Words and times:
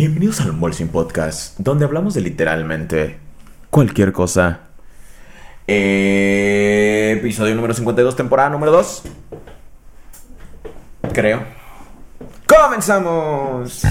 Bienvenidos 0.00 0.40
al 0.40 0.52
Unbolsing 0.52 0.88
Podcast, 0.88 1.58
donde 1.58 1.84
hablamos 1.84 2.14
de 2.14 2.22
literalmente 2.22 3.18
cualquier 3.68 4.12
cosa. 4.12 4.60
Eh, 5.66 7.16
episodio 7.18 7.54
número 7.54 7.74
52, 7.74 8.16
temporada 8.16 8.48
número 8.48 8.72
2. 8.72 9.02
Creo. 11.12 11.44
¡Comenzamos! 12.46 13.82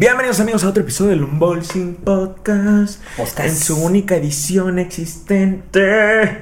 Bienvenidos 0.00 0.40
amigos 0.40 0.64
a 0.64 0.70
otro 0.70 0.82
episodio 0.82 1.10
del 1.10 1.24
Unboxing 1.24 1.96
Podcast, 1.96 3.02
Podcast. 3.18 3.40
en 3.40 3.54
su 3.54 3.76
única 3.84 4.16
edición 4.16 4.78
existente. 4.78 6.38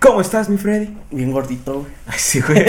¿Cómo 0.00 0.20
estás, 0.20 0.48
mi 0.48 0.56
Freddy? 0.58 0.88
Bien 1.12 1.30
gordito, 1.30 1.74
güey. 1.74 1.92
Ay, 2.08 2.18
sí, 2.18 2.40
güey. 2.40 2.64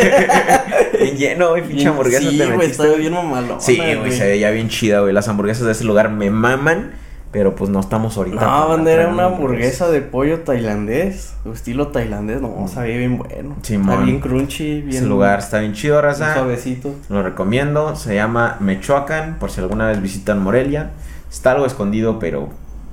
bien 1.02 1.18
lleno, 1.18 1.50
güey, 1.50 1.68
pinche 1.68 1.88
hamburguesa 1.88 2.30
Sí, 2.30 2.38
te 2.38 2.46
güey, 2.46 2.70
está 2.70 2.86
bien 2.94 3.14
mamalona, 3.14 3.60
Sí, 3.60 3.78
güey, 3.78 4.12
se 4.12 4.28
veía 4.28 4.52
bien 4.52 4.70
chida, 4.70 5.00
güey. 5.00 5.12
Las 5.12 5.28
hamburguesas 5.28 5.66
de 5.66 5.72
ese 5.72 5.86
lugar 5.86 6.12
me 6.12 6.30
maman, 6.30 6.92
pero 7.36 7.54
pues 7.54 7.70
no 7.70 7.82
estamos 7.82 8.16
ahorita. 8.16 8.40
No, 8.40 8.70
banda, 8.70 8.94
era 8.94 9.10
una 9.10 9.26
hamburguesa 9.26 9.90
de 9.90 10.00
pollo 10.00 10.44
tailandés, 10.44 11.34
estilo 11.54 11.90
tailandés, 11.90 12.42
no, 12.42 12.66
sabía 12.70 12.96
bien 12.96 13.18
bueno. 13.18 13.58
Simón. 13.62 13.90
Está 13.90 14.06
bien 14.06 14.20
crunchy, 14.22 14.82
bien... 14.82 15.04
Ese 15.04 15.06
lugar 15.06 15.40
está 15.40 15.60
bien 15.60 15.74
chido, 15.74 16.02
raza. 16.02 16.34
suavecito. 16.34 16.96
Lo 17.10 17.22
recomiendo. 17.24 17.94
Se 17.98 18.16
llama 18.16 18.56
Mechoacan, 18.62 19.36
por 19.38 19.52
si 19.52 19.60
alguna 19.60 19.88
vez 19.88 20.02
visitan 20.02 20.42
Morelia. 20.42 20.92
Está 21.30 21.52
algo 21.52 21.66
escondido, 21.66 22.20
pero 22.20 22.48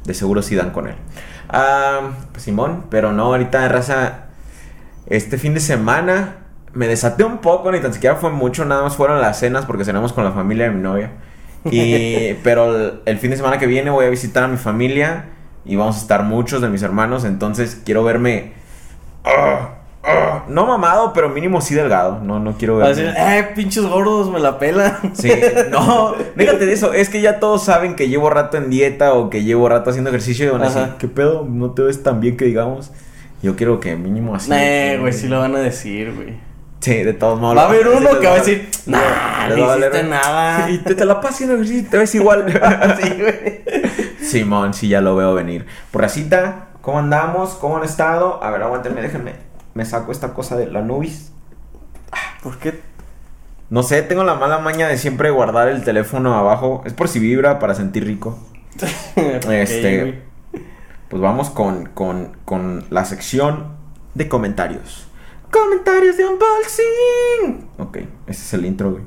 de 0.07 0.13
seguro 0.13 0.43
sí 0.43 0.57
dan 0.57 0.71
con 0.71 0.89
él. 0.89 0.97
Ah, 1.49 2.11
pues 2.33 2.43
Simón, 2.43 2.87
pero 2.91 3.13
no, 3.13 3.27
ahorita 3.27 3.69
raza. 3.69 4.25
Este 5.07 5.39
fin 5.39 5.55
de 5.55 5.61
semana 5.61 6.39
me 6.73 6.89
desaté 6.89 7.23
un 7.23 7.39
poco, 7.39 7.71
ni 7.71 7.79
tan 7.79 7.95
siquiera 7.95 8.17
fue 8.17 8.31
mucho, 8.31 8.65
nada 8.65 8.83
más 8.83 8.97
fueron 8.97 9.21
las 9.21 9.39
cenas 9.39 9.67
porque 9.67 9.85
cenamos 9.85 10.13
con 10.13 10.25
la 10.25 10.33
familia 10.33 10.65
de 10.65 10.73
mi 10.73 10.83
novia. 10.83 11.13
Y, 11.71 12.35
pero 12.43 12.75
el, 12.77 12.93
el 13.07 13.19
fin 13.19 13.31
de 13.31 13.37
semana 13.37 13.59
que 13.59 13.67
viene 13.67 13.91
voy 13.91 14.05
a 14.07 14.09
visitar 14.11 14.43
a 14.43 14.49
mi 14.49 14.57
familia 14.57 15.27
y 15.65 15.77
vamos 15.77 15.97
a 15.97 16.01
estar 16.01 16.25
muchos 16.25 16.61
de 16.61 16.69
mis 16.69 16.83
hermanos, 16.83 17.25
entonces 17.25 17.81
quiero 17.85 18.03
verme. 18.03 18.53
ah, 19.25 19.75
ah, 20.03 20.45
no 20.49 20.67
mamado, 20.67 21.13
pero 21.13 21.29
mínimo 21.29 21.61
sí 21.61 21.75
delgado. 21.75 22.19
No, 22.21 22.41
no 22.41 22.57
quiero 22.59 22.77
verme. 22.79 22.95
decir, 22.95 23.15
eh, 23.17 23.49
pinches 23.55 23.85
gordos, 23.87 24.29
me 24.31 24.41
la 24.41 24.59
pelan. 24.59 24.97
Sí, 25.15 25.31
no, 25.71 26.15
déjate 26.35 26.67
de 26.67 26.73
eso. 26.73 26.93
Es 26.93 27.09
que 27.09 27.21
ya 27.21 27.39
todos 27.39 27.65
saben 27.65 27.95
que 27.95 28.09
llevo 28.09 28.29
rato 28.29 28.57
en 28.57 28.69
dieta 28.71 29.15
o 29.15 29.31
que 29.31 29.45
llevo 29.45 29.69
rato 29.69 29.91
haciendo 29.91 30.11
ejercicio 30.11 30.47
y 30.47 30.51
van 30.51 30.63
a 30.63 30.65
decir. 30.67 30.89
¿qué 30.99 31.07
pedo? 31.09 31.47
No 31.49 31.71
te 31.71 31.83
ves 31.83 32.03
tan 32.03 32.21
bien 32.21 32.37
que 32.37 32.45
digamos. 32.47 32.91
Yo 33.43 33.57
quiero 33.57 33.79
que 33.81 33.95
mínimo 33.97 34.35
así. 34.35 34.51
Eh, 34.53 34.99
güey, 35.01 35.13
sí 35.13 35.29
lo 35.29 35.39
van 35.39 35.55
a 35.57 35.61
decir, 35.61 36.13
güey. 36.15 36.35
Sí, 36.83 37.05
de 37.05 37.15
todos 37.15 37.39
modos. 37.39 37.57
Va 37.57 37.63
a 37.63 37.67
haber 37.67 37.87
uno 37.87 38.19
que 38.19 38.27
va 38.27 38.35
a 38.35 38.39
decir, 38.39 38.69
nah, 38.87 39.49
no 39.49 39.77
hiciste 39.77 40.03
nada. 40.03 40.69
Y 40.71 40.79
te, 40.79 40.97
te 40.97 41.05
la 41.05 41.21
pasas 41.21 41.37
haciendo 41.37 41.55
ejercicio 41.55 41.83
y 41.83 41.85
te 41.85 41.97
ves 41.97 42.15
igual. 42.17 42.45
sí, 43.01 43.09
güey. 43.21 43.65
Simón, 44.21 44.75
sí, 44.75 44.89
ya 44.89 45.01
lo 45.01 45.15
veo 45.15 45.33
venir. 45.33 45.65
Por 45.93 46.03
racita, 46.03 46.71
¿cómo 46.81 46.99
andamos? 46.99 47.51
¿Cómo 47.51 47.77
han 47.77 47.85
estado? 47.85 48.43
A 48.43 48.51
ver, 48.51 48.65
aguántenme, 48.65 49.01
déjenme. 49.01 49.35
Me 49.75 49.85
saco 49.85 50.11
esta 50.11 50.35
cosa 50.35 50.57
de 50.57 50.67
la 50.67 50.81
nubis. 50.81 51.31
¿Por 52.43 52.59
qué? 52.59 52.81
No 53.71 53.85
sé, 53.85 54.03
tengo 54.03 54.25
la 54.25 54.35
mala 54.35 54.59
maña 54.59 54.89
de 54.89 54.99
siempre 54.99 55.31
guardar 55.31 55.69
el 55.69 55.85
teléfono 55.85 56.37
abajo. 56.37 56.83
Es 56.85 56.95
por 56.95 57.07
si 57.07 57.21
vibra 57.21 57.61
para 57.61 57.77
sentir 57.77 58.05
rico. 58.05 58.41
Este. 59.49 60.21
Pues 61.09 61.23
vamos 61.23 61.49
con, 61.51 61.87
con, 61.87 62.37
con 62.45 62.87
la 62.91 63.05
sección 63.05 63.77
de 64.15 64.29
comentarios. 64.29 65.07
Comentarios 65.53 66.17
de 66.17 66.25
unboxing. 66.25 67.69
Ok, 67.79 67.99
ese 68.27 68.43
es 68.43 68.55
el 68.55 68.65
intro, 68.67 68.93
güey. 68.93 69.03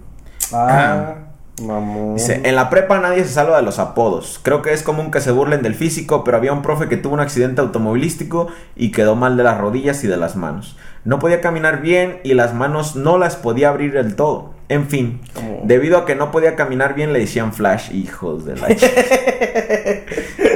Ah, 0.54 1.16
mamón. 1.62 2.16
Dice, 2.16 2.42
en 2.44 2.56
la 2.56 2.70
prepa 2.70 3.00
nadie 3.00 3.24
se 3.24 3.32
salva 3.34 3.58
de 3.58 3.64
los 3.64 3.80
apodos. 3.80 4.40
Creo 4.44 4.62
que 4.62 4.72
es 4.74 4.84
común 4.84 5.10
que 5.10 5.22
se 5.22 5.32
burlen 5.32 5.64
del 5.64 5.74
físico, 5.74 6.24
pero 6.24 6.38
había 6.38 6.54
un 6.54 6.62
profe 6.62 6.88
que 6.88 6.98
tuvo 6.98 7.16
un 7.16 7.20
accidente 7.20 7.62
automovilístico 7.62 8.48
y 8.76 8.92
quedó 8.92 9.16
mal 9.16 9.38
de 9.38 9.44
las 9.44 9.60
rodillas 9.60 10.04
y 10.04 10.08
de 10.08 10.18
las 10.18 10.36
manos. 10.36 10.78
No 11.04 11.18
podía 11.20 11.42
caminar 11.42 11.82
bien 11.82 12.20
y 12.24 12.34
las 12.36 12.54
manos 12.54 12.96
no 12.96 13.18
las 13.18 13.36
podía 13.36 13.70
abrir 13.70 13.94
del 13.94 14.16
todo. 14.16 14.54
En 14.70 14.88
fin, 14.88 15.22
debido 15.64 15.98
a 16.00 16.06
que 16.06 16.16
no 16.16 16.32
podía 16.32 16.56
caminar 16.56 16.96
bien 16.96 17.14
le 17.14 17.20
decían 17.20 17.54
Flash, 17.54 17.92
hijos 17.94 18.46
de 18.46 18.56
la... 18.56 18.68
ch- 18.70 20.06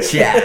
Chale. 0.02 0.42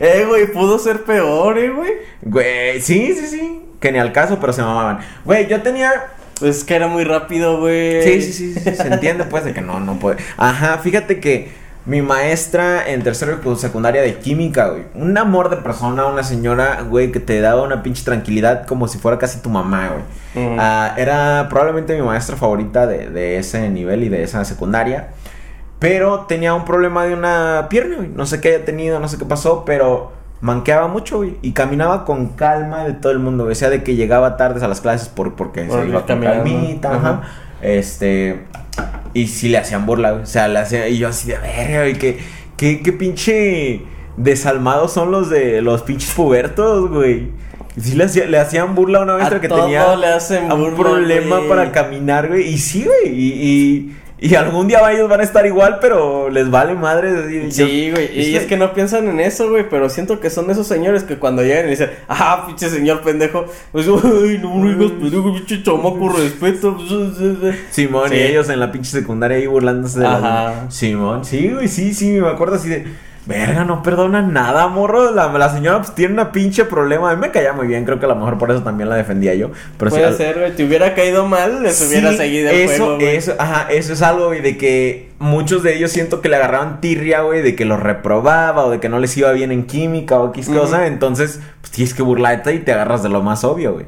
Eh, 0.00 0.24
güey, 0.26 0.50
pudo 0.52 0.78
ser 0.78 1.04
peor, 1.04 1.58
eh, 1.58 1.70
güey. 1.70 1.92
Güey, 2.22 2.80
sí, 2.80 3.14
sí, 3.14 3.26
sí. 3.26 3.62
Que 3.80 3.92
ni 3.92 3.98
al 3.98 4.12
caso, 4.12 4.38
pero 4.40 4.52
se 4.52 4.62
mamaban. 4.62 4.98
Güey, 5.24 5.46
yo 5.48 5.62
tenía 5.62 5.92
Pues 6.40 6.58
es 6.58 6.64
que 6.64 6.74
era 6.76 6.88
muy 6.88 7.04
rápido, 7.04 7.60
güey. 7.60 8.02
Sí, 8.02 8.22
sí, 8.22 8.32
sí, 8.32 8.54
sí, 8.60 8.74
se 8.76 8.88
entiende 8.88 9.24
pues 9.24 9.44
de 9.44 9.52
que 9.54 9.60
no, 9.60 9.80
no 9.80 9.98
puede. 9.98 10.18
Ajá, 10.36 10.78
fíjate 10.78 11.20
que 11.20 11.52
mi 11.84 12.02
maestra 12.02 12.86
en 12.90 13.02
tercero 13.02 13.36
de 13.38 13.56
secundaria 13.56 14.02
de 14.02 14.18
química, 14.18 14.68
güey, 14.68 14.84
un 14.94 15.16
amor 15.16 15.48
de 15.48 15.56
persona, 15.56 16.04
una 16.04 16.22
señora, 16.22 16.82
güey, 16.82 17.10
que 17.12 17.18
te 17.18 17.40
daba 17.40 17.62
una 17.62 17.82
pinche 17.82 18.04
tranquilidad 18.04 18.66
como 18.66 18.88
si 18.88 18.98
fuera 18.98 19.18
casi 19.18 19.40
tu 19.40 19.48
mamá, 19.48 19.88
güey. 19.88 20.56
Ah, 20.58 20.94
era 20.98 21.46
probablemente 21.48 21.96
mi 21.96 22.02
maestra 22.02 22.36
favorita 22.36 22.86
de, 22.86 23.08
de 23.08 23.38
ese 23.38 23.70
nivel 23.70 24.02
y 24.04 24.10
de 24.10 24.22
esa 24.22 24.44
secundaria. 24.44 25.08
Pero 25.78 26.26
tenía 26.28 26.54
un 26.54 26.64
problema 26.64 27.04
de 27.06 27.14
una 27.14 27.68
pierna, 27.70 27.96
güey. 27.96 28.08
No 28.08 28.26
sé 28.26 28.40
qué 28.40 28.48
haya 28.48 28.64
tenido, 28.64 29.00
no 29.00 29.08
sé 29.08 29.16
qué 29.16 29.24
pasó, 29.24 29.64
pero 29.64 30.12
manqueaba 30.40 30.88
mucho, 30.88 31.18
güey. 31.18 31.36
Y 31.42 31.52
caminaba 31.52 32.04
con 32.04 32.28
calma 32.28 32.84
de 32.84 32.92
todo 32.94 33.12
el 33.12 33.18
mundo, 33.18 33.44
güey. 33.44 33.52
O 33.52 33.56
sea, 33.56 33.70
de 33.70 33.82
que 33.82 33.96
llegaba 33.96 34.36
tardes 34.36 34.62
a 34.62 34.68
las 34.68 34.80
clases 34.80 35.08
por, 35.08 35.34
porque 35.34 35.62
Por 35.64 35.82
se 35.82 35.88
iba 35.88 36.04
con 36.06 36.20
calmita, 36.20 36.90
Ajá. 36.94 37.08
ajá. 37.10 37.22
Este. 37.62 38.44
Y 39.14 39.26
sí 39.28 39.48
le 39.48 39.58
hacían 39.58 39.86
burla, 39.86 40.12
güey. 40.12 40.22
O 40.22 40.26
sea, 40.26 40.48
le 40.48 40.58
hacían. 40.60 40.88
Y 40.88 40.98
yo 40.98 41.08
así 41.08 41.28
de 41.28 41.38
verga, 41.38 41.80
güey. 41.80 41.94
Que, 41.98 42.18
que, 42.56 42.82
que 42.82 42.92
pinche 42.92 43.82
desalmados 44.16 44.92
son 44.92 45.10
los 45.10 45.30
de 45.30 45.62
los 45.62 45.82
pinches 45.82 46.12
pubertos, 46.12 46.90
güey. 46.90 47.28
Sí 47.80 47.94
le, 47.94 48.04
hacía- 48.04 48.26
le 48.26 48.38
hacían 48.38 48.74
burla 48.74 48.98
a 48.98 49.02
una 49.02 49.14
maestra 49.14 49.38
A 49.38 49.40
que 49.40 49.48
todo 49.48 49.62
tenía 49.62 49.94
le 49.94 50.08
hacen 50.08 50.50
un 50.50 50.74
burla, 50.74 50.76
problema 50.76 51.36
güey. 51.36 51.48
para 51.48 51.70
caminar, 51.72 52.26
güey. 52.28 52.48
Y 52.48 52.58
sí, 52.58 52.84
güey. 52.84 53.14
Y, 53.14 53.32
y, 53.32 53.96
y 54.20 54.34
algún 54.34 54.66
día 54.68 54.80
ellos 54.90 55.08
van 55.08 55.20
a 55.20 55.22
estar 55.22 55.46
igual, 55.46 55.78
pero 55.80 56.28
les 56.28 56.50
vale 56.50 56.74
madre. 56.74 57.50
Sí, 57.50 57.90
güey. 57.90 58.18
Y 58.20 58.34
es 58.36 58.46
que 58.46 58.56
no 58.56 58.72
piensan 58.74 59.08
en 59.08 59.20
eso, 59.20 59.48
güey. 59.48 59.68
Pero 59.68 59.88
siento 59.88 60.18
que 60.20 60.28
son 60.30 60.50
esos 60.50 60.66
señores 60.66 61.04
que 61.04 61.16
cuando 61.18 61.42
llegan 61.42 61.66
y 61.66 61.70
dicen, 61.70 61.90
ah, 62.08 62.44
pinche 62.46 62.68
señor 62.68 63.02
pendejo. 63.02 63.46
Pues, 63.72 63.86
ay, 63.86 64.40
no, 64.42 64.54
no 64.56 64.68
digas 64.68 64.90
pendejo, 64.92 65.32
pinche 65.34 65.62
chamaco, 65.62 66.08
respeto. 66.08 66.78
Simón 67.70 68.08
Sí. 68.08 68.14
y 68.16 68.18
ellos 68.22 68.48
en 68.48 68.60
la 68.60 68.72
pinche 68.72 68.90
secundaria 68.90 69.36
ahí 69.36 69.46
burlándose 69.46 69.98
de 70.00 70.04
la... 70.04 70.16
Ajá. 70.48 70.70
Simón, 70.70 71.24
sí, 71.24 71.50
güey, 71.50 71.68
sí, 71.68 71.94
sí, 71.94 72.12
me 72.20 72.28
acuerdo 72.28 72.56
así 72.56 72.68
de... 72.68 73.07
Verga, 73.28 73.62
no 73.62 73.82
perdona 73.82 74.22
nada, 74.22 74.68
morro. 74.68 75.10
La, 75.12 75.28
la 75.30 75.50
señora 75.50 75.76
pues 75.82 75.94
tiene 75.94 76.14
una 76.14 76.32
pinche 76.32 76.64
problema. 76.64 77.10
A 77.10 77.14
mí 77.14 77.20
me 77.20 77.30
caía 77.30 77.52
muy 77.52 77.66
bien, 77.66 77.84
creo 77.84 78.00
que 78.00 78.06
a 78.06 78.08
lo 78.08 78.16
mejor 78.16 78.38
por 78.38 78.50
eso 78.50 78.62
también 78.62 78.88
la 78.88 78.96
defendía 78.96 79.34
yo. 79.34 79.50
Pero 79.76 79.90
Puede 79.90 80.06
al- 80.06 80.16
ser, 80.16 80.38
güey. 80.38 80.56
Te 80.56 80.64
hubiera 80.64 80.94
caído 80.94 81.26
mal, 81.26 81.62
les 81.62 81.86
hubiera 81.86 82.14
seguido 82.14 82.48
el 82.50 82.56
eso, 82.56 82.84
juego, 82.96 83.00
eso, 83.02 83.34
ajá, 83.38 83.70
eso 83.70 83.92
es 83.92 84.00
algo, 84.00 84.28
güey, 84.28 84.40
de 84.40 84.56
que 84.56 85.10
muchos 85.18 85.62
de 85.62 85.76
ellos 85.76 85.92
siento 85.92 86.22
que 86.22 86.30
le 86.30 86.36
agarraban 86.36 86.80
tirria, 86.80 87.20
güey, 87.20 87.42
de 87.42 87.54
que 87.54 87.66
los 87.66 87.78
reprobaba 87.78 88.64
o 88.64 88.70
de 88.70 88.80
que 88.80 88.88
no 88.88 88.98
les 88.98 89.14
iba 89.18 89.30
bien 89.32 89.52
en 89.52 89.66
química 89.66 90.18
o 90.18 90.30
X 90.30 90.48
cosa, 90.48 90.86
entonces, 90.86 91.38
pues 91.60 91.70
tienes 91.70 91.92
que 91.92 92.02
burlarte 92.02 92.54
y 92.54 92.60
te 92.60 92.72
agarras 92.72 93.02
de 93.02 93.10
lo 93.10 93.20
más 93.22 93.44
obvio, 93.44 93.74
güey. 93.74 93.84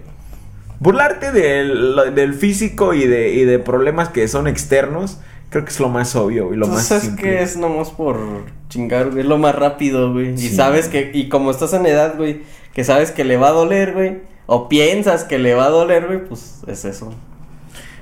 Burlarte 0.80 1.30
del, 1.32 2.14
del 2.14 2.34
físico 2.34 2.94
y 2.94 3.06
de, 3.06 3.30
y 3.30 3.44
de 3.44 3.58
problemas 3.58 4.08
que 4.10 4.28
son 4.28 4.46
externos, 4.46 5.18
creo 5.50 5.64
que 5.64 5.70
es 5.70 5.80
lo 5.80 5.88
más 5.88 6.16
obvio, 6.16 6.46
güey, 6.46 6.58
lo 6.58 6.66
más 6.66 6.90
Entonces 6.90 6.96
es 6.98 7.04
simple. 7.10 7.22
que 7.22 7.42
es 7.42 7.56
nomás 7.56 7.90
por 7.90 8.18
chingar, 8.68 9.10
güey. 9.10 9.20
Es 9.20 9.26
lo 9.26 9.36
más 9.36 9.54
rápido, 9.54 10.12
güey. 10.12 10.38
Sí. 10.38 10.46
Y 10.46 10.48
sabes 10.50 10.88
que, 10.88 11.10
y 11.12 11.28
como 11.28 11.50
estás 11.50 11.72
en 11.74 11.84
edad, 11.86 12.14
güey, 12.16 12.42
que 12.72 12.84
sabes 12.84 13.10
que 13.10 13.24
le 13.24 13.36
va 13.36 13.48
a 13.48 13.52
doler, 13.52 13.92
güey. 13.92 14.18
O 14.46 14.68
piensas 14.68 15.24
que 15.24 15.38
le 15.38 15.54
va 15.54 15.66
a 15.66 15.70
doler, 15.70 16.06
güey, 16.06 16.24
pues 16.24 16.62
es 16.66 16.84
eso. 16.84 17.12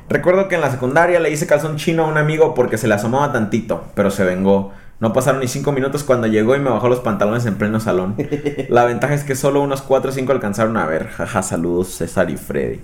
Recuerdo 0.09 0.49
que 0.49 0.55
en 0.55 0.63
la 0.63 0.71
secundaria 0.71 1.21
le 1.21 1.31
hice 1.31 1.47
calzón 1.47 1.77
chino 1.77 2.05
a 2.05 2.09
un 2.09 2.17
amigo 2.17 2.55
porque 2.55 2.79
se 2.79 2.89
le 2.89 2.95
asomaba 2.95 3.33
tantito, 3.33 3.85
pero 3.95 4.11
se 4.11 4.25
vengó. 4.25 4.73
No 5.01 5.13
pasaron 5.13 5.41
ni 5.41 5.49
cinco 5.49 5.71
minutos 5.73 6.03
cuando 6.03 6.27
llegó 6.27 6.57
y 6.57 6.59
me 6.59 6.71
bajó 6.71 6.89
los 6.89 7.01
pantalones 7.01 7.47
en 7.47 7.57
pleno 7.57 7.79
salón. 7.79 8.17
La 8.69 8.85
ventaja 8.85 9.15
es 9.15 9.23
que 9.25 9.37
solo 9.37 9.61
unos 9.61 9.83
4 9.83 10.11
o 10.11 10.13
5 10.13 10.33
alcanzaron 10.33 10.77
a 10.77 10.87
ver. 10.87 11.09
Jaja, 11.09 11.43
saludos 11.43 11.89
César 11.89 12.31
y 12.31 12.37
Freddy. 12.37 12.81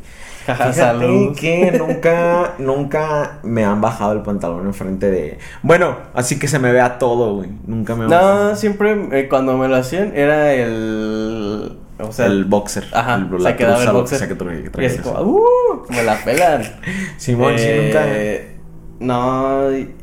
Salud. 0.73 1.37
que 1.37 1.73
nunca, 1.73 2.55
nunca 2.58 3.38
me 3.43 3.64
han 3.64 3.81
bajado 3.81 4.12
el 4.12 4.23
pantalón 4.23 4.67
enfrente 4.67 5.11
de... 5.11 5.38
Bueno, 5.62 5.96
así 6.14 6.38
que 6.38 6.49
se 6.49 6.58
me 6.58 6.73
vea 6.73 6.99
todo, 6.99 7.37
güey. 7.37 7.50
Nunca 7.67 7.94
me 7.94 8.06
bajado. 8.06 8.50
No, 8.50 8.56
siempre 8.56 9.08
eh, 9.12 9.29
cuando 9.29 9.56
me 9.56 9.69
lo 9.69 9.76
hacían 9.76 10.12
era 10.14 10.52
el. 10.52 11.79
O 11.99 12.12
sea, 12.12 12.26
el 12.26 12.44
boxer. 12.44 12.85
Ajá, 12.93 13.14
el, 13.14 13.41
se 13.41 13.56
quedaba 13.56 13.81
el 13.81 13.87
que 13.88 13.93
boxer. 13.93 14.29
que 14.29 14.70
que 14.70 14.82
y 14.82 14.85
es 14.85 15.00
como, 15.00 15.20
¡uh! 15.20 15.87
Me 15.91 16.02
la 16.02 16.17
pelan. 16.25 16.62
Simón, 17.17 17.55
sí, 17.56 17.64
Eh, 17.67 18.58
nunca... 18.99 19.14
No, 19.14 19.73
y, 19.73 19.94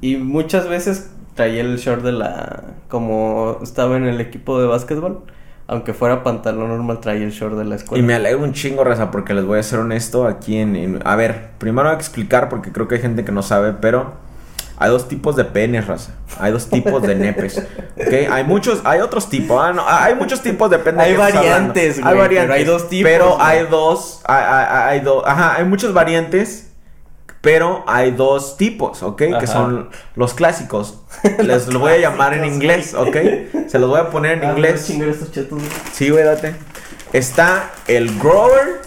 y 0.00 0.16
muchas 0.16 0.68
veces 0.68 1.10
traía 1.34 1.62
el 1.62 1.78
short 1.78 2.02
de 2.02 2.12
la... 2.12 2.64
Como 2.88 3.58
estaba 3.62 3.96
en 3.96 4.06
el 4.06 4.20
equipo 4.20 4.60
de 4.60 4.66
básquetbol. 4.66 5.24
Aunque 5.72 5.94
fuera 5.94 6.24
pantalón 6.24 6.68
normal, 6.68 6.98
traía 7.00 7.22
el 7.24 7.30
short 7.30 7.54
de 7.56 7.64
la 7.64 7.76
Y 7.76 7.78
escuela. 7.78 8.04
me 8.04 8.12
alegro 8.14 8.42
un 8.42 8.52
chingo, 8.52 8.82
raza, 8.82 9.12
porque 9.12 9.34
les 9.34 9.44
voy 9.44 9.60
a 9.60 9.62
ser 9.62 9.78
honesto 9.78 10.26
aquí 10.26 10.56
en, 10.56 10.74
en- 10.74 11.00
A 11.04 11.14
ver, 11.14 11.50
primero 11.58 11.88
hay 11.88 11.94
que 11.96 12.02
explicar 12.02 12.48
porque 12.48 12.72
creo 12.72 12.88
que 12.88 12.96
hay 12.96 13.00
gente 13.00 13.24
que 13.24 13.30
no 13.32 13.42
sabe, 13.42 13.72
pero... 13.80 14.14
Hay 14.82 14.88
dos 14.90 15.08
tipos 15.08 15.36
de 15.36 15.44
penes, 15.44 15.86
raza. 15.86 16.12
Hay 16.40 16.52
dos 16.52 16.70
tipos 16.70 17.02
de 17.02 17.14
nepes. 17.14 17.58
¿Ok? 17.98 18.32
Hay 18.32 18.44
muchos... 18.44 18.80
Hay 18.84 19.00
otros 19.00 19.28
tipos. 19.28 19.62
Ah, 19.62 19.72
no, 19.74 19.84
hay 19.86 20.14
muchos 20.14 20.40
tipos 20.40 20.70
de 20.70 20.78
penes. 20.78 21.00
Hay 21.04 21.14
variantes, 21.16 21.98
Hay 21.98 22.02
güey, 22.02 22.16
variantes. 22.16 22.40
pero 22.46 22.54
hay 22.54 22.64
dos 22.64 22.88
tipos, 22.88 23.10
Pero 23.12 23.36
hay 23.40 23.66
dos... 23.66 24.22
Hay, 24.24 24.42
hay, 24.42 24.66
hay 24.98 25.00
dos... 25.00 25.22
Ajá, 25.26 25.56
hay 25.56 25.64
muchas 25.66 25.92
variantes... 25.92 26.69
Pero 27.40 27.84
hay 27.86 28.10
dos 28.10 28.56
tipos, 28.58 29.02
¿ok? 29.02 29.22
Que 29.40 29.46
son 29.46 29.88
los 30.14 30.34
clásicos. 30.34 31.00
Les 31.42 31.66
los 31.68 31.80
voy 31.80 31.92
a 31.92 31.96
llamar 31.98 32.34
en 32.34 32.44
inglés, 32.44 32.92
¿ok? 32.94 33.16
Se 33.68 33.78
los 33.78 33.88
voy 33.88 33.98
a 34.00 34.10
poner 34.10 34.38
en 34.38 34.44
Ah, 34.44 34.52
inglés. 34.52 34.88
estos 34.90 35.32
chetos. 35.32 35.58
Sí, 35.92 36.10
güey, 36.10 36.24
date. 36.24 36.54
Está 37.14 37.70
el 37.88 38.18
grower 38.18 38.82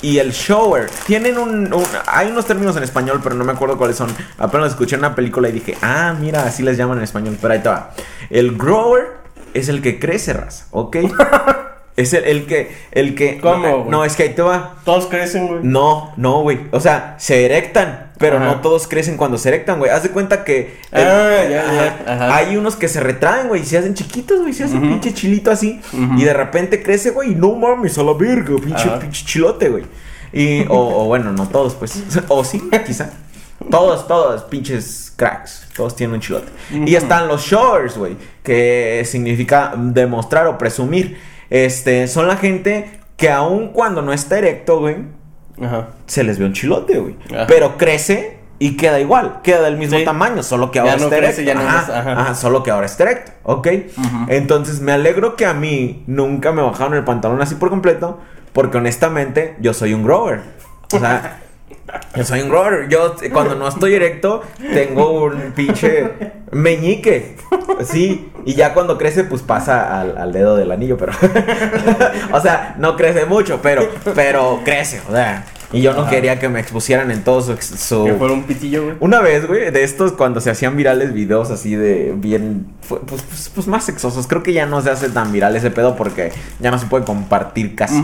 y 0.00 0.18
el 0.18 0.32
shower. 0.32 0.88
Tienen 1.06 1.36
un, 1.38 1.72
un- 1.74 1.86
Hay 2.06 2.28
unos 2.28 2.46
términos 2.46 2.74
en 2.76 2.82
español, 2.84 3.20
pero 3.22 3.34
no 3.34 3.44
me 3.44 3.52
acuerdo 3.52 3.76
cuáles 3.76 3.96
son. 3.96 4.08
Apenas 4.38 4.70
escuché 4.70 4.96
en 4.96 5.00
una 5.00 5.14
película 5.14 5.48
y 5.50 5.52
dije, 5.52 5.76
ah, 5.82 6.14
mira, 6.18 6.44
así 6.44 6.62
les 6.62 6.76
llaman 6.78 6.98
en 6.98 7.04
español. 7.04 7.36
Pero 7.40 7.52
ahí 7.54 7.60
te 7.60 7.68
va. 7.68 7.90
El 8.30 8.56
grower 8.56 9.08
es 9.52 9.68
el 9.68 9.82
que 9.82 9.98
crece, 10.00 10.32
raza, 10.32 10.66
¿ok? 10.70 10.96
es 11.96 12.12
el, 12.12 12.24
el 12.24 12.46
que. 12.46 12.74
El 12.92 13.14
que. 13.14 13.38
¿Cómo, 13.40 13.86
No, 13.88 14.04
es 14.04 14.16
que 14.16 14.24
ahí 14.24 14.28
te 14.30 14.42
va. 14.42 14.76
Todos 14.84 15.06
crecen, 15.06 15.46
güey. 15.46 15.60
No, 15.62 16.12
no, 16.16 16.40
güey. 16.42 16.58
O 16.72 16.80
sea, 16.80 17.14
se 17.18 17.44
erectan, 17.44 18.10
pero 18.18 18.36
Ajá. 18.38 18.46
no 18.46 18.60
todos 18.60 18.88
crecen 18.88 19.16
cuando 19.16 19.38
se 19.38 19.48
erectan, 19.50 19.78
güey. 19.78 19.90
Haz 19.92 20.02
de 20.02 20.10
cuenta 20.10 20.42
que. 20.44 20.78
el- 20.92 21.06
Ah, 21.06 21.42
ya, 21.44 21.48
ya, 21.72 22.04
ajá. 22.06 22.36
Hay 22.36 22.56
unos 22.56 22.74
que 22.76 22.88
se 22.88 22.98
retraen, 23.00 23.46
güey, 23.48 23.62
y 23.62 23.64
se 23.64 23.78
hacen 23.78 23.94
chiquitos, 23.94 24.40
güey. 24.40 24.52
Se 24.52 24.64
hacen 24.64 24.80
pinche 24.82 25.14
chilito 25.14 25.50
así. 25.50 25.80
Y 26.16 26.24
de 26.24 26.32
repente 26.32 26.82
crece, 26.82 27.10
güey, 27.10 27.32
y 27.32 27.34
no 27.36 27.52
mames, 27.54 27.96
a 27.98 28.02
la 28.02 28.12
verga, 28.14 28.56
pinche, 28.56 28.88
pinche 29.00 29.24
chilote, 29.24 29.68
güey. 29.68 29.84
Y, 30.32 30.62
o, 30.68 31.02
o 31.02 31.04
bueno, 31.04 31.30
no 31.32 31.46
todos, 31.48 31.74
pues. 31.74 32.02
O 32.28 32.42
sí, 32.44 32.60
quizá. 32.84 33.10
Todos, 33.70 34.08
todos, 34.08 34.42
pinches 34.44 35.12
cracks. 35.14 35.68
Todos 35.76 35.94
tienen 35.94 36.14
un 36.14 36.20
chilote. 36.20 36.50
Y 36.72 36.96
están 36.96 37.28
los 37.28 37.42
showers, 37.42 37.96
güey. 37.96 38.16
Que 38.42 39.04
significa 39.06 39.72
demostrar 39.76 40.48
o 40.48 40.58
presumir. 40.58 41.16
Este, 41.54 42.08
son 42.08 42.26
la 42.26 42.36
gente 42.36 42.90
que 43.16 43.30
aun 43.30 43.68
cuando 43.68 44.02
no 44.02 44.12
está 44.12 44.38
erecto, 44.38 44.80
güey, 44.80 44.96
Ajá. 45.62 45.90
se 46.06 46.24
les 46.24 46.38
ve 46.40 46.46
un 46.46 46.52
chilote, 46.52 46.98
güey. 46.98 47.14
Ajá. 47.32 47.46
Pero 47.46 47.76
crece 47.78 48.38
y 48.58 48.76
queda 48.76 48.98
igual, 48.98 49.40
queda 49.44 49.62
del 49.62 49.76
mismo 49.76 49.96
Sí. 49.98 50.04
tamaño, 50.04 50.42
solo 50.42 50.72
que 50.72 50.76
Ya 50.78 50.82
ahora 50.82 50.96
no 50.96 51.04
está 51.04 51.16
crece, 51.18 51.42
erecto. 51.42 51.60
ya 51.60 51.64
no 51.64 51.68
ajá, 51.78 52.00
ajá. 52.00 52.20
ajá, 52.22 52.34
solo 52.34 52.64
que 52.64 52.72
ahora 52.72 52.86
está 52.86 53.04
erecto, 53.04 53.32
¿ok? 53.44 53.68
Entonces 54.28 54.80
me 54.80 54.90
alegro 54.90 55.36
que 55.36 55.46
a 55.46 55.54
mí 55.54 56.02
nunca 56.08 56.50
me 56.50 56.60
bajaron 56.62 56.94
el 56.94 57.04
pantalón 57.04 57.40
así 57.40 57.54
por 57.54 57.70
completo, 57.70 58.18
porque 58.52 58.78
honestamente 58.78 59.54
yo 59.60 59.74
soy 59.74 59.94
un 59.94 60.02
grower. 60.02 60.40
O 60.92 60.98
sea, 60.98 61.40
yo 62.16 62.24
soy 62.24 62.40
un 62.42 62.48
grower. 62.48 62.88
Yo 62.88 63.16
eh, 63.22 63.30
cuando 63.30 63.54
no 63.54 63.68
estoy 63.68 63.94
erecto 63.94 64.42
tengo 64.72 65.24
un 65.24 65.52
pinche 65.54 66.10
meñique. 66.52 67.36
Sí, 67.84 68.30
y 68.44 68.54
ya 68.54 68.74
cuando 68.74 68.98
crece 68.98 69.24
pues 69.24 69.42
pasa 69.42 70.00
al, 70.00 70.16
al 70.18 70.32
dedo 70.32 70.56
del 70.56 70.70
anillo, 70.72 70.96
pero... 70.96 71.12
o 72.32 72.40
sea, 72.40 72.74
no 72.78 72.96
crece 72.96 73.24
mucho, 73.26 73.60
pero, 73.62 73.88
pero 74.14 74.60
crece, 74.64 75.00
o 75.08 75.12
sea... 75.12 75.44
Y 75.72 75.80
yo 75.82 75.92
no 75.92 76.02
Ajá. 76.02 76.10
quería 76.10 76.38
que 76.38 76.48
me 76.48 76.60
expusieran 76.60 77.10
en 77.10 77.24
todo 77.24 77.40
su... 77.42 77.56
su- 77.56 78.04
Que 78.04 78.12
fuera 78.14 78.32
un 78.32 78.44
pitillo, 78.44 78.84
güey. 78.84 78.96
una 79.00 79.20
vez, 79.20 79.44
güey, 79.48 79.72
de 79.72 79.82
estos 79.82 80.12
cuando 80.12 80.40
se 80.40 80.50
hacían 80.50 80.76
virales 80.76 81.12
videos 81.12 81.50
así 81.50 81.74
de 81.74 82.12
bien, 82.16 82.68
pues, 82.88 83.00
pues, 83.08 83.50
pues 83.52 83.66
más 83.66 83.84
sexosos. 83.84 84.28
Creo 84.28 84.44
que 84.44 84.52
ya 84.52 84.66
no 84.66 84.80
se 84.82 84.90
hace 84.90 85.08
tan 85.08 85.32
viral 85.32 85.56
ese 85.56 85.72
pedo 85.72 85.96
porque 85.96 86.30
ya 86.60 86.70
no 86.70 86.78
se 86.78 86.86
puede 86.86 87.04
compartir 87.04 87.74
casi. 87.74 88.00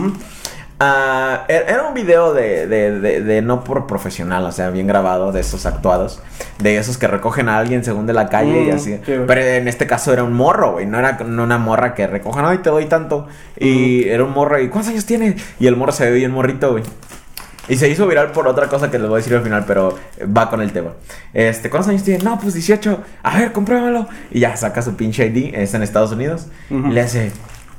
Er- 1.47 1.65
era 1.67 1.83
un 1.87 1.93
video 1.93 2.33
de, 2.33 2.67
de, 2.67 2.99
de- 2.99 3.21
de 3.21 3.41
no 3.41 3.63
por 3.63 3.87
profesional, 3.87 4.43
o 4.45 4.51
sea, 4.51 4.69
bien 4.69 4.87
grabado, 4.87 5.31
de 5.31 5.41
esos 5.41 5.65
actuados, 5.65 6.21
de 6.59 6.77
esos 6.77 6.97
que 6.97 7.07
recogen 7.07 7.49
a 7.49 7.57
alguien 7.57 7.83
según 7.83 8.05
de 8.07 8.13
la 8.13 8.29
calle 8.29 8.63
y 8.63 8.71
Mm, 8.71 8.75
así. 8.75 8.99
Pero 9.05 9.41
en 9.41 9.67
este 9.67 9.85
caso 9.87 10.11
era 10.13 10.23
un 10.23 10.33
morro, 10.33 10.73
güey, 10.73 10.85
no 10.85 10.97
era 10.99 11.17
una 11.21 11.57
morra 11.57 11.93
que 11.93 12.07
recojan, 12.07 12.45
ay, 12.45 12.59
te 12.59 12.69
doy 12.69 12.85
tanto. 12.85 13.27
Y 13.57 14.07
era 14.09 14.23
un 14.23 14.31
morro, 14.31 14.59
y 14.59 14.69
¿cuántos 14.69 14.91
años 14.91 15.05
tiene? 15.05 15.35
Y 15.59 15.67
el 15.67 15.75
morro 15.75 15.91
se 15.91 16.09
ve 16.09 16.17
bien 16.17 16.31
morrito, 16.31 16.71
güey. 16.71 16.83
Y 17.67 17.75
se 17.77 17.87
hizo 17.87 18.07
viral 18.07 18.31
por 18.31 18.47
otra 18.47 18.67
cosa 18.67 18.89
que 18.89 18.97
les 18.97 19.07
voy 19.07 19.17
a 19.17 19.21
decir 19.21 19.35
al 19.35 19.43
final, 19.43 19.65
pero 19.67 19.97
va 20.35 20.49
con 20.49 20.61
el 20.61 20.71
tema. 20.73 20.93
Este, 21.33 21.69
¿cuántos 21.69 21.89
años 21.89 22.03
tiene? 22.03 22.23
No, 22.23 22.39
pues 22.39 22.53
18. 22.55 22.99
A 23.23 23.37
ver, 23.39 23.51
compruébalo. 23.51 24.07
Y 24.31 24.39
ya 24.39 24.57
saca 24.57 24.81
su 24.81 24.95
pinche 24.95 25.27
ID, 25.27 25.53
está 25.53 25.77
en 25.77 25.83
Estados 25.83 26.11
Unidos. 26.11 26.47
Y 26.69 26.73
le 26.89 27.01
hace, 27.01 27.31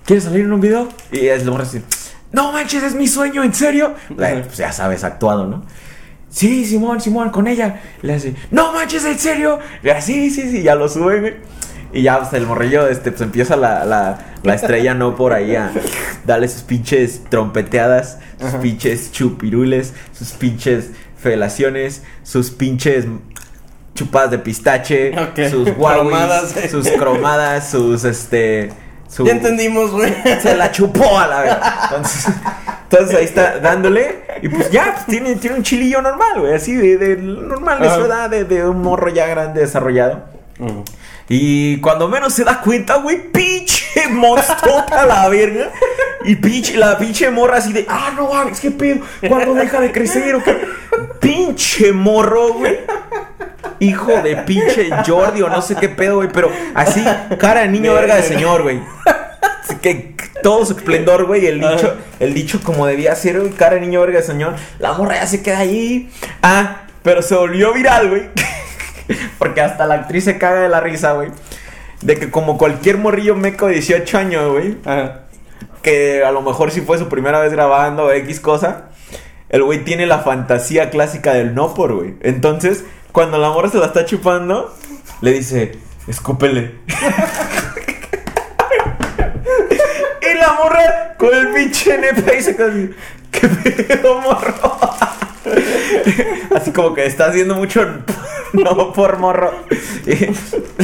¿quieres 0.07 0.25
salir 0.25 0.43
en 0.45 0.53
un 0.53 0.61
video? 0.61 0.89
Y 1.11 1.27
es 1.27 1.45
lo 1.45 1.57
así, 1.59 1.83
no 2.33 2.53
manches, 2.53 2.83
es 2.83 2.95
mi 2.95 3.07
sueño, 3.07 3.43
¿en 3.43 3.55
serio? 3.55 3.95
Pues 4.17 4.57
ya 4.57 4.73
sabes, 4.73 5.05
actuado, 5.05 5.47
¿no? 5.47 5.63
Sí, 6.31 6.65
Simón, 6.65 7.01
Simón, 7.01 7.31
con 7.31 7.47
ella. 7.47 7.81
Le 8.01 8.15
hace, 8.15 8.35
no 8.51 8.73
manches, 8.73 9.05
¿en 9.05 9.19
serio? 9.19 9.59
Le 9.83 9.93
hace, 9.93 10.13
sí, 10.13 10.31
sí, 10.31 10.51
sí, 10.51 10.63
ya 10.63 10.75
lo 10.75 10.89
sube, 10.89 11.21
güey. 11.21 11.35
Y 11.93 12.01
ya, 12.03 12.19
pues 12.21 12.33
el 12.33 12.47
morrillo, 12.47 12.89
este, 12.89 13.11
pues 13.11 13.21
empieza 13.21 13.55
la, 13.55 13.85
la, 13.85 14.19
la 14.43 14.55
estrella, 14.55 14.95
¿no? 14.95 15.15
Por 15.15 15.35
ahí 15.35 15.55
a 15.57 15.71
darle 16.25 16.49
sus 16.49 16.63
pinches 16.63 17.23
trompeteadas, 17.29 18.19
sus 18.39 18.49
Ajá. 18.49 18.61
pinches 18.61 19.13
chupirules, 19.13 19.93
sus 20.13 20.31
pinches 20.33 20.93
felaciones, 21.19 22.03
sus 22.23 22.51
pinches 22.51 23.05
chupadas 23.95 24.31
de 24.31 24.39
pistache, 24.39 25.13
sus 25.51 25.75
guauis, 25.77 26.01
Cromadas. 26.01 26.55
sus 26.71 26.89
cromadas, 26.93 27.71
sus, 27.71 28.05
este... 28.05 28.73
Su, 29.13 29.27
Ya 29.27 29.33
entendimos, 29.33 29.91
güey. 29.91 30.11
se 30.41 30.57
la 30.57 30.71
chupó 30.73 31.19
a 31.19 31.27
la 31.27 31.41
vez. 31.43 31.57
Entonces, 31.85 32.27
entonces 32.91 33.17
ahí 33.19 33.25
está 33.25 33.59
dándole. 33.59 34.23
Y 34.41 34.49
pues 34.49 34.71
ya, 34.71 34.93
pues 34.95 35.05
tiene, 35.07 35.37
tiene 35.37 35.57
un 35.57 35.63
chilillo 35.63 36.01
normal, 36.01 36.41
güey. 36.41 36.55
Así 36.55 36.75
de, 36.75 36.97
de 36.97 37.17
normal 37.19 37.79
de 37.81 37.89
su 37.91 37.95
Ajá. 37.97 38.07
edad, 38.07 38.31
de, 38.31 38.45
de 38.45 38.67
un 38.67 38.81
morro 38.81 39.09
ya 39.11 39.27
grande 39.27 39.61
desarrollado. 39.61 40.25
Y 41.29 41.79
cuando 41.81 42.09
menos 42.09 42.33
se 42.35 42.45
da 42.45 42.61
cuenta, 42.61 42.97
güey, 42.97 43.31
pinche 43.31 44.09
monstrota 44.11 45.03
a 45.03 45.07
la 45.07 45.29
verga. 45.29 45.71
Y 46.25 46.37
pinche, 46.37 46.77
la 46.77 46.99
pinche 46.99 47.31
morra 47.31 47.59
así 47.59 47.73
de, 47.73 47.87
ah, 47.89 48.13
no 48.17 48.29
mames, 48.29 48.61
qué 48.61 48.71
pedo. 48.71 49.01
¿Cuándo 49.27 49.55
deja 49.55 49.81
de 49.81 49.93
crecer 49.93 50.35
o 50.35 50.43
qué? 50.43 50.59
Pinche 51.21 51.93
morro, 51.93 52.55
güey. 52.55 52.79
Hijo 53.81 54.13
de 54.23 54.37
pinche 54.37 54.91
Jordi 55.07 55.43
o 55.43 55.49
no 55.49 55.61
sé 55.63 55.75
qué 55.77 55.89
pedo, 55.89 56.17
güey. 56.17 56.29
Pero 56.33 56.51
así, 56.75 57.03
cara 57.39 57.63
de 57.63 57.69
niño 57.69 57.95
verga 57.95 58.17
de 58.17 58.23
señor, 58.23 58.63
güey. 58.63 58.81
Así 59.63 59.77
que 59.77 60.15
todo 60.43 60.65
su 60.65 60.75
esplendor, 60.75 61.27
güey. 61.27 61.47
El 61.47 61.61
dicho, 61.61 61.97
el 62.21 62.35
dicho 62.35 62.61
como 62.63 62.87
debía 62.87 63.15
ser, 63.15 63.41
güey. 63.41 63.53
Cara 63.53 63.75
de 63.77 63.81
niño 63.81 64.01
verga 64.01 64.19
de 64.21 64.25
señor. 64.25 64.55
La 64.79 64.93
morra 64.93 65.17
ya 65.17 65.27
se 65.27 65.43
queda 65.43 65.59
ahí. 65.59 66.11
Ah, 66.43 66.83
pero 67.03 67.23
se 67.23 67.35
volvió 67.35 67.73
viral, 67.73 68.09
güey. 68.09 68.23
Porque 69.39 69.61
hasta 69.61 69.87
la 69.87 69.95
actriz 69.95 70.25
se 70.25 70.39
caga 70.39 70.61
de 70.61 70.69
la 70.69 70.81
risa, 70.81 71.13
güey. 71.13 71.31
De 72.01 72.17
que 72.19 72.31
como 72.31 72.59
cualquier 72.59 72.99
morrillo 72.99 73.35
meco 73.35 73.67
de 73.67 73.75
18 73.75 74.19
años, 74.19 74.53
güey. 74.53 74.77
Ajá. 74.85 75.22
Que 75.83 76.25
a 76.25 76.33
lo 76.33 76.43
mejor 76.43 76.71
si 76.71 76.81
fue 76.81 76.99
su 76.99 77.09
primera 77.09 77.41
vez 77.41 77.53
grabando 77.53 78.13
X 78.13 78.41
cosa. 78.41 78.89
El 79.49 79.63
güey 79.63 79.85
tiene 79.85 80.07
la 80.07 80.21
fantasía 80.21 80.91
clásica 80.91 81.35
del 81.35 81.55
no 81.55 81.75
por, 81.75 81.93
güey. 81.95 82.15
Entonces, 82.23 82.85
cuando 83.13 83.39
la 83.39 83.51
morra 83.51 83.69
se 83.69 83.79
la 83.79 83.87
está 83.87 84.07
chupando, 84.07 84.75
le 85.21 85.33
dice, 85.33 85.73
escúpele. 86.07 86.77
y 90.23 90.35
la 90.35 90.53
morra 90.55 91.15
con 91.19 91.35
el 91.35 91.49
pinche 91.49 91.99
nepe 91.99 92.39
y 92.39 92.43
se 92.43 92.57
queda 92.57 92.69
así, 92.69 92.91
¿qué 93.31 93.49
pedo, 93.49 94.21
morro? 94.21 94.81
Así 96.57 96.71
como 96.73 96.95
que 96.95 97.05
está 97.05 97.27
haciendo 97.27 97.55
mucho 97.55 97.83
no 98.65 98.93
por 98.93 99.19
morro. 99.19 99.53
Y 100.07 100.29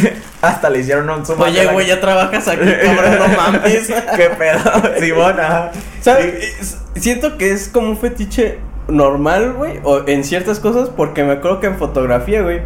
hasta 0.42 0.70
le 0.70 0.80
hicieron 0.80 1.08
un 1.10 1.25
zoom. 1.26 1.40
Oye, 1.40 1.64
la- 1.64 1.72
güey, 1.72 1.87
ya 1.87 2.00
trabajas 2.00 2.46
aquí, 2.48 2.60
cabrón, 2.82 3.18
no 3.18 3.28
mames. 3.37 3.87
¿Qué 4.16 4.30
pedo? 4.38 4.60
Simón, 5.00 5.38
ajá. 5.40 5.70
¿Sabes? 6.00 6.34
Sí. 6.40 6.54
Es- 6.60 6.78
Siento 7.02 7.38
que 7.38 7.52
es 7.52 7.68
como 7.68 7.90
un 7.90 7.96
fetiche 7.98 8.58
normal, 8.88 9.52
güey, 9.52 9.78
o 9.84 10.02
en 10.08 10.25
ciertas 10.25 10.58
cosas, 10.58 10.88
porque 10.88 11.22
me 11.22 11.34
acuerdo 11.34 11.60
que 11.60 11.68
en 11.68 11.76
fotografía, 11.78 12.42
güey, 12.42 12.62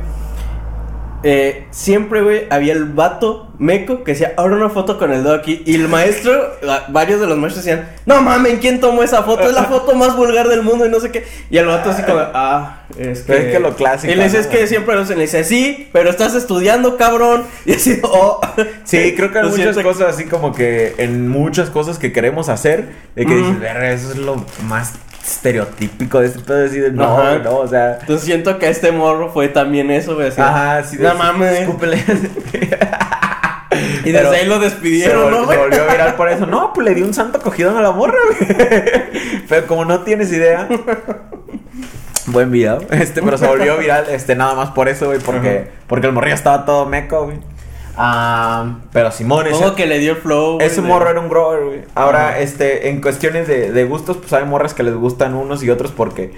eh, 1.24 1.66
siempre, 1.70 2.22
güey, 2.22 2.46
había 2.50 2.72
el 2.72 2.84
vato 2.84 3.48
meco 3.58 4.02
que 4.02 4.12
decía, 4.12 4.32
ahora 4.36 4.56
una 4.56 4.70
foto 4.70 4.98
con 4.98 5.12
el 5.12 5.22
dedo 5.22 5.34
aquí. 5.34 5.62
Y 5.66 5.76
el 5.76 5.88
maestro, 5.88 6.54
la- 6.62 6.86
varios 6.88 7.20
de 7.20 7.26
los 7.28 7.38
maestros 7.38 7.64
decían, 7.64 7.88
no 8.06 8.20
mames, 8.22 8.58
¿quién 8.60 8.80
tomó 8.80 9.02
esa 9.02 9.22
foto? 9.22 9.44
Es 9.44 9.52
la 9.54 9.64
foto 9.64 9.94
más 9.94 10.16
vulgar 10.16 10.48
del 10.48 10.62
mundo 10.62 10.84
y 10.86 10.88
no 10.88 10.98
sé 11.00 11.10
qué. 11.10 11.24
Y 11.50 11.58
el 11.58 11.66
vato 11.66 11.90
así 11.90 12.02
como, 12.02 12.18
ah, 12.34 12.82
es 12.98 13.22
que. 13.22 13.36
Es 13.36 13.52
que 13.52 13.60
lo 13.60 13.74
clásico, 13.76 14.12
Y 14.12 14.16
le 14.16 14.24
dice, 14.24 14.38
es 14.40 14.46
que 14.48 14.66
siempre. 14.66 14.96
Le 14.96 15.14
dice, 15.22 15.44
sí, 15.44 15.88
pero 15.92 16.10
estás 16.10 16.34
estudiando, 16.34 16.96
cabrón. 16.96 17.44
Y 17.64 17.74
así, 17.74 18.00
oh. 18.02 18.40
Sí, 18.84 19.14
creo 19.16 19.30
que 19.32 19.38
hay 19.38 19.48
muchas 19.48 19.78
cosas 19.78 20.14
así 20.14 20.24
como 20.24 20.52
que 20.52 20.94
en 20.98 21.28
muchas 21.28 21.70
cosas 21.70 21.98
que 21.98 22.12
queremos 22.12 22.48
hacer, 22.48 22.88
de 23.14 23.24
que 23.26 23.32
Ujú. 23.34 23.44
dices, 23.46 23.60
"Verga, 23.60 23.92
eso 23.92 24.10
es 24.10 24.18
lo 24.18 24.44
más 24.64 24.92
estereotípico 25.24 26.20
de 26.20 26.26
este 26.26 26.40
pedo 26.40 26.56
de 26.58 26.62
decir, 26.64 26.92
no, 26.92 27.18
Ajá. 27.18 27.38
no, 27.38 27.56
o 27.58 27.66
sea. 27.68 27.98
Entonces 28.00 28.24
siento 28.26 28.58
que 28.58 28.68
este 28.68 28.90
morro 28.92 29.30
fue 29.30 29.48
también 29.48 29.90
eso, 29.90 30.14
güey. 30.14 30.28
así, 30.28 30.40
Ajá, 30.40 30.82
sí, 30.84 30.96
No 31.00 31.10
de- 31.10 31.14
mames. 31.14 31.60
escúpele. 31.60 32.04
Y 34.04 34.10
desde 34.12 34.36
ahí 34.36 34.46
lo 34.46 34.56
se, 34.58 34.64
despidieron, 34.66 35.24
vol- 35.24 35.30
¿no, 35.46 35.50
se 35.50 35.56
volvió 35.56 35.86
viral 35.90 36.14
por 36.14 36.28
eso. 36.28 36.44
No, 36.46 36.72
pues 36.74 36.86
le 36.86 36.94
dio 36.94 37.06
un 37.06 37.14
santo 37.14 37.40
cogidón 37.40 37.76
a 37.76 37.82
la 37.82 37.92
morra, 37.92 38.18
güey. 38.38 38.50
Pero 39.48 39.66
como 39.66 39.84
no 39.86 40.00
tienes 40.00 40.30
idea. 40.32 40.68
Buen 42.26 42.50
video. 42.50 42.78
Este, 42.90 43.20
pero 43.22 43.36
se 43.38 43.46
volvió 43.46 43.76
viral, 43.78 44.06
este, 44.10 44.36
nada 44.36 44.54
más 44.54 44.70
por 44.70 44.88
eso, 44.88 45.06
güey. 45.06 45.18
Porque, 45.18 45.66
Ajá. 45.70 45.80
porque 45.88 46.06
el 46.06 46.12
morrillo 46.12 46.34
estaba 46.34 46.64
todo 46.64 46.86
meco, 46.86 47.24
güey. 47.24 47.38
Ah, 47.96 48.78
pero 48.92 49.10
Simón, 49.12 49.46
Supongo 49.50 49.74
que 49.74 49.86
le 49.86 49.98
dio 49.98 50.12
el 50.12 50.18
flow. 50.18 50.58
ese 50.60 50.80
de- 50.80 50.88
morro 50.88 51.10
era 51.10 51.20
un 51.20 51.28
grower, 51.28 51.64
güey. 51.64 51.80
Ahora, 51.94 52.30
Ajá. 52.30 52.38
este, 52.40 52.88
en 52.88 53.00
cuestiones 53.00 53.46
de, 53.46 53.70
de 53.70 53.84
gustos, 53.84 54.16
pues 54.16 54.32
hay 54.32 54.44
morras 54.44 54.72
que 54.74 54.82
les 54.82 54.94
gustan 54.94 55.34
unos 55.34 55.62
y 55.62 55.70
otros 55.70 55.92
porque. 55.92 56.32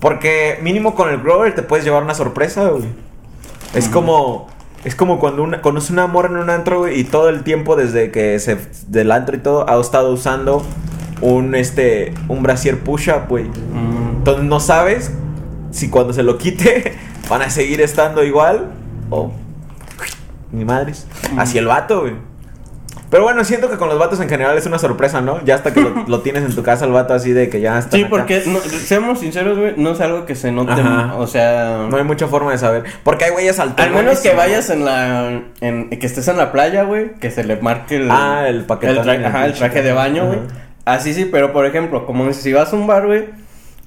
Porque 0.00 0.58
mínimo 0.62 0.94
con 0.94 1.10
el 1.10 1.18
grower 1.20 1.54
te 1.54 1.62
puedes 1.62 1.84
llevar 1.84 2.02
una 2.02 2.14
sorpresa, 2.14 2.68
güey. 2.68 2.84
Es 3.74 3.88
como. 3.88 4.48
Es 4.84 4.94
como 4.94 5.18
cuando 5.18 5.42
una, 5.42 5.60
conoces 5.60 5.90
una 5.90 6.06
morra 6.06 6.28
en 6.28 6.36
un 6.36 6.50
antro, 6.50 6.78
güey, 6.80 7.00
y 7.00 7.04
todo 7.04 7.28
el 7.28 7.42
tiempo 7.42 7.74
desde 7.76 8.10
que 8.12 8.38
se. 8.38 8.56
del 8.86 9.10
antro 9.12 9.36
y 9.36 9.40
todo, 9.40 9.68
ha 9.68 9.78
estado 9.80 10.12
usando 10.12 10.64
un 11.20 11.54
este. 11.54 12.14
un 12.28 12.42
brasier 12.42 12.78
push-up, 12.78 13.28
güey. 13.28 13.44
Mm. 13.44 14.18
Entonces 14.18 14.44
no 14.44 14.60
sabes 14.60 15.10
si 15.72 15.90
cuando 15.90 16.12
se 16.14 16.22
lo 16.22 16.38
quite 16.38 16.94
van 17.28 17.42
a 17.42 17.50
seguir 17.50 17.80
estando 17.82 18.24
igual 18.24 18.70
o. 19.10 19.32
Ni 20.52 20.64
madres. 20.64 21.06
Hacia 21.36 21.60
el 21.60 21.66
vato, 21.66 22.00
güey. 22.02 22.14
Pero 23.10 23.22
bueno, 23.22 23.42
siento 23.42 23.70
que 23.70 23.78
con 23.78 23.88
los 23.88 23.98
vatos 23.98 24.20
en 24.20 24.28
general 24.28 24.58
es 24.58 24.66
una 24.66 24.78
sorpresa, 24.78 25.22
¿no? 25.22 25.42
Ya 25.44 25.54
hasta 25.54 25.72
que 25.72 25.80
lo, 25.80 25.90
lo 26.08 26.20
tienes 26.20 26.44
en 26.44 26.54
tu 26.54 26.62
casa 26.62 26.84
el 26.84 26.92
vato 26.92 27.14
así 27.14 27.32
de 27.32 27.48
que 27.48 27.60
ya 27.60 27.78
está. 27.78 27.96
Sí, 27.96 28.04
porque, 28.04 28.42
no, 28.46 28.58
seamos 28.60 29.20
sinceros, 29.20 29.58
güey, 29.58 29.74
no 29.78 29.92
es 29.92 30.00
algo 30.02 30.26
que 30.26 30.34
se 30.34 30.52
note, 30.52 30.72
Ajá. 30.72 31.14
o 31.16 31.26
sea... 31.26 31.86
No 31.90 31.96
hay 31.96 32.04
mucha 32.04 32.26
forma 32.28 32.50
de 32.52 32.58
saber. 32.58 32.84
Porque 33.04 33.24
hay 33.24 33.30
güeyes 33.30 33.58
altos. 33.60 33.84
Al 33.86 33.92
menos 33.92 34.18
que 34.20 34.34
vayas 34.34 34.68
en 34.68 34.84
la... 34.84 35.40
En, 35.62 35.88
que 35.88 36.06
estés 36.06 36.28
en 36.28 36.36
la 36.36 36.52
playa, 36.52 36.82
güey, 36.82 37.14
que 37.14 37.30
se 37.30 37.44
le 37.44 37.56
marque 37.56 37.96
el... 37.96 38.10
Ah, 38.10 38.44
el 38.46 38.64
paquetón 38.66 38.98
el, 38.98 39.04
tra- 39.04 39.14
en 39.14 39.20
el 39.20 39.26
ajá, 39.26 39.38
el 39.46 39.52
pinche 39.52 39.58
traje 39.60 39.82
de 39.82 39.92
baño, 39.92 40.26
güey. 40.26 40.40
Así 40.84 41.14
sí, 41.14 41.24
pero 41.30 41.52
por 41.54 41.64
ejemplo, 41.64 42.04
como 42.04 42.30
si 42.34 42.52
vas 42.52 42.72
a 42.74 42.76
un 42.76 42.86
bar, 42.86 43.06
güey, 43.06 43.26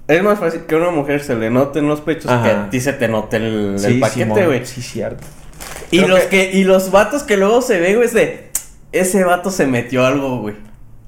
es 0.08 0.24
más 0.24 0.40
fácil 0.40 0.62
que 0.62 0.74
a 0.74 0.78
una 0.80 0.90
mujer 0.92 1.22
se 1.22 1.36
le 1.36 1.52
noten 1.52 1.88
los 1.88 2.02
pechos 2.02 2.32
Ajá. 2.32 2.44
que 2.44 2.50
a 2.50 2.70
ti 2.72 2.80
se 2.82 2.94
te 2.94 3.08
note 3.08 3.38
el, 3.38 3.74
el 3.74 3.80
Sí, 3.80 4.00
paquete, 4.00 4.46
güey. 4.48 4.66
Sí, 4.66 4.82
cierto. 4.82 5.24
Y 5.92 5.98
Creo 5.98 6.08
los 6.10 6.20
que- 6.22 6.50
que... 6.52 6.58
y 6.58 6.64
los 6.64 6.92
vatos 6.92 7.24
que 7.24 7.38
luego 7.38 7.62
se 7.62 7.80
ve, 7.80 7.96
güey, 7.96 8.08
es 8.08 8.14
de 8.14 8.50
ese 8.92 9.24
vato 9.24 9.52
se 9.52 9.68
metió 9.68 10.06
algo, 10.06 10.40
güey. 10.40 10.56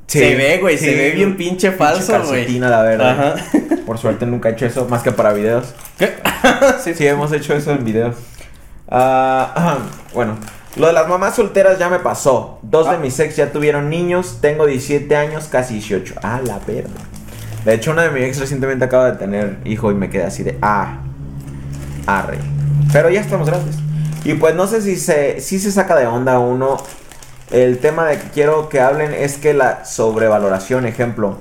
Sí, 0.08 0.20
se 0.20 0.36
ve, 0.36 0.58
güey, 0.60 0.78
se 0.78 0.94
ve 0.96 1.12
bien 1.12 1.36
pinche 1.38 1.72
falso, 1.72 2.22
güey. 2.28 2.60
la 2.60 2.82
verdad. 2.84 3.36
Ajá. 3.38 3.46
Por 3.86 3.98
suerte 3.98 4.26
nunca 4.26 4.50
he 4.50 4.52
hecho 4.54 4.66
eso, 4.66 4.86
más 4.88 5.02
que 5.02 5.12
para 5.12 5.34
videos. 5.34 5.74
¿Qué? 5.98 6.14
Sí, 6.84 6.94
sí, 6.94 7.08
hemos 7.08 7.32
hecho 7.32 7.54
eso 7.56 7.72
en 7.72 7.84
videos. 7.84 8.16
Ajá, 8.88 9.78
bueno, 10.14 10.36
lo 10.76 10.88
de 10.88 10.94
las 10.94 11.08
mamás 11.08 11.36
solteras 11.36 11.80
ya 11.80 11.90
me 11.90 12.00
pasó. 12.00 12.60
Dos 12.62 12.90
de 12.90 12.96
Ah. 12.96 13.00
mis 13.00 13.18
ex 13.20 13.36
ya 13.36 13.52
tuvieron 13.52 13.90
niños. 13.90 14.40
Tengo 14.42 14.66
17 14.66 15.16
años, 15.16 15.46
casi 15.50 15.76
18. 15.76 16.16
Ah, 16.22 16.42
la 16.46 16.60
verga. 16.60 16.90
De 17.66 17.74
hecho, 17.74 17.92
una 17.92 18.04
de 18.04 18.12
mis 18.12 18.24
ex 18.24 18.40
recientemente 18.40 18.86
acaba 18.86 19.12
de 19.12 19.18
tener 19.18 19.58
hijo 19.66 19.92
y 19.92 19.96
me 19.96 20.10
quedé 20.10 20.24
así 20.26 20.44
de, 20.44 20.58
ah, 20.62 21.00
arre. 22.06 22.38
Pero 22.92 23.10
ya 23.10 23.22
estamos 23.22 23.48
grandes. 23.48 23.76
Y 24.26 24.36
pues 24.36 24.56
no 24.56 24.68
sé 24.68 24.82
si 24.82 24.96
se, 24.96 25.42
si 25.42 25.60
se 25.60 25.72
saca 25.72 25.96
de 25.96 26.08
onda 26.08 26.40
uno. 26.40 26.78
El 27.52 27.80
tema 27.80 28.06
de 28.08 28.18
que 28.18 28.30
quiero 28.30 28.70
que 28.70 28.80
hablen 28.80 29.14
es 29.14 29.38
que 29.38 29.54
la 29.54 29.86
sobrevaloración, 29.86 30.86
ejemplo. 30.86 31.38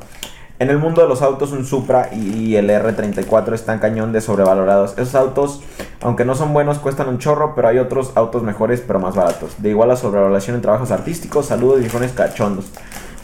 En 0.59 0.69
el 0.71 0.79
mundo 0.79 1.03
de 1.03 1.09
los 1.09 1.23
autos, 1.23 1.53
un 1.53 1.65
Supra 1.65 2.11
y 2.13 2.55
el 2.57 2.71
R34 2.71 3.55
están 3.55 3.79
cañón 3.79 4.13
de 4.13 4.21
sobrevalorados. 4.21 4.93
Esos 4.93 5.15
autos, 5.15 5.63
aunque 6.01 6.25
no 6.25 6.35
son 6.35 6.53
buenos, 6.53 6.79
cuestan 6.79 7.09
un 7.09 7.19
chorro, 7.19 7.55
pero 7.55 7.69
hay 7.69 7.79
otros 7.79 8.13
autos 8.15 8.43
mejores, 8.43 8.83
pero 8.87 8.99
más 9.01 9.15
baratos. 9.15 9.55
De 9.59 9.71
igual 9.71 9.89
la 9.89 9.97
sobrevaloración 9.97 10.57
en 10.57 10.63
trabajos 10.63 10.91
artísticos. 10.91 11.47
Saludos, 11.47 11.81
viejones 11.81 12.13
cachondos. 12.13 12.67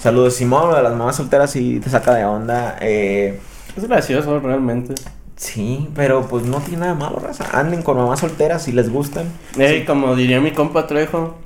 Saludos, 0.01 0.35
Simón, 0.35 0.75
de 0.75 0.83
las 0.83 0.95
mamás 0.95 1.17
solteras 1.17 1.55
y 1.57 1.81
te 1.81 1.91
saca 1.91 2.15
de 2.15 2.25
onda. 2.25 2.77
Eh, 2.81 3.39
Es 3.77 3.87
gracioso, 3.87 4.41
realmente. 4.41 4.95
Sí, 5.39 5.89
pero 5.95 6.27
pues 6.29 6.45
no 6.45 6.59
tiene 6.61 6.81
nada 6.81 6.95
malo, 6.95 7.19
raza. 7.19 7.47
Anden 7.59 7.83
con 7.83 7.97
mamás 7.97 8.21
solteras 8.21 8.63
si 8.65 8.73
les 8.73 8.91
gustan. 8.91 9.27
Ey, 9.59 9.87
como 9.87 10.15
diría 10.15 10.41
mi 10.41 10.53
compa 10.53 10.87
Trejo, 10.87 11.39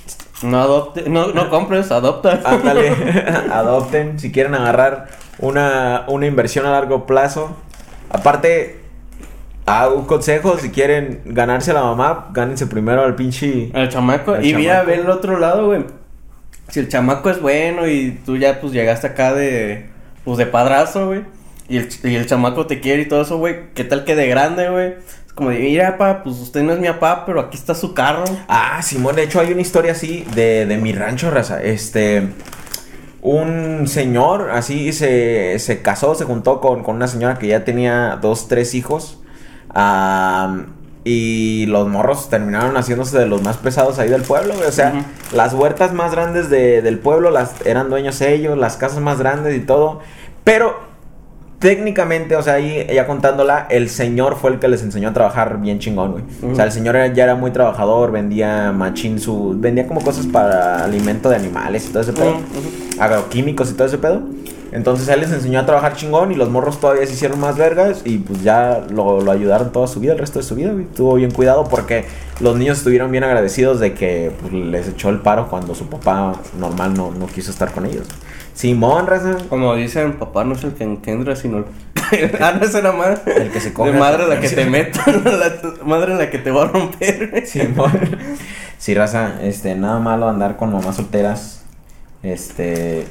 no 0.42 0.60
adopte, 0.60 1.08
no, 1.08 1.28
no 1.28 1.48
compres, 1.50 1.92
adopta. 1.92 2.40
Ándale, 2.44 2.90
adopten 3.52 4.18
si 4.18 4.32
quieren 4.32 4.54
agarrar 4.54 5.08
una, 5.38 6.04
una 6.08 6.26
inversión 6.26 6.66
a 6.66 6.70
largo 6.72 7.06
plazo. 7.06 7.56
Aparte, 8.10 8.80
a 9.66 9.88
un 9.88 10.04
consejo, 10.06 10.58
si 10.58 10.70
quieren 10.70 11.20
ganarse 11.24 11.70
a 11.70 11.74
la 11.74 11.82
mamá, 11.82 12.28
gánense 12.32 12.66
primero 12.66 13.04
al 13.04 13.14
pinche... 13.14 13.70
El 13.72 13.88
chamaco. 13.88 14.40
Y 14.40 14.54
mira, 14.54 14.80
chamaco. 14.80 14.86
ve 14.88 14.94
el 14.96 15.10
otro 15.10 15.38
lado, 15.38 15.66
güey. 15.66 15.84
Si 16.68 16.80
el 16.80 16.88
chamaco 16.88 17.30
es 17.30 17.40
bueno 17.40 17.86
y 17.86 18.18
tú 18.24 18.36
ya 18.36 18.60
pues 18.60 18.72
llegaste 18.72 19.06
acá 19.06 19.34
de, 19.34 19.86
pues 20.24 20.38
de 20.38 20.46
padrazo, 20.46 21.08
güey. 21.08 21.22
Y 21.72 21.78
el, 21.78 21.88
y 22.04 22.14
el 22.16 22.26
chamaco 22.26 22.66
te 22.66 22.80
quiere 22.80 23.02
y 23.02 23.08
todo 23.08 23.22
eso, 23.22 23.38
güey. 23.38 23.72
¿Qué 23.74 23.84
tal 23.84 24.04
que 24.04 24.14
de 24.14 24.26
grande, 24.28 24.68
güey? 24.68 24.94
Es 25.26 25.32
como 25.34 25.48
de, 25.50 25.58
mira, 25.60 25.96
pa, 25.96 26.22
pues 26.22 26.36
usted 26.36 26.62
no 26.62 26.74
es 26.74 26.78
mi 26.78 26.86
papá, 26.88 27.24
pero 27.24 27.40
aquí 27.40 27.56
está 27.56 27.74
su 27.74 27.94
carro. 27.94 28.24
Ah, 28.46 28.82
Simón, 28.82 29.16
de 29.16 29.22
hecho 29.22 29.40
hay 29.40 29.52
una 29.52 29.62
historia 29.62 29.92
así 29.92 30.26
de, 30.34 30.66
de 30.66 30.76
mi 30.76 30.92
rancho, 30.92 31.30
raza. 31.30 31.62
Este... 31.62 32.28
Un 33.24 33.86
señor 33.86 34.50
así 34.50 34.92
se, 34.92 35.56
se 35.60 35.80
casó, 35.80 36.16
se 36.16 36.24
juntó 36.24 36.60
con, 36.60 36.82
con 36.82 36.96
una 36.96 37.06
señora 37.06 37.38
que 37.38 37.46
ya 37.46 37.64
tenía 37.64 38.18
dos, 38.20 38.48
tres 38.48 38.74
hijos. 38.74 39.20
Y 41.04 41.66
los 41.66 41.88
morros 41.88 42.28
terminaron 42.30 42.76
haciéndose 42.76 43.18
de 43.18 43.26
los 43.26 43.40
más 43.42 43.56
pesados 43.58 43.98
ahí 43.98 44.08
del 44.08 44.22
pueblo, 44.22 44.54
güey. 44.54 44.68
O 44.68 44.72
sea, 44.72 45.04
las 45.32 45.54
huertas 45.54 45.92
más 45.92 46.12
grandes 46.12 46.50
de- 46.50 46.82
del 46.82 46.98
pueblo 46.98 47.30
las 47.30 47.64
eran 47.64 47.90
dueños 47.90 48.20
ellos, 48.20 48.58
las 48.58 48.76
casas 48.76 49.00
más 49.00 49.18
grandes 49.18 49.56
y 49.56 49.60
todo. 49.60 50.00
Pero 50.44 50.91
técnicamente, 51.62 52.36
o 52.36 52.42
sea, 52.42 52.54
ahí 52.54 52.86
ya 52.92 53.06
contándola, 53.06 53.66
el 53.70 53.88
señor 53.88 54.36
fue 54.36 54.50
el 54.50 54.58
que 54.58 54.68
les 54.68 54.82
enseñó 54.82 55.08
a 55.08 55.12
trabajar 55.14 55.58
bien 55.60 55.78
chingón, 55.78 56.12
güey. 56.12 56.24
O 56.52 56.54
sea, 56.54 56.66
el 56.66 56.72
señor 56.72 56.96
era- 56.96 57.06
ya 57.14 57.24
era 57.24 57.34
muy 57.36 57.50
trabajador, 57.52 58.10
vendía 58.12 58.72
machín 58.72 59.18
su... 59.18 59.54
Vendía 59.58 59.86
como 59.86 60.02
cosas 60.02 60.26
para 60.26 60.84
alimento 60.84 61.30
de 61.30 61.36
animales 61.36 61.86
y 61.86 61.88
todo 61.90 62.02
ese 62.02 62.12
pedo. 62.12 62.36
Agroquímicos 62.98 63.70
y 63.70 63.74
todo 63.74 63.86
ese 63.88 63.98
pedo. 63.98 64.20
Entonces 64.72 65.06
él 65.08 65.20
les 65.20 65.30
enseñó 65.30 65.60
a 65.60 65.66
trabajar 65.66 65.96
chingón 65.96 66.32
y 66.32 66.34
los 66.34 66.48
morros 66.48 66.80
todavía 66.80 67.06
se 67.06 67.12
hicieron 67.12 67.38
más 67.38 67.58
vergas 67.58 68.00
y 68.06 68.18
pues 68.18 68.42
ya 68.42 68.82
lo, 68.90 69.20
lo 69.20 69.30
ayudaron 69.30 69.70
toda 69.70 69.86
su 69.86 70.00
vida, 70.00 70.12
el 70.14 70.18
resto 70.18 70.38
de 70.38 70.44
su 70.46 70.54
vida, 70.54 70.72
güey. 70.72 70.86
Tuvo 70.86 71.14
bien 71.16 71.30
cuidado 71.30 71.64
porque 71.64 72.06
los 72.40 72.56
niños 72.56 72.78
estuvieron 72.78 73.10
bien 73.10 73.22
agradecidos 73.22 73.80
de 73.80 73.92
que 73.92 74.32
pues, 74.40 74.52
les 74.52 74.88
echó 74.88 75.10
el 75.10 75.20
paro 75.20 75.48
cuando 75.48 75.74
su 75.74 75.86
papá 75.88 76.32
normal 76.58 76.94
no, 76.94 77.10
no 77.10 77.26
quiso 77.26 77.50
estar 77.50 77.70
con 77.72 77.84
ellos. 77.84 78.06
Simón, 78.54 79.06
raza. 79.06 79.36
Como 79.48 79.74
dicen, 79.74 80.14
papá 80.14 80.44
no 80.44 80.54
es 80.54 80.64
el 80.64 80.74
que 80.74 80.84
engendra, 80.84 81.34
sino 81.36 81.58
el... 81.58 81.64
ah, 82.40 82.52
no 82.58 82.64
es 82.64 82.74
la 82.74 82.92
madre. 82.92 83.20
El 83.36 83.50
que 83.50 83.60
se 83.60 83.72
come 83.72 83.92
madre 83.92 84.26
la 84.26 84.38
que 84.40 84.48
te 84.48 84.64
meto, 84.66 85.00
la 85.06 85.52
madre 85.84 86.14
la 86.14 86.28
que 86.30 86.38
te 86.38 86.50
va 86.50 86.64
a 86.64 86.66
romper. 86.66 87.44
Simón. 87.46 87.92
Sí, 88.78 88.94
raza, 88.94 89.34
este, 89.42 89.76
nada 89.76 90.00
malo 90.00 90.28
andar 90.28 90.56
con 90.56 90.72
mamás 90.72 90.96
solteras. 90.96 91.62
Este. 92.24 93.06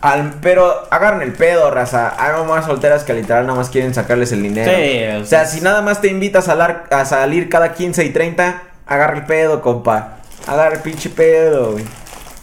al- 0.00 0.34
pero 0.40 0.72
agarren 0.92 1.22
el 1.22 1.32
pedo, 1.32 1.72
raza. 1.72 2.14
Hay 2.18 2.32
mamás 2.40 2.66
solteras 2.66 3.02
que 3.02 3.14
literal 3.14 3.44
nada 3.44 3.58
más 3.58 3.68
quieren 3.68 3.94
sacarles 3.94 4.30
el 4.30 4.44
dinero. 4.44 4.70
Sí, 4.72 5.20
O 5.20 5.26
sea, 5.26 5.44
si 5.46 5.60
nada 5.60 5.82
más 5.82 6.00
te 6.00 6.06
invitas 6.06 6.48
a, 6.48 6.84
a 6.90 7.04
salir 7.04 7.48
cada 7.48 7.74
15 7.74 8.04
y 8.04 8.10
30, 8.10 8.62
agarra 8.86 9.16
el 9.16 9.24
pedo, 9.24 9.60
compa. 9.60 10.18
Agarra 10.46 10.76
el 10.76 10.82
pinche 10.82 11.10
pedo, 11.10 11.72
güey. 11.72 11.84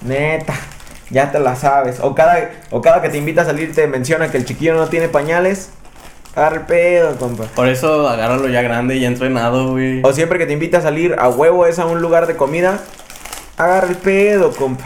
Neta. 0.02 0.54
Ya 1.10 1.32
te 1.32 1.40
la 1.40 1.56
sabes. 1.56 2.00
O 2.02 2.14
cada, 2.16 2.50
o 2.72 2.82
cada 2.82 3.02
que 3.02 3.10
te 3.10 3.18
invita 3.18 3.44
a 3.44 3.46
salir 3.46 3.74
te 3.74 3.88
menciona 3.88 4.30
que 4.32 4.38
el 4.38 4.46
chiquillo 4.46 4.74
no 4.76 4.88
tiene 4.88 5.08
pañales. 5.08 5.70
Agarra 6.36 6.56
el 6.58 6.62
pedo, 6.64 7.16
compa. 7.18 7.46
Por 7.56 7.68
eso 7.70 8.10
agárralo 8.10 8.50
ya 8.50 8.62
grande 8.62 8.98
y 8.98 9.06
entrenado, 9.06 9.72
güey. 9.72 10.02
O 10.04 10.12
siempre 10.12 10.38
que 10.38 10.46
te 10.46 10.52
invita 10.54 10.80
a 10.80 10.82
salir 10.82 11.16
a 11.18 11.30
huevo 11.30 11.66
es 11.66 11.80
a 11.80 11.86
un 11.86 12.02
lugar 12.02 12.28
de 12.28 12.36
comida, 12.36 12.80
agarra 13.58 13.88
el 13.88 13.96
pedo, 13.96 14.52
compa. 14.52 14.84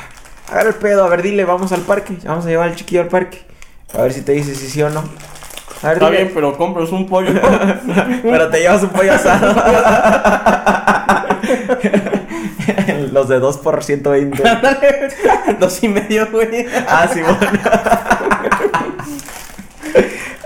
Agarra 0.51 0.69
el 0.69 0.75
pedo, 0.75 1.03
a 1.03 1.09
ver, 1.09 1.23
dile, 1.23 1.45
vamos 1.45 1.71
al 1.71 1.81
parque. 1.81 2.17
Vamos 2.23 2.45
a 2.45 2.49
llevar 2.49 2.69
al 2.69 2.75
chiquillo 2.75 3.01
al 3.01 3.07
parque. 3.07 3.39
A 3.97 4.03
ver 4.03 4.13
si 4.13 4.21
te 4.21 4.33
dice 4.33 4.53
si 4.53 4.67
sí 4.67 4.83
o 4.83 4.89
no. 4.91 4.99
A 5.81 5.88
ver, 5.88 5.93
Está 5.93 6.05
dile. 6.09 6.21
bien, 6.23 6.31
pero 6.35 6.55
compras 6.57 6.89
un 6.91 7.07
pollo. 7.07 7.31
Pero 8.21 8.49
te 8.49 8.59
llevas 8.59 8.83
un 8.83 8.89
pollo 8.89 9.13
asado. 9.13 9.55
Los 13.19 13.27
de 13.27 13.39
2 13.39 13.57
por 13.57 13.83
120. 13.83 14.41
Dos 15.59 15.83
y 15.83 15.89
medio, 15.89 16.25
güey. 16.31 16.65
Ah, 16.88 17.05
sí, 17.13 17.19
bueno. 17.21 17.38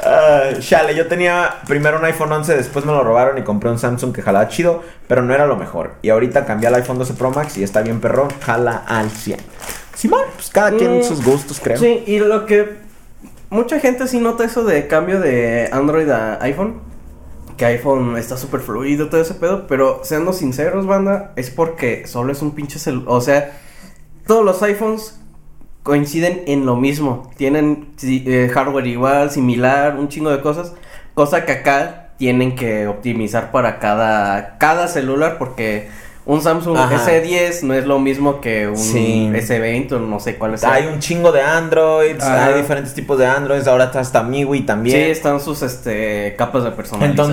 Ah, 0.04 0.50
chale, 0.60 0.96
yo 0.96 1.08
tenía 1.08 1.62
primero 1.68 2.00
un 2.00 2.06
iPhone 2.06 2.32
11, 2.32 2.58
después 2.58 2.84
me 2.84 2.92
lo 2.92 3.04
robaron 3.04 3.38
y 3.38 3.44
compré 3.44 3.70
un 3.70 3.78
Samsung 3.78 4.12
que 4.14 4.24
jalaba 4.24 4.48
chido, 4.48 4.82
pero 5.08 5.22
no 5.22 5.34
era 5.36 5.46
lo 5.46 5.56
mejor. 5.56 5.94
Y 6.02 6.10
ahorita 6.10 6.46
cambié 6.46 6.68
al 6.68 6.76
iPhone 6.76 6.98
12 6.98 7.14
Pro 7.14 7.30
Max 7.30 7.58
y 7.58 7.64
está 7.64 7.82
bien 7.84 8.02
perrón, 8.02 8.30
jala 8.42 8.84
al 8.88 9.12
100. 9.12 9.40
Simón, 9.96 10.24
pues 10.36 10.50
cada 10.50 10.72
quien 10.72 11.00
Mm, 11.00 11.04
sus 11.04 11.24
gustos, 11.24 11.60
creo. 11.64 11.78
Sí, 11.78 12.04
y 12.08 12.18
lo 12.20 12.46
que. 12.48 12.78
mucha 13.52 13.80
gente 13.80 14.08
sí 14.08 14.20
nota 14.20 14.44
eso 14.44 14.64
de 14.64 14.88
cambio 14.88 15.20
de 15.20 15.70
Android 15.72 16.10
a 16.10 16.40
iPhone. 16.42 16.82
Que 17.58 17.66
iPhone 17.66 18.18
está 18.18 18.38
súper 18.38 18.62
fluido, 18.62 19.10
todo 19.10 19.22
ese 19.22 19.36
pedo. 19.36 19.68
Pero 19.68 20.02
siendo 20.04 20.34
sinceros, 20.34 20.86
banda, 20.86 21.34
es 21.36 21.50
porque 21.50 22.08
solo 22.08 22.32
es 22.32 22.42
un 22.42 22.52
pinche 22.52 22.80
celular. 22.80 23.08
O 23.10 23.22
sea, 23.22 23.58
todos 24.26 24.44
los 24.44 24.62
iPhones 24.64 25.20
coinciden 25.84 26.44
en 26.48 26.66
lo 26.66 26.76
mismo. 26.76 27.32
Tienen 27.38 27.94
eh, 28.02 28.50
hardware 28.54 28.88
igual, 28.88 29.32
similar, 29.32 29.98
un 29.98 30.08
chingo 30.08 30.32
de 30.32 30.42
cosas. 30.42 30.74
Cosa 31.14 31.46
que 31.46 31.52
acá 31.52 32.04
tienen 32.18 32.56
que 32.56 32.88
optimizar 32.88 33.52
para 33.52 33.80
cada, 33.80 34.58
cada 34.58 34.88
celular 34.88 35.38
porque 35.38 35.90
un 36.26 36.42
Samsung 36.42 36.78
Ajá. 36.78 36.96
S10 37.06 37.64
no 37.64 37.74
es 37.74 37.86
lo 37.86 38.00
mismo 38.00 38.40
que 38.40 38.68
un 38.68 38.78
Sí. 38.78 39.30
S20 39.34 39.92
o 39.94 40.00
no 40.00 40.20
sé 40.20 40.38
cuál 40.38 40.54
es. 40.54 40.64
Hay 40.64 40.86
un 40.88 41.00
chingo 41.00 41.32
de 41.32 41.42
Androids, 41.42 42.24
Ajá. 42.24 42.46
hay 42.46 42.54
diferentes 42.62 42.94
tipos 42.94 43.18
de 43.20 43.26
Androids, 43.28 43.68
ahora 43.68 43.86
está 43.86 44.00
hasta 44.00 44.24
MIUI 44.24 44.60
Sí, 44.60 44.64
también. 44.66 45.02
están 45.12 45.40
sus 45.42 45.62
este 45.62 46.36
capas 46.38 46.64
de 46.64 46.72
personalización. 46.72 47.30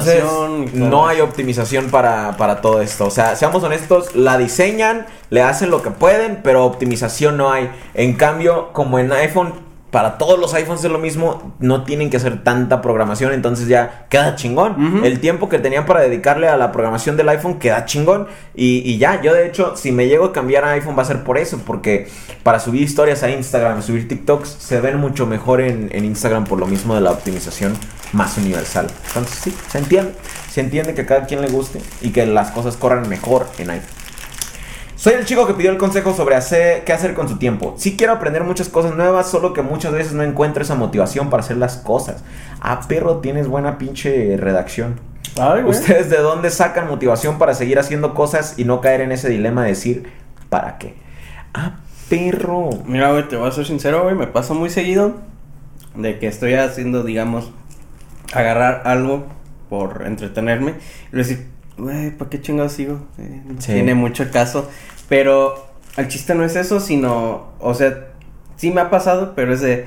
Entonces, 0.59 0.75
no 0.75 1.07
hay 1.07 1.21
optimización 1.21 1.91
para, 1.91 2.37
para 2.37 2.61
todo 2.61 2.83
esto. 2.83 3.07
O 3.07 3.11
sea, 3.11 3.37
seamos 3.37 3.63
honestos, 3.63 4.17
la 4.17 4.37
diseñan, 4.39 5.07
le 5.31 5.43
hacen 5.43 5.71
lo 5.71 5.83
que 5.83 5.91
pueden, 5.91 6.41
pero 6.43 6.65
optimización 6.65 7.37
no 7.37 7.53
hay. 7.53 7.71
En 7.95 8.15
cambio, 8.15 8.71
como 8.73 8.99
en 8.99 9.13
iPhone, 9.13 9.53
para 9.91 10.19
todos 10.19 10.39
los 10.39 10.55
iPhones 10.55 10.85
es 10.85 10.91
lo 10.91 10.99
mismo, 10.99 11.55
no 11.59 11.85
tienen 11.85 12.11
que 12.11 12.17
hacer 12.17 12.45
tanta 12.45 12.81
programación, 12.81 13.33
entonces 13.33 13.67
ya 13.67 14.07
queda 14.09 14.37
chingón. 14.37 15.05
El 15.05 15.21
tiempo 15.21 15.49
que 15.49 15.59
tenían 15.59 15.87
para 15.87 16.01
dedicarle 16.01 16.49
a 16.49 16.57
la 16.57 16.71
programación 16.71 17.17
del 17.17 17.29
iPhone 17.29 17.59
queda 17.59 17.85
chingón. 17.85 18.29
Y, 18.55 18.83
y 18.89 18.99
ya, 18.99 19.21
yo 19.21 19.35
de 19.35 19.47
hecho, 19.47 19.77
si 19.77 19.91
me 19.93 20.07
llego 20.07 20.27
a 20.27 20.33
cambiar 20.33 20.65
a 20.65 20.73
iPhone 20.73 20.97
va 20.97 21.03
a 21.03 21.07
ser 21.07 21.25
por 21.25 21.39
eso, 21.39 21.61
porque 21.67 22.09
para 22.43 22.61
subir 22.61 22.83
historias 22.83 23.23
a 23.23 23.31
Instagram, 23.31 23.83
subir 23.83 24.07
TikToks, 24.07 24.49
se 24.49 24.81
ven 24.81 24.99
mucho 24.99 25.27
mejor 25.27 25.61
en, 25.61 25.89
en 25.93 26.05
Instagram 26.05 26.45
por 26.45 26.59
lo 26.59 26.67
mismo 26.67 26.95
de 26.95 27.01
la 27.01 27.11
optimización 27.11 27.77
más 28.13 28.39
universal. 28.39 28.87
Entonces 29.09 29.39
sí, 29.43 29.55
se 29.69 29.79
entiende. 29.79 30.13
Se 30.51 30.61
entiende 30.61 30.95
que 30.95 31.03
a 31.03 31.07
cada 31.07 31.27
quien 31.27 31.41
le 31.41 31.49
guste 31.49 31.81
y 32.01 32.11
que 32.11 32.27
las 32.27 32.51
cosas 32.51 32.77
corran 32.77 33.09
mejor 33.09 33.47
en 33.59 33.71
iPhone. 33.71 34.00
Soy 35.01 35.15
el 35.15 35.25
chico 35.25 35.47
que 35.47 35.55
pidió 35.55 35.71
el 35.71 35.79
consejo 35.79 36.13
sobre 36.13 36.37
hacer, 36.37 36.85
qué 36.85 36.93
hacer 36.93 37.15
con 37.15 37.27
su 37.27 37.39
tiempo. 37.39 37.73
Sí 37.79 37.97
quiero 37.97 38.13
aprender 38.13 38.45
muchas 38.45 38.69
cosas 38.69 38.95
nuevas, 38.95 39.31
solo 39.31 39.55
que 39.55 39.63
muchas 39.63 39.95
veces 39.95 40.13
no 40.13 40.23
encuentro 40.23 40.63
esa 40.63 40.75
motivación 40.75 41.31
para 41.31 41.43
hacer 41.43 41.57
las 41.57 41.79
cosas. 41.79 42.23
Ah, 42.61 42.83
perro, 42.87 43.17
tienes 43.21 43.49
buena 43.49 43.79
pinche 43.79 44.37
redacción. 44.37 45.01
Ay. 45.41 45.63
¿Ustedes 45.65 46.11
de 46.11 46.19
dónde 46.19 46.51
sacan 46.51 46.87
motivación 46.87 47.39
para 47.39 47.55
seguir 47.55 47.79
haciendo 47.79 48.13
cosas 48.13 48.59
y 48.59 48.65
no 48.65 48.83
caer 48.83 49.01
en 49.01 49.11
ese 49.11 49.31
dilema 49.31 49.63
de 49.63 49.71
decir, 49.71 50.13
¿para 50.51 50.77
qué? 50.77 50.97
Ah, 51.55 51.79
perro. 52.11 52.69
Mira, 52.85 53.11
güey, 53.11 53.27
te 53.27 53.37
voy 53.37 53.49
a 53.49 53.53
ser 53.53 53.65
sincero, 53.65 54.03
güey, 54.03 54.15
me 54.15 54.27
pasa 54.27 54.53
muy 54.53 54.69
seguido 54.69 55.15
de 55.95 56.19
que 56.19 56.27
estoy 56.27 56.53
haciendo, 56.53 57.05
digamos, 57.05 57.51
agarrar 58.35 58.83
algo 58.85 59.25
por 59.71 60.03
entretenerme 60.05 60.75
y 61.11 61.17
decir, 61.17 61.47
güey, 61.81 62.11
¿para 62.17 62.31
qué 62.31 62.41
chingados 62.41 62.73
sigo? 62.73 63.07
Eh, 63.19 63.43
no 63.47 63.61
Sí. 63.61 63.73
Tiene 63.73 63.95
mucho 63.95 64.31
caso, 64.31 64.69
pero 65.09 65.67
el 65.97 66.09
chiste 66.09 66.35
no 66.35 66.45
es 66.45 66.57
eso, 66.57 66.81
sino, 66.81 67.49
o 67.59 67.75
sea, 67.75 68.09
sí 68.57 68.71
me 68.71 68.81
ha 68.81 68.91
pasado, 68.91 69.33
pero 69.35 69.53
es 69.53 69.61
de, 69.61 69.87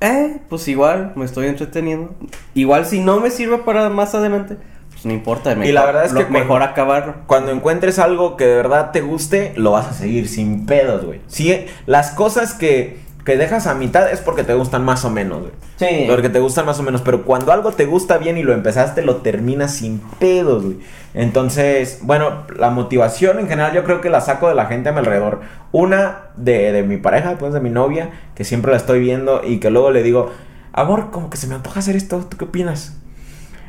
eh, 0.00 0.40
pues 0.48 0.66
igual 0.68 1.12
me 1.16 1.24
estoy 1.24 1.46
entreteniendo. 1.48 2.14
Igual 2.54 2.86
si 2.86 3.00
no 3.00 3.20
me 3.20 3.30
sirve 3.30 3.58
para 3.58 3.88
más 3.90 4.14
adelante, 4.14 4.56
pues 4.90 5.04
no 5.06 5.12
importa, 5.12 5.50
mejor, 5.50 5.66
Y 5.66 5.72
la 5.72 5.84
verdad 5.86 6.04
es 6.06 6.12
que 6.14 6.22
lo- 6.22 6.28
mejor 6.30 6.62
acabarlo. 6.62 7.14
Cuando 7.26 7.50
encuentres 7.52 7.98
algo 7.98 8.36
que 8.36 8.46
de 8.46 8.54
verdad 8.56 8.90
te 8.92 9.00
guste, 9.00 9.52
lo 9.56 9.72
vas 9.72 9.86
a 9.88 9.92
seguir 9.92 10.28
sin 10.28 10.66
pedos, 10.66 11.04
güey. 11.04 11.20
Sí, 11.26 11.66
las 11.86 12.10
cosas 12.12 12.54
que, 12.54 12.98
que 13.24 13.36
dejas 13.36 13.66
a 13.66 13.74
mitad 13.74 14.10
es 14.12 14.20
porque 14.20 14.44
te 14.44 14.54
gustan 14.54 14.84
más 14.84 15.04
o 15.04 15.10
menos, 15.10 15.40
güey. 15.40 15.52
Sí. 15.76 16.06
Porque 16.08 16.28
te 16.28 16.40
gustan 16.40 16.66
más 16.66 16.78
o 16.78 16.82
menos, 16.82 17.00
pero 17.00 17.24
cuando 17.24 17.52
algo 17.52 17.72
te 17.72 17.86
gusta 17.86 18.18
bien 18.18 18.36
y 18.36 18.42
lo 18.42 18.52
empezaste, 18.52 19.02
lo 19.02 19.16
terminas 19.16 19.74
sin 19.74 20.00
pedos, 20.18 20.64
güey. 20.64 20.76
Entonces, 21.14 22.00
bueno, 22.02 22.42
la 22.56 22.70
motivación 22.70 23.38
en 23.38 23.48
general 23.48 23.72
yo 23.72 23.84
creo 23.84 24.00
que 24.00 24.10
la 24.10 24.20
saco 24.20 24.48
de 24.48 24.54
la 24.54 24.66
gente 24.66 24.90
a 24.90 24.92
mi 24.92 24.98
alrededor. 24.98 25.40
Una 25.72 26.30
de, 26.36 26.72
de 26.72 26.82
mi 26.82 26.98
pareja, 26.98 27.36
pues 27.38 27.54
de 27.54 27.60
mi 27.60 27.70
novia, 27.70 28.10
que 28.34 28.44
siempre 28.44 28.72
la 28.72 28.76
estoy 28.76 29.00
viendo 29.00 29.42
y 29.44 29.58
que 29.58 29.70
luego 29.70 29.90
le 29.90 30.02
digo, 30.02 30.30
amor, 30.72 31.10
como 31.10 31.30
que 31.30 31.36
se 31.38 31.46
me 31.46 31.54
antoja 31.54 31.80
hacer 31.80 31.96
esto, 31.96 32.26
¿tú 32.28 32.36
qué 32.36 32.44
opinas? 32.44 32.98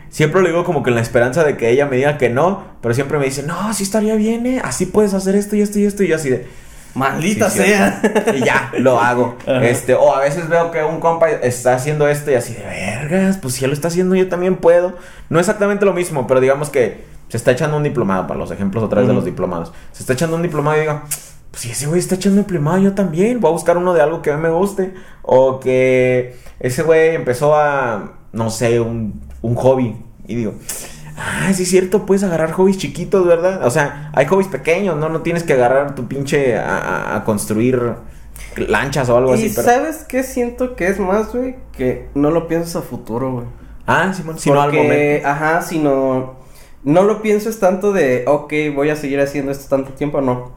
Siempre 0.10 0.42
le 0.42 0.50
digo 0.50 0.64
como 0.64 0.82
que 0.82 0.90
en 0.90 0.96
la 0.96 1.02
esperanza 1.02 1.44
de 1.44 1.58
que 1.58 1.70
ella 1.70 1.86
me 1.86 1.98
diga 1.98 2.18
que 2.18 2.30
no, 2.30 2.64
pero 2.82 2.94
siempre 2.94 3.20
me 3.20 3.26
dice, 3.26 3.44
no, 3.44 3.74
sí 3.74 3.84
estaría 3.84 4.16
bien, 4.16 4.46
¿eh? 4.46 4.62
Así 4.64 4.86
puedes 4.86 5.14
hacer 5.14 5.36
esto 5.36 5.56
y 5.56 5.62
esto 5.62 5.78
y 5.78 5.86
esto. 5.86 6.04
Y 6.04 6.08
yo 6.08 6.16
así 6.16 6.30
de, 6.30 6.48
Maldita 6.96 7.50
Sí, 7.50 7.60
sea. 7.60 8.02
y 8.36 8.44
ya, 8.44 8.72
lo 8.78 9.00
hago. 9.00 9.38
Ajá. 9.42 9.66
Este, 9.66 9.94
o 9.94 10.16
a 10.16 10.22
veces 10.22 10.50
veo 10.50 10.72
que 10.72 10.84
un 10.84 11.00
compa 11.00 11.30
está 11.30 11.76
haciendo 11.76 12.08
esto 12.08 12.32
y 12.32 12.36
así 12.36 12.54
de 12.54 12.64
vergas, 12.64 13.38
pues 13.38 13.54
si 13.56 13.66
él 13.66 13.72
lo 13.72 13.76
está 13.76 13.90
haciendo, 13.90 14.16
yo 14.16 14.28
también 14.28 14.58
puedo. 14.58 14.94
No 15.30 15.40
exactamente 15.40 15.86
lo 15.86 15.94
mismo, 15.94 16.26
pero 16.26 16.40
digamos 16.40 16.70
que 16.70 17.04
se 17.28 17.38
está 17.38 17.52
echando 17.52 17.78
un 17.78 17.84
diplomado, 17.84 18.28
para 18.28 18.40
los 18.40 18.52
ejemplos 18.52 18.84
otra 18.84 19.02
vez 19.02 19.08
de 19.08 19.14
los 19.14 19.26
diplomados. 19.26 19.72
Se 19.92 20.04
está 20.04 20.14
echando 20.14 20.36
un 20.36 20.42
diplomado 20.42 20.78
y 20.78 20.82
digo, 20.82 21.02
pues 21.52 21.62
si 21.64 21.72
ese 21.72 21.88
güey 21.88 22.00
está 22.00 22.16
echando 22.16 22.40
un 22.40 22.46
diplomado, 22.46 22.78
yo 22.80 22.94
también. 22.94 23.40
Voy 23.40 23.50
a 23.50 23.54
buscar 23.54 23.78
uno 23.78 23.94
de 23.94 24.02
algo 24.02 24.22
que 24.22 24.32
a 24.32 24.36
mí 24.38 24.42
me 24.44 24.50
guste. 24.50 24.94
O 25.22 25.60
que 25.60 26.38
ese 26.60 26.84
güey 26.84 27.16
empezó 27.16 27.56
a, 27.56 28.14
no 28.32 28.50
sé, 28.50 28.80
un, 28.80 29.22
un 29.42 29.56
hobby. 29.56 29.98
Y 30.28 30.36
digo, 30.36 30.54
Ah, 31.18 31.52
sí 31.54 31.64
es 31.64 31.70
cierto, 31.70 32.06
puedes 32.06 32.24
agarrar 32.24 32.52
hobbies 32.52 32.78
chiquitos, 32.78 33.26
¿verdad? 33.26 33.66
O 33.66 33.70
sea, 33.70 34.12
hay 34.14 34.26
hobbies 34.26 34.48
pequeños, 34.48 34.98
¿no? 34.98 35.10
No 35.10 35.22
tienes 35.22 35.44
que 35.44 35.54
agarrar 35.54 35.96
tu 35.96 36.08
pinche 36.08 36.58
a, 36.58 37.22
construir 37.26 37.94
lanchas 38.58 39.10
o 39.10 39.18
algo 39.18 39.32
y 39.32 39.40
así, 39.40 39.54
pero... 39.56 39.68
¿sabes 39.68 40.06
qué 40.08 40.24
siento 40.24 40.76
que 40.76 40.88
es 40.88 41.00
más, 41.00 41.34
güey? 41.34 41.56
Que 41.72 42.10
no 42.16 42.32
lo 42.32 42.48
piensas 42.48 42.76
a 42.76 42.82
futuro, 42.82 43.32
güey. 43.32 43.46
Ah, 43.88 44.14
Simón, 44.14 44.40
sino 44.40 44.62
al 44.62 44.72
Porque, 44.72 44.84
momento. 44.84 45.28
ajá, 45.28 45.62
sino... 45.62 46.46
No 46.84 47.04
lo 47.04 47.22
pienso 47.22 47.50
tanto 47.52 47.94
de, 47.94 48.26
ok, 48.28 48.54
voy 48.76 48.90
a 48.90 48.96
seguir 48.96 49.20
haciendo 49.20 49.52
esto 49.52 49.68
tanto 49.70 49.94
tiempo, 49.94 50.22
no. 50.22 50.52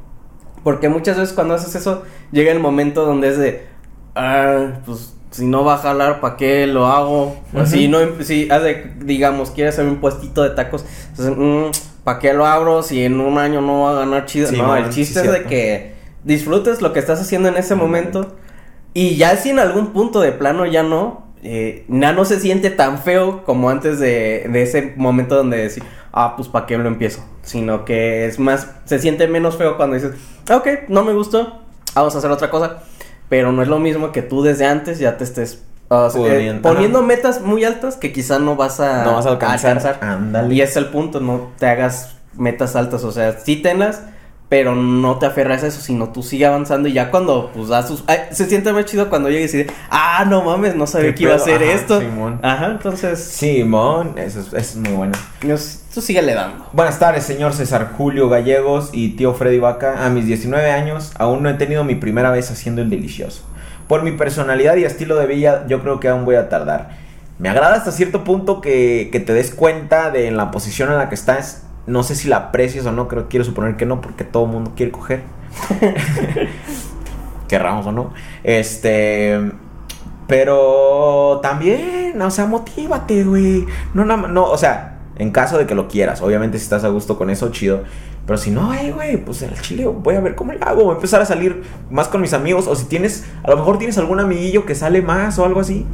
Porque 0.62 0.88
muchas 0.88 1.16
veces 1.16 1.34
cuando 1.34 1.54
haces 1.54 1.74
eso, 1.74 2.02
llega 2.32 2.52
el 2.52 2.60
momento 2.60 3.06
donde 3.06 3.28
es 3.28 3.38
de, 3.38 3.66
ah, 4.14 4.80
pues 4.84 5.16
si 5.30 5.46
no 5.46 5.64
va 5.64 5.74
a 5.74 5.78
jalar, 5.78 6.20
¿para 6.20 6.36
qué 6.36 6.66
lo 6.66 6.86
hago? 6.86 7.36
Si 7.66 7.88
no, 7.88 7.98
si, 8.22 8.50
haz 8.50 8.62
de- 8.62 8.92
digamos, 9.00 9.50
quieres 9.50 9.74
hacer 9.74 9.86
un 9.86 9.96
puestito 9.96 10.42
de 10.42 10.50
tacos, 10.50 10.84
entonces, 11.10 11.82
¿para 12.04 12.18
qué 12.18 12.32
lo 12.32 12.46
abro 12.46 12.82
si 12.82 13.04
en 13.04 13.20
un 13.20 13.38
año 13.38 13.60
no 13.60 13.82
va 13.82 13.90
a 13.92 13.94
ganar 14.00 14.26
chido? 14.26 14.48
Sí, 14.48 14.56
no, 14.56 14.68
man, 14.68 14.84
el 14.84 14.92
sí, 14.92 15.04
chiste 15.04 15.20
es 15.20 15.30
de 15.32 15.42
que 15.44 15.92
disfrutes 16.24 16.80
lo 16.82 16.92
que 16.92 16.98
estás 17.00 17.20
haciendo 17.20 17.48
en 17.48 17.56
ese 17.56 17.74
momento. 17.74 18.36
Y 18.94 19.16
ya 19.16 19.36
si 19.36 19.50
en 19.50 19.58
algún 19.58 19.88
punto 19.92 20.20
de 20.20 20.32
plano 20.32 20.66
ya 20.66 20.82
no, 20.82 21.26
eh, 21.42 21.84
ya 21.88 22.12
no 22.12 22.24
se 22.24 22.40
siente 22.40 22.70
tan 22.70 22.98
feo 22.98 23.44
como 23.44 23.70
antes 23.70 24.00
de, 24.00 24.46
de 24.50 24.62
ese 24.62 24.94
momento 24.96 25.36
donde 25.36 25.58
decir, 25.58 25.82
ah, 26.12 26.34
pues 26.36 26.48
para 26.48 26.66
qué 26.66 26.76
lo 26.78 26.88
empiezo. 26.88 27.22
Sino 27.42 27.84
que 27.84 28.26
es 28.26 28.38
más, 28.38 28.68
se 28.86 28.98
siente 28.98 29.28
menos 29.28 29.56
feo 29.56 29.76
cuando 29.76 29.94
dices, 29.94 30.12
"Ah, 30.48 30.56
ok, 30.56 30.66
no 30.88 31.04
me 31.04 31.12
gustó, 31.12 31.60
vamos 31.94 32.14
a 32.14 32.18
hacer 32.18 32.30
otra 32.30 32.50
cosa. 32.50 32.82
Pero 33.28 33.52
no 33.52 33.62
es 33.62 33.68
lo 33.68 33.78
mismo 33.78 34.12
que 34.12 34.22
tú 34.22 34.42
desde 34.42 34.66
antes 34.66 34.98
ya 34.98 35.16
te 35.16 35.24
estés 35.24 35.62
ah, 35.90 36.08
eh, 36.14 36.58
Poniendo- 36.62 37.02
metas 37.02 37.40
muy 37.40 37.64
altas 37.64 37.96
que 37.96 38.12
quizá 38.12 38.38
no 38.38 38.56
vas 38.56 38.80
a, 38.80 39.04
No 39.04 39.14
vas 39.14 39.26
a 39.26 39.30
alcanzar. 39.30 39.98
Ándale. 40.00 40.54
Y 40.54 40.60
ese 40.60 40.70
es 40.72 40.76
el 40.78 40.86
punto, 40.86 41.20
no 41.20 41.48
te 41.58 41.66
hagas 41.66 42.14
metas 42.34 42.76
altas, 42.76 43.04
o 43.04 43.12
sea, 43.12 43.32
sí 43.40 43.56
tenlas, 43.56 44.02
pero 44.48 44.74
no 44.74 45.18
te 45.18 45.26
aferras 45.26 45.62
a 45.62 45.66
eso, 45.66 45.80
sino 45.80 46.08
tú 46.08 46.22
sigue 46.22 46.46
avanzando 46.46 46.88
y 46.88 46.94
ya 46.94 47.10
cuando 47.10 47.50
pues 47.54 47.68
das 47.68 47.86
sus... 47.86 48.02
ay, 48.06 48.20
se 48.30 48.46
siente 48.46 48.72
más 48.72 48.86
chido 48.86 49.10
cuando 49.10 49.28
llegues 49.28 49.52
y 49.54 49.58
de, 49.58 49.70
ah, 49.90 50.24
no 50.26 50.42
mames, 50.42 50.74
no 50.74 50.86
sabía 50.86 51.10
¿Qué 51.10 51.14
que 51.16 51.22
iba 51.24 51.34
a 51.34 51.36
hacer 51.36 51.62
Ajá, 51.62 51.72
esto. 51.72 52.00
Simón. 52.00 52.40
Ajá, 52.42 52.66
entonces, 52.66 53.22
Simón, 53.22 54.14
eso 54.16 54.56
es, 54.56 54.76
muy 54.76 54.92
bueno. 54.92 55.12
pues, 55.40 55.84
tú 55.92 56.00
síguele 56.00 56.32
dando. 56.32 56.66
Buenas 56.72 56.98
tardes, 56.98 57.24
señor 57.24 57.52
César 57.52 57.92
Julio 57.96 58.30
Gallegos 58.30 58.88
y 58.92 59.10
tío 59.10 59.34
Freddy 59.34 59.58
Vaca. 59.58 60.06
A 60.06 60.08
mis 60.08 60.26
19 60.26 60.70
años 60.70 61.12
aún 61.18 61.42
no 61.42 61.50
he 61.50 61.54
tenido 61.54 61.84
mi 61.84 61.94
primera 61.94 62.30
vez 62.30 62.50
haciendo 62.50 62.80
el 62.80 62.88
delicioso. 62.88 63.42
Por 63.86 64.02
mi 64.02 64.12
personalidad 64.12 64.76
y 64.76 64.84
estilo 64.84 65.16
de 65.16 65.26
vida, 65.26 65.66
yo 65.68 65.82
creo 65.82 66.00
que 66.00 66.08
aún 66.08 66.24
voy 66.24 66.36
a 66.36 66.48
tardar. 66.48 66.90
Me 67.38 67.50
agrada 67.50 67.76
hasta 67.76 67.92
cierto 67.92 68.24
punto 68.24 68.60
que, 68.60 69.10
que 69.12 69.20
te 69.20 69.32
des 69.32 69.50
cuenta 69.50 70.10
de 70.10 70.26
en 70.26 70.36
la 70.36 70.50
posición 70.50 70.90
en 70.90 70.98
la 70.98 71.08
que 71.10 71.14
estás. 71.14 71.67
No 71.88 72.02
sé 72.02 72.14
si 72.14 72.28
la 72.28 72.36
aprecias 72.36 72.86
o 72.86 72.92
no, 72.92 73.08
creo 73.08 73.28
quiero 73.28 73.44
suponer 73.44 73.76
que 73.76 73.86
no, 73.86 74.00
porque 74.00 74.24
todo 74.24 74.44
el 74.44 74.50
mundo 74.50 74.72
quiere 74.76 74.92
coger. 74.92 75.22
Querramos 77.48 77.86
o 77.86 77.92
no. 77.92 78.12
Este. 78.44 79.40
Pero 80.26 81.40
también, 81.42 82.20
o 82.20 82.30
sea, 82.30 82.46
motívate, 82.46 83.24
güey. 83.24 83.66
No, 83.94 84.04
no, 84.04 84.16
no, 84.16 84.44
o 84.44 84.58
sea, 84.58 84.98
en 85.16 85.30
caso 85.30 85.56
de 85.56 85.66
que 85.66 85.74
lo 85.74 85.88
quieras, 85.88 86.20
obviamente 86.20 86.58
si 86.58 86.64
estás 86.64 86.84
a 86.84 86.88
gusto 86.88 87.16
con 87.16 87.30
eso, 87.30 87.50
chido. 87.50 87.82
Pero 88.26 88.36
si 88.36 88.50
no, 88.50 88.70
ay, 88.70 88.90
güey, 88.90 89.16
pues 89.16 89.40
el 89.40 89.58
chile 89.62 89.86
voy 89.86 90.14
a 90.14 90.20
ver 90.20 90.34
cómo 90.34 90.52
le 90.52 90.58
hago. 90.60 90.84
Voy 90.84 90.92
a 90.92 90.96
empezar 90.96 91.22
a 91.22 91.24
salir 91.24 91.62
más 91.90 92.08
con 92.08 92.20
mis 92.20 92.34
amigos. 92.34 92.66
O 92.66 92.76
si 92.76 92.84
tienes, 92.84 93.24
a 93.42 93.48
lo 93.48 93.56
mejor 93.56 93.78
tienes 93.78 93.96
algún 93.96 94.20
amiguillo 94.20 94.66
que 94.66 94.74
sale 94.74 95.00
más 95.00 95.38
o 95.38 95.46
algo 95.46 95.60
así. 95.60 95.86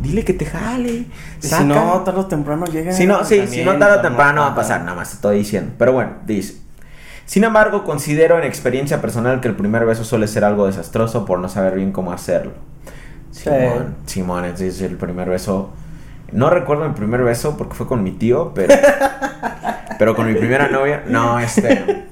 Dile 0.00 0.24
que 0.24 0.32
te 0.32 0.46
jale. 0.46 1.06
Si 1.40 1.64
no, 1.64 2.02
tarde 2.02 2.20
o 2.20 2.26
temprano 2.26 2.66
llega. 2.66 2.92
Si 2.92 3.06
no, 3.06 3.24
sí, 3.24 3.46
si 3.46 3.64
no 3.64 3.76
tarde 3.78 3.98
o 3.98 4.00
temprano 4.00 4.42
va 4.42 4.48
a 4.48 4.54
pasar, 4.54 4.82
nada 4.82 4.94
más 4.94 5.10
te 5.10 5.14
estoy 5.16 5.38
diciendo. 5.38 5.72
Pero 5.76 5.92
bueno, 5.92 6.12
dice. 6.24 6.56
Sin 7.26 7.44
embargo, 7.44 7.84
considero 7.84 8.38
en 8.38 8.44
experiencia 8.44 9.00
personal 9.02 9.40
que 9.40 9.48
el 9.48 9.54
primer 9.54 9.84
beso 9.84 10.04
suele 10.04 10.28
ser 10.28 10.44
algo 10.44 10.66
desastroso 10.66 11.26
por 11.26 11.40
no 11.40 11.48
saber 11.48 11.74
bien 11.74 11.92
cómo 11.92 12.12
hacerlo. 12.12 12.52
Simón, 13.30 13.96
Simón, 14.06 14.44
ese 14.46 14.68
es 14.68 14.80
el 14.80 14.96
primer 14.96 15.28
beso. 15.28 15.70
No 16.32 16.48
recuerdo 16.48 16.88
mi 16.88 16.94
primer 16.94 17.22
beso 17.22 17.56
porque 17.56 17.74
fue 17.74 17.86
con 17.86 18.02
mi 18.02 18.12
tío, 18.12 18.52
pero. 18.54 18.74
pero 19.98 20.14
con 20.14 20.26
mi 20.26 20.34
primera 20.34 20.68
novia. 20.68 21.02
No, 21.06 21.38
este. 21.38 22.06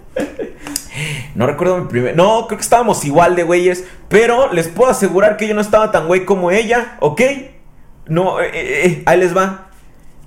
No 1.34 1.46
recuerdo 1.46 1.78
mi 1.78 1.86
primer. 1.86 2.16
No, 2.16 2.46
creo 2.46 2.58
que 2.58 2.62
estábamos 2.62 3.04
igual 3.04 3.36
de 3.36 3.42
güeyes. 3.42 3.84
Pero 4.08 4.52
les 4.52 4.68
puedo 4.68 4.90
asegurar 4.90 5.36
que 5.36 5.46
yo 5.46 5.54
no 5.54 5.60
estaba 5.60 5.92
tan 5.92 6.06
güey 6.08 6.24
como 6.24 6.50
ella, 6.50 6.96
¿ok? 7.00 7.20
No, 8.08 8.40
eh, 8.40 8.50
eh, 8.52 8.86
eh, 8.86 9.02
ahí 9.06 9.18
les 9.18 9.36
va. 9.36 9.66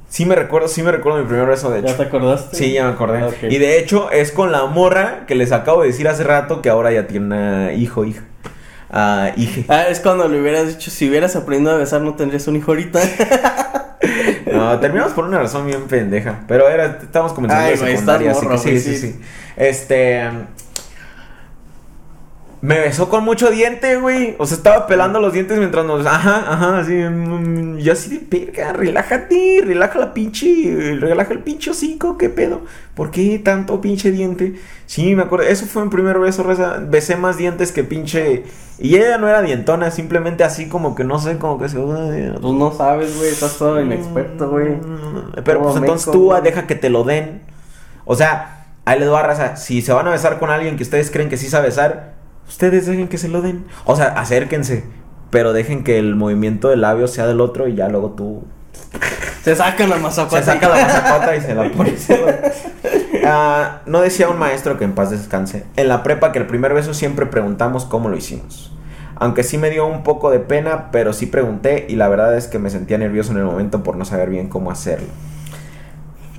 Sí 0.10 0.26
me 0.26 0.36
recuerdo, 0.36 0.68
sí 0.68 0.82
me 0.82 0.92
recuerdo 0.92 1.20
mi 1.20 1.26
primer 1.26 1.46
beso, 1.46 1.70
de 1.70 1.80
hecho. 1.80 1.90
¿Ya 1.90 1.98
te 1.98 2.04
acordaste? 2.04 2.58
Sí, 2.58 2.74
ya 2.74 2.86
me 2.86 2.92
acordé. 2.92 3.24
Ok. 3.24 3.44
Y 3.44 3.58
de 3.60 3.80
hecho 3.80 4.10
es 4.12 4.32
con 4.32 4.52
la 4.52 4.66
morra 4.66 5.26
que 5.28 5.36
les 5.36 5.52
acabo 5.52 5.82
de 5.82 5.88
decir 5.90 6.08
hace 6.08 6.24
rato 6.24 6.62
que 6.62 6.70
ahora 6.70 6.92
ya 6.92 7.06
tiene 7.06 7.76
hijo, 7.76 8.06
hija. 8.06 8.24
Ah, 8.90 9.32
hije. 9.36 9.66
Ah, 9.68 9.84
es 9.84 10.00
cuando 10.00 10.28
le 10.28 10.42
hubieras 10.42 10.68
dicho, 10.68 10.90
si 10.90 11.08
hubieras 11.08 11.36
aprendido 11.36 11.74
a 11.74 11.78
besar 11.78 12.02
no 12.02 12.16
tendrías 12.16 12.48
un 12.48 12.56
hijo 12.56 12.72
ahorita. 12.72 13.00
No, 14.52 14.80
terminamos 14.80 15.14
por 15.14 15.26
una 15.26 15.40
razón 15.40 15.66
bien 15.68 15.84
pendeja. 15.88 16.40
Pero 16.48 16.68
era, 16.70 17.00
estábamos 17.02 17.34
comenzando 17.34 17.66
Ay, 17.66 17.78
secundaria, 17.78 18.32
estás 18.32 18.38
así 18.38 18.46
morro, 18.48 18.64
que 18.64 18.80
sí, 18.80 18.80
sí. 18.80 18.98
sí. 18.98 19.20
Este. 19.56 20.30
Me 22.62 22.78
besó 22.78 23.08
con 23.08 23.24
mucho 23.24 23.50
diente, 23.52 23.96
güey. 23.96 24.36
O 24.38 24.46
sea, 24.46 24.58
estaba 24.58 24.86
pelando 24.86 25.22
los 25.22 25.32
dientes 25.32 25.58
mientras 25.58 25.86
nos. 25.86 26.06
Ajá, 26.06 26.44
ajá, 26.52 26.80
así. 26.80 26.92
mm, 26.94 27.78
Yo 27.78 27.94
así 27.94 28.10
de 28.10 28.20
perga, 28.20 28.74
relájate, 28.74 29.62
relaja 29.64 29.98
la 29.98 30.14
pinche. 30.14 30.98
Relaja 31.00 31.32
el 31.32 31.40
pinche 31.40 31.72
hocico, 31.72 32.18
¿qué 32.18 32.28
pedo? 32.30 32.62
¿Por 32.96 33.12
qué 33.12 33.40
tanto 33.40 33.80
pinche 33.80 34.12
diente? 34.12 34.60
Sí, 34.88 35.16
me 35.16 35.24
acuerdo. 35.24 35.46
Eso 35.46 35.68
fue 35.68 35.86
mi 35.86 35.90
primer 35.90 36.20
beso, 36.20 36.44
Reza. 36.44 36.80
Besé 36.86 37.16
más 37.16 37.38
dientes 37.38 37.72
que 37.72 37.86
pinche. 37.86 38.44
Y 38.78 38.98
ella 38.98 39.18
no 39.18 39.30
era 39.30 39.42
dientona, 39.42 39.90
simplemente 39.90 40.44
así 40.44 40.68
como 40.68 40.96
que 40.96 41.06
no 41.06 41.18
sé, 41.20 41.38
como 41.38 41.60
que 41.60 41.70
se. 41.70 41.78
Pues 41.78 42.42
no 42.42 42.74
sabes, 42.76 43.16
güey, 43.18 43.30
estás 43.30 43.58
todo 43.58 43.80
inexperto, 43.82 44.50
güey. 44.50 44.76
Pero 45.46 45.60
Todo 45.60 45.64
pues 45.64 45.76
entonces 45.78 46.12
tú 46.12 46.34
deja 46.44 46.68
que 46.68 46.76
te 46.76 46.90
lo 46.90 47.06
den. 47.06 47.42
O 48.04 48.16
sea, 48.18 48.66
ahí 48.84 49.00
les 49.00 49.10
va 49.10 49.24
raza. 49.24 49.56
Si 49.56 49.82
se 49.82 49.94
van 49.94 50.08
a 50.08 50.12
besar 50.12 50.40
con 50.40 50.50
alguien 50.50 50.76
que 50.76 50.84
ustedes 50.84 51.10
creen 51.10 51.30
que 51.30 51.38
sí 51.38 51.48
sabe 51.48 51.68
besar, 51.68 52.19
ustedes 52.50 52.86
dejen 52.86 53.08
que 53.08 53.18
se 53.18 53.30
lo 53.30 53.42
den. 53.42 53.64
O 53.86 53.96
sea, 53.96 54.08
acérquense. 54.08 54.84
Pero 55.30 55.54
dejen 55.54 55.84
que 55.86 55.98
el 56.00 56.16
movimiento 56.16 56.68
del 56.70 56.82
labio 56.82 57.08
sea 57.08 57.26
del 57.28 57.40
otro 57.40 57.68
y 57.68 57.76
ya 57.76 57.88
luego 57.88 58.10
tú 58.12 58.44
Se 59.44 59.56
sacan 59.56 59.90
la 59.90 59.98
mazacuata. 59.98 60.44
se 60.44 60.52
saca 60.52 60.68
la 60.70 60.82
mazacota 60.82 61.36
y 61.36 61.42
se 61.42 61.56
la 61.56 61.72
pones. 61.72 62.08
Ah, 63.32 63.82
no 63.86 64.00
decía 64.02 64.30
un 64.30 64.40
maestro 64.40 64.78
que 64.80 64.86
en 64.86 64.94
paz 64.94 65.12
descanse. 65.12 65.66
En 65.76 65.88
la 65.90 66.02
prepa 66.04 66.32
que 66.32 66.40
el 66.40 66.48
primer 66.48 66.74
beso 66.74 66.94
siempre 66.94 67.26
preguntamos 67.28 67.86
cómo 67.86 68.10
lo 68.10 68.16
hicimos. 68.18 68.72
Aunque 69.16 69.44
sí 69.44 69.58
me 69.58 69.70
dio 69.70 69.86
un 69.86 70.04
poco 70.04 70.32
de 70.32 70.40
pena, 70.40 70.90
pero 70.92 71.12
sí 71.14 71.26
pregunté 71.26 71.86
y 71.90 71.96
la 71.96 72.08
verdad 72.08 72.36
es 72.38 72.48
que 72.48 72.58
me 72.60 72.70
sentía 72.70 72.98
nervioso 72.98 73.32
en 73.34 73.40
el 73.40 73.44
momento 73.44 73.84
por 73.84 73.98
no 73.98 74.06
saber 74.06 74.30
bien 74.30 74.48
cómo 74.48 74.72
hacerlo. 74.72 75.10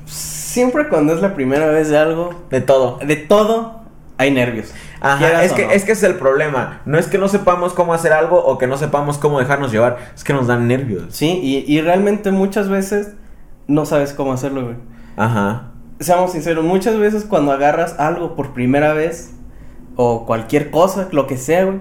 Siempre 0.06 0.88
cuando 0.88 1.12
es 1.12 1.20
la 1.20 1.34
primera 1.34 1.66
vez 1.66 1.88
de 1.90 1.98
algo, 1.98 2.34
De 2.50 2.60
todo. 2.60 2.98
de 3.06 3.16
todo, 3.16 3.79
hay 4.20 4.30
nervios. 4.30 4.72
Ajá, 5.00 5.44
es 5.44 5.52
que, 5.54 5.64
no. 5.64 5.72
es 5.72 5.84
que 5.84 5.92
ese 5.92 6.06
es 6.06 6.12
el 6.12 6.18
problema. 6.18 6.82
No 6.84 6.98
es 6.98 7.06
que 7.06 7.16
no 7.16 7.26
sepamos 7.28 7.72
cómo 7.72 7.94
hacer 7.94 8.12
algo 8.12 8.44
o 8.44 8.58
que 8.58 8.66
no 8.66 8.76
sepamos 8.76 9.16
cómo 9.16 9.38
dejarnos 9.40 9.72
llevar. 9.72 9.96
Es 10.14 10.24
que 10.24 10.34
nos 10.34 10.46
dan 10.46 10.68
nervios. 10.68 11.04
Sí, 11.08 11.40
y, 11.42 11.64
y 11.66 11.80
realmente 11.80 12.30
muchas 12.30 12.68
veces 12.68 13.14
no 13.66 13.86
sabes 13.86 14.12
cómo 14.12 14.32
hacerlo, 14.32 14.64
güey. 14.64 14.76
Ajá. 15.16 15.72
Seamos 16.00 16.32
sinceros, 16.32 16.64
muchas 16.64 16.98
veces 16.98 17.24
cuando 17.24 17.52
agarras 17.52 17.98
algo 17.98 18.36
por 18.36 18.52
primera 18.52 18.92
vez, 18.92 19.32
o 19.96 20.26
cualquier 20.26 20.70
cosa, 20.70 21.08
lo 21.12 21.26
que 21.26 21.36
sea, 21.36 21.64
güey, 21.64 21.78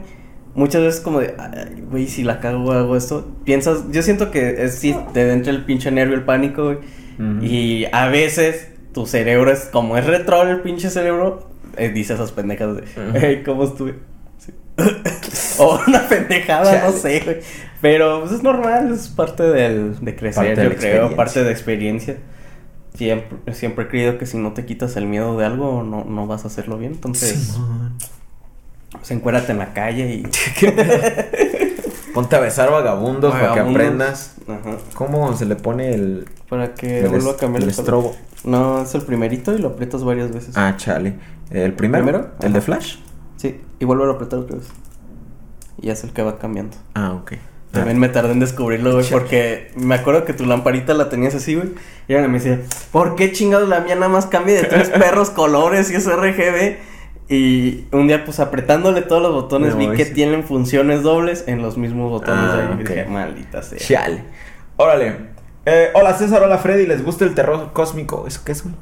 muchas 0.56 0.82
veces 0.82 1.02
como 1.02 1.19
de, 1.19 1.36
"Ay, 1.38 1.84
güey, 1.89 2.08
si 2.08 2.23
la 2.23 2.39
cago 2.39 2.71
hago 2.71 2.95
esto, 2.95 3.32
piensas, 3.43 3.84
yo 3.91 4.02
siento 4.02 4.32
que 4.32 4.63
es, 4.63 4.75
sí, 4.75 4.95
te 5.13 5.32
entra 5.32 5.52
el 5.52 5.63
pinche 5.65 5.91
nervio, 5.91 6.15
el 6.15 6.23
pánico, 6.23 6.63
güey, 6.63 6.78
y 7.41 7.86
a 7.91 8.08
veces 8.08 8.69
tu 8.93 9.06
cerebro 9.06 9.52
es, 9.52 9.65
como 9.71 9.97
es 9.97 10.06
retro 10.06 10.41
el 10.43 10.62
pinche 10.62 10.89
cerebro, 10.89 11.48
eh, 11.77 11.89
dice 11.89 12.13
esas 12.13 12.32
pendejas 12.32 12.75
de, 12.75 12.84
hey, 13.15 13.43
¿cómo 13.45 13.63
estuve? 13.63 13.95
Sí. 14.38 14.53
o 15.60 15.79
una 15.88 16.08
pendejada, 16.08 16.86
no 16.86 16.91
sé, 16.91 17.21
güey. 17.21 17.38
Pero 17.82 18.21
pues, 18.21 18.34
es 18.34 18.43
normal, 18.43 18.91
es 18.93 19.08
parte 19.08 19.43
del, 19.43 19.99
de 19.99 20.15
crecer, 20.15 20.55
Parte 20.55 20.63
yo 20.63 20.75
creo, 20.75 21.15
parte 21.15 21.43
de 21.43 21.51
experiencia. 21.51 22.17
Siempre, 22.95 23.53
siempre 23.53 23.86
he 23.86 23.88
creído 23.88 24.17
que 24.17 24.25
si 24.25 24.38
no 24.38 24.53
te 24.53 24.65
quitas 24.65 24.97
el 24.97 25.05
miedo 25.05 25.38
de 25.38 25.45
algo, 25.45 25.84
no, 25.84 26.03
no 26.03 26.27
vas 26.27 26.43
a 26.43 26.47
hacerlo 26.47 26.77
bien. 26.77 26.93
Entonces, 26.93 27.58
pues 28.91 29.12
encuérate 29.12 29.51
en 29.51 29.60
la 29.60 29.73
calle 29.73 30.13
y... 30.15 30.23
Ponte 32.13 32.36
a 32.36 32.39
besar 32.39 32.71
vagabundos 32.71 33.32
para 33.32 33.53
que 33.53 33.60
aprendas. 33.60 34.36
Ajá. 34.47 34.77
¿Cómo 34.95 35.36
se 35.38 35.45
le 35.45 35.55
pone 35.55 35.93
el, 35.93 36.25
Para 36.49 36.73
que 36.73 37.01
el, 37.01 37.10
vuelva 37.10 37.34
a 37.34 37.38
cambiar 37.38 37.62
el 37.62 37.69
el 37.69 37.75
estrobo? 37.75 38.15
No, 38.43 38.82
es 38.82 38.95
el 38.95 39.03
primerito 39.03 39.53
y 39.53 39.60
lo 39.60 39.69
aprietas 39.69 40.03
varias 40.03 40.34
veces. 40.34 40.58
Ah, 40.58 40.73
chale. 40.75 41.13
¿El 41.51 41.73
primero? 41.73 42.03
¿Primero? 42.03 42.31
¿El 42.41 42.53
de. 42.53 42.62
Flash? 42.62 42.97
Sí, 43.38 43.62
y 43.79 43.85
vuelve 43.85 44.05
a 44.05 44.12
apretar 44.12 44.39
otra 44.39 44.57
vez. 44.57 44.67
Y 45.81 45.89
es 45.89 46.03
el 46.03 46.12
que 46.12 46.21
va 46.21 46.38
cambiando. 46.38 46.77
Ah, 46.93 47.13
ok. 47.13 47.33
También 47.71 47.99
me 47.99 48.09
tardé 48.09 48.31
en 48.31 48.39
descubrirlo, 48.39 48.93
güey, 48.93 49.05
porque 49.12 49.71
me 49.75 49.93
acuerdo 49.93 50.25
que 50.25 50.33
tu 50.33 50.45
lamparita 50.45 50.95
la 50.95 51.07
tenías 51.09 51.35
así, 51.35 51.53
güey. 51.53 51.69
Y 52.07 52.15
ahora 52.15 52.27
me 52.27 52.39
decía, 52.39 52.59
¿por 52.91 53.15
qué 53.15 53.31
chingados 53.31 53.69
la 53.69 53.81
mía 53.81 53.93
nada 53.93 54.09
más 54.09 54.25
cambia 54.25 54.55
de 54.55 54.63
tres 54.63 54.89
perros 54.99 55.29
colores 55.29 55.91
y 55.91 55.95
es 55.95 56.07
RGB? 56.07 56.77
Y 57.31 57.85
un 57.91 58.07
día, 58.07 58.25
pues 58.25 58.39
apretándole 58.39 59.03
todos 59.03 59.21
los 59.21 59.33
botones, 59.33 59.75
No, 59.75 59.79
vi 59.79 59.95
que 59.95 60.05
tienen 60.05 60.43
funciones 60.43 61.03
dobles 61.03 61.43
en 61.47 61.62
los 61.62 61.77
mismos 61.77 62.09
botones. 62.09 62.43
Ah, 62.43 62.57
ahí. 62.57 62.79
Y 62.79 62.81
ok. 62.81 62.89
dije, 62.89 63.05
maldita 63.05 63.62
sea. 63.62 63.77
Chale. 63.77 64.23
Órale. 64.77 65.15
Eh, 65.67 65.89
hola 65.93 66.15
César, 66.15 66.41
hola 66.41 66.57
Freddy. 66.57 66.88
¿Les 66.88 67.05
gusta 67.05 67.23
el 67.23 67.35
terror 67.35 67.71
cósmico? 67.73 68.25
¿Eso 68.27 68.41
qué 68.43 68.53
es, 68.53 68.63
güey? 68.63 68.73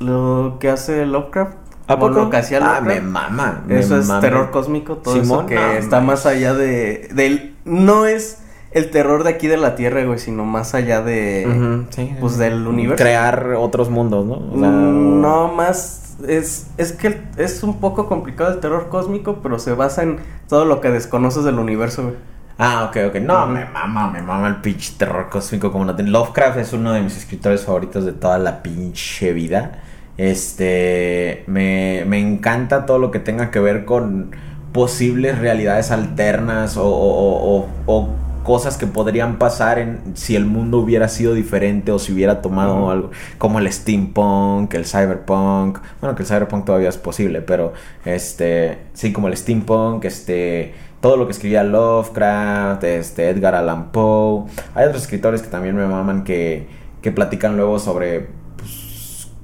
Lo 0.00 0.56
que 0.58 0.70
hace 0.70 1.06
Lovecraft. 1.06 1.56
¿A 1.86 1.98
poco? 1.98 2.08
lo 2.14 2.30
que 2.30 2.36
hacía 2.38 2.58
Ah, 2.62 2.80
me 2.80 3.00
mama. 3.00 3.62
me 3.66 3.80
Eso 3.80 3.96
es 3.98 4.06
mama. 4.06 4.20
terror 4.20 4.50
cósmico, 4.50 4.96
todo 4.96 5.14
Simón, 5.14 5.40
eso 5.40 5.46
que 5.46 5.54
no 5.56 5.72
está 5.72 6.00
más 6.00 6.26
allá 6.26 6.54
de, 6.54 7.08
del... 7.12 7.54
No 7.64 8.06
es 8.06 8.38
el 8.70 8.90
terror 8.90 9.24
de 9.24 9.30
aquí 9.30 9.48
de 9.48 9.56
la 9.56 9.74
Tierra, 9.74 10.02
güey, 10.04 10.18
sino 10.18 10.44
más 10.44 10.74
allá 10.74 11.02
de... 11.02 11.84
Sí. 11.90 12.14
pues, 12.20 12.38
del 12.38 12.66
universo. 12.66 13.02
Crear 13.02 13.54
otros 13.58 13.90
mundos, 13.90 14.24
¿no? 14.26 14.34
O 14.34 14.58
sea, 14.58 14.68
No, 14.70 15.48
más... 15.52 15.98
Es, 16.26 16.68
es 16.78 16.92
que 16.92 17.20
es 17.36 17.62
un 17.64 17.80
poco 17.80 18.06
complicado 18.08 18.52
el 18.52 18.60
terror 18.60 18.88
cósmico, 18.88 19.40
pero 19.42 19.58
se 19.58 19.72
basa 19.74 20.02
en 20.04 20.18
todo 20.48 20.64
lo 20.64 20.80
que 20.80 20.90
desconoces 20.90 21.42
del 21.42 21.58
universo, 21.58 22.02
güey. 22.04 22.14
Ah, 22.58 22.84
ok, 22.88 22.96
ok. 23.08 23.14
No, 23.22 23.46
me 23.46 23.64
mama, 23.64 24.08
me 24.10 24.22
mama 24.22 24.46
el 24.46 24.56
pinche 24.56 24.92
terror 24.96 25.28
cósmico 25.30 25.72
como 25.72 25.84
no 25.84 25.96
tiene. 25.96 26.10
Lovecraft 26.12 26.58
es 26.58 26.72
uno 26.74 26.92
de 26.92 27.00
mis 27.00 27.16
escritores 27.16 27.64
favoritos 27.64 28.04
de 28.04 28.12
toda 28.12 28.38
la 28.38 28.62
pinche 28.62 29.32
vida. 29.32 29.80
Este, 30.18 31.44
me, 31.46 32.04
me 32.06 32.18
encanta 32.20 32.86
todo 32.86 32.98
lo 32.98 33.10
que 33.10 33.18
tenga 33.18 33.50
que 33.50 33.60
ver 33.60 33.84
con 33.84 34.30
posibles 34.72 35.38
realidades 35.38 35.90
alternas 35.90 36.76
o, 36.76 36.84
o- 36.86 37.66
o- 37.86 38.08
cosas 38.42 38.76
que 38.76 38.88
podrían 38.88 39.38
pasar 39.38 39.78
en 39.78 40.00
si 40.14 40.34
el 40.34 40.46
mundo 40.46 40.78
hubiera 40.78 41.06
sido 41.08 41.32
diferente 41.32 41.92
o 41.92 42.00
si 42.00 42.12
hubiera 42.12 42.42
tomado 42.42 42.90
algo 42.90 43.10
como 43.38 43.60
el 43.60 43.72
steampunk, 43.72 44.74
el 44.74 44.84
cyberpunk. 44.84 45.78
Bueno, 46.00 46.16
que 46.16 46.22
el 46.24 46.28
cyberpunk 46.28 46.64
todavía 46.64 46.88
es 46.88 46.98
posible, 46.98 47.40
pero 47.40 47.72
este, 48.04 48.78
sí, 48.94 49.12
como 49.12 49.28
el 49.28 49.36
steampunk, 49.36 50.04
este, 50.06 50.74
todo 51.00 51.16
lo 51.16 51.26
que 51.26 51.32
escribía 51.32 51.62
Lovecraft, 51.62 52.82
este, 52.82 53.28
Edgar 53.28 53.54
Allan 53.54 53.92
Poe. 53.92 54.46
Hay 54.74 54.86
otros 54.86 55.02
escritores 55.02 55.40
que 55.40 55.48
también 55.48 55.76
me 55.76 55.86
maman 55.86 56.24
que, 56.24 56.66
que 57.00 57.12
platican 57.12 57.56
luego 57.56 57.78
sobre 57.78 58.26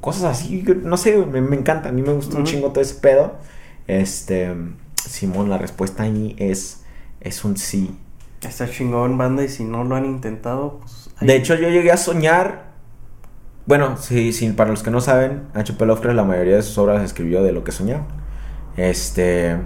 cosas 0.00 0.24
así, 0.24 0.64
no 0.82 0.96
sé, 0.96 1.16
me, 1.16 1.40
me 1.40 1.56
encanta, 1.56 1.88
a 1.88 1.92
mí 1.92 2.02
me 2.02 2.12
gusta 2.12 2.36
un 2.36 2.44
chingo 2.44 2.68
todo 2.70 2.80
ese 2.82 2.94
pedo. 2.96 3.36
Este, 3.86 4.54
Simón, 4.96 5.48
la 5.50 5.58
respuesta 5.58 6.02
ahí 6.04 6.34
es, 6.38 6.84
es 7.20 7.44
un 7.44 7.56
sí. 7.56 7.96
Está 8.42 8.68
chingón, 8.70 9.18
banda, 9.18 9.42
y 9.44 9.48
si 9.48 9.64
no 9.64 9.82
lo 9.84 9.96
han 9.96 10.04
intentado, 10.04 10.78
pues... 10.80 11.10
ahí- 11.18 11.26
De 11.26 11.36
hecho, 11.36 11.54
yo 11.56 11.68
llegué 11.70 11.90
a 11.90 11.96
soñar. 11.96 12.68
Bueno, 13.66 13.96
sí, 13.98 14.32
sí, 14.32 14.48
para 14.50 14.70
los 14.70 14.82
que 14.82 14.90
no 14.90 15.00
saben, 15.00 15.42
H.P. 15.54 15.84
Lovecraft 15.84 16.16
la 16.16 16.24
mayoría 16.24 16.56
de 16.56 16.62
sus 16.62 16.78
obras 16.78 17.02
escribió 17.02 17.42
de 17.42 17.52
lo 17.52 17.64
que 17.64 17.72
soñaba. 17.72 18.06
Este. 18.76 19.56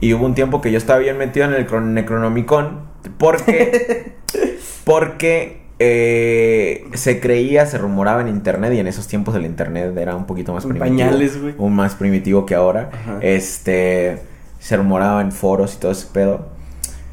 Y 0.00 0.12
hubo 0.14 0.24
un 0.26 0.34
tiempo 0.34 0.60
que 0.60 0.72
yo 0.72 0.78
estaba 0.78 0.98
bien 0.98 1.16
metido 1.18 1.46
en 1.46 1.52
el 1.54 1.66
Cron- 1.68 1.92
Necronomicon. 1.92 2.80
Porque. 3.18 4.16
porque. 4.84 5.63
Eh, 5.78 6.86
se 6.94 7.20
creía, 7.20 7.66
se 7.66 7.78
rumoraba 7.78 8.20
en 8.20 8.28
internet. 8.28 8.72
Y 8.74 8.78
en 8.78 8.86
esos 8.86 9.06
tiempos 9.06 9.34
el 9.34 9.44
internet 9.44 9.96
era 9.96 10.14
un 10.16 10.26
poquito 10.26 10.52
más 10.52 10.64
primitivo. 10.64 10.84
pañales, 10.88 11.40
güey. 11.40 11.54
Un 11.58 11.74
más 11.74 11.94
primitivo 11.94 12.46
que 12.46 12.54
ahora. 12.54 12.90
Ajá. 12.92 13.18
Este. 13.20 14.18
Se 14.58 14.76
rumoraba 14.76 15.20
en 15.20 15.32
foros 15.32 15.74
y 15.74 15.78
todo 15.78 15.92
ese 15.92 16.06
pedo. 16.12 16.48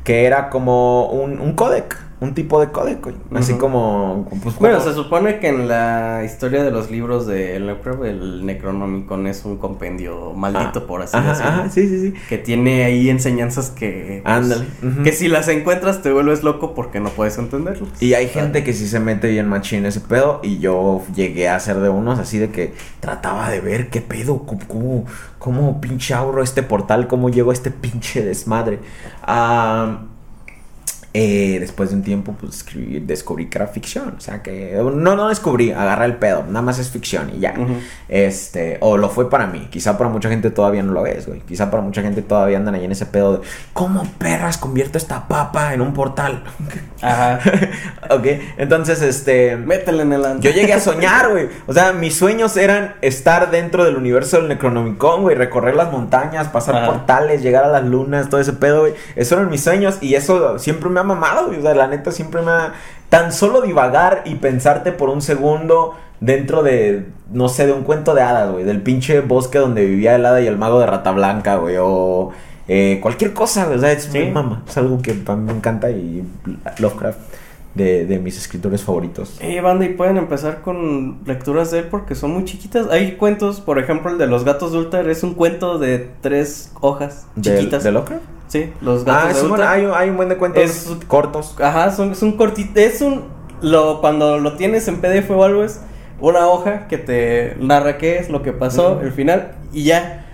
Que 0.04 0.26
era 0.26 0.50
como 0.50 1.08
un, 1.08 1.40
un 1.40 1.54
códec. 1.54 1.98
Un 2.22 2.36
tipo 2.36 2.62
de 2.62 2.72
códec, 2.72 3.04
güey. 3.04 3.16
Así 3.34 3.56
como. 3.56 4.28
Pues, 4.44 4.56
Bueno, 4.60 4.80
se 4.80 4.94
supone 4.94 5.40
que 5.40 5.48
en 5.48 5.68
la 5.68 6.22
historia 6.24 6.64
de 6.64 6.70
los 6.70 6.92
libros 6.92 7.26
de 7.26 7.56
el, 7.56 7.68
el 7.68 8.46
Necronomicon 8.46 9.26
es 9.26 9.44
un 9.44 9.58
compendio 9.58 10.32
maldito, 10.34 10.82
Ah, 10.84 10.88
por 10.88 11.02
así 11.02 11.18
ajá, 11.18 11.30
decirlo. 11.30 11.52
Ajá, 11.52 11.70
sí, 11.70 11.88
sí, 11.88 12.00
sí. 12.00 12.14
Que 12.30 12.38
tiene 12.38 12.84
ahí 12.84 13.10
enseñanzas 13.10 13.72
que. 13.72 14.22
pues, 14.24 14.36
Ándale. 14.36 14.66
Que 15.04 15.14
si 15.14 15.30
las 15.30 15.48
encuentras 15.48 16.04
te 16.04 16.12
vuelves 16.12 16.44
loco 16.44 16.76
porque 16.76 17.00
no 17.00 17.10
puedes 17.10 17.40
entenderlas. 17.40 17.90
Y 18.00 18.14
hay 18.14 18.28
gente 18.28 18.64
que 18.64 18.74
sí 18.74 18.88
se 18.88 19.00
mete 19.00 19.28
bien 19.28 19.50
machín 19.50 19.88
ese 19.88 20.00
pedo. 20.00 20.42
Y 20.44 20.60
yo 20.60 21.02
llegué 21.16 21.50
a 21.50 21.60
ser 21.60 21.80
de 21.80 21.90
unos 21.90 22.20
así 22.20 22.38
de 22.38 22.52
que 22.52 22.76
trataba 23.00 23.50
de 23.50 23.62
ver 23.62 23.90
qué 23.90 24.00
pedo, 24.00 24.44
cómo, 24.46 24.62
cómo, 24.68 25.06
cómo 25.40 25.82
pinche 25.82 26.14
abro 26.14 26.44
este 26.44 26.62
portal, 26.62 27.08
cómo 27.08 27.30
llego 27.30 27.50
a 27.50 27.54
este 27.54 27.72
pinche 27.72 28.24
desmadre. 28.24 28.78
Ah, 29.24 30.02
eh, 31.14 31.58
después 31.60 31.90
de 31.90 31.96
un 31.98 32.04
tiempo, 32.04 32.36
pues 32.40 32.66
escribí- 32.66 33.06
descubrí 33.06 33.50
que 33.50 33.58
era 33.58 33.68
ficción. 33.68 34.16
O 34.18 34.22
sea 34.22 34.42
que. 34.42 34.74
No, 34.96 35.16
no 35.16 35.28
descubrí, 35.30 35.72
agarré 35.72 36.06
el 36.06 36.16
pedo. 36.16 36.44
Nada 36.48 36.62
más 36.62 36.80
es 36.80 36.90
ficción 36.90 37.32
y 37.36 37.40
ya. 37.40 37.54
Este, 38.08 38.78
o 38.82 38.98
lo 38.98 39.10
fue 39.10 39.30
para 39.30 39.48
mí. 39.48 39.68
Quizá 39.70 39.98
para 39.98 40.10
mucha 40.10 40.30
gente 40.30 40.52
todavía 40.52 40.84
no 40.84 40.94
lo 40.94 41.06
es, 41.06 41.28
güey. 41.28 41.42
Quizá 41.42 41.70
para 41.70 41.84
mucha 41.84 42.02
gente 42.02 42.22
todavía 42.22 42.58
andan 42.58 42.76
ahí 42.76 42.86
en 42.86 42.92
ese 42.94 43.06
pedo 43.06 43.38
de. 43.38 43.42
¿Cómo 43.74 44.04
perras 44.18 44.58
convierto 44.58 44.98
esta 44.98 45.28
papa 45.28 45.74
en 45.74 45.82
un 45.82 45.94
portal? 45.94 46.44
Ajá. 47.02 47.40
ok, 48.10 48.26
entonces, 48.58 49.02
este. 49.02 49.58
Métele 49.58 50.04
en 50.04 50.14
el 50.14 50.24
ano. 50.26 50.40
Yo 50.40 50.52
llegué 50.52 50.74
a 50.74 50.80
soñar, 50.80 51.30
güey. 51.32 51.50
O 51.68 51.74
sea, 51.74 51.92
mis 51.94 52.16
sueños 52.16 52.56
eran 52.56 52.96
estar 53.02 53.52
dentro 53.52 53.84
del 53.84 53.98
universo 53.98 54.38
del 54.38 54.48
Necronomicon, 54.48 55.24
güey. 55.24 55.36
Recorrer 55.36 55.76
las 55.76 55.92
montañas, 55.92 56.48
pasar 56.48 56.76
Ajá. 56.78 56.86
portales, 56.86 57.42
llegar 57.42 57.66
a 57.66 57.68
las 57.68 57.84
lunas, 57.84 58.30
todo 58.30 58.40
ese 58.40 58.54
pedo, 58.54 58.82
güey. 58.82 58.94
Eso 59.18 59.36
eran 59.36 59.50
mis 59.50 59.62
sueños 59.64 59.98
y 60.00 60.16
eso 60.16 60.58
siempre 60.58 60.90
me 60.90 61.01
ha 61.02 61.04
mamado, 61.04 61.48
güey. 61.48 61.60
O 61.60 61.62
sea, 61.62 61.76
la 61.76 61.88
neta 61.88 62.12
siempre 62.12 62.42
me 62.42 62.52
ha... 62.52 62.74
Tan 63.10 63.34
solo 63.34 63.62
divagar 63.62 64.22
y 64.26 64.36
pensarte 64.36 64.94
por 64.94 65.10
un 65.10 65.22
segundo 65.22 65.96
dentro 66.22 66.64
de, 66.64 67.08
no 67.32 67.50
sé, 67.50 67.66
de 67.66 67.74
un 67.74 67.84
cuento 67.84 68.14
de 68.16 68.22
hadas, 68.22 68.50
güey. 68.52 68.64
Del 68.64 68.82
pinche 68.82 69.20
bosque 69.20 69.58
donde 69.60 69.86
vivía 69.86 70.16
el 70.16 70.26
hada 70.26 70.40
y 70.42 70.48
el 70.48 70.58
mago 70.58 70.80
de 70.80 70.86
Rata 70.86 71.12
Blanca, 71.12 71.58
güey. 71.58 71.76
O 71.80 72.30
eh, 72.70 73.00
cualquier 73.02 73.34
cosa, 73.34 73.66
güey. 73.66 73.78
O 73.78 73.82
sea, 73.82 73.92
es, 73.92 74.04
Sí. 74.04 74.18
me 74.20 74.32
mama. 74.32 74.64
Es 74.66 74.78
algo 74.78 75.02
que 75.02 75.12
a 75.28 75.36
mí 75.36 75.44
me 75.46 75.52
encanta 75.52 75.90
y 75.92 76.24
Lovecraft. 76.80 77.20
De, 77.74 78.06
de 78.06 78.20
mis 78.20 78.38
escritores 78.38 78.84
favoritos. 78.84 79.38
Eh, 79.40 79.62
banda, 79.62 79.86
y 79.86 79.90
pueden 79.94 80.18
empezar 80.18 80.60
con 80.62 81.20
lecturas 81.26 81.72
de 81.72 81.80
él 81.80 81.86
porque 81.90 82.16
son 82.16 82.32
muy 82.32 82.44
chiquitas. 82.44 82.88
Hay 82.90 83.14
cuentos, 83.16 83.62
por 83.62 83.80
ejemplo, 83.80 84.12
el 84.12 84.18
de 84.18 84.28
los 84.28 84.44
gatos 84.44 84.74
de 84.74 84.80
Ultar 84.80 85.08
es 85.10 85.24
un 85.24 85.36
cuento 85.36 85.80
de 85.80 86.10
tres 86.20 86.74
hojas 86.82 87.28
¿De- 87.36 87.58
chiquitas. 87.58 87.86
¿De 87.86 87.94
Lovecraft? 87.94 88.24
Sí, 88.52 88.74
los 88.82 89.06
gatos 89.06 89.44
Ah, 89.50 89.58
de 89.58 89.64
hay, 89.64 89.88
hay 89.96 90.10
un 90.10 90.18
buen 90.18 90.28
de 90.28 90.36
cuentos 90.36 90.62
Es- 90.62 90.92
cortos. 91.08 91.56
Ajá, 91.62 91.90
son, 91.92 92.12
es 92.12 92.22
un 92.22 92.34
cortito, 92.34 92.78
es 92.82 93.02
un, 93.02 93.24
lo, 93.62 94.02
cuando 94.02 94.40
lo 94.40 94.58
tienes 94.58 94.90
en 94.90 94.98
PDF 95.00 95.32
o 95.32 95.44
algo 95.46 95.64
es 95.64 95.80
una 96.20 96.48
hoja 96.48 96.88
que 96.90 96.98
te 96.98 97.56
narra 97.62 97.98
qué 97.98 98.18
es 98.20 98.30
lo 98.30 98.44
que 98.44 98.52
pasó, 98.52 99.00
el 99.00 99.14
final, 99.14 99.54
y 99.72 99.86
ya. 99.86 100.26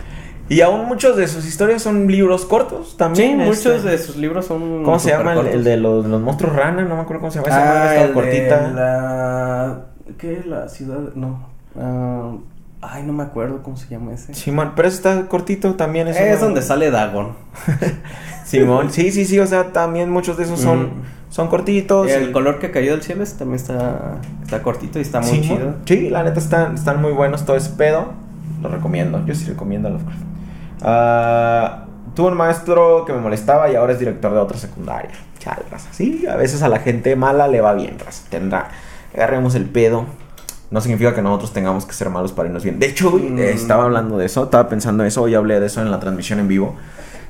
Y 0.49 0.62
aún 0.62 0.86
muchos 0.86 1.15
de 1.15 1.27
sus 1.27 1.45
historias 1.45 1.84
son 1.84 2.08
libros 2.08 2.45
cortos 2.45 2.91
Sí, 2.91 2.97
también. 2.97 3.38
muchos 3.38 3.65
este. 3.67 3.89
de 3.89 3.97
sus 3.99 4.15
libros 4.15 4.45
son 4.47 4.84
¿Cómo 4.84 4.97
se 4.97 5.10
llama? 5.12 5.34
El, 5.34 5.63
de 5.63 5.77
los, 5.77 6.06
los 6.08 6.19
monstruos 6.21 6.56
rana, 6.56 6.84
no 6.86 6.95
me 6.95 7.01
acuerdo 7.01 7.19
cómo 7.19 7.32
se 7.32 7.39
llama. 7.39 7.49
Esa 7.49 7.82
Ah, 7.91 8.03
el 8.06 8.13
cortita. 8.13 8.67
de 8.67 8.73
la... 8.73 9.86
¿Qué? 10.17 10.41
La 10.47 10.67
ciudad... 10.69 10.99
No. 11.15 11.47
Ah, 11.80 12.32
ay, 12.82 13.04
no 13.04 13.13
me 13.13 13.24
acuerdo 13.24 13.63
cómo 13.63 13.78
se 13.78 13.88
llama 13.88 14.13
ese. 14.13 14.34
Simón, 14.34 14.74
pero 14.76 14.88
ese 14.88 14.98
está 14.98 15.28
cortito 15.28 15.74
también. 15.76 16.08
eso 16.08 16.20
es 16.20 16.40
no- 16.40 16.46
donde 16.46 16.62
sale 16.62 16.92
Dagon. 16.92 17.34
Simón, 18.46 18.92
sí, 18.92 19.12
sí, 19.12 19.26
sí, 19.26 19.40
o 19.40 19.46
sea, 19.48 19.72
también 19.74 20.10
muchos 20.10 20.38
de 20.38 20.44
esos 20.46 20.60
son, 20.60 20.86
Ujú. 20.86 20.92
son 21.30 21.48
cortitos. 21.50 22.10
El 22.10 22.30
y- 22.30 22.32
color 22.32 22.60
que 22.60 22.72
cayó 22.72 22.92
del 22.92 23.02
cielo 23.04 23.24
ese 23.24 23.36
también 23.38 23.58
está, 23.58 24.20
está 24.44 24.62
cortito 24.63 25.00
y 25.00 25.02
está 25.02 25.20
muy 25.20 25.30
Simón. 25.30 25.46
chido. 25.58 25.76
Sí, 25.86 26.10
la 26.10 26.24
neta 26.24 26.40
están, 26.40 26.76
están 26.76 27.02
muy 27.02 27.12
buenos 27.12 27.46
todo 27.46 27.58
ese 27.58 27.72
pedo. 27.72 28.13
Lo 28.62 28.70
recomiendo, 28.70 29.24
yo 29.26 29.36
sí 29.36 29.46
recomiendo 29.46 29.90
a 29.90 29.92
Lovecraft. 29.92 30.22
Ah, 30.82 31.86
tuve 32.16 32.30
un 32.32 32.38
maestro 32.38 33.04
que 33.06 33.13
me 33.13 33.20
molestaba 33.20 33.70
y 33.70 33.76
ahora 33.76 33.94
es 33.94 34.00
director 34.00 34.32
de 34.34 34.40
otra 34.40 34.58
secundaria. 34.58 35.12
Chale, 35.40 35.63
raza. 35.70 35.90
Sí, 35.92 36.26
a 36.28 36.36
veces 36.36 36.62
a 36.63 36.70
la 36.70 36.80
gente 36.80 37.16
mala 37.16 37.48
le 37.48 37.62
va 37.62 37.74
bien, 37.74 37.98
raza. 38.00 38.24
Tendrá. 38.30 38.70
Agarremos 39.13 39.56
el 39.56 39.66
pedo. 39.66 40.06
No 40.69 40.82
significa 40.82 41.15
que 41.15 41.21
nosotros 41.21 41.53
tengamos 41.53 41.86
que 41.86 41.93
ser 41.93 42.10
malos 42.10 42.34
para 42.34 42.47
irnos 42.49 42.63
bien. 42.63 42.80
De 42.80 42.88
hecho, 42.88 43.12
güey, 43.12 43.30
Mm. 43.30 43.39
eh, 43.39 43.51
estaba 43.51 43.84
hablando 43.86 44.17
de 44.17 44.25
eso, 44.25 44.43
estaba 44.45 44.67
pensando 44.67 45.03
eso, 45.06 45.21
hoy 45.21 45.34
hablé 45.36 45.60
de 45.60 45.67
eso 45.67 45.82
en 45.82 45.89
la 45.91 45.99
transmisión 45.99 46.39
en 46.39 46.47
vivo. 46.47 46.75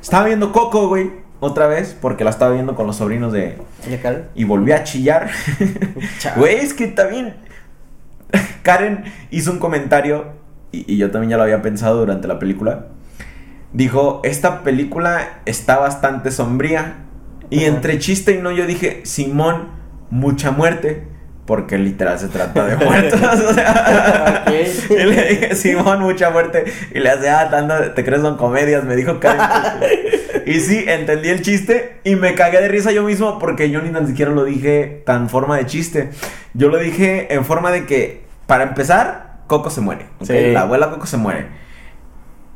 Estaba 0.02 0.26
viendo 0.26 0.52
Coco, 0.52 0.88
güey, 0.88 1.12
otra 1.40 1.68
vez, 1.68 1.96
porque 2.02 2.24
la 2.24 2.32
estaba 2.32 2.54
viendo 2.54 2.74
con 2.76 2.88
los 2.88 2.96
sobrinos 2.96 3.32
de... 3.34 3.58
¿Ya, 3.90 4.02
Karen? 4.02 4.26
Y 4.34 4.44
volví 4.44 4.72
a 4.72 4.84
chillar. 4.84 5.30
Güey, 6.36 6.56
es 6.58 6.74
que 6.74 6.88
también... 6.88 7.36
Karen 8.64 9.04
hizo 9.32 9.52
un 9.52 9.60
comentario, 9.60 10.26
y, 10.72 10.92
y 10.92 10.98
yo 10.98 11.12
también 11.12 11.32
ya 11.32 11.38
lo 11.38 11.44
había 11.44 11.62
pensado 11.62 12.00
durante 12.00 12.28
la 12.28 12.40
película. 12.40 12.88
Dijo, 13.74 14.22
esta 14.24 14.64
película 14.64 15.42
está 15.46 15.78
bastante 15.78 16.32
sombría. 16.32 17.04
Y 17.50 17.66
entre 17.66 18.00
chiste 18.00 18.34
y 18.34 18.42
no, 18.42 18.52
yo 18.52 18.66
dije, 18.66 19.02
Simón, 19.06 19.70
mucha 20.10 20.52
muerte. 20.52 21.08
Porque 21.48 21.78
literal 21.78 22.20
se 22.20 22.28
trata 22.28 22.66
de 22.66 22.76
muertos. 22.76 23.22
o 23.22 23.54
sea, 23.54 24.46
y 24.90 24.94
le 24.94 25.30
dije, 25.30 25.56
Simón, 25.56 26.02
mucha 26.02 26.30
muerte. 26.30 26.66
Y 26.94 27.00
le 27.00 27.10
hace, 27.10 27.30
ah, 27.30 27.50
tanto, 27.50 27.94
te 27.94 28.04
crees 28.04 28.22
son 28.22 28.36
comedias, 28.36 28.84
me 28.84 28.98
dijo 28.98 29.20
Karen. 29.22 29.42
y 30.46 30.60
sí, 30.60 30.84
entendí 30.86 31.30
el 31.30 31.42
chiste 31.42 32.00
y 32.04 32.18
me 32.18 32.36
cagué 32.36 32.60
de 32.62 32.68
risa 32.68 32.92
yo 32.92 33.04
mismo 33.04 33.40
porque 33.40 33.70
yo 33.70 33.82
ni 33.82 33.92
tan 33.92 34.08
siquiera 34.08 34.32
lo 34.32 34.44
dije 34.44 35.02
tan 35.06 35.30
forma 35.30 35.56
de 35.58 35.66
chiste. 35.66 36.10
Yo 36.54 36.68
lo 36.68 36.78
dije 36.80 37.34
en 37.34 37.46
forma 37.46 37.72
de 37.72 37.86
que, 37.86 38.26
para 38.46 38.66
empezar, 38.66 39.38
Coco 39.48 39.70
se 39.70 39.80
muere. 39.80 40.08
La 40.28 40.62
abuela 40.62 40.90
Coco 40.90 41.06
se 41.06 41.16
muere. 41.16 41.48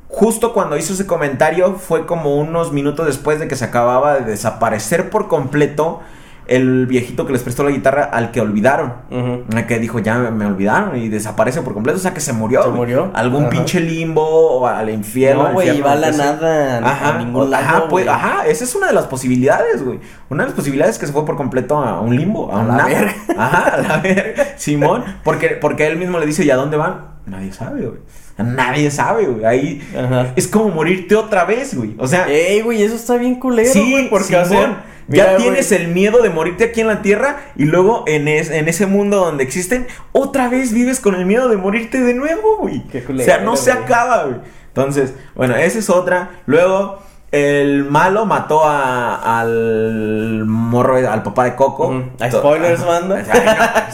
Justo 0.10 0.52
cuando 0.54 0.76
hizo 0.76 0.92
ese 0.92 1.08
comentario 1.08 1.76
fue 1.76 2.06
como 2.06 2.36
unos 2.36 2.74
minutos 2.74 3.06
después 3.06 3.40
de 3.40 3.48
que 3.48 3.56
se 3.56 3.64
acababa 3.64 4.20
de 4.20 4.32
desaparecer 4.32 5.10
por 5.10 5.30
completo 5.30 6.02
el 6.48 6.86
viejito 6.88 7.26
que 7.26 7.34
les 7.34 7.44
prestó 7.44 7.64
la 7.64 7.72
guitarra 7.72 8.04
al 8.04 8.32
que 8.32 8.42
olvidaron. 8.42 8.94
El 9.10 9.66
Que 9.68 9.80
dijo, 9.80 10.00
ya 10.00 10.18
me 10.18 10.46
olvidaron 10.46 10.98
y 10.98 11.08
desaparece 11.10 11.62
por 11.62 11.74
completo. 11.74 11.98
O 11.98 12.02
sea, 12.02 12.14
que 12.14 12.20
se 12.20 12.34
murió. 12.34 12.64
Se 12.64 12.70
murió. 12.70 13.12
Algún 13.14 13.50
pinche 13.50 13.80
limbo 13.80 14.24
o 14.24 14.68
al 14.68 14.90
infierno. 14.90 15.44
No, 15.50 15.54
güey, 15.54 15.78
y 15.78 15.82
va 15.82 15.94
a 15.94 15.96
la 15.96 16.12
nada 16.12 16.80
Ajá, 16.80 17.16
a 17.16 17.20
ningún 17.20 17.44
o- 17.44 17.48
lado, 17.48 17.64
ajá, 17.64 17.88
pues, 17.90 18.08
ajá, 18.08 18.46
esa 18.48 18.64
es 18.64 18.76
una 18.76 18.88
de 18.88 18.94
las 18.94 19.06
posibilidades, 19.06 19.84
güey. 19.84 20.00
Una 20.30 20.44
de 20.44 20.50
las 20.50 20.56
posibilidades 20.56 20.96
es 20.96 21.00
que 21.00 21.08
se 21.08 21.14
fue 21.14 21.26
por 21.26 21.36
completo 21.38 21.78
a 21.78 22.02
un 22.02 22.16
limbo, 22.16 22.52
a, 22.52 22.58
A 22.58 22.60
un 22.62 22.68
la 22.78 22.86
verga. 22.86 23.16
Ajá, 23.38 23.76
a 23.76 23.78
la 23.82 23.98
verga. 24.00 24.46
Simón, 24.58 25.04
porque, 25.24 25.50
porque 25.50 25.88
él 25.88 25.98
mismo 25.98 26.20
le 26.20 26.26
dice, 26.26 26.44
¿y 26.44 26.50
a 26.52 26.56
dónde 26.56 26.78
van? 26.78 27.12
Nadie 27.26 27.54
sabe, 27.54 27.82
güey. 27.86 28.00
Nadie 28.38 28.90
sabe, 28.90 29.26
güey. 29.28 29.46
Ahí 29.46 29.82
Ajá. 29.96 30.28
es 30.36 30.48
como 30.48 30.70
morirte 30.70 31.16
otra 31.16 31.46
vez, 31.46 31.76
güey. 31.78 31.94
O 32.00 32.08
sea, 32.08 32.28
Ey, 32.28 32.62
güey, 32.62 32.82
eso 32.82 32.96
está 32.96 33.16
bien 33.18 33.36
culero, 33.36 33.72
Sí, 33.72 33.92
güey, 33.92 34.10
porque 34.10 34.44
Simón, 34.46 34.78
o 35.12 35.16
ya 35.16 35.38
tienes 35.38 35.70
güey, 35.70 35.82
el 35.82 35.88
miedo 35.90 36.22
de 36.22 36.30
morirte 36.30 36.66
aquí 36.66 36.82
en 36.82 36.88
la 36.88 37.02
tierra 37.02 37.38
y 37.56 37.66
luego 37.66 38.04
en, 38.08 38.28
es- 38.28 38.50
en 38.50 38.68
ese 38.68 38.86
mundo 38.86 39.18
donde 39.18 39.44
existen, 39.44 39.88
otra 40.12 40.50
vez 40.50 40.74
vives 40.74 41.00
con 41.00 41.16
el 41.16 41.26
miedo 41.26 41.50
de 41.50 41.58
morirte 41.58 42.00
de 42.00 42.14
nuevo, 42.14 42.58
güey. 42.58 42.84
Qué 42.92 43.00
O 43.00 43.06
culero, 43.06 43.26
sea, 43.26 43.38
no 43.40 43.56
se 43.56 43.72
acaba, 43.72 44.24
güey. 44.26 44.38
Entonces, 44.68 45.14
bueno, 45.36 45.56
esa 45.56 45.80
es 45.80 45.90
otra. 45.90 46.42
Luego, 46.46 47.00
el 47.32 47.86
malo 47.86 48.26
mató 48.26 48.64
a- 48.66 49.40
al 49.42 50.44
morro, 50.46 50.96
al 50.98 51.24
papá 51.24 51.46
de 51.46 51.56
Coco. 51.56 52.04
Spoilers, 52.30 52.86
banda. 52.86 53.24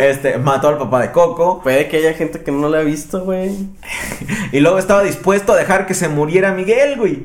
Este, 0.00 0.38
mató 0.38 0.68
al 0.68 0.78
papá 0.78 1.00
de 1.02 1.12
Coco. 1.12 1.60
Puede 1.62 1.88
que 1.88 1.98
haya 1.98 2.14
gente 2.14 2.42
que 2.42 2.50
no 2.50 2.68
lo 2.68 2.76
ha 2.78 2.82
visto, 2.82 3.20
güey. 3.24 3.50
Y 4.52 4.60
luego 4.60 4.78
estaba 4.78 5.02
dispuesto 5.02 5.52
a 5.52 5.56
dejar 5.56 5.86
que 5.86 5.94
se 5.94 6.08
muriera 6.08 6.52
Miguel, 6.52 6.96
güey. 6.98 7.22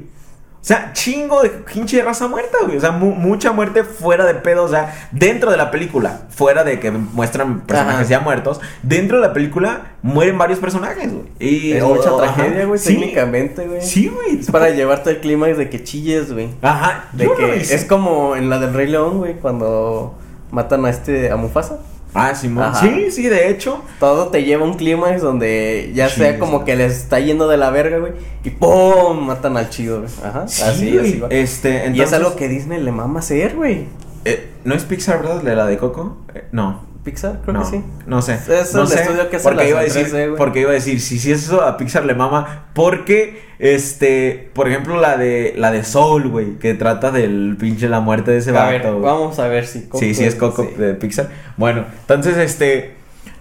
O 0.61 0.65
sea, 0.69 0.91
chingo 0.91 1.41
de 1.41 1.49
pinche 1.49 2.01
raza 2.03 2.27
muerta, 2.27 2.57
güey. 2.65 2.75
O 2.75 2.81
sea, 2.81 2.91
mu- 2.91 3.15
mucha 3.15 3.53
muerte 3.53 3.85
fuera 3.85 4.25
de 4.25 4.35
pedo. 4.35 4.65
O 4.65 4.67
sea, 4.67 5.07
dentro 5.11 5.51
de 5.51 5.57
la 5.57 5.71
película, 5.71 6.23
fuera 6.29 6.65
de 6.65 6.81
que 6.81 6.91
muestran 6.91 7.61
personajes 7.61 8.09
ya 8.09 8.19
muertos, 8.19 8.59
dentro 8.83 9.21
de 9.21 9.27
la 9.27 9.33
película 9.33 9.93
mueren 10.01 10.37
varios 10.37 10.59
personajes, 10.59 11.11
güey. 11.13 11.25
Y 11.39 11.71
Es 11.71 11.83
mucha 11.83 12.11
oh, 12.13 12.17
tragedia, 12.17 12.65
güey, 12.65 12.77
Sí. 12.77 12.95
técnicamente, 12.95 13.65
güey. 13.67 13.81
Sí, 13.81 14.09
güey. 14.09 14.39
Es 14.41 14.51
para 14.51 14.69
llevarte 14.69 15.11
al 15.11 15.19
clímax 15.21 15.57
de 15.57 15.69
que 15.69 15.81
chilles, 15.81 16.33
güey. 16.33 16.49
Ajá. 16.61 17.05
De 17.13 17.23
yo 17.23 17.35
que 17.37 17.55
es 17.61 17.85
como 17.85 18.35
en 18.35 18.49
la 18.49 18.59
del 18.59 18.73
Rey 18.73 18.87
León, 18.87 19.17
güey, 19.19 19.35
cuando 19.35 20.15
matan 20.51 20.83
a 20.85 20.89
este, 20.89 21.31
a 21.31 21.37
Mufasa. 21.37 21.79
Ah, 22.13 22.33
Simón. 22.33 22.63
Ajá. 22.63 22.79
Sí, 22.81 23.11
sí, 23.11 23.27
de 23.29 23.49
hecho. 23.49 23.83
Todo 23.99 24.29
te 24.29 24.43
lleva 24.43 24.63
a 24.63 24.67
un 24.67 24.73
clímax 24.75 25.21
donde 25.21 25.91
ya 25.93 26.09
Sí, 26.09 26.21
sea 26.21 26.39
como 26.39 26.65
que 26.65 26.75
les 26.75 26.93
está 26.93 27.19
yendo 27.19 27.47
de 27.47 27.57
la 27.57 27.69
verga, 27.69 27.99
güey. 27.99 28.13
Y 28.43 28.49
¡pum! 28.49 29.25
Matan 29.27 29.57
al 29.57 29.69
chido, 29.69 29.99
güey. 30.01 30.11
Ajá. 30.23 30.47
Sí, 30.47 30.63
así, 30.63 30.97
así 30.97 31.19
va. 31.19 31.27
Este, 31.29 31.85
entonces, 31.85 31.97
Y 31.97 32.01
es 32.01 32.13
algo 32.13 32.35
que 32.35 32.47
Disney 32.47 32.81
le 32.81 32.91
mama 32.91 33.19
hacer, 33.19 33.55
güey. 33.55 33.85
eh, 34.25 34.49
¿No 34.63 34.73
es 34.75 34.83
Pixar, 34.85 35.21
verdad? 35.21 35.41
¿De 35.43 35.55
la 35.55 35.65
de 35.67 35.77
Coco? 35.77 36.17
Eh, 36.33 36.45
no. 36.51 36.88
Pixar, 37.09 37.41
creo 37.41 37.53
no, 37.53 37.61
que 37.61 37.77
sí. 37.77 37.83
No 38.05 38.21
sé. 38.21 38.33
Es 38.35 38.73
no 38.73 38.83
el 38.83 38.87
sé, 38.87 39.01
estudio 39.01 39.29
que 39.29 39.37
hace 39.37 39.43
porque 39.47 39.69
iba 39.69 39.79
a 39.79 39.83
decir, 39.83 40.07
3D, 40.07 40.25
güey. 40.27 40.37
porque 40.37 40.61
iba 40.61 40.69
a 40.71 40.73
decir, 40.73 41.01
si, 41.01 41.19
si 41.19 41.31
es 41.31 41.43
eso 41.43 41.61
a 41.63 41.77
Pixar 41.77 42.05
le 42.05 42.13
mama, 42.13 42.67
porque 42.73 43.41
este, 43.59 44.49
por 44.53 44.69
ejemplo 44.69 44.99
la 44.99 45.17
de 45.17 45.53
la 45.57 45.71
de 45.71 45.83
Soul, 45.83 46.27
güey, 46.29 46.57
que 46.59 46.73
trata 46.73 47.11
del 47.11 47.57
pinche 47.59 47.89
la 47.89 47.99
muerte 47.99 48.31
de 48.31 48.37
ese 48.37 48.51
A 48.51 48.53
vato. 48.71 48.99
vamos 49.01 49.39
a 49.39 49.47
ver 49.47 49.65
si. 49.65 49.87
Sí, 49.93 50.13
sí 50.13 50.23
es 50.23 50.35
Coco 50.35 50.63
sí. 50.63 50.75
de 50.81 50.93
Pixar. 50.93 51.29
Bueno, 51.57 51.85
entonces 52.01 52.37
este 52.37 52.95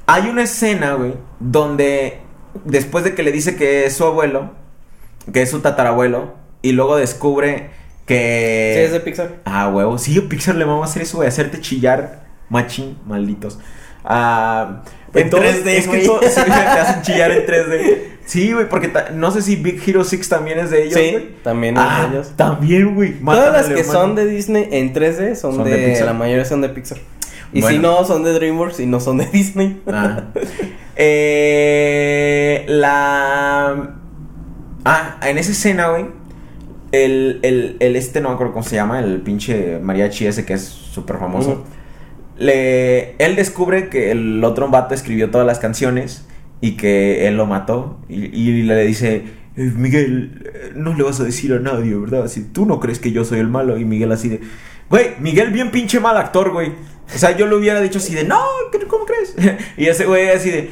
hay 0.06 0.28
una 0.28 0.44
escena, 0.44 0.94
güey, 0.94 1.14
donde 1.40 2.18
después 2.64 3.04
de 3.04 3.14
que 3.14 3.22
le 3.22 3.32
dice 3.32 3.56
que 3.56 3.84
es 3.84 3.94
su 3.96 4.04
abuelo, 4.04 4.52
que 5.32 5.42
es 5.42 5.50
su 5.50 5.60
tatarabuelo 5.60 6.34
y 6.62 6.72
luego 6.72 6.96
descubre 6.96 7.70
que 8.06 8.72
Sí, 8.74 8.80
es 8.84 8.92
de 8.92 9.00
Pixar. 9.00 9.36
Ah, 9.44 9.68
huevo. 9.68 9.98
Sí, 9.98 10.18
a 10.18 10.28
Pixar 10.28 10.54
le 10.54 10.64
vamos 10.64 10.86
a 10.86 10.90
hacer 10.90 11.02
eso, 11.02 11.18
güey. 11.18 11.28
Hacerte 11.28 11.60
chillar, 11.60 12.27
machín, 12.48 12.96
malditos. 13.06 13.58
Ah, 14.04 14.82
En 15.14 15.28
todo- 15.30 15.40
3D, 15.42 15.66
es 15.76 15.88
que 15.88 15.98
todo- 15.98 16.20
sí, 16.22 16.40
te 16.44 16.52
hacen 16.52 17.02
chillar 17.02 17.30
en 17.32 17.46
3D. 17.46 17.98
Sí, 18.24 18.52
güey, 18.52 18.68
porque 18.68 18.92
no 19.14 19.30
sé 19.30 19.40
si 19.42 19.56
Big 19.56 19.82
Hero 19.86 20.04
6 20.04 20.28
también 20.28 20.58
es 20.58 20.70
de 20.70 20.84
ellos, 20.84 20.94
Sí, 21.00 21.10
güey. 21.12 21.28
también 21.42 21.76
es 21.76 21.82
Ah, 21.84 22.02
de 22.10 22.16
ellos. 22.16 22.32
también, 22.36 22.94
güey. 22.94 23.14
Todas 23.14 23.52
las 23.52 23.66
que 23.68 23.80
hermano. 23.80 24.00
son 24.00 24.14
de 24.16 24.26
Disney 24.26 24.68
en 24.70 24.92
3D 24.92 25.34
son, 25.34 25.54
Son 25.56 25.64
de 25.64 25.70
de, 25.70 25.88
Pixar. 25.88 26.06
La 26.06 26.12
mayoría 26.12 26.44
son 26.44 26.60
de 26.60 26.68
Pixar. 26.68 26.98
Y 27.54 27.62
Bueno. 27.62 27.76
si 27.76 27.82
no, 27.82 28.04
son 28.04 28.24
de 28.24 28.34
DreamWorks 28.34 28.80
y 28.80 28.86
no 28.86 29.00
son 29.00 29.16
de 29.18 29.26
Disney. 29.26 29.80
Ah. 29.86 30.24
Eh, 31.00 32.64
la. 32.68 33.90
Ah, 34.84 35.16
en 35.22 35.38
esa 35.38 35.52
escena, 35.52 35.88
güey. 35.88 36.06
El, 36.90 37.38
el, 37.42 37.76
el 37.80 37.96
este, 37.96 38.20
no 38.20 38.30
me 38.30 38.34
acuerdo 38.34 38.52
cómo 38.54 38.64
se 38.64 38.76
llama, 38.76 38.98
el 38.98 39.20
pinche 39.20 39.78
mariachi 39.78 40.26
ese 40.26 40.44
que 40.44 40.54
es 40.54 40.64
súper 40.64 41.18
famoso. 41.18 41.50
Ujú. 41.50 41.64
Le, 42.38 43.14
él 43.18 43.36
descubre 43.36 43.88
que 43.88 44.10
el 44.12 44.42
otro 44.44 44.68
vato 44.68 44.94
escribió 44.94 45.30
todas 45.30 45.46
las 45.46 45.58
canciones 45.58 46.24
y 46.60 46.76
que 46.76 47.26
él 47.26 47.36
lo 47.36 47.46
mató. 47.46 47.98
Y, 48.08 48.62
le 48.62 48.84
dice, 48.86 49.24
"Eh, 49.56 49.72
Miguel, 49.76 50.50
eh, 50.54 50.72
no 50.74 50.94
le 50.94 51.02
vas 51.02 51.20
a 51.20 51.24
decir 51.24 51.52
a 51.52 51.58
nadie, 51.58 51.94
¿verdad? 51.96 52.28
Si 52.28 52.42
tú 52.44 52.64
no 52.64 52.78
crees 52.80 52.98
que 53.00 53.10
yo 53.12 53.24
soy 53.24 53.40
el 53.40 53.48
malo. 53.48 53.76
Y 53.78 53.84
Miguel 53.84 54.12
así 54.12 54.28
de, 54.28 54.40
güey, 54.88 55.10
Miguel 55.20 55.50
bien 55.50 55.70
pinche 55.70 55.98
mal 56.00 56.16
actor, 56.16 56.50
güey. 56.52 56.68
O 57.14 57.18
sea, 57.18 57.36
yo 57.36 57.46
le 57.46 57.56
hubiera 57.56 57.80
dicho 57.80 57.98
así 57.98 58.14
de, 58.14 58.24
no, 58.24 58.40
¿qué- 58.70 58.86
¿cómo 58.86 59.04
crees? 59.04 59.34
y 59.76 59.86
ese 59.86 60.06
güey 60.06 60.28
así 60.28 60.50
de, 60.50 60.70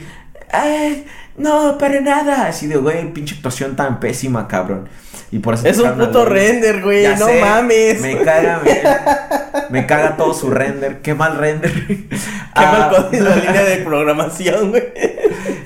"Ay, 0.52 1.04
no, 1.36 1.76
para 1.78 2.00
nada. 2.00 2.46
Así 2.46 2.66
de, 2.68 2.76
güey, 2.76 3.12
pinche 3.12 3.34
actuación 3.34 3.74
tan 3.74 3.98
pésima, 4.00 4.46
cabrón. 4.46 4.88
Y 5.32 5.40
por 5.40 5.54
eso 5.54 5.66
Es 5.66 5.78
un 5.78 5.92
puto 5.94 6.24
render, 6.24 6.82
güey. 6.82 7.02
Ya 7.02 7.16
No 7.16 7.26
sé, 7.26 7.40
mames. 7.40 8.00
Me 8.00 8.22
caga, 8.22 8.60
me, 8.64 8.80
me 9.80 9.86
caga 9.86 10.16
todo 10.16 10.32
su 10.34 10.50
render. 10.50 11.00
Qué 11.02 11.14
mal 11.14 11.36
render. 11.36 11.72
Qué 11.86 12.06
Ah, 12.54 12.88
mal 12.92 13.04
código 13.04 13.24
la 13.24 13.36
línea 13.44 13.64
de 13.64 13.76
programación, 13.78 14.70
güey. 14.70 14.84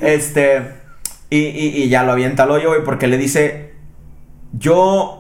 Este. 0.01 0.63
Y, 1.29 1.39
y, 1.39 1.83
y 1.83 1.89
ya 1.89 2.03
lo 2.05 2.13
avienta 2.13 2.45
al 2.45 2.51
hoyo, 2.53 2.69
güey, 2.71 2.83
porque 2.85 3.07
le 3.07 3.19
dice. 3.19 3.73
Yo. 4.53 5.17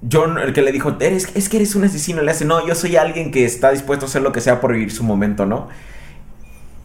Yo, 0.00 0.26
no- 0.28 0.40
el 0.40 0.52
que 0.52 0.62
le 0.62 0.70
dijo, 0.72 0.96
eres, 1.00 1.28
es 1.34 1.48
que 1.48 1.56
eres 1.56 1.74
un 1.74 1.84
asesino. 1.84 2.22
Le 2.22 2.30
hace, 2.30 2.44
no, 2.44 2.66
yo 2.66 2.74
soy 2.74 2.96
alguien 2.96 3.30
que 3.30 3.44
está 3.44 3.72
dispuesto 3.72 4.06
a 4.06 4.08
hacer 4.08 4.22
lo 4.22 4.32
que 4.32 4.40
sea 4.40 4.60
por 4.60 4.72
vivir 4.72 4.90
su 4.92 5.02
momento, 5.04 5.44
¿no? 5.44 5.68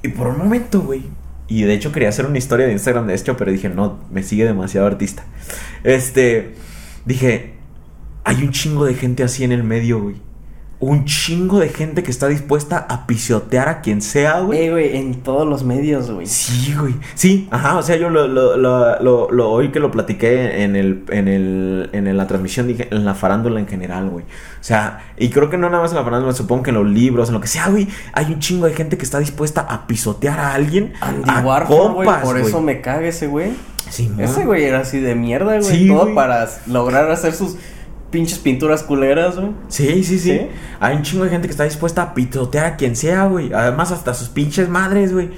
Y 0.01 0.09
por 0.09 0.27
un 0.27 0.37
momento, 0.39 0.81
güey. 0.81 1.03
Y 1.47 1.63
de 1.63 1.73
hecho 1.73 1.91
quería 1.91 2.09
hacer 2.09 2.25
una 2.25 2.37
historia 2.37 2.65
de 2.65 2.73
Instagram 2.73 3.07
de 3.07 3.13
esto, 3.13 3.35
pero 3.37 3.51
dije, 3.51 3.69
no, 3.69 3.99
me 4.11 4.23
sigue 4.23 4.45
demasiado 4.45 4.87
artista. 4.87 5.25
Este. 5.83 6.55
Dije, 7.05 7.53
hay 8.23 8.43
un 8.43 8.51
chingo 8.51 8.85
de 8.85 8.93
gente 8.93 9.23
así 9.23 9.43
en 9.43 9.51
el 9.51 9.63
medio, 9.63 10.01
güey. 10.01 10.15
Un 10.85 11.05
chingo 11.05 11.59
de 11.59 11.69
gente 11.69 12.03
que 12.03 12.11
está 12.11 12.27
dispuesta 12.27 12.77
a 12.89 13.07
pisotear 13.07 13.69
a 13.69 13.79
quien 13.81 14.01
sea, 14.01 14.39
güey. 14.41 14.63
Eh, 14.65 14.71
güey, 14.71 14.97
en 14.97 15.15
todos 15.21 15.47
los 15.47 15.63
medios, 15.63 16.11
güey. 16.11 16.27
Sí, 16.27 16.73
güey. 16.77 16.93
Sí, 17.15 17.47
ajá, 17.51 17.77
o 17.77 17.83
sea, 17.83 17.95
yo 17.95 18.09
lo, 18.09 18.27
lo, 18.27 18.57
lo, 18.57 18.99
lo, 19.01 19.31
lo- 19.31 19.49
hoy 19.49 19.71
que 19.71 19.79
lo 19.79 19.91
platiqué 19.91 20.63
en 20.63 20.75
el, 20.75 21.05
en 21.09 21.27
el, 21.29 21.89
en 21.93 22.17
la 22.17 22.27
transmisión, 22.27 22.67
dije, 22.67 22.89
en 22.91 23.05
la 23.05 23.13
farándula 23.15 23.61
en 23.61 23.67
general, 23.67 24.09
güey. 24.09 24.25
O 24.25 24.63
sea, 24.63 25.05
y 25.17 25.29
creo 25.29 25.49
que 25.49 25.57
no 25.57 25.69
nada 25.69 25.83
más 25.83 25.91
en 25.91 25.97
la 25.97 26.03
farándula, 26.03 26.33
supongo 26.33 26.63
que 26.63 26.69
en 26.71 26.75
los 26.75 26.87
libros, 26.87 27.29
en 27.29 27.35
lo 27.35 27.39
que 27.41 27.47
sea, 27.47 27.69
güey, 27.69 27.87
hay 28.11 28.25
un 28.33 28.39
chingo 28.39 28.65
de 28.65 28.73
gente 28.73 28.97
que 28.97 29.05
está 29.05 29.19
dispuesta 29.19 29.61
a 29.61 29.87
pisotear 29.87 30.37
a 30.39 30.53
alguien. 30.53 30.93
Andy 30.99 31.29
a 31.29 31.41
güey. 31.41 31.67
Por 31.67 31.93
güey. 31.93 32.45
eso 32.45 32.61
me 32.61 32.81
caga 32.81 33.07
ese 33.07 33.27
güey. 33.27 33.51
Sí, 33.89 34.11
Ese 34.17 34.45
güey 34.45 34.63
era 34.63 34.79
así 34.79 34.99
de 34.99 35.13
mierda, 35.13 35.59
güey. 35.59 35.63
Sí, 35.63 35.87
todo 35.87 36.03
güey. 36.03 36.15
para 36.15 36.47
lograr 36.67 37.11
hacer 37.11 37.33
sus 37.33 37.57
pinches 38.13 38.39
pinturas 38.39 38.83
culeras, 38.83 39.35
güey. 39.35 39.49
Sí, 39.67 40.03
sí, 40.03 40.19
sí, 40.19 40.31
¿Sí? 40.31 40.47
Hay 40.79 40.95
un 40.95 41.01
chingo 41.01 41.25
de 41.25 41.31
gente 41.31 41.47
que 41.47 41.51
está 41.51 41.65
dispuesta 41.65 42.01
a 42.03 42.13
pisotear 42.13 42.65
a 42.65 42.75
quien 42.77 42.95
sea, 42.95 43.25
güey. 43.25 43.51
Además, 43.51 43.91
hasta 43.91 44.13
sus 44.13 44.29
pinches 44.29 44.69
madres, 44.69 45.11
güey. 45.11 45.29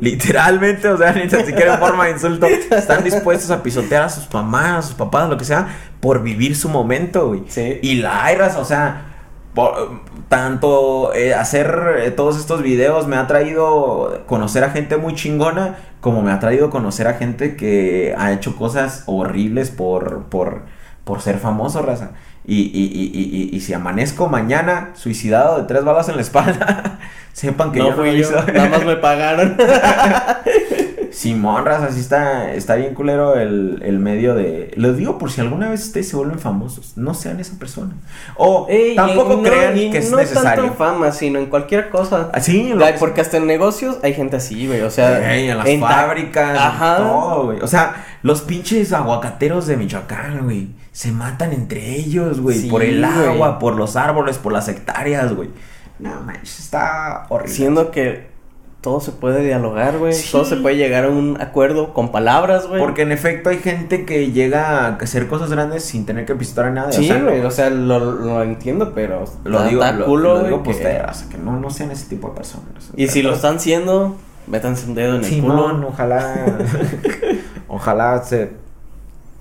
Literalmente, 0.00 0.88
o 0.88 0.96
sea, 0.96 1.12
ni 1.12 1.28
siquiera 1.28 1.74
en 1.74 1.80
forma 1.80 2.06
de 2.06 2.12
insulto. 2.12 2.46
Están 2.70 3.04
dispuestos 3.04 3.50
a 3.50 3.62
pisotear 3.62 4.04
a 4.04 4.08
sus 4.08 4.32
mamás, 4.32 4.78
a 4.78 4.82
sus 4.88 4.94
papás, 4.96 5.28
lo 5.28 5.36
que 5.36 5.44
sea, 5.44 5.68
por 6.00 6.22
vivir 6.22 6.56
su 6.56 6.68
momento, 6.68 7.28
güey. 7.28 7.42
Sí. 7.46 7.78
Y 7.82 7.96
la 7.96 8.24
Airas, 8.24 8.56
o 8.56 8.64
sea, 8.64 9.14
por- 9.54 10.00
tanto 10.28 11.14
eh, 11.14 11.34
hacer 11.34 11.78
eh, 11.98 12.10
todos 12.10 12.38
estos 12.38 12.62
videos 12.62 13.06
me 13.06 13.16
ha 13.16 13.26
traído 13.26 14.24
conocer 14.26 14.64
a 14.64 14.70
gente 14.70 14.96
muy 14.96 15.14
chingona, 15.14 15.76
como 16.00 16.22
me 16.22 16.32
ha 16.32 16.40
traído 16.40 16.70
conocer 16.70 17.06
a 17.06 17.14
gente 17.14 17.54
que 17.56 18.14
ha 18.18 18.32
hecho 18.32 18.56
cosas 18.56 19.04
horribles 19.06 19.70
por, 19.70 20.24
por, 20.24 20.62
por 21.04 21.20
ser 21.20 21.38
famoso, 21.38 21.82
raza. 21.82 22.10
Y, 22.46 22.56
y, 22.56 22.62
y, 22.64 23.10
y, 23.14 23.50
y- 23.52 23.56
y 23.56 23.60
si 23.60 23.72
amanezco 23.72 24.28
mañana 24.28 24.90
suicidado 24.94 25.56
de 25.58 25.64
tres 25.66 25.82
balas 25.84 26.08
en 26.10 26.16
la 26.16 26.22
espalda, 26.22 26.98
sepan 27.32 27.72
que 27.72 27.78
no 27.78 27.86
yo 27.86 27.90
no 27.96 27.96
lo 28.04 28.52
nada 28.52 28.68
más 28.68 28.84
me 28.84 28.96
pagaron. 28.96 29.56
Simón, 31.10 31.64
raza, 31.64 31.86
así 31.86 32.00
está, 32.00 32.52
está 32.52 32.74
bien 32.74 32.92
culero 32.92 33.36
el, 33.38 33.80
el 33.84 34.00
medio 34.00 34.34
de... 34.34 34.72
Lo 34.76 34.92
digo 34.94 35.16
por 35.16 35.30
si 35.30 35.40
alguna 35.40 35.68
vez 35.70 35.84
ustedes 35.84 36.08
se 36.08 36.16
vuelven 36.16 36.40
famosos, 36.40 36.96
no 36.96 37.14
sean 37.14 37.38
esa 37.38 37.56
persona. 37.56 37.92
O 38.36 38.66
Ey, 38.68 38.96
tampoco 38.96 39.36
no- 39.36 39.42
crean 39.44 39.74
que 39.74 39.98
es 39.98 40.10
no 40.10 40.16
necesario. 40.16 40.48
tanto 40.50 40.64
en 40.64 40.74
fama, 40.76 41.12
sino 41.12 41.38
en 41.38 41.46
cualquier 41.46 41.88
cosa. 41.88 42.30
Así, 42.32 42.72
en 42.72 42.78
lo 42.80 42.84
porque 42.98 43.20
hasta 43.20 43.36
en 43.36 43.46
negocios 43.46 43.98
hay 44.02 44.12
gente 44.14 44.36
así, 44.36 44.66
güey. 44.66 44.80
O 44.80 44.90
sea, 44.90 45.32
Ey, 45.34 45.48
en 45.50 45.56
las 45.58 45.68
fábricas, 45.78 46.58
Ajá. 46.58 46.96
todo, 46.96 47.44
güey. 47.44 47.60
O 47.60 47.68
sea, 47.68 47.94
los 48.24 48.40
pinches 48.42 48.92
aguacateros 48.92 49.66
de 49.66 49.76
Michoacán, 49.76 50.44
güey, 50.44 50.68
se 50.92 51.12
matan 51.12 51.52
entre 51.52 51.94
ellos, 51.94 52.40
güey, 52.40 52.58
Sí, 52.58 52.68
por 52.68 52.82
el 52.82 52.98
güey. 53.04 53.28
agua, 53.28 53.58
por 53.58 53.76
los 53.76 53.96
árboles, 53.96 54.38
por 54.38 54.52
las 54.52 54.66
hectáreas, 54.68 55.34
güey. 55.34 55.50
No 55.98 56.10
manches, 56.22 56.58
está 56.58 57.26
horrible. 57.28 57.54
Siendo 57.54 57.90
que 57.90 58.32
todo 58.80 59.00
se 59.00 59.12
puede 59.12 59.44
dialogar, 59.44 59.98
güey. 59.98 60.12
Sí. 60.12 60.28
Todo 60.32 60.44
se 60.44 60.56
puede 60.56 60.76
llegar 60.76 61.04
a 61.04 61.08
un 61.10 61.40
acuerdo 61.40 61.92
con 61.94 62.12
palabras, 62.12 62.66
güey. 62.66 62.80
Porque 62.80 63.02
en 63.02 63.12
efecto 63.12 63.50
hay 63.50 63.58
gente 63.58 64.04
que 64.06 64.32
llega 64.32 64.86
a 64.86 64.88
hacer 64.96 65.26
cosas 65.28 65.50
grandes 65.50 65.84
sin 65.84 66.04
tener 66.06 66.24
que 66.26 66.34
pistolar 66.34 66.70
a 66.70 66.74
nadie. 66.74 66.92
Sí, 66.94 67.04
o 67.10 67.14
sea, 67.14 67.22
güey, 67.22 67.40
o 67.40 67.50
sea, 67.50 67.70
lo, 67.70 67.98
lo 68.12 68.42
entiendo, 68.42 68.92
pero 68.94 69.24
Lo 69.44 69.62
digo, 69.64 69.82
lo, 69.84 70.04
culo, 70.06 70.34
lo 70.38 70.44
digo 70.44 70.58
que- 70.62 70.64
pues 70.72 70.78
de 70.80 70.98
raza, 70.98 71.28
que 71.30 71.38
no, 71.38 71.58
no 71.60 71.70
sean 71.70 71.90
ese 71.90 72.06
tipo 72.08 72.28
de 72.30 72.34
personas. 72.36 72.90
Y 72.96 73.08
si 73.08 73.22
lo 73.22 73.34
están 73.34 73.58
siendo, 73.60 74.16
métanse 74.46 74.86
un 74.86 74.94
dedo 74.94 75.16
en 75.16 75.24
el 75.24 75.40
culo. 75.42 75.88
ojalá. 75.88 76.58
ojalá 77.74 78.22
se 78.22 78.50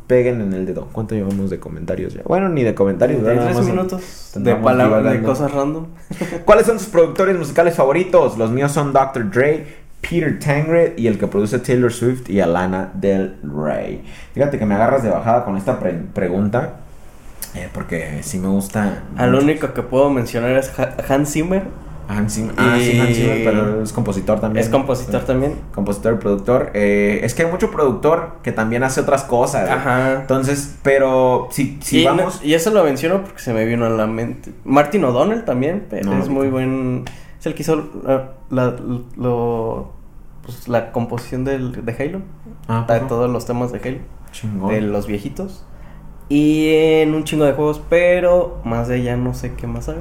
peguen 0.08 0.42
en 0.42 0.54
el 0.54 0.66
dedo. 0.66 0.88
¿Cuánto 0.92 1.16
llevamos 1.16 1.50
de 1.50 1.60
comentarios 1.60 2.14
ya? 2.14 2.22
Bueno, 2.26 2.50
ni 2.50 2.64
de 2.64 2.76
comentarios, 2.76 3.22
¿verdad? 3.22 3.36
Nada 3.44 3.54
33 3.54 3.68
más 3.68 3.76
minutos 3.76 4.32
de 4.36 4.52
andamos 4.52 4.64
palabras, 4.72 5.04
de 5.04 5.10
divagando. 5.12 5.30
cosas 5.30 5.52
random. 5.52 5.86
¿Cuáles 6.46 6.66
son 6.66 6.80
sus 6.80 6.90
productores 6.90 7.38
musicales 7.38 7.76
favoritos? 7.76 8.38
Los 8.38 8.52
míos 8.52 8.72
son 8.72 8.92
Dr. 8.94 9.30
Dre, 9.32 9.66
Peter 10.02 10.38
Tangred 10.40 10.98
y 10.98 11.08
el 11.08 11.18
que 11.18 11.28
produce 11.28 11.60
Taylor 11.60 11.92
Swift 11.94 12.30
y 12.30 12.42
Alana 12.42 12.92
Del 12.94 13.38
Rey. 13.44 14.04
Fíjate 14.34 14.60
que 14.60 14.66
me 14.66 14.76
agarras 14.76 15.04
de 15.04 15.10
bajada 15.10 15.46
con 15.46 15.56
esta 15.56 15.80
pre- 15.80 16.02
pregunta. 16.14 16.74
eh, 17.56 17.70
porque 17.74 18.20
sí 18.24 18.40
me 18.40 18.50
gusta. 18.50 19.04
Al 19.16 19.34
único 19.36 19.74
que 19.74 19.82
puedo 19.84 20.10
mencionar 20.10 20.52
es 20.58 20.78
Ha- 20.78 20.96
Hans 21.08 21.32
Zimmer. 21.32 21.64
Hans 22.08 22.34
Zimmer. 22.36 22.54
Ah, 22.58 22.76
sí, 22.80 23.00
Hans 23.00 23.16
Zimmer, 23.16 23.44
pero 23.44 23.82
es 23.84 23.94
compositor 23.94 24.40
también. 24.40 24.64
Es 24.64 24.70
compositor 24.70 25.22
también. 25.24 25.56
Compositor, 25.74 26.20
productor. 26.20 26.72
Eh, 26.74 27.22
es 27.24 27.34
que 27.34 27.44
hay 27.44 27.52
mucho 27.52 27.72
productor 27.72 28.38
que 28.44 28.52
también 28.52 28.84
hace 28.84 29.02
otras 29.02 29.24
cosas. 29.24 29.70
Ajá. 29.70 30.22
Entonces, 30.22 30.78
pero 30.84 31.48
si, 31.52 31.80
si 31.82 32.02
y, 32.02 32.06
no- 32.06 32.16
vamos. 32.16 32.42
y 32.44 32.54
eso 32.54 32.72
lo 32.72 32.84
menciono 32.84 33.22
porque 33.24 33.40
se 33.40 33.54
me 33.54 33.66
vino 33.66 33.86
a 33.86 33.90
la 33.90 34.06
mente. 34.08 34.52
Martin 34.66 35.04
O'Donnell 35.06 35.46
también, 35.46 35.86
pero 35.90 36.12
No, 36.12 36.22
es 36.22 36.30
muy 36.30 36.50
buen. 36.50 37.06
Es 37.40 37.46
el 37.46 37.56
que 37.56 37.64
hizo 37.64 37.90
la, 38.06 38.32
la- 38.50 38.76
lo- 39.18 39.92
pues, 40.44 40.68
la 40.68 40.92
composición 40.92 41.46
del, 41.46 41.86
de 41.86 41.92
Halo. 41.94 42.22
Ah, 42.68 42.86
de 42.88 43.00
todos 43.02 43.30
los 43.30 43.46
temas 43.46 43.72
de 43.72 43.80
Halo. 43.80 43.98
Chingón. 44.32 44.70
De 44.74 44.82
los 44.82 45.08
viejitos. 45.08 45.66
Y 46.30 46.70
en 47.02 47.14
un 47.14 47.24
chingo 47.26 47.46
de 47.46 47.54
juegos, 47.54 47.82
pero 47.90 48.62
más 48.64 48.88
de 48.88 48.98
ella 48.98 49.16
no 49.18 49.34
sé 49.34 49.54
qué 49.56 49.68
más 49.68 49.90
haga. 49.90 50.00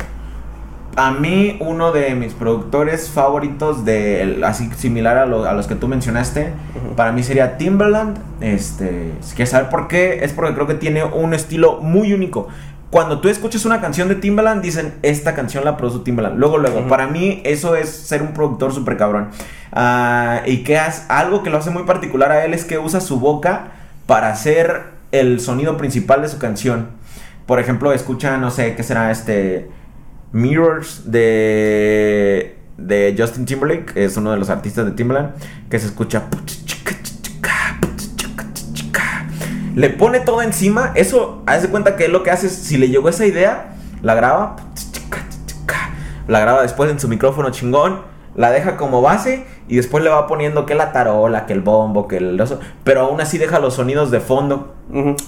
A 0.94 1.10
mí, 1.10 1.56
uno 1.60 1.90
de 1.90 2.14
mis 2.14 2.34
productores 2.34 3.08
favoritos, 3.08 3.84
de 3.86 4.42
así 4.44 4.70
similar 4.76 5.16
a, 5.16 5.24
lo- 5.26 5.44
a 5.46 5.54
los 5.54 5.66
que 5.66 5.74
tú 5.74 5.88
mencionaste, 5.88 6.52
para 6.96 7.12
mí 7.12 7.22
sería 7.22 7.56
Timberland. 7.56 8.18
Este, 8.42 9.12
si 9.22 9.34
quieres 9.34 9.50
saber 9.50 9.70
por 9.70 9.88
qué, 9.88 10.22
es 10.22 10.32
porque 10.34 10.52
creo 10.54 10.66
que 10.66 10.74
tiene 10.74 11.02
un 11.04 11.32
estilo 11.34 11.78
muy 11.80 12.12
único. 12.12 12.48
cuando 12.90 13.20
tú 13.20 13.30
escuchas 13.30 13.64
una 13.64 13.80
canción 13.80 14.08
de 14.08 14.16
Timbaland, 14.16 14.60
dicen, 14.60 14.92
esta 15.00 15.34
canción 15.34 15.64
la 15.64 15.78
produjo 15.78 16.02
Timbaland. 16.02 16.38
Luego, 16.38 16.58
luego, 16.58 16.86
para 16.88 17.06
mí 17.06 17.40
eso 17.46 17.74
es 17.74 17.88
ser 17.88 18.20
un 18.20 18.34
productor 18.34 18.74
súper 18.74 18.98
cabrón. 18.98 19.28
Ah, 19.72 20.42
y 20.44 20.58
que 20.58 20.76
hace, 20.78 21.04
algo 21.08 21.42
que 21.42 21.48
lo 21.48 21.56
hace 21.56 21.70
muy 21.70 21.84
particular 21.84 22.30
a 22.32 22.44
él 22.44 22.52
es 22.52 22.66
que 22.66 22.78
usa 22.78 23.00
su 23.00 23.18
boca 23.18 23.68
para 24.06 24.28
hacer 24.28 24.82
el 25.10 25.40
sonido 25.40 25.78
principal 25.78 26.20
de 26.20 26.28
su 26.28 26.38
canción. 26.38 26.88
Por 27.46 27.60
ejemplo, 27.60 27.94
escucha, 27.94 28.36
no 28.36 28.50
sé, 28.50 28.74
¿qué 28.74 28.82
será 28.82 29.10
este? 29.10 29.70
Mirrors 30.32 31.10
de, 31.10 32.56
de 32.78 33.14
Justin 33.18 33.44
Timberlake, 33.44 33.92
es 33.94 34.16
uno 34.16 34.32
de 34.32 34.38
los 34.38 34.50
artistas 34.50 34.84
de 34.86 34.92
Timbaland, 34.92 35.34
que 35.68 35.78
se 35.78 35.86
escucha... 35.86 36.24
Le 39.74 39.88
pone 39.88 40.20
todo 40.20 40.42
encima, 40.42 40.92
eso, 40.94 41.42
haz 41.46 41.62
de 41.62 41.68
cuenta 41.68 41.96
que 41.96 42.08
lo 42.08 42.22
que 42.22 42.30
hace 42.30 42.46
es, 42.46 42.52
si 42.52 42.76
le 42.76 42.88
llegó 42.88 43.08
esa 43.08 43.24
idea, 43.24 43.74
la 44.02 44.14
graba, 44.14 44.56
la 46.28 46.40
graba 46.40 46.60
después 46.60 46.90
en 46.90 47.00
su 47.00 47.08
micrófono 47.08 47.50
chingón, 47.50 48.02
la 48.34 48.50
deja 48.50 48.76
como 48.76 49.00
base 49.00 49.46
y 49.68 49.76
después 49.76 50.02
le 50.02 50.10
va 50.10 50.26
poniendo 50.26 50.66
que 50.66 50.74
la 50.74 50.92
tarola, 50.92 51.46
que 51.46 51.52
el 51.52 51.60
bombo, 51.60 52.08
que 52.08 52.18
el... 52.18 52.40
oso, 52.40 52.60
pero 52.84 53.02
aún 53.02 53.20
así 53.20 53.38
deja 53.38 53.58
los 53.58 53.74
sonidos 53.74 54.10
de 54.10 54.20
fondo. 54.20 54.74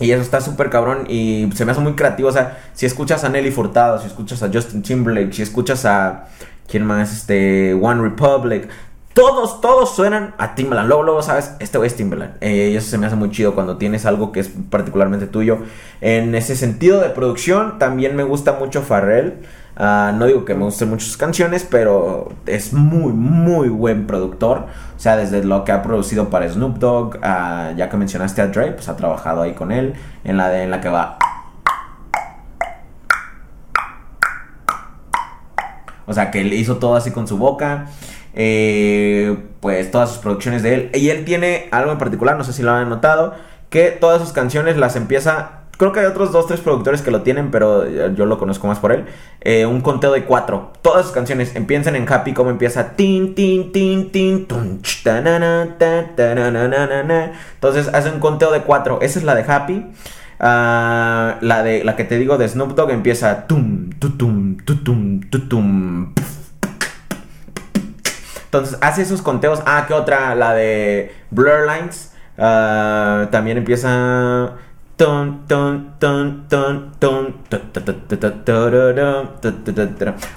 Y 0.01 0.11
eso 0.11 0.21
está 0.21 0.41
súper 0.41 0.69
cabrón 0.69 1.07
y 1.09 1.49
se 1.55 1.65
me 1.65 1.73
hace 1.73 1.81
muy 1.81 1.95
creativo. 1.95 2.29
O 2.29 2.33
sea, 2.33 2.59
si 2.75 2.85
escuchas 2.87 3.25
a 3.25 3.29
Nelly 3.29 3.51
Furtado, 3.51 3.99
si 3.99 4.07
escuchas 4.07 4.43
a 4.43 4.51
Justin 4.53 4.83
Timberlake, 4.83 5.33
si 5.33 5.43
escuchas 5.43 5.85
a. 5.87 6.27
¿Quién 6.69 6.85
más? 6.85 7.13
Este. 7.13 7.73
One 7.73 8.03
Republic. 8.03 8.69
Todos, 9.15 9.61
todos 9.61 9.95
suenan 9.95 10.35
a 10.39 10.57
Timbaland. 10.57 10.89
Luego, 10.89 11.05
luego, 11.05 11.23
sabes, 11.23 11.55
este 11.61 11.79
güey 11.79 11.87
es 11.87 11.95
Timbaland. 11.95 12.35
Eh, 12.41 12.71
y 12.73 12.77
eso 12.77 12.91
se 12.91 12.99
me 12.99 13.07
hace 13.07 13.15
muy 13.15 13.31
chido 13.31 13.55
cuando 13.55 13.77
tienes 13.77 14.07
algo 14.07 14.33
que 14.33 14.41
es 14.41 14.51
particularmente 14.71 15.29
tuyo. 15.29 15.59
En 16.01 16.35
ese 16.35 16.57
sentido 16.57 17.01
de 17.01 17.11
producción, 17.11 17.79
también 17.79 18.17
me 18.17 18.25
gusta 18.25 18.55
mucho 18.55 18.83
Farrell. 18.83 19.35
Ah, 19.77 20.13
no 20.15 20.27
digo 20.27 20.45
que 20.45 20.55
me 20.55 20.65
gusten 20.65 20.91
mucho 20.91 21.07
sus 21.07 21.17
canciones, 21.17 21.67
pero 21.69 22.33
es 22.47 22.73
muy, 22.73 23.13
muy 23.13 23.69
buen 23.69 24.07
productor. 24.07 24.67
O 24.97 25.01
sea, 25.01 25.17
desde 25.17 25.43
lo 25.45 25.65
que 25.65 25.73
ha 25.73 25.83
producido 25.83 26.31
para 26.31 26.49
Snoop 26.49 26.79
Dogg, 26.79 27.21
ya 27.21 27.89
que 27.91 27.97
mencionaste 27.97 28.43
a 28.43 28.49
Dre, 28.49 28.73
pues 28.73 28.89
ha 28.89 28.97
trabajado 28.97 29.43
ahí 29.43 29.55
con 29.55 29.73
él. 29.73 29.95
En 30.23 30.37
la, 30.37 30.49
de, 30.49 30.63
en 30.63 30.71
la 30.71 30.81
que 30.81 30.89
va. 30.89 31.19
O 36.07 36.13
sea, 36.13 36.31
que 36.31 36.45
le 36.45 36.55
hizo 36.57 36.77
todo 36.77 36.97
así 36.97 37.11
con 37.11 37.27
su 37.27 37.39
boca. 37.39 37.87
Eh, 38.37 39.37
pues 39.61 39.91
todas 39.91 40.11
sus 40.11 40.19
producciones 40.19 40.63
de 40.63 40.75
él. 40.75 40.91
Y 40.95 41.09
él 41.09 41.25
tiene 41.25 41.69
algo 41.71 41.93
en 41.93 41.99
particular, 41.99 42.37
no 42.37 42.45
sé 42.45 42.53
si 42.53 42.63
lo 42.63 42.73
han 42.73 42.89
notado, 42.89 43.35
que 43.71 43.91
todas 43.91 44.21
sus 44.21 44.33
canciones 44.33 44.77
las 44.77 44.97
empieza. 44.97 45.64
Creo 45.77 45.93
que 45.93 46.01
hay 46.01 46.07
otros 46.07 46.33
dos, 46.33 46.47
tres 46.47 46.61
productores 46.61 47.03
que 47.03 47.11
lo 47.11 47.23
tienen, 47.23 47.51
pero 47.51 47.87
yo 48.15 48.27
lo 48.27 48.39
conozco 48.39 48.67
más 48.67 48.79
por 48.79 48.93
él. 48.93 49.07
eh, 49.41 49.67
un 49.67 49.81
conteo 49.81 50.13
de 50.13 50.25
cuatro. 50.25 50.73
Todas 50.83 51.07
sus 51.07 51.15
canciones 51.15 51.57
empiezan 51.57 51.97
en 51.97 52.11
Happy, 52.11 52.33
como 52.33 52.51
empieza. 52.51 52.91
Tin, 52.97 53.35
tin, 53.35 53.73
tin, 53.73 54.11
tin, 54.13 54.47
tun. 54.47 54.81
Entonces 57.55 57.91
hace 57.93 58.11
un 58.11 58.21
conteo 58.21 58.53
de 58.53 58.61
cuatro. 58.63 59.01
Esa 59.03 59.19
es 59.19 59.25
la 59.25 59.35
de 59.35 59.43
Happy. 59.43 59.87
Ah, 60.41 61.39
la 61.41 61.63
de 61.63 61.85
la 61.85 61.97
que 61.97 62.05
te 62.05 62.19
digo 62.19 62.39
de 62.39 62.49
Snoop 62.49 62.75
Dogg 62.75 62.91
empieza 62.91 63.47
tum 63.47 63.91
tutum 64.01 64.57
tutum 64.65 65.21
tutum 65.31 66.13
entonces 68.45 68.77
hace 68.81 69.03
esos 69.03 69.23
conteos 69.23 69.63
ah 69.65 69.85
qué 69.87 69.95
otra 69.95 70.35
la 70.35 70.53
de 70.53 71.13
Blur 71.31 71.67
Lines 71.69 72.15
Ah, 72.37 73.29
también 73.31 73.59
empieza 73.59 74.55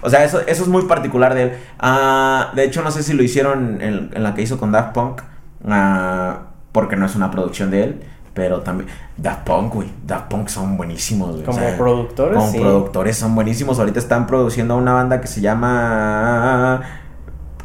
o 0.01 0.09
sea 0.09 0.23
eso, 0.23 0.39
eso 0.41 0.63
es 0.63 0.67
muy 0.67 0.83
particular 0.83 1.33
de 1.35 1.43
él 1.43 1.51
Ah, 1.79 2.51
de 2.55 2.63
hecho 2.63 2.81
no 2.81 2.89
sé 2.91 3.03
si 3.03 3.13
lo 3.13 3.21
hicieron 3.23 3.81
en, 3.81 4.09
en 4.13 4.23
la 4.23 4.33
que 4.33 4.41
hizo 4.41 4.57
con 4.57 4.71
Daft 4.71 4.93
Punk 4.93 5.21
ah, 5.67 6.39
porque 6.71 6.95
no 6.95 7.05
es 7.05 7.15
una 7.15 7.29
producción 7.29 7.69
de 7.69 7.83
él 7.83 8.01
pero 8.33 8.61
también 8.61 8.87
Daft 9.17 9.47
Punk, 9.47 9.73
güey. 9.73 9.89
Daft 10.05 10.27
Punk 10.29 10.47
son 10.47 10.77
buenísimos, 10.77 11.31
güey. 11.31 11.41
o 11.41 11.45
Como 11.47 11.57
sea, 11.57 11.75
productores, 11.75 12.37
Como 12.37 12.51
sí. 12.51 12.59
productores 12.59 13.17
son 13.17 13.33
buenísimos. 13.33 13.79
Ahorita 13.79 13.97
están 13.97 14.27
produciendo 14.27 14.77
una 14.77 14.93
banda 14.93 15.19
que 15.19 15.25
se 15.25 15.41
llama. 15.41 16.81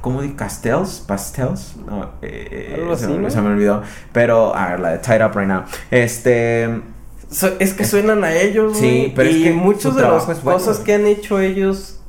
¿Cómo 0.02 0.20
di? 0.20 0.32
¿Castells? 0.32 1.02
¿Pastels? 1.06 1.76
No, 1.88 2.10
eh, 2.20 2.74
Algo 2.78 2.94
se, 2.96 3.04
así, 3.06 3.14
me, 3.14 3.20
¿no? 3.20 3.30
se 3.30 3.40
me 3.40 3.48
olvidó. 3.48 3.82
Pero, 4.12 4.54
a 4.54 4.68
ver, 4.70 4.80
la 4.80 4.90
de 4.90 4.98
Tied 4.98 5.24
Up 5.24 5.32
Right 5.34 5.48
Now. 5.48 5.62
Este. 5.90 6.82
So- 7.30 7.52
es 7.58 7.72
que 7.72 7.84
suenan 7.86 8.24
a 8.24 8.34
ellos, 8.34 8.76
Sí, 8.76 9.10
pero 9.16 9.30
es 9.30 9.36
que 9.36 9.52
muchas 9.52 9.92
su 9.92 9.94
de 9.94 10.02
las 10.02 10.26
bueno, 10.44 10.58
cosas 10.58 10.80
que 10.80 10.92
han 10.94 11.06
hecho 11.06 11.40
ellos, 11.40 12.00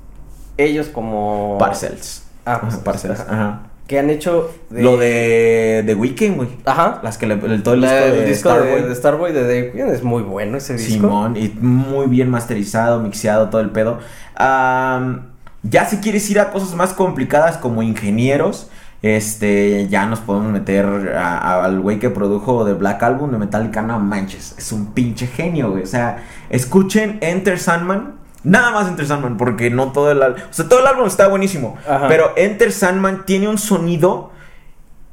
ellos 0.57 0.87
como... 0.87 1.55
Parcels. 1.59 2.23
Ah, 2.45 2.55
Ajá, 2.55 2.61
pues, 2.67 2.75
Parcels. 2.77 3.19
ajá. 3.21 3.31
Ajá. 3.33 3.61
Que 3.87 3.99
han 3.99 4.09
hecho... 4.09 4.49
Lo 4.69 4.97
de. 4.97 5.83
The 5.85 5.93
Weeknd, 5.95 6.35
güey. 6.37 6.49
Ajá. 6.65 6.99
Las 7.03 7.17
que 7.17 7.27
le. 7.27 7.33
El, 7.35 7.63
todo 7.63 7.75
el 7.75 7.81
disco 7.81 7.95
de, 7.95 8.19
el 8.23 8.27
disco 8.27 8.49
Starboy. 8.49 8.81
de, 8.81 8.87
de 8.89 8.95
Starboy 8.95 9.31
de 9.33 9.41
Dave 9.43 9.71
Quinn 9.71 9.87
es 9.89 10.03
muy 10.03 10.23
bueno 10.23 10.57
ese 10.57 10.73
disco. 10.75 10.93
Simón, 10.93 11.35
y 11.37 11.49
muy 11.59 12.07
bien 12.07 12.29
masterizado, 12.29 12.99
mixeado, 13.01 13.49
todo 13.49 13.61
el 13.61 13.69
pedo. 13.71 13.99
Am, 14.35 15.32
ya 15.63 15.85
si 15.85 15.97
quieres 15.97 16.29
ir 16.29 16.39
a 16.39 16.51
cosas 16.51 16.75
más 16.75 16.93
complicadas 16.93 17.57
como 17.57 17.81
ingenieros, 17.83 18.69
este, 19.01 19.87
ya 19.89 20.05
nos 20.05 20.19
podemos 20.19 20.51
meter 20.51 20.85
a- 21.17 21.37
a- 21.37 21.65
al 21.65 21.81
güey 21.81 21.99
que 21.99 22.09
produjo 22.09 22.63
The 22.65 22.73
Black 22.73 23.03
Album 23.03 23.31
de 23.31 23.37
Metallica, 23.37 23.81
no 23.81 23.99
manches, 23.99 24.55
es 24.57 24.71
un 24.71 24.93
pinche 24.93 25.27
genio, 25.27 25.71
güey. 25.71 25.83
O 25.83 25.87
sea, 25.87 26.23
escuchen 26.49 27.17
Enter 27.21 27.59
Sandman, 27.59 28.13
nada 28.45 28.71
más 28.71 28.87
Enter 28.87 29.05
Sandman, 29.05 29.35
porque 29.37 29.69
no 29.69 29.91
todo 29.91 30.11
el 30.11 30.21
álbum, 30.23 30.41
o 30.49 30.53
sea, 30.53 30.69
todo 30.69 30.79
el 30.79 30.87
álbum 30.87 31.05
está 31.05 31.27
buenísimo, 31.27 31.75
Ajá. 31.87 32.07
pero 32.07 32.31
Enter 32.37 32.71
Sandman 32.71 33.25
tiene 33.25 33.47
un 33.49 33.57
sonido 33.57 34.31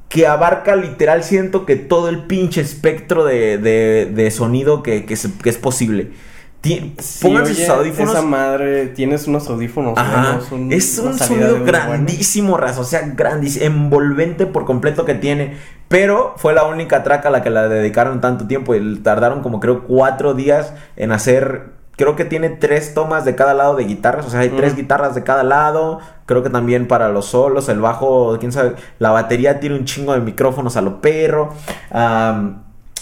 que 0.08 0.26
abarca 0.26 0.74
literal, 0.76 1.22
siento 1.24 1.66
que 1.66 1.76
todo 1.76 2.08
el 2.08 2.24
pinche 2.24 2.60
espectro 2.60 3.24
de, 3.24 3.58
de- 3.58 4.06
de 4.12 4.30
sonido 4.30 4.82
que, 4.82 5.04
que 5.04 5.16
se- 5.16 5.32
que 5.38 5.50
es 5.50 5.56
posible. 5.58 6.12
Ti- 6.60 6.94
Sí, 6.98 7.22
pónganse 7.24 7.52
oye, 7.52 7.60
sus 7.64 7.74
audífonos. 7.74 8.12
Esa 8.14 8.22
madre, 8.22 8.88
tienes 8.88 9.26
unos 9.26 9.48
audífonos 9.48 9.96
Ajá, 9.96 10.22
buenos, 10.32 10.52
un- 10.52 10.72
es 10.72 10.98
un 10.98 11.18
sonido 11.18 11.64
grandísimo, 11.64 12.56
raza, 12.58 12.80
o 12.82 12.84
sea, 12.84 13.00
grandísimo, 13.16 13.64
envolvente 13.64 14.44
por 14.46 14.66
completo 14.66 15.06
que 15.06 15.14
tiene. 15.14 15.56
Pero 15.88 16.34
fue 16.36 16.52
la 16.52 16.64
única 16.64 17.02
track 17.02 17.24
a 17.26 17.30
la 17.30 17.42
que 17.42 17.48
la 17.50 17.66
dedicaron 17.68 18.20
tanto 18.20 18.46
tiempo 18.46 18.74
y 18.74 18.96
tardaron 18.98 19.40
como 19.40 19.58
creo 19.58 19.84
cuatro 19.84 20.34
días 20.34 20.74
en 20.96 21.12
hacer. 21.12 21.78
Creo 21.96 22.14
que 22.16 22.24
tiene 22.24 22.48
tres 22.50 22.94
tomas 22.94 23.24
de 23.24 23.34
cada 23.34 23.52
lado 23.54 23.74
de 23.74 23.84
guitarras, 23.84 24.24
o 24.26 24.30
sea, 24.30 24.40
hay 24.40 24.48
tres 24.50 24.74
guitarras 24.76 25.14
de 25.14 25.22
cada 25.22 25.42
lado. 25.42 25.98
Creo 26.26 26.42
que 26.42 26.48
también 26.50 26.88
para 26.88 27.08
los 27.10 27.26
solos, 27.26 27.68
el 27.68 27.80
bajo, 27.80 28.36
quién 28.38 28.52
sabe, 28.52 28.74
la 28.98 29.10
batería 29.10 29.60
tiene 29.60 29.76
un 29.76 29.84
chingo 29.84 30.12
de 30.14 30.20
micrófonos 30.20 30.76
a 30.76 30.80
lo 30.82 31.00
perro. 31.00 31.50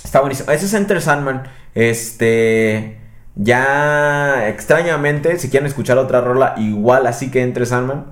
Está 0.04 0.20
buenísimo. 0.20 0.50
Ese 0.52 0.66
es 0.66 0.74
Enter 0.74 1.00
Sandman. 1.02 1.42
Este. 1.74 2.97
Ya 3.40 4.48
extrañamente, 4.48 5.38
si 5.38 5.48
quieren 5.48 5.68
escuchar 5.68 5.96
otra 5.96 6.20
rola 6.20 6.54
igual 6.58 7.06
así 7.06 7.30
que 7.30 7.42
Enter 7.42 7.66
Sandman, 7.66 8.06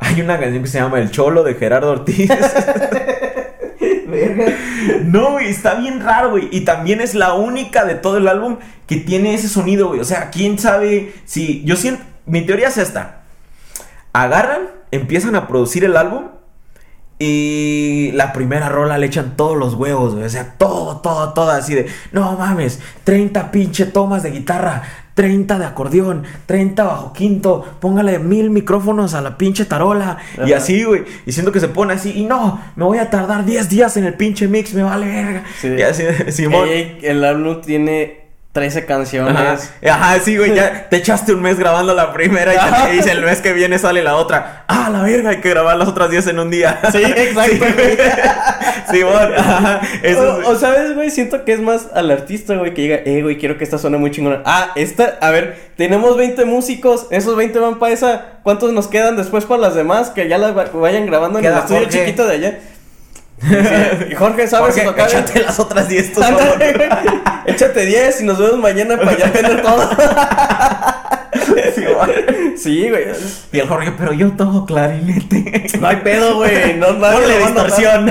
hay 0.00 0.20
una 0.20 0.40
canción 0.40 0.64
que 0.64 0.68
se 0.68 0.80
llama 0.80 0.98
El 0.98 1.12
Cholo 1.12 1.44
de 1.44 1.54
Gerardo 1.54 1.92
Ortiz. 1.92 2.28
no, 5.04 5.32
güey, 5.32 5.48
está 5.48 5.76
bien 5.76 6.00
raro, 6.00 6.30
güey. 6.30 6.48
Y 6.50 6.62
también 6.62 7.00
es 7.00 7.14
la 7.14 7.34
única 7.34 7.84
de 7.84 7.94
todo 7.94 8.18
el 8.18 8.26
álbum 8.26 8.58
que 8.88 8.96
tiene 8.96 9.34
ese 9.34 9.48
sonido, 9.48 9.88
güey. 9.88 10.00
O 10.00 10.04
sea, 10.04 10.30
quién 10.30 10.58
sabe 10.58 11.14
si. 11.24 11.62
Yo 11.64 11.76
siento. 11.76 12.02
Mi 12.26 12.42
teoría 12.42 12.66
es 12.66 12.76
esta. 12.76 13.22
Agarran, 14.12 14.62
empiezan 14.90 15.36
a 15.36 15.46
producir 15.46 15.84
el 15.84 15.96
álbum. 15.96 16.30
Y 17.26 18.12
la 18.12 18.34
primera 18.34 18.68
rola 18.68 18.98
le 18.98 19.06
echan 19.06 19.34
todos 19.34 19.56
los 19.56 19.74
huevos, 19.74 20.12
güey. 20.14 20.26
O 20.26 20.28
sea, 20.28 20.54
todo, 20.58 20.98
todo, 20.98 21.32
todo 21.32 21.50
así 21.50 21.74
de. 21.74 21.86
No 22.12 22.36
mames, 22.36 22.80
30 23.04 23.50
pinche 23.50 23.86
tomas 23.86 24.22
de 24.22 24.30
guitarra, 24.30 24.82
30 25.14 25.58
de 25.58 25.64
acordeón, 25.64 26.24
30 26.44 26.84
bajo 26.84 27.12
quinto, 27.14 27.64
póngale 27.80 28.18
mil 28.18 28.50
micrófonos 28.50 29.14
a 29.14 29.22
la 29.22 29.38
pinche 29.38 29.64
tarola. 29.64 30.18
Y 30.44 30.52
así, 30.52 30.84
güey. 30.84 31.04
Y 31.24 31.32
siento 31.32 31.50
que 31.50 31.60
se 31.60 31.68
pone 31.68 31.94
así. 31.94 32.12
Y 32.14 32.24
no, 32.24 32.60
me 32.76 32.84
voy 32.84 32.98
a 32.98 33.08
tardar 33.08 33.46
10 33.46 33.70
días 33.70 33.96
en 33.96 34.04
el 34.04 34.14
pinche 34.14 34.46
mix, 34.46 34.74
me 34.74 34.82
vale 34.82 35.06
verga. 35.06 35.44
Sí. 35.60 35.68
Y 35.68 35.80
así, 35.80 36.04
Simón. 36.28 36.68
Ey, 36.68 36.98
el 37.02 37.24
álbum 37.24 37.62
tiene 37.62 38.23
13 38.54 38.86
canciones. 38.86 39.34
Ajá, 39.84 39.94
Ajá, 39.94 40.20
sí, 40.20 40.36
güey, 40.38 40.54
ya 40.54 40.86
te 40.88 40.96
echaste 40.98 41.34
un 41.34 41.42
mes 41.42 41.58
grabando 41.58 41.92
la 41.92 42.12
primera 42.12 42.54
y 42.54 42.56
Ajá. 42.56 42.86
te 42.86 42.92
dice 42.92 43.10
el 43.10 43.20
mes 43.22 43.40
que 43.40 43.52
viene 43.52 43.80
sale 43.80 44.00
la 44.02 44.14
otra. 44.14 44.62
Ah, 44.68 44.88
la 44.92 45.02
verga, 45.02 45.30
hay 45.30 45.40
que 45.40 45.50
grabar 45.50 45.76
las 45.76 45.88
otras 45.88 46.08
10 46.08 46.28
en 46.28 46.38
un 46.38 46.50
día. 46.50 46.80
Sí, 46.92 47.02
exacto, 47.04 47.64
Sí. 48.90 48.98
Simón, 48.98 49.32
ajá, 49.36 49.80
eso 50.02 50.40
es- 50.40 50.46
o, 50.46 50.56
sabes, 50.56 50.94
güey, 50.94 51.10
siento 51.10 51.44
que 51.44 51.52
es 51.52 51.60
más 51.60 51.88
al 51.94 52.10
artista, 52.12 52.54
güey, 52.54 52.74
que 52.74 52.82
diga, 52.82 52.96
eh, 53.04 53.22
güey, 53.22 53.38
quiero 53.38 53.58
que 53.58 53.64
esta 53.64 53.76
suene 53.78 53.96
muy 53.98 54.10
chingona. 54.12 54.42
Ah, 54.44 54.70
esta, 54.76 55.18
a 55.20 55.30
ver, 55.30 55.58
tenemos 55.76 56.16
20 56.16 56.44
músicos, 56.44 57.06
esos 57.10 57.34
20 57.36 57.58
van 57.58 57.78
para 57.80 57.92
esa, 57.92 58.24
¿cuántos 58.44 58.72
nos 58.72 58.86
quedan 58.86 59.16
después 59.16 59.46
para 59.46 59.60
las 59.62 59.74
demás? 59.74 60.10
Que 60.10 60.28
ya 60.28 60.38
las 60.38 60.56
va- 60.56 60.66
vayan 60.72 61.06
grabando 61.06 61.38
en 61.40 61.44
Queda 61.44 61.54
el 61.56 61.60
estudio 61.62 61.80
Jorge. 61.82 61.98
chiquito 61.98 62.26
de 62.26 62.34
allá. 62.34 62.58
Y 64.10 64.14
Jorge, 64.14 64.46
¿sabes 64.46 64.74
Jorge, 64.74 64.88
tocar? 64.88 65.08
échate 65.08 65.40
las 65.42 65.58
otras 65.58 65.88
10 65.88 66.12
tú 66.12 66.22
solo. 66.22 66.38
Échate 67.46 67.84
10 67.84 68.20
y 68.22 68.24
nos 68.24 68.38
vemos 68.38 68.58
mañana 68.58 68.96
para 68.96 69.16
ya 69.16 69.32
tener 69.32 69.62
todo. 69.62 69.90
Sí, 72.56 72.88
güey. 72.88 73.06
Y 73.52 73.58
el 73.58 73.68
Jorge, 73.68 73.92
pero 73.98 74.12
yo 74.12 74.30
toco 74.32 74.64
clarinete. 74.64 75.66
No 75.78 75.88
hay 75.88 75.96
pedo, 75.96 76.36
güey. 76.36 76.74
No, 76.74 76.98
va 76.98 77.10
a 77.10 77.14
notar. 77.14 77.38
distorsión. 77.38 78.10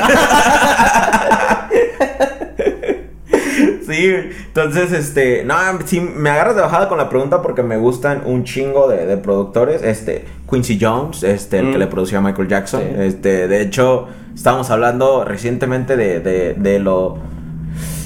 Sí, 3.87 4.13
entonces, 4.47 4.91
este, 4.93 5.43
no, 5.45 5.55
sí, 5.85 5.99
me 5.99 6.29
agarras 6.29 6.55
de 6.55 6.61
bajada 6.61 6.87
con 6.89 6.97
la 6.97 7.09
pregunta 7.09 7.41
porque 7.41 7.63
me 7.63 7.77
gustan 7.77 8.21
un 8.25 8.43
chingo 8.43 8.87
de, 8.87 9.05
de 9.05 9.17
productores, 9.17 9.81
este, 9.83 10.25
Quincy 10.49 10.77
Jones, 10.79 11.23
este, 11.23 11.59
el 11.59 11.71
que 11.71 11.77
Mm. 11.77 11.79
le 11.79 11.87
producía 11.87 12.17
a 12.19 12.21
Michael 12.21 12.47
Jackson, 12.47 12.81
Sí. 12.81 12.95
este, 13.01 13.47
de 13.47 13.61
hecho, 13.61 14.07
estábamos 14.35 14.69
hablando 14.69 15.25
recientemente 15.25 15.95
de, 15.97 16.19
de, 16.19 16.53
de 16.53 16.79
lo, 16.79 17.17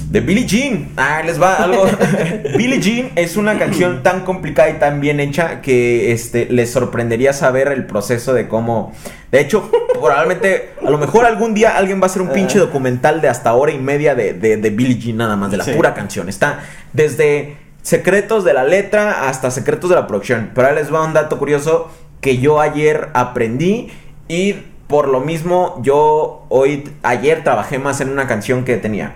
de 0.09 0.21
Billie 0.21 0.45
Jean. 0.45 0.89
Ah, 0.95 1.21
les 1.25 1.41
va 1.41 1.55
algo. 1.55 1.85
Billie 2.57 2.79
Jean 2.79 3.11
es 3.15 3.35
una 3.37 3.57
canción 3.57 4.03
tan 4.03 4.21
complicada 4.21 4.69
y 4.69 4.73
tan 4.73 5.01
bien 5.01 5.19
hecha 5.19 5.61
que 5.61 6.11
este 6.13 6.45
les 6.49 6.71
sorprendería 6.71 7.33
saber 7.33 7.67
el 7.69 7.85
proceso 7.85 8.33
de 8.33 8.47
cómo. 8.47 8.93
De 9.31 9.41
hecho, 9.41 9.69
probablemente, 9.93 10.69
a 10.85 10.89
lo 10.89 10.97
mejor 10.97 11.25
algún 11.25 11.53
día 11.53 11.75
alguien 11.77 11.99
va 11.99 12.03
a 12.03 12.05
hacer 12.05 12.21
un 12.21 12.29
pinche 12.29 12.57
documental 12.57 13.19
de 13.21 13.27
hasta 13.27 13.53
hora 13.53 13.71
y 13.73 13.77
media 13.77 14.15
de, 14.15 14.33
de, 14.33 14.55
de 14.57 14.69
Billie 14.69 14.97
Jean 14.97 15.17
nada 15.17 15.35
más, 15.35 15.51
de 15.51 15.57
la 15.57 15.65
Sí. 15.65 15.71
pura 15.73 15.93
canción. 15.93 16.29
Está 16.29 16.59
desde 16.93 17.57
secretos 17.81 18.45
de 18.45 18.53
la 18.53 18.63
letra 18.63 19.27
hasta 19.27 19.51
secretos 19.51 19.89
de 19.89 19.97
la 19.97 20.07
producción. 20.07 20.51
Pero 20.55 20.67
ahí 20.69 20.75
les 20.75 20.93
va 20.93 21.03
un 21.03 21.13
dato 21.13 21.37
curioso 21.37 21.91
que 22.21 22.37
yo 22.37 22.61
ayer 22.61 23.09
aprendí 23.13 23.89
y 24.29 24.55
por 24.87 25.09
lo 25.09 25.19
mismo 25.19 25.81
yo 25.83 26.45
hoy, 26.47 26.89
ayer 27.03 27.43
trabajé 27.43 27.77
más 27.77 27.99
en 27.99 28.09
una 28.09 28.25
canción 28.27 28.63
que 28.63 28.77
tenía. 28.77 29.15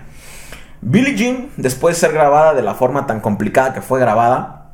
Billie 0.84 1.14
Jean, 1.14 1.48
después 1.56 1.94
de 1.94 2.00
ser 2.00 2.12
grabada 2.12 2.54
de 2.54 2.62
la 2.62 2.74
forma 2.74 3.06
tan 3.06 3.20
complicada 3.20 3.72
que 3.72 3.80
fue 3.80 4.00
grabada, 4.00 4.72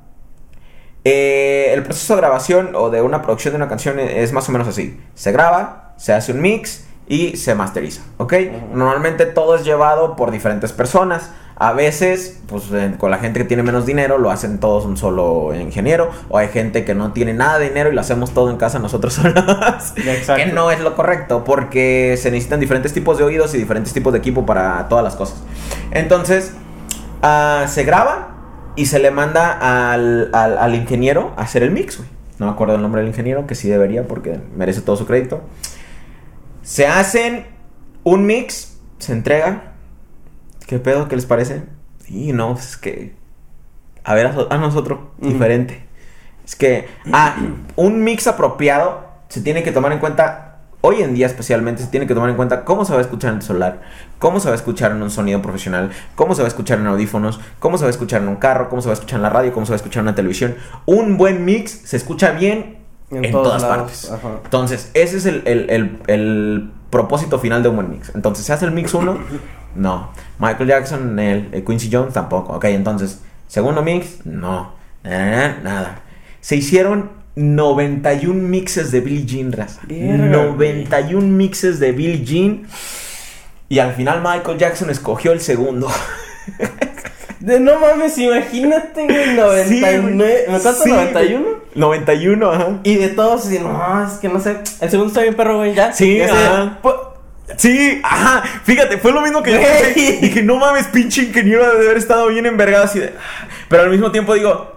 eh, 1.05 1.71
el 1.75 1.83
proceso 1.83 2.15
de 2.15 2.23
grabación 2.23 2.75
o 2.75 2.89
de 2.89 3.03
una 3.03 3.21
producción 3.21 3.53
de 3.53 3.57
una 3.57 3.69
canción 3.69 4.01
es 4.01 4.33
más 4.33 4.49
o 4.49 4.53
menos 4.53 4.67
así. 4.67 4.99
Se 5.15 5.33
graba, 5.33 5.93
se 5.99 6.15
hace 6.15 6.33
un 6.33 6.41
mix 6.41 6.87
y 7.09 7.37
se 7.37 7.55
masteriza, 7.55 8.03
¿ok? 8.17 8.35
Normalmente 8.73 9.27
todo 9.27 9.55
es 9.55 9.65
llevado 9.65 10.17
por 10.17 10.31
diferentes 10.31 10.73
personas. 10.73 11.31
A 11.61 11.73
veces, 11.73 12.39
pues 12.47 12.65
con 12.99 13.11
la 13.11 13.19
gente 13.19 13.41
que 13.41 13.45
tiene 13.45 13.65
menos 13.65 13.85
dinero, 13.85 14.17
lo 14.19 14.31
hacen 14.31 14.61
todos 14.61 14.85
un 14.85 14.97
solo 14.97 15.53
ingeniero. 15.55 16.09
O 16.29 16.39
hay 16.39 16.49
gente 16.49 16.85
que 16.85 16.95
no 16.95 17.13
tiene 17.13 17.35
nada 17.35 17.59
de 17.59 17.69
dinero 17.71 17.91
y 17.91 17.95
lo 17.97 18.01
hacemos 18.01 18.31
todo 18.33 18.49
en 18.51 18.59
casa 18.59 18.79
nosotros 18.79 19.15
solos. 19.15 19.35
Exacto. 19.97 20.37
que 20.37 20.47
no 20.53 20.71
es 20.71 20.79
lo 20.81 20.95
correcto, 20.95 21.43
porque 21.43 22.17
se 22.17 22.31
necesitan 22.31 22.61
diferentes 22.61 22.93
tipos 22.93 23.19
de 23.19 23.25
oídos 23.25 23.55
y 23.55 23.59
diferentes 23.59 23.93
tipos 23.93 24.13
de 24.13 24.21
equipo 24.21 24.47
para 24.47 24.87
todas 24.89 25.03
las 25.03 25.17
cosas. 25.17 25.43
Entonces, 25.91 26.53
ah, 27.23 27.65
se 27.69 27.83
graba 27.83 28.37
y 28.77 28.87
se 28.87 29.01
le 29.01 29.11
manda 29.11 29.93
al, 29.93 30.31
al- 30.33 30.59
al 30.59 30.75
ingeniero 30.77 31.33
a 31.37 31.43
hacer 31.43 31.65
el 31.65 31.73
mix, 31.73 31.97
güey. 31.99 32.09
No 32.39 32.47
me 32.47 32.53
acuerdo 32.53 32.77
el 32.77 32.83
nombre 32.83 33.01
del 33.01 33.09
ingeniero, 33.09 33.49
que 33.49 33.57
sí 33.57 33.69
debería 33.69 34.07
porque 34.07 34.39
merece 34.57 34.81
todo 34.81 34.97
su 34.97 35.07
crédito. 35.09 35.41
Se 36.63 36.87
hacen 36.87 37.47
un 38.05 38.27
mix, 38.27 38.79
se 38.99 39.13
entrega. 39.13 39.73
¿Qué 40.69 40.79
pedo? 40.79 41.09
¿Qué 41.09 41.17
les 41.17 41.27
parece? 41.27 41.65
Sí, 42.05 42.33
no, 42.33 42.53
pues 42.55 42.69
es 42.71 42.77
que... 42.77 43.17
A 44.05 44.15
ver, 44.15 44.27
a, 44.27 44.33
so- 44.35 44.47
a 44.53 44.57
nosotros, 44.59 45.01
diferente. 45.19 45.85
Es 46.45 46.55
que, 46.57 46.87
ah, 47.13 47.35
un 47.77 48.05
mix 48.05 48.27
apropiado 48.29 49.07
se 49.29 49.41
tiene 49.41 49.63
que 49.63 49.73
tomar 49.73 49.93
en 49.93 49.99
cuenta, 49.99 50.61
hoy 50.81 51.03
en 51.03 51.15
día 51.15 51.27
especialmente, 51.27 51.83
se 51.83 51.89
tiene 51.89 52.07
que 52.07 52.15
tomar 52.15 52.31
en 52.31 52.37
cuenta 52.37 52.65
cómo 52.65 52.85
se 52.87 52.93
va 52.93 52.99
a 52.99 53.03
escuchar 53.03 53.31
en 53.33 53.37
el 53.39 53.43
celular, 53.43 53.81
cómo 54.19 54.41
se 54.41 54.49
va 54.49 54.53
a 54.53 54.57
escuchar 54.57 54.93
en 54.93 55.03
un 55.03 55.11
sonido 55.11 55.43
profesional, 55.43 55.91
cómo 56.15 56.35
se 56.35 56.41
va 56.43 56.47
a 56.47 56.49
escuchar 56.49 56.79
en 56.79 56.87
audífonos, 56.87 57.41
cómo 57.59 57.77
se 57.77 57.85
va 57.85 57.89
a 57.89 57.91
escuchar 57.91 58.23
en 58.23 58.29
un 58.29 58.37
carro, 58.37 58.69
cómo 58.71 58.81
se 58.81 58.89
va 58.89 58.93
a 58.93 58.95
escuchar 58.95 59.17
en 59.19 59.23
la 59.25 59.31
radio, 59.31 59.53
cómo 59.53 59.67
se 59.67 59.71
va 59.73 59.75
a 59.75 59.77
escuchar 59.77 60.01
en 60.01 60.07
una 60.09 60.15
televisión. 60.15 60.55
Un 60.87 61.19
buen 61.19 61.45
mix 61.45 61.71
se 61.85 61.97
escucha 61.99 62.31
bien 62.33 62.79
en, 63.11 63.31
todas 63.33 63.61
lados, 63.63 63.77
partes. 63.79 64.11
ajá. 64.11 64.29
Entonces, 64.45 64.91
ese 64.95 65.17
es 65.19 65.27
el, 65.27 65.43
el- 65.47 65.69
el- 65.71 65.99
el 66.07 66.71
propósito 66.91 67.39
final 67.39 67.63
de 67.63 67.69
un 67.69 67.77
buen 67.77 67.91
mix. 67.91 68.11
Entonces, 68.15 68.47
¿se 68.47 68.53
hace 68.55 68.65
el 68.65 68.71
mix 68.73 68.95
1? 68.95 69.19
No. 69.79 70.11
Michael 70.39 70.69
Jackson, 70.69 71.19
el, 71.19 71.49
el 71.53 71.65
Quincy 71.65 71.89
Jones 71.91 72.13
tampoco. 72.13 72.55
Ok, 72.55 72.65
entonces, 72.65 73.21
segundo 73.47 73.83
mix, 73.83 74.27
no. 74.27 74.73
Eh, 75.05 75.55
nada. 75.63 76.01
Se 76.41 76.57
hicieron 76.57 77.11
91 77.37 78.35
mixes 78.35 78.91
de 78.91 79.01
Billie 79.01 79.25
Jean, 79.25 79.53
raza. 79.53 79.81
Verga, 79.87 80.27
91 80.27 81.27
mixes 81.27 81.79
de 81.79 81.93
Billie 81.93 82.25
Jean. 82.25 82.67
Y 83.69 83.79
al 83.79 83.95
final 83.95 84.21
Michael 84.23 84.59
Jackson 84.59 84.91
escogió 84.91 85.33
el 85.33 85.41
segundo. 85.41 85.89
De 87.41 87.61
no 87.61 87.79
mames, 87.79 88.19
imagínate, 88.19 89.05
güey, 89.05 89.37
99. 89.37 90.45
¿Me 90.49 90.59
cuánto? 90.59 90.83
Sí, 90.83 90.91
91. 90.91 91.47
91, 91.77 92.51
ajá. 92.51 92.81
Y 92.83 92.97
de 92.97 93.09
todos, 93.11 93.49
no, 93.49 94.05
es 94.05 94.15
que 94.15 94.29
no 94.29 94.41
sé. 94.41 94.57
El 94.81 94.91
segundo 94.91 95.09
está 95.09 95.23
bien 95.23 95.37
perro, 95.37 95.59
güey, 95.59 95.73
ya. 95.75 95.93
Sí, 95.93 96.21
ajá. 96.21 96.81
Sí, 97.57 98.01
ajá, 98.05 98.43
fíjate, 98.65 98.99
fue 98.99 99.13
lo 99.13 99.21
mismo 99.23 99.43
que 99.43 99.53
yo 99.53 99.59
Güey. 99.59 100.21
dije. 100.21 100.43
No 100.43 100.57
mames, 100.57 100.87
pinche 100.89 101.23
ingeniero 101.23 101.65
de 101.65 101.87
haber 101.87 101.97
estado 101.97 102.27
bien 102.29 102.47
envergado 102.47 102.85
así 102.85 102.99
de. 103.01 103.13
Pero 103.69 103.83
al 103.85 103.91
mismo 103.91 104.11
tiempo 104.13 104.35
digo, 104.35 104.77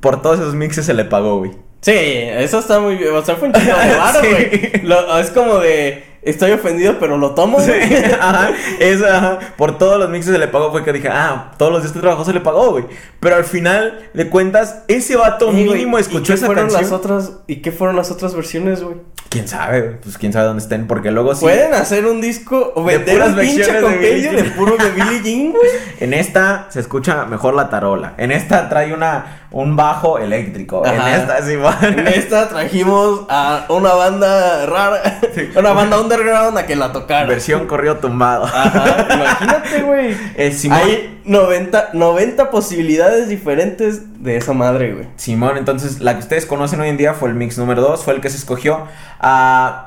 por 0.00 0.22
todos 0.22 0.38
esos 0.38 0.54
mixes 0.54 0.86
se 0.86 0.94
le 0.94 1.04
pagó, 1.04 1.38
güey. 1.38 1.50
Sí, 1.82 1.92
eso 1.94 2.58
está 2.58 2.78
muy 2.78 2.96
bien. 2.96 3.14
O 3.14 3.24
sea, 3.24 3.36
fue 3.36 3.48
un 3.48 3.54
chico 3.54 3.66
de 3.76 3.94
varo, 3.96 4.20
güey. 4.20 4.72
Es 5.20 5.30
como 5.30 5.58
de. 5.58 6.04
Estoy 6.22 6.50
ofendido, 6.52 6.98
pero 7.00 7.16
lo 7.16 7.30
tomo, 7.34 7.58
Sí, 7.60 7.68
güey. 7.70 8.04
ajá, 8.20 8.50
eso, 8.78 9.06
ajá, 9.06 9.38
por 9.56 9.78
todos 9.78 9.98
los 9.98 10.10
mixes 10.10 10.32
se 10.34 10.38
le 10.38 10.48
pagó, 10.48 10.70
fue 10.70 10.84
que 10.84 10.92
dije, 10.92 11.08
ah, 11.10 11.52
todos 11.56 11.72
los 11.72 11.80
días 11.80 11.94
que 11.94 12.00
trabajó 12.00 12.26
se 12.26 12.34
le 12.34 12.40
pagó, 12.40 12.72
güey. 12.72 12.84
Pero 13.20 13.36
al 13.36 13.44
final 13.44 14.10
de 14.12 14.28
cuentas, 14.28 14.82
ese 14.88 15.16
vato 15.16 15.46
Ey, 15.50 15.64
güey, 15.64 15.78
mínimo 15.78 15.96
¿y 15.96 16.02
escuchó 16.02 16.26
qué 16.26 16.32
esa 16.34 16.44
fueron 16.44 16.64
canción. 16.64 16.82
las 16.82 16.92
otras 16.92 17.32
¿Y 17.46 17.62
qué 17.62 17.72
fueron 17.72 17.96
las 17.96 18.10
otras 18.10 18.34
versiones, 18.34 18.82
güey? 18.82 18.96
Quién 19.30 19.46
sabe, 19.46 19.82
pues 20.02 20.18
quién 20.18 20.32
sabe 20.32 20.46
dónde 20.46 20.60
estén, 20.60 20.88
porque 20.88 21.12
luego 21.12 21.36
sí. 21.36 21.42
Pueden 21.42 21.72
hacer 21.72 22.04
un 22.04 22.20
disco 22.20 22.72
o 22.74 22.82
De 22.82 22.98
vender 22.98 23.22
un 23.22 23.36
pinche 23.36 23.72
de 23.72 23.80
compendio 23.80 24.32
de 24.32 24.42
Jean. 24.42 24.52
puro 24.56 24.76
de 24.76 24.90
Billie 24.90 25.22
Jean, 25.22 25.52
güey. 25.52 25.70
En 26.00 26.14
esta 26.14 26.66
se 26.70 26.80
escucha 26.80 27.26
mejor 27.26 27.54
la 27.54 27.70
tarola. 27.70 28.14
En 28.16 28.32
esta 28.32 28.68
trae 28.68 28.92
una 28.92 29.46
un 29.52 29.76
bajo 29.76 30.18
eléctrico. 30.18 30.84
Ajá. 30.84 31.14
En 31.14 31.20
esta 31.20 31.42
sí. 31.42 31.56
En 31.86 32.08
esta 32.08 32.48
trajimos 32.48 33.26
a 33.28 33.66
una 33.68 33.92
banda 33.92 34.66
rara, 34.66 35.20
una 35.56 35.72
banda 35.74 36.00
underground 36.00 36.58
a 36.58 36.66
que 36.66 36.74
la 36.74 36.90
tocara. 36.90 37.26
Versión 37.26 37.68
corrido 37.68 37.98
tumbado. 37.98 38.46
Ajá, 38.46 39.06
imagínate, 39.14 39.82
güey. 39.82 40.16
Eh, 40.36 40.50
Simón, 40.52 40.80
Hay 40.80 41.19
90, 41.24 41.90
90 41.92 42.50
posibilidades 42.50 43.28
diferentes 43.28 44.22
de 44.22 44.36
esa 44.36 44.52
madre, 44.52 44.94
güey. 44.94 45.06
Simón, 45.16 45.56
entonces 45.56 46.00
la 46.00 46.14
que 46.14 46.20
ustedes 46.20 46.46
conocen 46.46 46.80
hoy 46.80 46.88
en 46.88 46.96
día 46.96 47.14
fue 47.14 47.28
el 47.28 47.34
mix 47.34 47.58
número 47.58 47.82
2, 47.82 48.02
fue 48.04 48.14
el 48.14 48.20
que 48.20 48.30
se 48.30 48.36
escogió. 48.36 48.86
Ah, 49.20 49.86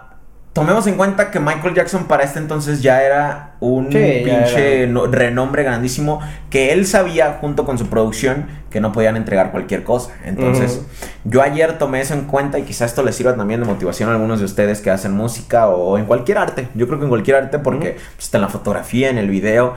tomemos 0.53 0.85
en 0.85 0.95
cuenta 0.95 1.31
que 1.31 1.39
Michael 1.39 1.73
Jackson 1.73 2.05
para 2.05 2.23
este 2.23 2.37
entonces 2.37 2.81
ya 2.83 3.01
era 3.01 3.55
un 3.59 3.91
Sí, 3.91 4.21
pinche 4.23 4.83
era. 4.83 4.91
no- 4.91 5.07
renombre 5.07 5.63
grandísimo 5.63 6.19
que 6.51 6.71
él 6.73 6.85
sabía 6.85 7.37
junto 7.41 7.65
con 7.65 7.77
su 7.79 7.87
producción 7.87 8.45
que 8.69 8.79
no 8.79 8.91
podían 8.91 9.15
entregar 9.17 9.51
cualquier 9.51 9.83
cosa. 9.83 10.11
Entonces, 10.25 10.81
yo 11.23 11.41
ayer 11.41 11.77
tomé 11.79 12.01
eso 12.01 12.13
en 12.13 12.25
cuenta 12.25 12.59
y 12.59 12.63
quizás 12.63 12.91
esto 12.91 13.01
les 13.03 13.15
sirva 13.15 13.35
también 13.35 13.59
de 13.61 13.65
motivación 13.65 14.09
a 14.09 14.13
algunos 14.13 14.39
de 14.39 14.45
ustedes 14.45 14.81
que 14.81 14.91
hacen 14.91 15.13
música 15.13 15.67
o 15.69 15.97
en 15.97 16.05
cualquier 16.05 16.37
arte. 16.37 16.67
Yo 16.75 16.87
creo 16.87 16.99
que 16.99 17.05
en 17.05 17.09
cualquier 17.09 17.37
arte 17.37 17.57
porque 17.59 17.97
está 18.19 18.37
en 18.37 18.41
la 18.43 18.49
fotografía, 18.49 19.09
en 19.09 19.17
el 19.17 19.29
video. 19.29 19.73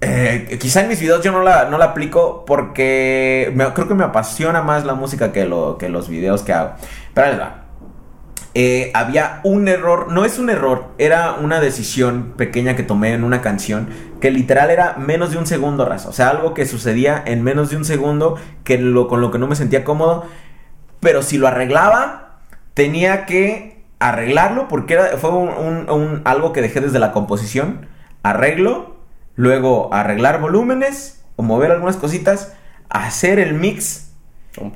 Eh, 0.00 0.58
quizá 0.60 0.82
en 0.82 0.88
mis 0.88 1.00
videos 1.00 1.24
yo 1.24 1.32
no 1.32 1.42
la, 1.42 1.70
no 1.70 1.78
la 1.78 1.86
aplico 1.86 2.44
porque 2.46 3.54
creo 3.74 3.88
que 3.88 3.94
me 3.94 4.04
apasiona 4.04 4.62
más 4.62 4.84
la 4.84 4.94
música 4.94 5.32
que, 5.32 5.46
lo, 5.46 5.78
que 5.78 5.88
los 5.88 6.08
videos 6.08 6.42
que 6.42 6.52
hago. 6.52 6.74
Pero 7.14 7.26
ahí 7.26 7.36
va. 7.38 7.62
Eh, 8.58 8.90
había 8.94 9.40
un 9.44 9.68
error, 9.68 10.10
no 10.10 10.24
es 10.24 10.38
un 10.38 10.48
error, 10.48 10.86
era 10.96 11.34
una 11.34 11.60
decisión 11.60 12.32
pequeña 12.38 12.74
que 12.74 12.82
tomé 12.82 13.12
en 13.12 13.22
una 13.22 13.42
canción 13.42 13.90
que 14.18 14.30
literal 14.30 14.70
era 14.70 14.94
menos 14.94 15.30
de 15.30 15.36
un 15.36 15.46
segundo, 15.46 15.84
raza. 15.84 16.08
O 16.08 16.12
sea, 16.12 16.30
algo 16.30 16.54
que 16.54 16.64
sucedía 16.64 17.22
en 17.26 17.42
menos 17.42 17.68
de 17.68 17.76
un 17.76 17.84
segundo 17.84 18.36
que 18.64 18.78
con 19.08 19.20
lo 19.20 19.30
que 19.30 19.38
no 19.38 19.46
me 19.46 19.56
sentía 19.56 19.84
cómodo. 19.84 20.24
Pero 21.00 21.22
si 21.22 21.36
lo 21.36 21.48
arreglaba, 21.48 22.38
tenía 22.72 23.26
que 23.26 23.84
arreglarlo 23.98 24.68
porque 24.68 24.98
fue 25.18 25.30
algo 26.24 26.52
que 26.54 26.62
dejé 26.62 26.80
desde 26.80 26.98
la 26.98 27.12
composición. 27.12 27.88
Arreglo, 28.22 28.95
luego 29.36 29.92
arreglar 29.92 30.40
volúmenes 30.40 31.24
o 31.36 31.42
mover 31.42 31.70
algunas 31.70 31.96
cositas, 31.96 32.54
hacer 32.88 33.38
el 33.38 33.54
mix 33.54 34.10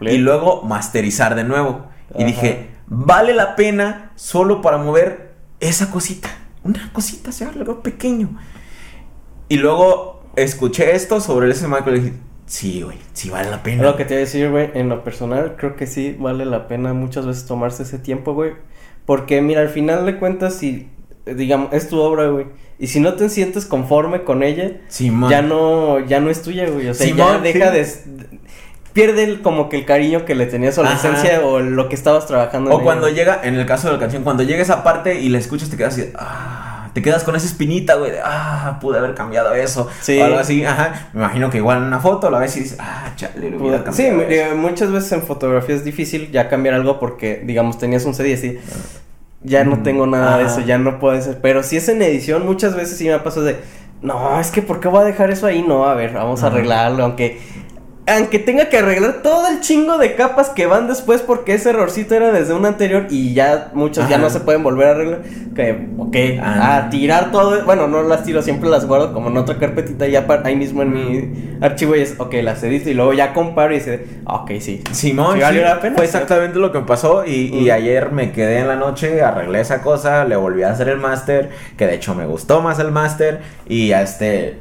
y 0.03 0.19
luego 0.19 0.63
masterizar 0.63 1.35
de 1.35 1.45
nuevo. 1.45 1.87
Y 2.17 2.25
dije, 2.25 2.69
vale 2.87 3.35
la 3.35 3.57
pena 3.57 4.13
solo 4.15 4.63
para 4.63 4.79
mover 4.79 5.33
esa 5.61 5.91
cosita. 5.91 6.29
Una 6.63 6.93
cosita, 6.93 7.33
sea, 7.33 7.49
algo 7.49 7.83
pequeño. 7.83 8.29
Y 9.49 9.57
luego 9.57 10.25
escuché 10.37 10.95
esto 10.95 11.21
sobre 11.21 11.47
el 11.47 11.53
S. 11.53 11.67
Michael 11.67 11.97
y 11.97 12.01
dije, 12.01 12.17
sí, 12.47 12.83
güey, 12.83 12.99
sí 13.15 13.31
vale 13.31 13.51
la 13.51 13.63
pena. 13.63 13.83
Lo 13.83 13.97
que 13.97 14.05
te 14.05 14.15
voy 14.15 14.19
a 14.19 14.27
decir, 14.27 14.51
güey, 14.51 14.71
en 14.75 14.89
lo 14.89 15.03
personal, 15.03 15.57
creo 15.57 15.77
que 15.77 15.87
sí 15.87 16.17
vale 16.19 16.45
la 16.45 16.69
pena 16.69 16.93
muchas 16.93 17.27
veces 17.27 17.47
tomarse 17.47 17.85
ese 17.85 17.99
tiempo, 17.99 18.35
güey. 18.35 18.53
Porque, 19.07 19.41
mira, 19.41 19.63
al 19.63 19.71
final 19.71 20.05
de 20.05 20.19
cuentas, 20.19 20.55
si 20.55 20.91
digamos, 21.25 21.73
es 21.73 21.89
tu 21.89 21.99
obra, 21.99 22.29
güey. 22.29 22.47
Y 22.81 22.87
si 22.87 22.99
no 22.99 23.13
te 23.15 23.29
sientes 23.29 23.67
conforme 23.67 24.23
con 24.25 24.43
ella, 24.43 24.73
Simón. 24.89 25.31
ya 25.31 25.43
no, 25.43 26.01
ya 26.01 26.19
no 26.21 26.31
es 26.31 26.41
tuya, 26.43 26.67
güey. 26.69 26.89
O 26.89 26.95
sea, 26.95 27.15
ya 27.15 27.39
deja 27.39 27.71
sí. 27.73 27.77
de. 27.77 28.41
Pierde 28.95 29.23
el- 29.23 29.43
como 29.43 29.69
que 29.69 29.77
el 29.77 29.85
cariño 29.85 30.25
que 30.25 30.35
le 30.35 30.47
tenías 30.47 30.77
a 30.79 30.83
la 30.83 30.95
esencia 30.95 31.43
o 31.45 31.61
lo 31.61 31.89
que 31.89 31.95
estabas 31.95 32.27
trabajando. 32.27 32.71
O 32.75 32.79
en 32.79 32.85
cuando 32.85 33.07
ella. 33.07 33.17
llega, 33.17 33.41
en 33.45 33.55
el 33.55 33.67
caso 33.67 33.87
de 33.89 33.93
la 33.95 34.01
canción, 34.01 34.25
cuando 34.25 34.43
llega 34.43 34.63
esa 34.63 34.83
parte 34.83 35.21
y 35.21 35.29
la 35.29 35.39
escuchas, 35.39 35.71
te 35.71 35.77
quedas 35.77 35.95
así, 35.95 36.11
ah, 36.17 36.91
te 36.93 37.03
quedas 37.03 37.23
con 37.23 37.37
esa 37.37 37.47
espinita, 37.47 37.95
güey, 37.95 38.11
de, 38.13 38.19
ah, 38.25 38.79
pude 38.81 38.99
haber 38.99 39.15
cambiado 39.15 39.55
eso. 39.55 39.87
Sí. 40.01 40.19
O 40.19 40.25
algo 40.25 40.39
así, 40.39 40.65
ajá. 40.65 41.11
Me 41.13 41.21
imagino 41.21 41.51
que 41.51 41.59
igual 41.59 41.79
en 41.79 41.85
una 41.85 42.01
foto 42.01 42.31
la 42.31 42.39
ves 42.41 42.57
y 42.57 42.61
dices, 42.61 42.79
ah, 42.81 43.13
chale, 43.15 43.51
le 43.51 43.57
hubiera 43.59 43.79
Sí, 43.79 43.85
cambiado 44.05 44.23
eso". 44.23 44.31
eh, 44.31 44.55
muchas 44.57 44.91
veces 44.91 45.13
en 45.13 45.23
fotografía 45.23 45.77
es 45.77 45.85
difícil 45.85 46.33
ya 46.33 46.49
cambiar 46.49 46.75
algo 46.75 46.99
porque, 46.99 47.43
digamos, 47.45 47.79
tenías 47.79 48.05
un 48.07 48.15
CD 48.15 48.31
y 48.31 48.33
así. 48.33 48.59
Ya 49.43 49.65
no 49.65 49.77
Mm, 49.77 49.83
tengo 49.83 50.07
nada 50.07 50.39
de 50.39 50.45
eso, 50.45 50.61
ya 50.61 50.79
no 50.79 50.99
puede 50.99 51.23
ser. 51.23 51.41
Pero 51.41 51.63
si 51.63 51.77
es 51.77 51.89
en 51.89 52.03
edición, 52.03 52.45
muchas 52.47 52.75
veces 52.77 52.99
sí 52.99 53.09
me 53.09 53.19
pasado 53.21 53.47
de. 53.47 53.59
No, 54.03 54.39
es 54.41 54.51
que 54.51 54.63
¿por 54.63 54.81
qué 54.81 54.89
voy 54.89 55.01
a 55.03 55.05
dejar 55.05 55.31
eso 55.31 55.47
ahí? 55.47 55.63
No, 55.67 55.87
a 55.87 55.95
ver, 55.95 56.13
vamos 56.15 56.43
a 56.43 56.49
arreglarlo. 56.49 57.05
Aunque. 57.05 57.41
Aunque 58.17 58.39
tenga 58.39 58.69
que 58.69 58.79
arreglar 58.79 59.23
todo 59.23 59.49
el 59.49 59.61
chingo 59.61 59.99
de 59.99 60.15
capas 60.15 60.49
que 60.51 60.67
van 60.67 60.89
después 60.89 61.21
porque 61.23 61.55
ese 61.55 61.71
errorcito 61.71 62.15
era 62.15 62.33
desde 62.33 62.55
un 62.55 62.67
anterior 62.67 63.07
y 63.11 63.35
ya 63.35 63.71
muchos 63.75 64.09
ya 64.09 64.19
no 64.19 64.31
se 64.31 64.41
pueden 64.41 64.63
volver 64.63 64.89
a 64.89 64.91
arreglar. 64.93 65.23
Que, 65.55 65.89
ok, 65.99 66.17
Ah. 66.43 66.77
a 66.87 66.91
tirar 66.91 67.31
todo. 67.33 67.65
Bueno, 67.65 67.89
no 67.89 68.03
las 68.03 68.23
tiro, 68.25 68.43
siempre 68.43 68.69
las 68.69 68.87
guardo 68.87 69.13
como 69.13 69.29
en 69.29 69.37
otra 69.37 69.59
carpetita 69.59 70.07
ya 70.07 70.27
ahí 70.45 70.57
mismo 70.57 70.83
en 70.83 70.93
mi 70.93 71.59
archivo 71.61 71.95
y 71.97 72.01
es, 72.01 72.15
ok, 72.19 72.35
las 72.43 72.63
edito 72.63 72.89
y 72.91 72.95
luego 72.95 73.13
ya 73.13 73.33
comparo 73.33 73.73
y 73.73 73.79
dice, 73.79 74.05
ok, 74.27 74.51
sí. 74.61 74.83
Simón, 74.93 75.35
Sí 75.37 75.43
valió 75.43 75.63
la 75.63 75.81
pena, 75.81 75.97
fue 75.97 76.05
exactamente 76.05 76.59
lo 76.59 76.73
que 76.73 76.79
me 76.81 76.87
pasó 76.87 77.25
y, 77.27 77.51
y 77.55 77.69
Mm. 77.69 77.73
ayer 77.73 78.13
me 78.13 78.33
quedé 78.33 78.59
en 78.59 78.69
la 78.69 78.77
noche, 78.77 79.23
arreglé 79.23 79.61
esa 79.61 79.83
cosa, 79.83 80.25
le 80.25 80.37
volví 80.37 80.63
a 80.63 80.71
hacer 80.71 80.89
el 80.89 80.99
máster, 80.99 81.51
que 81.77 81.87
de 81.87 81.95
hecho 81.97 82.15
me 82.15 82.27
gustó 82.27 82.61
más 82.63 82.79
el 82.79 82.91
máster 82.91 83.41
y 83.69 83.93
este... 83.93 84.57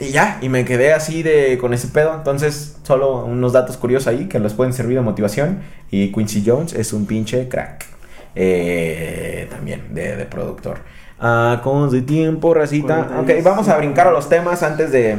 Y 0.00 0.10
ya, 0.10 0.38
y 0.42 0.48
me 0.48 0.64
quedé 0.64 0.92
así 0.92 1.22
de 1.22 1.56
con 1.58 1.72
ese 1.72 1.86
pedo, 1.88 2.14
entonces 2.14 2.76
solo 2.82 3.24
unos 3.24 3.52
datos 3.52 3.76
curiosos 3.76 4.08
ahí 4.08 4.26
que 4.28 4.40
les 4.40 4.52
pueden 4.52 4.72
servir 4.72 4.96
de 4.96 5.02
motivación 5.02 5.60
y 5.90 6.10
Quincy 6.12 6.42
Jones 6.44 6.72
es 6.72 6.92
un 6.92 7.06
pinche 7.06 7.48
crack, 7.48 7.86
eh, 8.34 9.46
también 9.50 9.94
de, 9.94 10.16
de 10.16 10.24
productor. 10.26 10.78
Ah, 11.20 11.60
con 11.62 11.90
de 11.90 12.02
tiempo, 12.02 12.52
racita. 12.54 13.08
Ok, 13.20 13.30
vamos 13.44 13.68
a 13.68 13.76
brincar 13.78 14.08
a 14.08 14.10
los 14.10 14.28
temas 14.28 14.62
antes 14.62 14.90
de... 14.90 15.16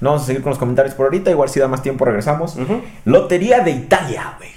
No 0.00 0.10
vamos 0.10 0.22
a 0.22 0.26
seguir 0.26 0.42
con 0.42 0.50
los 0.50 0.58
comentarios 0.58 0.94
por 0.94 1.06
ahorita, 1.06 1.30
igual 1.30 1.48
si 1.48 1.58
da 1.60 1.68
más 1.68 1.82
tiempo 1.82 2.04
regresamos. 2.04 2.56
Lotería 3.04 3.60
de 3.60 3.70
Italia, 3.72 4.34
güey. 4.38 4.50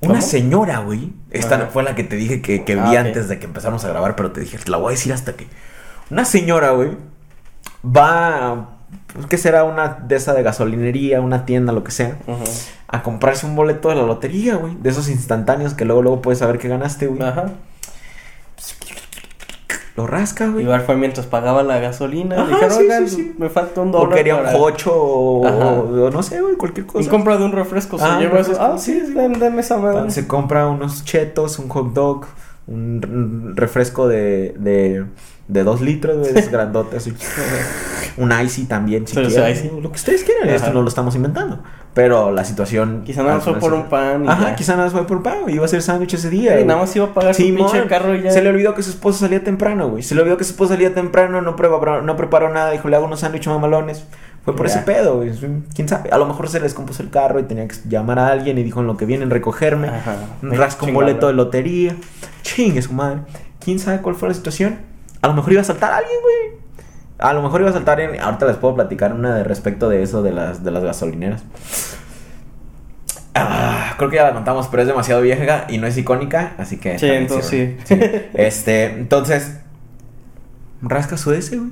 Una 0.00 0.14
¿Cómo? 0.14 0.22
señora, 0.22 0.78
güey. 0.78 1.12
Esta 1.30 1.56
Ajá. 1.56 1.66
fue 1.66 1.82
la 1.84 1.94
que 1.94 2.02
te 2.04 2.16
dije 2.16 2.40
que, 2.42 2.64
que 2.64 2.74
vi 2.74 2.80
Ah, 2.80 2.90
ok. 2.90 2.96
antes 3.06 3.28
de 3.28 3.38
que 3.38 3.46
empezamos 3.46 3.84
a 3.84 3.88
grabar, 3.88 4.16
pero 4.16 4.32
te 4.32 4.40
dije, 4.40 4.58
te 4.58 4.70
la 4.70 4.78
voy 4.78 4.88
a 4.92 4.96
decir 4.96 5.12
hasta 5.12 5.34
que. 5.34 5.46
Una 6.10 6.24
señora, 6.24 6.70
güey, 6.70 6.90
va. 7.84 8.68
Pues, 9.14 9.26
¿Qué 9.26 9.36
será? 9.38 9.64
Una 9.64 9.88
de 10.06 10.16
esa 10.16 10.34
de 10.34 10.42
gasolinería, 10.42 11.20
una 11.20 11.44
tienda, 11.44 11.72
lo 11.72 11.84
que 11.84 11.90
sea. 11.90 12.16
A 12.88 13.02
comprarse 13.02 13.46
un 13.46 13.54
boleto 13.56 13.88
de 13.88 13.94
la 13.96 14.02
lotería, 14.02 14.56
güey. 14.56 14.76
De 14.80 14.90
esos 14.90 15.08
instantáneos 15.08 15.74
que 15.74 15.84
luego, 15.84 16.02
luego 16.02 16.22
puedes 16.22 16.38
saber 16.40 16.58
que 16.58 16.68
ganaste, 16.68 17.06
güey. 17.06 17.22
Ajá. 17.22 17.46
Lo 19.94 20.06
rasca, 20.06 20.48
güey. 20.48 20.64
Igual 20.64 20.80
fue 20.82 20.96
mientras 20.96 21.26
pagaba 21.26 21.62
la 21.62 21.78
gasolina. 21.78 22.36
Ajá, 22.36 22.46
Dijeron, 22.48 22.70
sí, 22.70 22.78
"Oigan, 22.82 23.08
sí, 23.08 23.16
sí. 23.16 23.34
me 23.38 23.50
falta 23.50 23.82
un 23.82 23.88
O 23.90 23.98
dólar. 23.98 24.16
quería 24.16 24.36
un 24.36 24.50
cocho 24.58 24.90
o, 24.94 25.42
o 26.06 26.10
no 26.10 26.22
sé, 26.22 26.40
güey, 26.40 26.56
cualquier 26.56 26.86
cosa. 26.86 27.10
compra 27.10 27.36
de 27.36 27.44
un 27.44 27.52
refresco 27.52 27.98
se 27.98 28.04
Ah, 28.04 28.18
lleva 28.18 28.34
un 28.36 28.40
eso. 28.40 28.56
Ah, 28.58 28.78
sí, 28.78 29.00
sí, 29.00 29.06
sí. 29.08 29.12
den- 29.12 29.38
denme 29.38 29.60
esa 29.60 29.76
madre. 29.76 30.10
Se 30.10 30.26
compra 30.26 30.66
unos 30.68 31.04
chetos, 31.04 31.58
un 31.58 31.68
hot 31.68 31.92
dog, 31.92 32.24
un 32.66 33.52
refresco 33.54 34.08
de, 34.08 34.54
de, 34.58 35.04
de 35.48 35.64
dos 35.64 35.80
litros, 35.80 36.16
güey, 36.18 36.30
es 36.38 36.50
grandote, 36.52 36.96
así. 36.96 37.12
Un 38.16 38.32
icy 38.32 38.64
también, 38.64 39.06
si 39.06 39.14
Sí, 39.14 39.24
sí, 39.26 39.34
quieren. 39.34 39.82
Lo 39.82 39.90
que 39.90 39.96
ustedes 39.96 40.24
quieran, 40.24 40.48
Ajá. 40.48 40.56
esto 40.56 40.72
no 40.72 40.82
lo 40.82 40.88
estamos 40.88 41.14
inventando. 41.14 41.60
Pero 41.94 42.30
la 42.32 42.44
situación... 42.44 43.02
Quizá 43.04 43.22
nada 43.22 43.34
más 43.36 43.44
fue 43.44 43.58
por 43.58 43.74
un 43.74 43.84
pan. 43.84 44.24
y 44.24 44.28
Ajá, 44.28 44.50
ya. 44.50 44.54
quizá 44.54 44.72
nada 44.72 44.84
más 44.84 44.92
fue 44.92 45.06
por 45.06 45.18
un 45.18 45.22
pan, 45.22 45.38
Iba 45.48 45.62
a 45.62 45.64
hacer 45.66 45.82
sándwich 45.82 46.14
ese 46.14 46.30
día. 46.30 46.58
Sí, 46.58 46.64
nada 46.64 46.80
más 46.80 46.96
iba 46.96 47.06
a 47.06 47.12
pagar 47.14 47.34
su 47.34 47.42
Simón, 47.42 47.70
pinche 47.70 47.86
carro 47.88 48.14
y 48.14 48.22
ya. 48.22 48.30
Se 48.30 48.40
le 48.42 48.48
olvidó 48.48 48.74
que 48.74 48.82
su 48.82 48.90
esposo 48.90 49.18
salía 49.18 49.44
temprano, 49.44 49.88
güey. 49.90 50.02
Se 50.02 50.14
le 50.14 50.22
olvidó 50.22 50.36
que 50.38 50.44
su 50.44 50.52
esposo 50.52 50.70
salía 50.72 50.94
temprano, 50.94 51.42
no 51.42 51.54
preparó, 51.56 52.00
no 52.00 52.16
preparó 52.16 52.48
nada. 52.50 52.70
Dijo, 52.70 52.88
le 52.88 52.96
hago 52.96 53.04
unos 53.06 53.20
sándwiches 53.20 53.48
mamalones. 53.48 54.04
Fue 54.44 54.56
por 54.56 54.66
Ya. 54.68 54.74
ese 54.76 54.82
pedo, 54.84 55.16
güey. 55.16 55.32
Quién 55.74 55.86
sabe. 55.88 56.10
A 56.10 56.18
lo 56.18 56.24
mejor 56.26 56.48
se 56.48 56.60
les 56.60 56.72
compuso 56.72 57.02
el 57.02 57.10
carro 57.10 57.38
y 57.40 57.42
tenía 57.44 57.68
que 57.68 57.76
llamar 57.88 58.18
a 58.18 58.28
alguien 58.28 58.56
y 58.58 58.62
dijo 58.62 58.80
en 58.80 58.86
lo 58.86 58.96
que 58.96 59.04
vienen 59.04 59.28
recogerme. 59.30 59.88
Ajá. 59.88 60.16
Rasca 60.42 60.86
un 60.86 60.94
boleto 60.94 61.26
de 61.26 61.34
lotería. 61.34 61.94
Chingue 62.42 62.80
su 62.80 62.92
madre. 62.94 63.20
¿Quién 63.62 63.78
sabe 63.78 63.98
cuál 64.00 64.14
fue 64.16 64.28
la 64.28 64.34
situación? 64.34 64.78
A 65.22 65.28
lo 65.28 65.34
mejor 65.34 65.52
iba 65.52 65.62
a 65.62 65.64
saltar 65.64 65.92
a 65.92 65.96
alguien, 65.98 66.16
güey. 66.20 66.60
A 67.18 67.32
lo 67.32 67.42
mejor 67.42 67.60
iba 67.60 67.70
a 67.70 67.72
saltar 67.72 68.00
en... 68.00 68.20
Ahorita 68.20 68.46
les 68.46 68.56
puedo 68.56 68.74
platicar 68.74 69.12
una 69.12 69.34
de 69.34 69.44
respecto 69.44 69.88
de 69.88 70.02
eso 70.02 70.22
de 70.22 70.32
las, 70.32 70.64
de 70.64 70.70
las 70.72 70.82
gasolineras. 70.82 71.44
Ah, 73.34 73.94
creo 73.96 74.10
que 74.10 74.16
ya 74.16 74.24
la 74.24 74.34
contamos, 74.34 74.68
pero 74.68 74.82
es 74.82 74.88
demasiado 74.88 75.22
vieja 75.22 75.66
y 75.68 75.78
no 75.78 75.86
es 75.86 75.96
icónica, 75.96 76.54
así 76.58 76.76
que... 76.78 76.98
Sí, 76.98 77.06
entonces 77.06 77.78
sirve. 77.84 78.30
Este, 78.34 78.86
entonces... 78.86 79.60
Rasca 80.82 81.16
su 81.16 81.32
ese, 81.32 81.58
güey. 81.58 81.70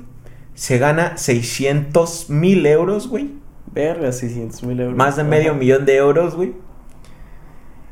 Se 0.53 0.77
gana 0.77 1.17
600 1.17 2.29
mil 2.29 2.65
euros, 2.65 3.09
güey. 3.09 3.31
Verga, 3.73 4.11
600 4.11 4.63
mil 4.63 4.79
euros. 4.79 4.97
Más 4.97 5.17
de 5.17 5.23
medio 5.25 5.51
Ajá. 5.51 5.59
millón 5.59 5.85
de 5.85 5.97
euros, 5.97 6.35
güey. 6.35 6.53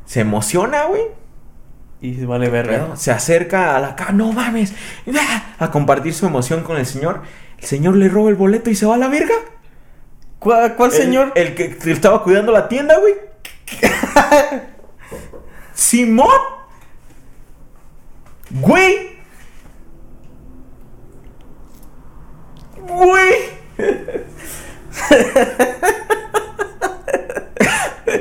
Se 0.06 0.20
emociona, 0.20 0.84
güey. 0.86 1.02
Y 2.02 2.24
vale 2.24 2.48
verga. 2.48 2.96
Se 2.96 3.10
acerca 3.10 3.76
a 3.76 3.80
la 3.80 3.94
cara, 3.94 4.12
no 4.12 4.32
mames, 4.32 4.72
a 5.58 5.70
compartir 5.70 6.14
su 6.14 6.26
emoción 6.26 6.62
con 6.62 6.76
el 6.78 6.86
señor. 6.86 7.22
El 7.58 7.64
señor 7.64 7.96
le 7.96 8.08
roba 8.08 8.30
el 8.30 8.36
boleto 8.36 8.70
y 8.70 8.74
se 8.74 8.86
va 8.86 8.94
a 8.94 8.98
la 8.98 9.08
verga. 9.08 9.34
¿Cuál, 10.38 10.74
cuál 10.76 10.90
El- 10.92 10.96
señor? 10.96 11.32
El, 11.34 11.54
que 11.54 11.76
estaba 11.90 12.22
cuidando 12.22 12.52
la 12.52 12.68
tienda, 12.68 12.98
güey. 12.98 13.14
Simón. 15.74 16.30
Güey. 18.50 19.10
Güey. 22.78 23.34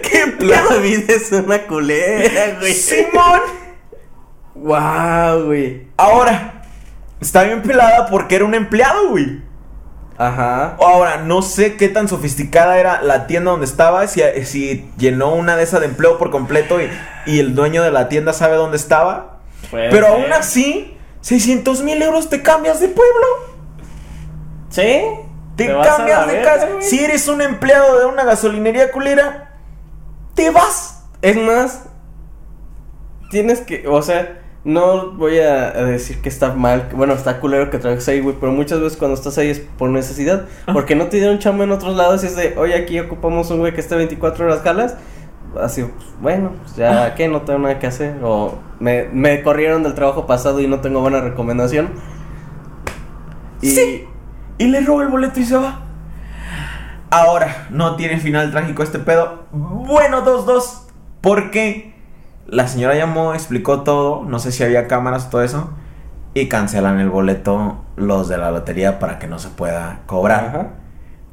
¿Qué 0.01 0.35
La 0.39 0.77
vida 0.77 1.13
es 1.13 1.31
una 1.31 1.65
culera, 1.65 2.57
güey. 2.59 2.73
Simón. 2.73 3.39
Wow, 4.61 5.45
güey. 5.45 5.87
Ahora, 5.97 6.63
está 7.21 7.43
bien 7.43 7.61
pelada 7.61 8.07
porque 8.07 8.35
era 8.35 8.45
un 8.45 8.55
empleado, 8.55 9.09
güey. 9.09 9.41
Ajá. 10.17 10.75
Ahora, 10.81 11.17
no 11.17 11.41
sé 11.41 11.77
qué 11.77 11.87
tan 11.87 12.09
sofisticada 12.09 12.77
era 12.77 13.01
la 13.01 13.25
tienda 13.25 13.51
donde 13.51 13.65
estaba, 13.65 14.05
si, 14.07 14.21
si 14.43 14.91
llenó 14.97 15.33
una 15.33 15.55
de 15.55 15.63
esas 15.63 15.79
de 15.79 15.85
empleo 15.85 16.17
por 16.17 16.29
completo 16.29 16.81
y, 16.81 16.89
y 17.25 17.39
el 17.39 17.55
dueño 17.55 17.83
de 17.83 17.91
la 17.91 18.09
tienda 18.09 18.33
sabe 18.33 18.57
dónde 18.57 18.75
estaba. 18.75 19.39
Puede 19.71 19.89
Pero 19.89 20.07
ser. 20.07 20.15
aún 20.15 20.33
así, 20.33 20.97
600 21.21 21.83
mil 21.83 22.01
euros 22.01 22.29
te 22.29 22.41
cambias 22.41 22.81
de 22.81 22.89
pueblo. 22.89 23.27
¿Sí? 24.69 25.03
Te, 25.55 25.67
cambias 25.67 26.27
de 26.27 26.41
casa. 26.41 26.67
Si 26.81 26.99
eres 26.99 27.27
un 27.29 27.41
empleado 27.41 27.99
de 27.99 28.05
una 28.05 28.25
gasolinería 28.25 28.91
culera, 28.91 29.55
te 30.33 30.49
vas. 30.49 31.03
Es 31.21 31.37
más, 31.37 31.83
tienes 33.29 33.61
que, 33.61 33.87
o 33.87 34.01
sea, 34.01 34.41
no 34.63 35.11
voy 35.13 35.39
a, 35.39 35.71
decir 35.71 36.21
que 36.21 36.29
está 36.29 36.53
mal, 36.53 36.89
que- 36.89 36.95
bueno, 36.95 37.13
está 37.13 37.39
culero 37.39 37.69
que 37.69 37.77
trabajes 37.77 38.07
ahí, 38.09 38.19
güey, 38.19 38.35
pero 38.39 38.51
muchas 38.51 38.79
veces 38.81 38.97
cuando 38.97 39.15
estás 39.15 39.37
ahí 39.37 39.49
es 39.49 39.59
por 39.59 39.89
necesidad, 39.89 40.45
Ah. 40.67 40.73
porque 40.73 40.95
no 40.95 41.05
te 41.05 41.17
dieron 41.17 41.39
chamba 41.39 41.63
en 41.63 41.71
otros 41.71 41.95
lados 41.95 42.23
y 42.23 42.27
es 42.27 42.35
de, 42.35 42.55
oye, 42.57 42.75
aquí 42.75 42.99
ocupamos 42.99 43.49
un 43.51 43.59
güey 43.59 43.73
que 43.73 43.79
esté 43.81 43.95
24 43.95 44.45
horas 44.45 44.61
jalas, 44.61 44.97
así, 45.61 45.83
pues, 45.83 46.05
bueno, 46.21 46.51
pues 46.61 46.75
ya, 46.75 47.05
Ah. 47.05 47.15
¿qué? 47.15 47.27
No 47.29 47.41
tengo 47.43 47.59
nada 47.59 47.79
que 47.79 47.87
hacer, 47.87 48.15
o 48.23 48.59
me, 48.79 49.05
me 49.13 49.41
corrieron 49.43 49.81
del 49.83 49.93
trabajo 49.95 50.27
pasado 50.27 50.59
y 50.59 50.67
no 50.67 50.79
tengo 50.81 50.99
buena 51.01 51.21
recomendación. 51.21 51.89
Y, 53.61 53.71
Sí. 53.71 54.05
Y 54.57 54.67
le 54.67 54.81
roba 54.81 55.03
el 55.03 55.09
boleto 55.09 55.39
y 55.39 55.45
se 55.45 55.55
va. 55.55 55.81
Ahora, 57.11 57.67
no 57.71 57.95
tiene 57.95 58.19
final 58.19 58.51
trágico 58.51 58.83
este 58.83 58.99
pedo. 58.99 59.45
Bueno, 59.51 60.21
2-2. 60.23 60.85
Porque 61.21 61.95
la 62.51 62.67
señora 62.67 62.95
llamó, 62.95 63.33
explicó 63.33 63.81
todo. 63.83 64.23
No 64.25 64.39
sé 64.39 64.51
si 64.51 64.63
había 64.63 64.87
cámaras 64.87 65.29
todo 65.29 65.43
eso. 65.43 65.71
Y 66.33 66.47
cancelan 66.47 66.99
el 66.99 67.09
boleto 67.09 67.83
los 67.95 68.27
de 68.29 68.37
la 68.37 68.51
lotería 68.51 68.99
para 68.99 69.17
que 69.19 69.27
no 69.27 69.39
se 69.39 69.49
pueda 69.49 70.01
cobrar. 70.05 70.45
Ajá. 70.45 70.67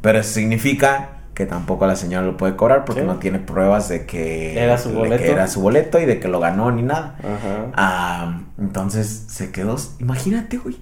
Pero 0.00 0.18
eso 0.18 0.32
significa 0.34 1.10
que 1.34 1.44
tampoco 1.44 1.86
la 1.86 1.96
señora 1.96 2.24
lo 2.24 2.36
puede 2.38 2.56
cobrar 2.56 2.84
porque 2.86 3.02
Sí. 3.02 3.06
no 3.06 3.16
tiene 3.16 3.38
pruebas 3.38 3.90
de 3.90 4.06
que 4.06 4.58
Era 4.58 4.78
su 4.78 4.90
boleto. 4.92 5.22
que 5.22 5.30
era 5.30 5.46
su 5.48 5.60
boleto 5.60 5.98
y 6.00 6.06
de 6.06 6.18
que 6.18 6.28
lo 6.28 6.40
ganó 6.40 6.70
ni 6.72 6.82
nada. 6.82 7.16
Ajá. 7.18 7.72
Ah, 7.74 8.40
entonces 8.58 9.26
se 9.28 9.52
quedó. 9.52 9.76
Imagínate, 9.98 10.56
güey. 10.56 10.78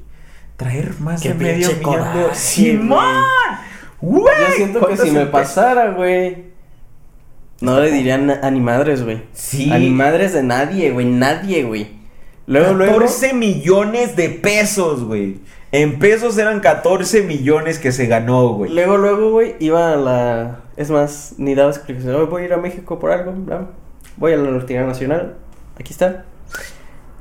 Traer 0.57 0.95
más 1.01 1.21
Qué 1.21 1.31
de 1.31 1.35
medio 1.35 1.69
millón 1.69 2.05
de 2.15 2.35
¡Simón! 2.35 3.01
Güey. 4.01 4.25
Yo 4.49 4.55
siento 4.55 4.79
que 4.81 4.85
¿Cuántos 4.87 5.09
si 5.09 5.11
me 5.15 5.27
pasara, 5.27 5.91
güey. 5.91 6.54
No 7.61 7.81
le 7.81 7.91
dirían 7.91 8.31
a, 8.31 8.51
ni 8.51 8.61
madres, 8.61 9.03
güey. 9.05 9.23
Sí. 9.33 9.71
A 9.73 9.79
ni 9.79 9.91
madres 9.91 10.33
de 10.33 10.43
nadie, 10.43 10.91
güey. 10.91 11.07
Nadie, 11.07 11.63
güey. 11.65 11.89
Luego, 12.47 12.75
luego. 12.75 12.95
14 12.99 13.33
millones 13.35 14.17
de 14.17 14.29
pesos, 14.31 15.05
güey. 15.05 15.39
En 15.73 15.99
pesos 15.99 16.37
eran 16.39 16.61
14 16.61 17.23
millones 17.23 17.79
que 17.79 17.91
se 17.91 18.07
ganó, 18.07 18.49
güey. 18.55 18.71
Luego, 18.73 18.97
luego, 18.97 19.31
güey, 19.33 19.57
iba 19.61 19.93
a 19.93 19.97
la. 19.97 20.61
Es 20.77 20.91
más, 20.91 21.35
ni 21.39 21.55
daba 21.55 21.71
explicación. 21.71 22.15
"Oye, 22.17 22.27
Voy 22.27 22.43
a 22.43 22.45
ir 22.47 22.53
a 22.53 22.59
México 22.59 22.99
por 22.99 23.11
algo. 23.13 23.33
bla. 23.33 23.67
Voy 24.17 24.33
a 24.33 24.37
la 24.37 24.51
Lotería 24.51 24.85
Nacional. 24.85 25.35
Aquí 25.79 25.93
está. 25.93 26.25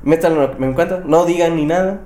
Métanlo 0.02 0.52
en 0.60 0.74
cuenta. 0.74 1.02
No 1.04 1.24
digan 1.24 1.56
ni 1.56 1.64
nada. 1.66 2.00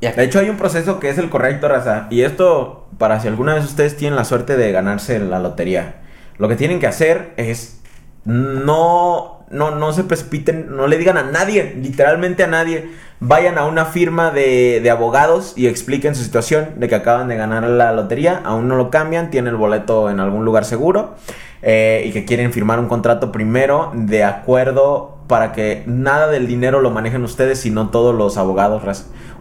Ya. 0.00 0.12
De 0.12 0.22
hecho, 0.24 0.38
hay 0.38 0.50
un 0.50 0.56
proceso 0.56 1.00
que 1.00 1.08
es 1.10 1.18
el 1.18 1.30
correcto, 1.30 1.66
raza. 1.68 2.06
Y 2.10 2.22
esto, 2.22 2.86
para 2.98 3.18
si 3.20 3.26
alguna 3.28 3.54
vez 3.54 3.64
ustedes 3.64 3.96
tienen 3.96 4.14
la 4.16 4.24
suerte 4.24 4.56
de 4.56 4.70
ganarse 4.70 5.18
la 5.18 5.40
lotería, 5.40 6.02
lo 6.38 6.48
que 6.48 6.56
tienen 6.56 6.80
que 6.80 6.86
hacer 6.86 7.32
es 7.36 7.80
no, 8.24 9.40
no, 9.50 9.70
no 9.70 9.92
se 9.92 10.04
precipiten, 10.04 10.76
no 10.76 10.86
le 10.86 10.98
digan 10.98 11.16
a 11.16 11.22
nadie, 11.22 11.74
literalmente 11.80 12.44
a 12.44 12.46
nadie. 12.46 12.90
Vayan 13.20 13.58
a 13.58 13.64
una 13.64 13.86
firma 13.86 14.30
de, 14.30 14.80
de 14.80 14.90
abogados 14.90 15.54
y 15.56 15.66
expliquen 15.66 16.14
su 16.14 16.22
situación 16.22 16.68
de 16.76 16.88
que 16.88 16.94
acaban 16.94 17.28
de 17.28 17.36
ganar 17.36 17.64
la 17.64 17.92
lotería, 17.92 18.40
aún 18.44 18.68
no 18.68 18.76
lo 18.76 18.90
cambian, 18.90 19.30
tienen 19.30 19.54
el 19.54 19.56
boleto 19.56 20.08
en 20.08 20.20
algún 20.20 20.44
lugar 20.44 20.64
seguro 20.64 21.16
eh, 21.62 22.04
y 22.06 22.12
que 22.12 22.24
quieren 22.24 22.52
firmar 22.52 22.78
un 22.78 22.86
contrato 22.86 23.32
primero 23.32 23.90
de 23.94 24.22
acuerdo 24.22 25.17
para 25.28 25.52
que 25.52 25.84
nada 25.86 26.26
del 26.28 26.46
dinero 26.48 26.80
lo 26.80 26.90
manejen 26.90 27.22
ustedes, 27.22 27.60
sino 27.60 27.90
todos 27.90 28.14
los 28.14 28.36
abogados. 28.38 28.82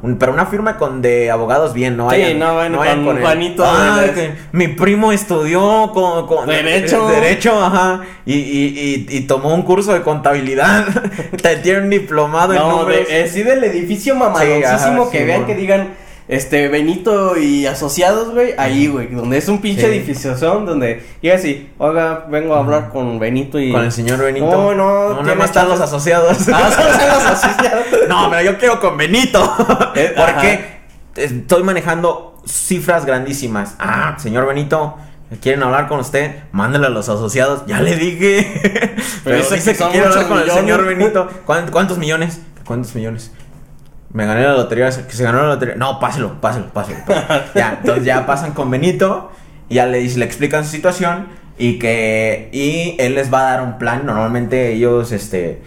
Un- 0.04 0.18
pero 0.20 0.32
una 0.32 0.46
firma 0.46 0.78
con 0.78 1.02
de 1.02 1.32
abogados 1.32 1.74
bien, 1.74 1.98
no 1.98 2.12
Sí, 2.12 2.18
vayan, 2.22 2.38
no 2.38 2.54
vayan 2.78 3.04
con 3.04 3.20
Juanito 3.20 3.64
"Ah, 3.66 3.98
Vélez". 4.02 4.12
que 4.14 4.32
mi 4.52 4.68
primo 4.68 5.12
estudió 5.12 5.90
con, 5.94 6.28
con- 6.28 6.46
Derecho. 6.48 7.08
derecho, 7.10 7.60
ajá, 7.64 8.02
y, 8.26 8.36
y, 8.36 9.06
y, 9.10 9.18
y 9.18 9.22
tomó 9.22 9.56
un 9.56 9.64
curso 9.64 9.94
de 9.94 10.04
contabilidad, 10.04 10.86
te 11.42 11.56
tiene 11.58 11.80
un 11.80 11.90
diplomado 11.90 12.54
en 12.54 12.60
No, 12.60 12.82
números. 12.82 13.08
de, 13.08 13.22
eh, 13.22 13.28
sí 13.28 13.42
del 13.42 13.64
edificio 13.64 14.14
mamaloncísimo 14.14 15.02
ajá, 15.04 15.12
que 15.12 15.18
sí, 15.20 15.24
vean 15.24 15.40
bueno. 15.42 15.48
que 15.48 15.56
digan 15.56 15.88
este 16.28 16.68
Benito 16.68 17.38
y 17.38 17.66
asociados, 17.66 18.32
güey, 18.34 18.54
ahí, 18.58 18.88
güey, 18.88 19.08
donde 19.08 19.38
es 19.38 19.48
un 19.48 19.60
pinche 19.62 19.82
Sí. 19.84 19.88
edificio 19.88 20.38
son 20.38 20.66
donde 20.66 21.02
llega 21.22 21.36
así, 21.36 21.70
oiga, 21.78 22.26
vengo 22.30 22.54
a 22.56 22.60
hablar 22.60 22.90
con 22.90 23.18
Benito 23.18 23.60
y 23.60 23.72
Con 23.72 23.84
el 23.86 23.92
señor 23.92 24.20
Benito. 24.20 24.46
No, 24.46 24.74
no, 24.76 25.22
no, 25.24 25.36
más 25.36 25.46
están 25.46 25.70
los 25.70 25.80
asociados. 25.80 26.38
Ah, 26.54 26.70
son 26.72 26.86
los 26.86 27.26
asociados. 27.26 27.86
No, 28.10 28.30
pero 28.30 28.42
yo 28.52 28.58
quiero 28.58 28.80
con 28.80 28.98
Benito. 28.98 29.42
Eh. 29.96 30.14
Porque 30.18 30.78
estoy 31.16 31.64
manejando 31.64 32.42
cifras 32.46 33.06
grandísimas. 33.06 33.76
Ah, 33.80 34.16
señor 34.20 34.46
Benito, 34.48 34.96
¿quieren 35.42 35.64
hablar 35.64 35.88
con 35.88 36.00
usted? 36.00 36.36
Mándale 36.52 36.88
a 36.88 36.90
los 36.90 37.08
asociados. 37.10 37.64
Ya 37.68 37.80
le 37.82 37.96
dije. 37.96 38.96
Pero, 39.24 39.38
dice 39.38 39.56
dice 39.56 39.72
que 39.74 39.78
que, 39.78 39.90
quiere 39.92 40.08
hablar 40.08 40.28
con 40.28 40.38
el 40.40 40.44
millones. 40.44 40.62
señor 40.62 40.86
Benito. 40.86 41.28
¿Cuán- 41.46 41.70
¿Cuántos 41.72 41.98
millones? 41.98 42.42
¿Cuántos 42.66 42.94
millones? 42.96 43.32
Me 44.14 44.26
gané 44.26 44.44
la 44.44 44.54
lotería, 44.54 44.90
que 44.90 45.14
se 45.14 45.24
ganó 45.24 45.42
la 45.42 45.48
lotería. 45.50 45.76
No, 45.76 46.00
páselo, 46.00 46.40
páselo, 46.40 46.68
páselo. 46.68 47.00
páselo. 47.06 47.44
ya, 47.56 47.78
entonces 47.80 48.06
ya 48.06 48.26
pasan 48.26 48.54
con 48.54 48.72
Benito 48.72 49.32
y 49.70 49.76
ya 49.76 49.86
le, 49.86 50.02
le 50.02 50.26
explican 50.26 50.64
su 50.64 50.72
situación 50.72 51.28
y 51.58 51.80
que 51.80 52.50
y 52.52 52.96
él 53.00 53.16
les 53.16 53.34
va 53.34 53.42
a 53.42 53.52
dar 53.52 53.62
un 53.62 53.78
plan. 53.78 54.06
Normalmente 54.06 54.74
ellos 54.74 55.12
este 55.12 55.62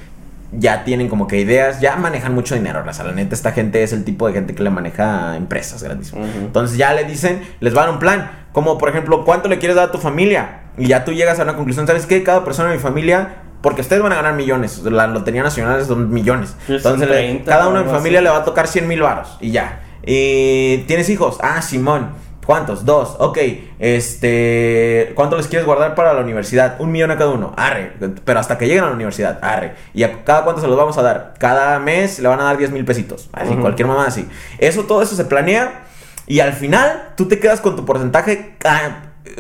ya 0.53 0.85
tienen 0.85 1.09
como 1.09 1.27
que 1.27 1.39
ideas, 1.39 1.81
ya 1.81 1.97
manejan 1.97 2.35
mucho 2.35 2.55
dinero, 2.55 2.83
raza. 2.83 3.05
La 3.05 3.13
neta, 3.13 3.35
esta 3.35 3.53
gente 3.53 3.83
es 3.83 3.93
el 3.93 4.05
tipo 4.05 4.27
de 4.27 4.33
gente 4.33 4.55
que 4.55 4.63
le 4.63 4.71
maneja 4.71 5.37
empresas 5.37 5.83
grandes. 5.83 6.13
Ujú. 6.13 6.23
Entonces 6.39 6.77
ya 6.77 6.93
le 6.93 7.05
dicen, 7.05 7.43
les 7.61 7.77
va 7.77 7.83
a 7.83 7.85
dar 7.87 7.95
un 7.95 8.01
plan. 8.01 8.31
Como 8.53 8.79
por 8.79 8.89
ejemplo, 8.89 9.25
¿cuánto 9.25 9.49
le 9.49 9.59
quieres 9.59 9.77
dar 9.77 9.89
a 9.89 9.93
tu 9.93 9.99
familia? 9.99 10.63
Y 10.77 10.89
ya 10.89 11.05
tú 11.05 11.13
llegas 11.13 11.39
a 11.39 11.45
una 11.45 11.55
conclusión, 11.55 11.87
¿sabes 11.87 12.07
qué? 12.07 12.23
Cada 12.23 12.45
persona 12.45 12.71
de 12.71 12.77
mi 12.77 12.81
familia, 12.83 13.37
porque 13.63 13.81
ustedes 13.83 14.03
van 14.03 14.13
a 14.13 14.17
ganar 14.17 14.35
millones. 14.35 14.79
La 14.85 15.07
Lotería 15.07 15.43
Nacional 15.43 15.85
son 15.85 16.11
millones. 16.13 16.51
Sí, 16.67 16.79
son 16.79 16.95
Entonces 16.95 17.09
le- 17.09 17.15
30 17.17 17.51
cada 17.51 17.69
uno 17.69 17.79
de 17.79 17.85
mi 17.85 17.89
algo 17.91 17.99
familia 17.99 18.19
así. 18.21 18.25
le 18.25 18.31
va 18.31 18.37
a 18.39 18.45
tocar 18.45 18.67
100 18.69 18.89
mil 18.89 19.03
varos. 19.03 19.37
Y 19.41 19.51
ya. 19.51 19.81
Y 20.05 20.79
¿Tienes 20.87 21.09
hijos? 21.11 21.39
Ah, 21.43 21.61
Simón. 21.63 22.11
¿Cuántos? 22.47 22.85
Dos. 22.85 23.17
Ok. 23.19 23.39
Este. 23.79 25.13
¿Cuánto 25.15 25.37
les 25.37 25.47
quieres 25.47 25.67
guardar 25.67 25.95
para 25.95 26.13
la 26.15 26.21
universidad? 26.21 26.77
Un 26.81 26.91
millón 26.91 27.11
a 27.11 27.19
cada 27.19 27.31
uno. 27.31 27.53
Arre. 27.57 27.93
Pero 28.25 28.41
hasta 28.41 28.59
que 28.59 28.67
lleguen 28.67 28.85
a 28.85 28.89
la 28.89 28.95
universidad. 28.95 29.39
Arre. 29.43 29.75
¿Y 29.95 30.03
a 30.03 30.25
cada 30.25 30.43
cuánto 30.45 30.61
se 30.61 30.67
los 30.67 30.77
vamos 30.77 30.97
a 30.99 31.03
dar? 31.03 31.35
Cada 31.39 31.79
mes 31.79 32.19
le 32.19 32.29
van 32.29 32.41
a 32.41 32.45
dar 32.45 32.57
10 32.57 32.71
mil 32.73 32.85
pesitos. 32.85 33.29
Así, 33.33 33.55
cualquier 33.57 33.87
mamá 33.87 34.07
así. 34.07 34.27
Eso, 34.59 34.85
todo 34.85 35.03
eso 35.03 35.15
se 35.15 35.25
planea. 35.27 35.83
Y 36.27 36.41
al 36.41 36.53
final, 36.53 37.11
tú 37.17 37.29
te 37.29 37.39
quedas 37.39 37.61
con 37.61 37.77
tu 37.77 37.85
porcentaje. 37.85 38.57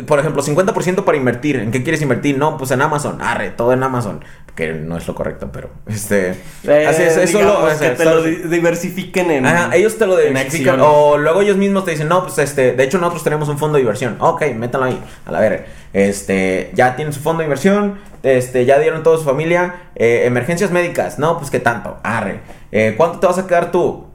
Por 0.07 0.19
ejemplo, 0.19 0.43
50% 0.43 1.05
para 1.05 1.17
invertir. 1.17 1.57
¿En 1.57 1.71
qué 1.71 1.83
quieres 1.83 2.03
invertir? 2.03 2.39
No, 2.39 2.57
pues 2.57 2.71
en 2.71 2.83
Amazon. 2.83 3.21
Arre, 3.21 3.51
todo 3.51 3.73
en 3.73 3.83
Amazon. 3.83 4.25
Que 4.55 4.73
no 4.73 4.97
es 4.97 5.07
lo 5.07 5.15
correcto, 5.15 5.51
pero. 5.53 5.71
Este. 5.87 6.35
Eh, 6.65 6.87
así 6.89 7.03
es, 7.03 7.17
eso 7.17 7.41
lo. 7.43 7.67
que 7.67 7.73
o 7.73 7.77
sea, 7.77 7.95
te 7.95 8.05
lo 8.05 8.23
diversifiquen 8.23 9.31
en 9.31 9.47
Ajá, 9.47 9.75
ellos 9.75 9.97
te 9.99 10.07
lo 10.07 10.17
diversifican. 10.17 10.81
O 10.81 11.19
luego 11.19 11.43
ellos 11.43 11.57
mismos 11.57 11.85
te 11.85 11.93
dicen, 11.93 12.09
no, 12.09 12.23
pues 12.23 12.39
este, 12.39 12.73
de 12.73 12.85
hecho 12.85 12.99
nosotros 12.99 13.25
tenemos 13.25 13.49
un 13.49 13.59
fondo 13.59 13.77
de 13.77 13.83
inversión. 13.83 14.17
Ok, 14.21 14.43
métanlo 14.57 14.87
ahí, 14.87 15.01
a 15.27 15.33
la 15.33 15.41
verga. 15.41 15.65
Este, 15.93 16.71
ya 16.75 16.97
tienen 16.97 17.13
su 17.13 17.21
fondo 17.21 17.41
de 17.41 17.47
inversión, 17.47 17.99
este, 18.23 18.65
ya 18.65 18.79
dieron 18.79 19.03
toda 19.03 19.19
su 19.19 19.25
familia. 19.25 19.91
Eh, 19.95 20.23
emergencias 20.25 20.71
médicas, 20.71 21.19
no, 21.19 21.39
pues 21.39 21.51
qué 21.51 21.61
tanto, 21.61 21.99
arre. 22.03 22.41
Eh, 22.73 22.95
¿Cuánto 22.97 23.19
te 23.19 23.27
vas 23.27 23.39
a 23.39 23.47
quedar 23.47 23.71
tú? 23.71 24.07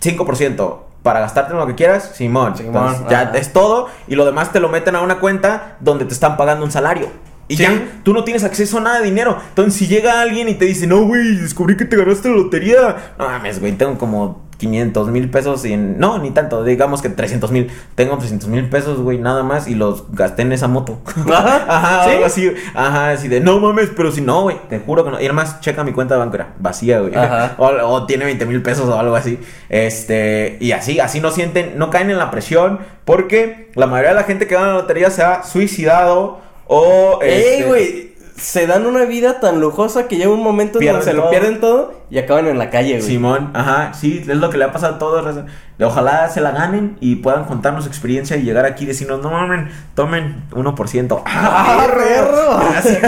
5%. 0.00 0.87
Para 1.02 1.20
gastarte 1.20 1.52
en 1.52 1.58
lo 1.58 1.66
que 1.66 1.74
quieras, 1.74 2.12
Simón. 2.14 2.56
Simón, 2.56 2.74
Entonces, 2.88 3.06
ya 3.08 3.20
ajá. 3.20 3.38
es 3.38 3.52
todo. 3.52 3.88
Y 4.08 4.14
lo 4.16 4.24
demás 4.24 4.52
te 4.52 4.60
lo 4.60 4.68
meten 4.68 4.96
a 4.96 5.00
una 5.00 5.18
cuenta 5.20 5.76
donde 5.80 6.04
te 6.04 6.12
están 6.12 6.36
pagando 6.36 6.64
un 6.64 6.70
salario. 6.72 7.08
Y 7.46 7.56
Sí. 7.56 7.62
ya, 7.62 7.72
tú 8.02 8.12
no 8.12 8.24
tienes 8.24 8.44
acceso 8.44 8.78
a 8.78 8.80
nada 8.82 8.98
de 8.98 9.04
dinero. 9.06 9.38
Entonces, 9.48 9.74
si 9.74 9.86
llega 9.86 10.20
alguien 10.20 10.48
y 10.48 10.54
te 10.54 10.64
dice, 10.66 10.86
no, 10.86 11.00
güey, 11.02 11.36
descubrí 11.36 11.76
que 11.76 11.84
te 11.86 11.96
ganaste 11.96 12.28
la 12.28 12.36
lotería. 12.36 13.14
No 13.18 13.26
mames, 13.26 13.58
güey, 13.60 13.72
tengo 13.72 13.96
como 13.96 14.47
500 14.58 15.08
mil 15.08 15.30
pesos 15.30 15.64
y 15.64 15.72
en... 15.72 15.98
No, 15.98 16.18
ni 16.18 16.32
tanto, 16.32 16.64
digamos 16.64 17.00
que 17.00 17.08
300 17.08 17.50
mil. 17.52 17.70
Tengo 17.94 18.18
300 18.18 18.48
mil 18.48 18.68
pesos, 18.68 19.00
güey, 19.00 19.18
nada 19.18 19.42
más 19.44 19.68
y 19.68 19.74
los 19.74 20.10
gasté 20.12 20.42
en 20.42 20.52
esa 20.52 20.66
moto. 20.68 21.00
Ajá, 21.32 21.64
Ajá, 21.68 22.04
¿sí? 22.04 22.10
algo 22.10 22.24
así. 22.26 22.52
Ajá, 22.74 23.10
así 23.10 23.28
de, 23.28 23.40
no 23.40 23.60
mames, 23.60 23.90
pero 23.96 24.10
si 24.10 24.20
no, 24.20 24.42
güey, 24.42 24.56
te 24.68 24.80
juro 24.80 25.04
que 25.04 25.10
no. 25.10 25.20
Y 25.20 25.24
además, 25.24 25.60
checa 25.60 25.84
mi 25.84 25.92
cuenta 25.92 26.16
era 26.34 26.54
vacía, 26.58 27.00
güey. 27.00 27.14
O, 27.58 27.66
o 27.66 28.06
tiene 28.06 28.24
20 28.24 28.46
mil 28.46 28.62
pesos 28.62 28.88
o 28.88 28.98
algo 28.98 29.14
así. 29.14 29.38
Este, 29.68 30.58
y 30.60 30.72
así, 30.72 31.00
así 31.00 31.20
no 31.20 31.30
sienten, 31.30 31.78
no 31.78 31.90
caen 31.90 32.10
en 32.10 32.18
la 32.18 32.30
presión, 32.30 32.80
porque 33.04 33.70
la 33.74 33.86
mayoría 33.86 34.10
de 34.10 34.16
la 34.16 34.24
gente 34.24 34.46
que 34.46 34.54
gana 34.54 34.68
la 34.68 34.74
lotería 34.74 35.10
se 35.10 35.22
ha 35.22 35.44
suicidado 35.44 36.40
o... 36.66 37.20
¡Ey, 37.22 37.30
este, 37.32 37.64
güey! 37.64 38.17
Se 38.38 38.66
dan 38.66 38.86
una 38.86 39.04
vida 39.04 39.40
tan 39.40 39.60
lujosa 39.60 40.06
que 40.08 40.16
llega 40.16 40.30
un 40.30 40.42
momento 40.42 40.80
en 40.80 40.86
donde 40.86 41.02
Pierden 41.02 41.04
se 41.04 41.12
lo 41.12 41.30
pierden 41.30 41.60
todo 41.60 41.98
y 42.10 42.18
acaban 42.18 42.46
en 42.46 42.58
la 42.58 42.70
calle, 42.70 42.98
güey. 42.98 43.02
Simón, 43.02 43.50
ajá, 43.52 43.92
sí, 43.92 44.24
es 44.26 44.36
lo 44.36 44.48
que 44.48 44.56
le 44.56 44.64
ha 44.64 44.72
pasado 44.72 44.94
a 44.94 44.98
todos. 44.98 45.44
Ojalá 45.80 46.28
se 46.30 46.40
la 46.40 46.52
ganen 46.52 46.96
y 47.00 47.16
puedan 47.16 47.44
contarnos 47.44 47.84
su 47.84 47.90
experiencia 47.90 48.36
y 48.36 48.42
llegar 48.42 48.64
aquí 48.64 48.84
y 48.84 48.86
decirnos, 48.86 49.20
no 49.22 49.30
mamen, 49.30 49.68
tomen 49.94 50.42
1%. 50.52 51.22
¡Ah! 51.26 51.86
Gracias. 52.72 52.98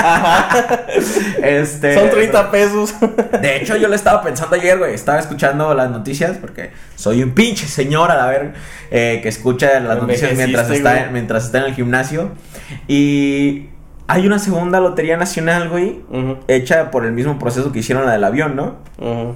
este, 1.42 1.94
Son 1.94 2.10
30 2.10 2.50
pesos. 2.50 2.94
De 3.40 3.56
hecho, 3.56 3.76
yo 3.76 3.88
le 3.88 3.96
estaba 3.96 4.22
pensando 4.22 4.56
ayer, 4.56 4.78
güey. 4.78 4.94
Estaba 4.94 5.18
escuchando 5.18 5.74
las 5.74 5.90
noticias 5.90 6.38
porque 6.38 6.70
soy 6.96 7.22
un 7.22 7.32
pinche 7.32 7.66
señor 7.66 8.10
a 8.10 8.16
la 8.16 8.26
ver 8.26 8.54
que 8.90 9.28
escucha 9.28 9.78
las 9.80 9.98
noticias 9.98 10.34
mientras 10.36 10.70
está, 10.70 10.94
güey. 10.94 11.10
mientras 11.10 11.44
está 11.44 11.58
en 11.58 11.64
el 11.64 11.74
gimnasio. 11.74 12.30
Y 12.88 13.68
hay 14.10 14.26
una 14.26 14.38
segunda 14.38 14.80
lotería 14.80 15.16
nacional, 15.16 15.68
güey, 15.68 16.00
hecha 16.48 16.90
por 16.90 17.04
el 17.04 17.12
mismo 17.12 17.38
proceso 17.38 17.72
que 17.72 17.78
hicieron 17.80 18.06
la 18.06 18.12
del 18.12 18.24
avión, 18.24 18.56
¿no? 18.56 18.76
ujú. 18.98 19.34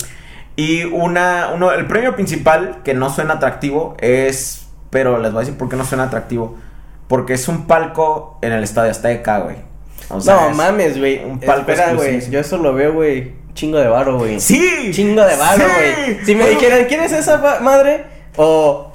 Y 0.56 0.84
una, 0.84 1.50
uno, 1.54 1.72
el 1.72 1.86
premio 1.86 2.14
principal, 2.14 2.78
que 2.84 2.94
no 2.94 3.10
suena 3.10 3.34
atractivo, 3.34 3.96
es. 3.98 4.68
Pero 4.90 5.18
les 5.18 5.32
voy 5.32 5.38
a 5.38 5.44
decir 5.44 5.58
por 5.58 5.68
qué 5.68 5.74
no 5.74 5.84
suena 5.84 6.04
atractivo. 6.04 6.56
Porque 7.08 7.34
es 7.34 7.48
un 7.48 7.66
palco 7.66 8.38
en 8.40 8.52
el 8.52 8.62
Estadio 8.62 8.92
Azteca, 8.92 9.40
güey. 9.40 9.56
O 10.10 10.20
sea, 10.20 10.36
no 10.36 10.50
es- 10.50 10.56
mames, 10.56 10.98
güey. 10.98 11.24
un 11.24 11.40
palco 11.40 11.72
Espera, 11.72 11.94
güey. 11.94 12.30
Yo 12.30 12.38
eso 12.38 12.56
lo 12.58 12.72
veo, 12.72 12.92
güey. 12.92 13.32
Chingo 13.54 13.78
de 13.78 13.88
varo, 13.88 14.16
güey. 14.18 14.38
¡Sí! 14.38 14.90
Chingo 14.92 15.22
de 15.24 15.34
varo, 15.36 15.64
¡Sí! 15.64 15.72
güey. 16.04 16.24
Si 16.24 16.34
me 16.36 16.48
dijeran, 16.48 16.84
¿quieres 16.84 17.10
esa 17.12 17.42
pa- 17.42 17.58
madre? 17.60 18.04
O 18.36 18.92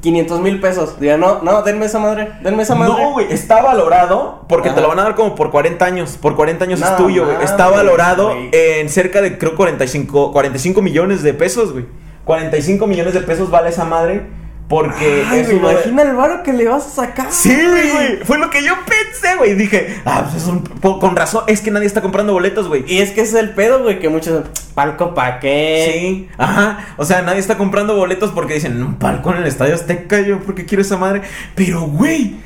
500 0.00 0.40
mil 0.40 0.60
pesos. 0.60 1.00
Diga, 1.00 1.16
no, 1.16 1.42
no, 1.42 1.62
denme 1.62 1.86
esa 1.86 1.98
madre. 1.98 2.32
Denme 2.42 2.62
esa 2.62 2.74
madre. 2.74 3.02
No, 3.02 3.12
güey, 3.12 3.32
está 3.32 3.62
valorado 3.62 4.44
porque 4.48 4.68
Ajá. 4.68 4.76
te 4.76 4.82
lo 4.82 4.88
van 4.88 4.98
a 4.98 5.04
dar 5.04 5.14
como 5.14 5.34
por 5.34 5.50
40 5.50 5.84
años. 5.84 6.18
Por 6.20 6.36
40 6.36 6.64
años 6.64 6.80
No 6.80 6.86
es 6.86 6.96
tuyo, 6.96 7.24
güey. 7.24 7.42
Está 7.42 7.68
valorado 7.70 8.28
güey. 8.28 8.50
en 8.52 8.88
cerca 8.88 9.22
de, 9.22 9.38
creo, 9.38 9.54
45, 9.56 10.32
45 10.32 10.82
millones 10.82 11.22
de 11.22 11.32
pesos, 11.34 11.72
güey. 11.72 11.86
45 12.24 12.86
millones 12.86 13.14
de 13.14 13.20
pesos 13.20 13.50
vale 13.50 13.70
esa 13.70 13.84
madre 13.84 14.26
porque 14.68 15.24
Ay, 15.28 15.46
imagina 15.50 16.02
el 16.02 16.14
varo 16.14 16.42
que 16.42 16.52
le 16.52 16.66
vas 16.66 16.86
a 16.86 16.90
sacar. 16.90 17.26
Sí, 17.30 17.54
güey. 17.54 18.16
Fue 18.24 18.38
lo 18.38 18.48
que 18.50 18.62
yo 18.64 18.72
pensé, 18.86 19.36
güey. 19.36 19.54
Dije, 19.54 20.00
ah, 20.06 20.22
pues 20.30 20.42
es 20.42 20.48
un... 20.48 20.60
Con 20.60 21.14
razón, 21.16 21.44
es 21.48 21.60
que 21.60 21.70
nadie 21.70 21.86
está 21.86 22.00
comprando 22.00 22.32
boletos, 22.32 22.68
güey. 22.68 22.82
Y 22.86 23.00
es 23.00 23.10
que 23.10 23.20
ese 23.20 23.36
es 23.36 23.42
el 23.44 23.50
pedo, 23.50 23.82
güey, 23.82 24.00
que 24.00 24.08
muchos. 24.08 24.44
¿Palco 24.74 25.14
pa' 25.14 25.38
qué? 25.38 25.92
Sí, 25.92 26.28
ajá. 26.38 26.86
O 26.96 27.04
sea, 27.04 27.22
nadie 27.22 27.38
está 27.40 27.56
comprando 27.58 27.94
boletos 27.94 28.30
porque 28.30 28.54
dicen, 28.54 28.82
un 28.82 28.94
palco 28.94 29.30
en 29.32 29.36
el 29.38 29.46
estadio 29.46 29.74
Azteca, 29.74 30.20
yo 30.22 30.40
porque 30.40 30.64
quiero 30.64 30.82
esa 30.82 30.96
madre. 30.96 31.22
Pero, 31.54 31.82
güey, 31.82 32.36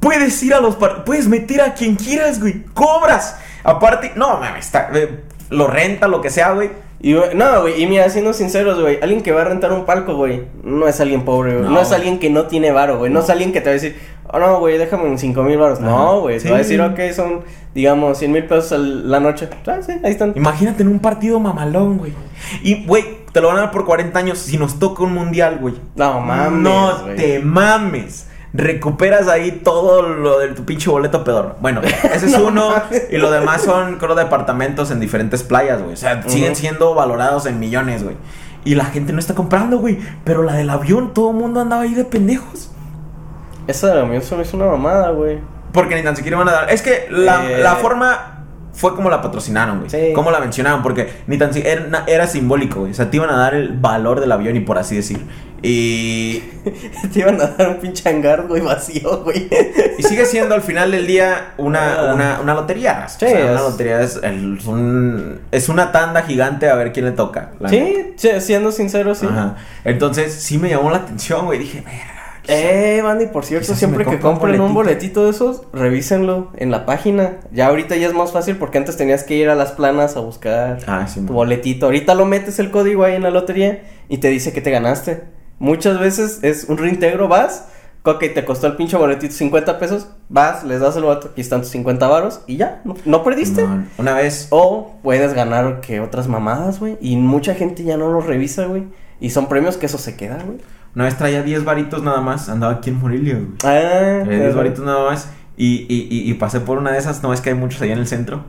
puedes 0.00 0.40
ir 0.42 0.54
a 0.54 0.60
los 0.60 0.76
par- 0.76 1.04
puedes 1.04 1.26
meter 1.28 1.60
a 1.60 1.74
quien 1.74 1.96
quieras, 1.96 2.40
güey. 2.40 2.62
Cobras. 2.74 3.36
Aparte, 3.64 4.12
no, 4.14 4.38
mames, 4.38 4.66
está, 4.66 4.88
eh, 4.94 5.20
lo 5.50 5.66
renta, 5.66 6.06
lo 6.06 6.20
que 6.22 6.30
sea, 6.30 6.52
güey. 6.52 6.70
Y, 7.00 7.12
no, 7.34 7.60
güey, 7.60 7.82
y 7.82 7.86
mira, 7.86 8.08
siendo 8.08 8.32
sinceros, 8.32 8.80
güey, 8.80 8.98
alguien 9.02 9.22
que 9.22 9.30
va 9.32 9.42
a 9.42 9.44
rentar 9.44 9.70
un 9.72 9.84
palco, 9.84 10.16
güey, 10.16 10.42
no 10.64 10.88
es 10.88 10.98
alguien 11.00 11.24
pobre, 11.24 11.52
güey. 11.52 11.64
No, 11.64 11.70
No, 11.70 11.80
es 11.80 11.88
güey. 11.88 11.96
alguien 12.00 12.18
que 12.18 12.30
no 12.30 12.46
tiene 12.46 12.72
varo, 12.72 12.98
güey. 12.98 13.12
No. 13.12 13.20
es 13.20 13.28
alguien 13.30 13.52
que 13.52 13.60
te 13.60 13.66
va 13.66 13.70
a 13.72 13.74
decir, 13.74 13.96
oh, 14.32 14.38
no, 14.38 14.58
güey, 14.60 14.78
déjame 14.78 15.06
en 15.08 15.18
cinco 15.18 15.42
mil 15.42 15.58
varos. 15.58 15.80
No, 15.80 16.20
güey, 16.22 16.40
Sí. 16.40 16.46
te 16.46 16.50
va 16.52 16.56
a 16.56 16.60
decir, 16.60 16.80
ok, 16.80 16.98
son, 17.14 17.40
digamos, 17.74 18.16
100 18.18 18.32
mil 18.32 18.44
pesos 18.44 18.72
al- 18.72 19.10
la 19.10 19.20
noche. 19.20 19.48
Ah, 19.66 19.78
sí, 19.84 19.92
ahí 20.02 20.10
están. 20.12 20.32
Imagínate 20.36 20.82
en 20.82 20.88
un 20.88 20.98
partido 20.98 21.38
mamalón, 21.38 21.98
güey. 21.98 22.12
Y, 22.62 22.86
güey, 22.86 23.04
te 23.32 23.42
lo 23.42 23.48
van 23.48 23.58
a 23.58 23.60
dar 23.60 23.70
por 23.72 23.84
40 23.84 24.18
años 24.18 24.38
si 24.38 24.56
nos 24.56 24.78
toca 24.78 25.02
un 25.02 25.12
mundial, 25.12 25.58
güey. 25.60 25.74
No 25.96 26.20
mames, 26.20 26.60
No 26.62 26.98
güey. 27.04 27.16
te 27.16 27.38
mames. 27.40 28.28
Recuperas 28.56 29.28
ahí 29.28 29.60
todo 29.64 30.02
lo 30.02 30.38
de 30.38 30.48
tu 30.48 30.64
pinche 30.64 30.88
boleto 30.90 31.22
pedor. 31.24 31.56
Bueno, 31.60 31.80
ese 31.82 32.26
es 32.26 32.32
No 32.38 32.46
uno. 32.48 32.70
mames. 32.70 33.06
Y 33.10 33.18
lo 33.18 33.30
demás 33.30 33.62
son, 33.62 33.96
creo, 33.96 34.14
departamentos 34.14 34.90
en 34.90 34.98
diferentes 35.00 35.42
playas, 35.42 35.80
güey. 35.82 35.92
O 35.94 35.96
sea, 35.96 36.22
siguen 36.28 36.56
siendo 36.56 36.94
valorados 36.94 37.46
en 37.46 37.58
millones, 37.60 38.02
güey. 38.02 38.16
Y 38.64 38.74
la 38.74 38.86
gente 38.86 39.12
no 39.12 39.18
está 39.20 39.34
comprando, 39.34 39.78
güey. 39.78 39.98
Pero 40.24 40.42
la 40.42 40.54
del 40.54 40.70
avión, 40.70 41.12
todo 41.14 41.30
el 41.30 41.36
mundo 41.36 41.60
andaba 41.60 41.82
ahí 41.82 41.94
de 41.94 42.04
pendejos. 42.04 42.70
Esa 43.66 43.88
de 43.88 43.94
la 44.00 44.04
mía 44.06 44.20
se 44.20 44.34
me 44.36 44.42
hizo 44.42 44.56
una 44.56 44.66
mamada, 44.66 45.10
güey. 45.10 45.38
Porque 45.72 45.94
ni 45.96 46.02
tan 46.02 46.16
siquiera 46.16 46.38
van 46.38 46.48
a 46.48 46.52
dar. 46.52 46.70
Es 46.72 46.82
que 46.82 47.06
la, 47.10 47.44
Eh. 47.50 47.58
la 47.58 47.76
forma 47.76 48.35
fue 48.76 48.94
como 48.94 49.10
la 49.10 49.20
patrocinaron, 49.22 49.78
güey. 49.80 49.90
Sí. 49.90 50.12
Como 50.14 50.30
la 50.30 50.38
mencionaron, 50.38 50.82
porque 50.82 51.08
ni 51.26 51.38
tan 51.38 51.50
era, 51.56 52.04
era 52.06 52.26
simbólico, 52.26 52.80
güey. 52.80 52.92
O 52.92 52.94
sea, 52.94 53.10
te 53.10 53.16
iban 53.16 53.30
a 53.30 53.36
dar 53.36 53.54
el 53.54 53.72
valor 53.72 54.20
del 54.20 54.30
avión 54.30 54.54
y 54.56 54.60
por 54.60 54.78
así 54.78 54.94
decir. 54.96 55.18
Y, 55.62 56.38
Te 57.12 57.20
iban 57.20 57.40
a 57.40 57.46
dar 57.46 57.68
un 57.70 57.76
pinche 57.76 58.08
hangar, 58.08 58.46
güey, 58.46 58.60
vacío, 58.60 59.22
güey. 59.24 59.48
y 59.98 60.02
sigue 60.02 60.26
siendo 60.26 60.54
al 60.54 60.60
final 60.62 60.90
del 60.92 61.06
día 61.06 61.54
una, 61.56 61.94
Ah. 62.10 62.14
una, 62.14 62.40
una 62.40 62.54
lotería. 62.54 63.08
Sí, 63.08 63.24
o 63.24 63.28
sea, 63.28 63.52
una 63.52 63.60
lotería 63.62 64.00
es, 64.02 64.20
el- 64.22 64.58
es 64.58 64.66
un- 64.66 65.40
es 65.50 65.68
una 65.70 65.90
tanda 65.92 66.22
gigante 66.22 66.68
a 66.68 66.74
ver 66.74 66.92
quién 66.92 67.06
le 67.06 67.12
toca. 67.12 67.52
Sí, 67.70 68.12
sí, 68.16 68.28
siendo 68.40 68.70
sincero, 68.70 69.14
sí. 69.14 69.26
Ajá. 69.28 69.56
Entonces, 69.84 70.34
sí 70.34 70.58
me 70.58 70.68
llamó 70.68 70.90
la 70.90 70.98
atención, 70.98 71.46
güey. 71.46 71.58
Dije, 71.58 71.80
verga. 71.80 72.15
Eh, 72.48 73.00
Bandy, 73.02 73.26
por 73.26 73.44
cierto, 73.44 73.66
Quizás 73.66 73.78
siempre 73.78 74.04
que 74.04 74.18
compren 74.18 74.60
un 74.60 74.74
boletito. 74.74 75.24
de 75.24 75.30
esos, 75.30 75.62
revísenlo 75.72 76.50
en 76.56 76.70
la 76.70 76.86
página. 76.86 77.38
Ya 77.52 77.66
ahorita 77.68 77.96
ya 77.96 78.06
es 78.08 78.14
más 78.14 78.32
fácil 78.32 78.56
porque 78.56 78.78
antes 78.78 78.96
tenías 78.96 79.24
que 79.24 79.34
ir 79.36 79.48
a 79.48 79.54
las 79.54 79.72
planas 79.72 80.16
a 80.16 80.20
buscar 80.20 80.78
Ah, 80.86 81.06
sí, 81.08 81.20
tu 81.20 81.32
boletito. 81.32 81.86
Ahorita 81.86 82.14
lo 82.14 82.24
metes 82.26 82.58
el 82.58 82.70
código 82.70 83.04
ahí 83.04 83.14
en 83.14 83.22
la 83.22 83.30
lotería 83.30 83.82
y 84.08 84.18
te 84.18 84.28
dice 84.28 84.52
que 84.52 84.60
te 84.60 84.70
ganaste. 84.70 85.22
Muchas 85.58 85.98
veces 85.98 86.40
es 86.42 86.64
un 86.68 86.76
reintegro, 86.78 87.28
vas, 87.28 87.68
ok, 88.04 88.20
te 88.34 88.44
costó 88.44 88.66
el 88.66 88.76
pinche 88.76 88.96
boletito 88.96 89.32
50 89.34 89.78
pesos, 89.78 90.08
vas, 90.28 90.62
les 90.64 90.80
das 90.80 90.96
el 90.96 91.04
boleto, 91.04 91.28
aquí 91.32 91.40
están 91.40 91.62
tus 91.62 91.70
50 91.70 92.06
varos 92.06 92.42
y 92.46 92.56
ya, 92.58 92.82
no, 92.84 92.94
no 93.06 93.24
perdiste. 93.24 93.62
No, 93.62 93.84
Una 93.98 94.12
vez. 94.14 94.48
O 94.50 94.94
puedes 95.02 95.32
ganar 95.32 95.80
que 95.80 96.00
otras 96.00 96.28
mamadas, 96.28 96.78
güey. 96.78 96.98
Y 97.00 97.16
mucha 97.16 97.54
gente 97.54 97.84
ya 97.84 97.96
no 97.96 98.10
los 98.12 98.26
revisa, 98.26 98.66
güey. 98.66 98.84
Y 99.18 99.30
son 99.30 99.46
premios 99.48 99.78
que 99.78 99.86
eso 99.86 99.96
se 99.96 100.14
queda, 100.14 100.38
güey. 100.44 100.58
Una 100.96 101.04
vez 101.04 101.16
traía 101.16 101.42
10 101.42 101.64
varitos 101.64 102.02
nada 102.02 102.20
más. 102.22 102.48
Andaba 102.48 102.72
aquí 102.72 102.90
en 102.90 102.98
Morelia, 102.98 103.34
güey. 103.34 103.46
Ah, 103.64 104.24
Traía 104.24 104.44
10 104.44 104.54
varitos 104.56 104.84
nada 104.84 105.04
más. 105.10 105.30
Y, 105.56 105.86
y, 105.88 106.08
y, 106.10 106.30
y 106.30 106.34
pasé 106.34 106.60
por 106.60 106.78
una 106.78 106.90
de 106.90 106.98
esas. 106.98 107.22
No 107.22 107.32
es 107.32 107.40
que 107.40 107.50
hay 107.50 107.54
muchos 107.54 107.80
allá 107.82 107.92
en 107.92 107.98
el 107.98 108.06
centro. 108.06 108.44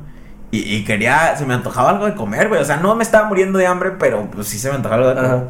Y, 0.52 0.60
y 0.60 0.84
quería. 0.86 1.36
Se 1.36 1.45
me 1.45 1.54
antojaba 1.54 1.89
algo 1.89 2.06
de 2.06 2.16
comer, 2.16 2.48
güey. 2.48 2.62
O 2.62 2.66
sea, 2.66 2.78
no 2.78 2.95
me 2.95 3.04
estaba 3.04 3.28
muriendo 3.28 3.60
de 3.60 3.68
hambre, 3.68 3.91
pero 4.00 4.32
pues 4.32 4.48
sí 4.48 4.58
se 4.58 4.70
me 4.70 4.76
antojaba 4.76 5.02
algo 5.02 5.10
de 5.10 5.16
comer. 5.16 5.32
Ajá. 5.32 5.43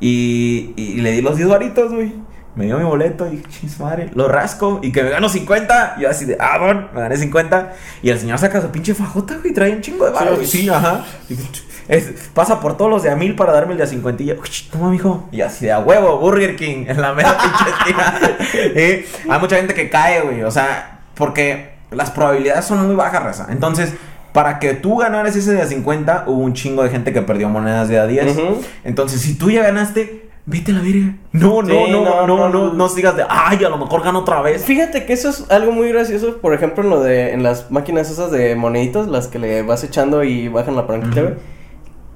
Y, 0.00 0.74
y 0.76 1.00
le 1.00 1.12
di 1.12 1.22
los 1.22 1.36
10 1.36 1.48
varitos, 1.48 1.92
güey. 1.92 2.12
Me 2.56 2.66
dio 2.66 2.78
mi 2.78 2.84
boleto 2.84 3.26
y 3.32 3.42
chis 3.48 3.80
madre, 3.80 4.10
lo 4.14 4.28
rasco 4.28 4.78
y 4.80 4.92
que 4.92 5.02
me 5.02 5.10
gano 5.10 5.28
50. 5.28 5.94
Y 5.98 6.02
yo 6.02 6.10
así 6.10 6.24
de, 6.24 6.36
ah, 6.38 6.58
bueno, 6.58 6.88
me 6.94 7.00
gané 7.00 7.16
50. 7.16 7.72
Y 8.02 8.10
el 8.10 8.18
señor 8.20 8.38
saca 8.38 8.60
su 8.60 8.68
pinche 8.68 8.94
fajota, 8.94 9.38
güey, 9.38 9.52
trae 9.52 9.72
un 9.74 9.80
chingo 9.80 10.04
de 10.04 10.12
varo. 10.12 10.36
Sí. 10.36 10.46
Sí, 10.46 10.68
ajá. 10.68 11.04
Y, 11.28 11.34
es- 11.88 12.30
pasa 12.34 12.60
por 12.60 12.76
todos 12.76 12.90
los 12.90 13.02
de 13.02 13.10
a 13.10 13.16
mil 13.16 13.34
para 13.36 13.52
darme 13.52 13.72
el 13.72 13.78
de 13.78 13.84
a 13.84 13.86
50. 13.86 14.22
Y 14.22 14.26
yo, 14.26 14.34
"Uy, 14.34 14.48
toma, 14.70 14.90
mijo. 14.90 15.28
Y 15.32 15.40
así 15.40 15.66
de 15.66 15.72
a 15.72 15.78
huevo, 15.80 16.18
Burger 16.18 16.56
King, 16.56 16.84
en 16.88 17.00
la 17.00 17.12
mera 17.12 17.36
pinche. 17.38 18.34
Eh, 18.74 19.06
hay 19.28 19.40
mucha 19.40 19.56
gente 19.56 19.74
que 19.74 19.88
cae, 19.90 20.20
güey. 20.22 20.42
O 20.42 20.50
sea, 20.50 21.00
porque 21.14 21.74
las 21.90 22.10
probabilidades 22.10 22.64
son 22.64 22.86
muy 22.86 22.96
bajas, 22.96 23.22
raza. 23.22 23.46
Entonces. 23.50 23.92
Para 24.32 24.58
que 24.58 24.74
tú 24.74 24.96
ganaras 24.96 25.36
ese 25.36 25.52
de 25.52 25.62
a 25.62 25.66
50, 25.68 26.24
hubo 26.26 26.38
un 26.42 26.54
chingo 26.54 26.82
de 26.82 26.90
gente 26.90 27.12
que 27.12 27.22
perdió 27.22 27.48
monedas 27.48 27.86
de 27.88 28.00
a 28.00 28.06
10. 28.08 28.36
Ujú. 28.36 28.62
Entonces, 28.82 29.20
si 29.20 29.38
tú 29.38 29.48
ya 29.48 29.62
ganaste, 29.62 30.28
vete 30.44 30.72
a 30.72 30.74
la 30.74 30.80
verga. 30.80 31.14
No, 31.30 31.62
no, 31.62 31.68
Sí, 31.68 31.90
no, 31.92 32.02
no, 32.04 32.26
no, 32.26 32.36
no, 32.36 32.48
no. 32.48 32.72
no, 32.72 32.88
sigas 32.88 33.16
de, 33.16 33.24
ay, 33.28 33.62
a 33.64 33.68
lo 33.68 33.78
mejor 33.78 34.02
gano 34.02 34.18
otra 34.18 34.42
vez. 34.42 34.64
Fíjate 34.64 35.06
que 35.06 35.12
eso 35.12 35.28
es 35.28 35.48
algo 35.52 35.70
muy 35.70 35.88
gracioso, 35.90 36.38
por 36.38 36.52
ejemplo, 36.52 36.82
en 36.82 36.90
lo 36.90 37.00
de 37.00 37.32
en 37.32 37.44
las 37.44 37.70
máquinas 37.70 38.10
esas 38.10 38.32
de 38.32 38.56
moneditos, 38.56 39.06
las 39.06 39.28
que 39.28 39.38
le 39.38 39.62
vas 39.62 39.84
echando 39.84 40.24
y 40.24 40.48
bajan 40.48 40.74
la 40.74 40.88
palanquita, 40.88 41.20
Ujú. 41.20 41.28
güey. 41.30 41.40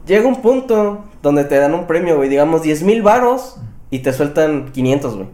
Llega 0.09 0.27
un 0.27 0.43
punto 0.43 1.05
donde 1.23 1.45
te 1.45 1.57
dan 1.59 1.75
un 1.75 1.87
premio, 1.87 2.17
güey, 2.17 2.29
digamos 2.29 2.63
10 2.63 2.83
mil 2.83 3.03
varos 3.03 3.57
y 3.91 4.01
te 4.01 4.13
sueltan 4.13 4.71
500, 4.73 5.15
güey. 5.17 5.29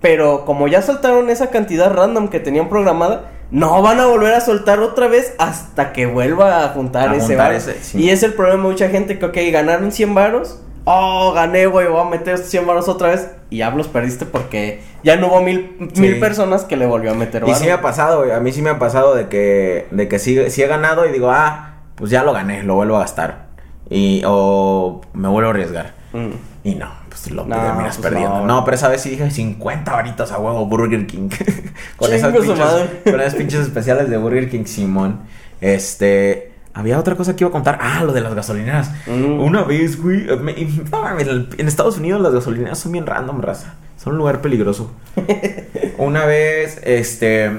Pero 0.00 0.44
como 0.44 0.68
ya 0.68 0.80
soltaron 0.82 1.28
esa 1.28 1.50
cantidad 1.50 1.92
random 1.92 2.28
que 2.28 2.38
tenían 2.40 2.68
programada, 2.68 3.32
no 3.50 3.82
van 3.82 3.98
a 3.98 4.06
volver 4.06 4.34
a 4.34 4.40
soltar 4.40 4.78
otra 4.78 5.08
vez 5.08 5.34
hasta 5.38 5.92
que 5.92 6.06
vuelva 6.06 6.64
a 6.64 6.68
juntar 6.68 7.08
A 7.10 7.16
ese 7.16 7.34
varo. 7.34 7.58
sí. 7.60 7.98
Y 7.98 8.10
es 8.10 8.22
el 8.22 8.34
problema 8.34 8.62
de 8.62 8.68
mucha 8.70 8.88
gente 8.88 9.18
que, 9.18 9.26
ok, 9.26 9.36
ganaron 9.52 9.90
100 9.90 10.14
varos. 10.14 10.62
Oh, 10.84 11.32
gané, 11.34 11.66
güey, 11.66 11.88
voy 11.88 12.00
a 12.00 12.04
meter 12.04 12.34
estos 12.34 12.50
100 12.50 12.66
varos 12.66 12.88
otra 12.88 13.08
vez. 13.08 13.28
Y 13.50 13.58
ya 13.58 13.70
los 13.70 13.88
perdiste 13.88 14.24
porque 14.26 14.80
ya 15.02 15.16
no 15.16 15.26
hubo 15.26 15.40
mil, 15.42 15.76
Sí. 15.92 16.00
mil 16.00 16.20
personas 16.20 16.64
que 16.64 16.76
le 16.76 16.86
volvió 16.86 17.10
a 17.10 17.14
meter 17.14 17.42
Y 17.42 17.46
varo. 17.46 17.58
sí 17.58 17.66
me 17.66 17.72
ha 17.72 17.80
pasado, 17.82 18.18
güey. 18.20 18.30
A 18.30 18.38
mí 18.40 18.52
sí 18.52 18.62
me 18.62 18.70
ha 18.70 18.78
pasado 18.78 19.14
de 19.16 19.28
que, 19.28 19.88
de 19.90 20.06
que 20.08 20.18
sí, 20.20 20.50
sí 20.50 20.62
he 20.62 20.66
ganado 20.68 21.04
y 21.06 21.10
digo, 21.12 21.30
ah, 21.30 21.80
pues 21.96 22.10
ya 22.12 22.22
lo 22.22 22.32
gané, 22.32 22.62
lo 22.62 22.76
vuelvo 22.76 22.96
a 22.96 23.00
gastar. 23.00 23.47
Y, 23.90 24.22
o 24.26 25.00
me 25.14 25.28
vuelvo 25.28 25.48
a 25.48 25.52
arriesgar. 25.52 25.94
Mm. 26.12 26.28
Y 26.64 26.74
no, 26.74 26.90
pues 27.08 27.30
lo 27.30 27.44
No, 27.46 27.56
terminas 27.56 27.96
pues 27.96 28.08
perdiendo. 28.10 28.40
no. 28.40 28.46
No, 28.46 28.64
pero 28.64 28.74
esa 28.74 28.88
vez 28.88 29.00
sí 29.00 29.10
dije 29.10 29.30
50 29.30 29.90
varitas 29.92 30.32
a 30.32 30.38
huevo 30.38 30.66
Burger 30.66 31.06
King. 31.06 31.28
con, 31.96 32.12
esas 32.12 32.32
pinches, 32.32 32.58
con 33.04 33.20
esas 33.20 33.34
pinches 33.34 33.60
especiales 33.60 34.10
de 34.10 34.16
Burger 34.18 34.50
King 34.50 34.64
Simón. 34.66 35.20
Este. 35.60 36.52
Había 36.74 36.98
otra 36.98 37.16
cosa 37.16 37.34
que 37.34 37.42
iba 37.44 37.48
a 37.48 37.52
contar. 37.52 37.78
Ah, 37.80 38.04
lo 38.04 38.12
de 38.12 38.20
las 38.20 38.34
gasolineras. 38.34 38.92
Mm. 39.06 39.40
Una 39.40 39.62
vez, 39.64 40.00
güey. 40.00 40.26
me- 40.38 40.54
en 40.56 41.66
Estados 41.68 41.98
Unidos 41.98 42.20
las 42.20 42.32
gasolineras 42.32 42.78
son 42.78 42.92
bien 42.92 43.06
random, 43.06 43.40
raza. 43.40 43.74
Son 43.96 44.12
un 44.12 44.18
lugar 44.18 44.40
peligroso. 44.42 44.92
Una 45.98 46.24
vez, 46.26 46.80
este. 46.84 47.50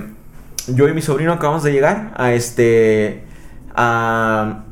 Yo 0.68 0.88
y 0.88 0.94
mi 0.94 1.02
sobrino 1.02 1.34
acabamos 1.34 1.64
de 1.64 1.72
llegar 1.74 2.14
a 2.16 2.32
este. 2.34 3.24
A. 3.76 4.64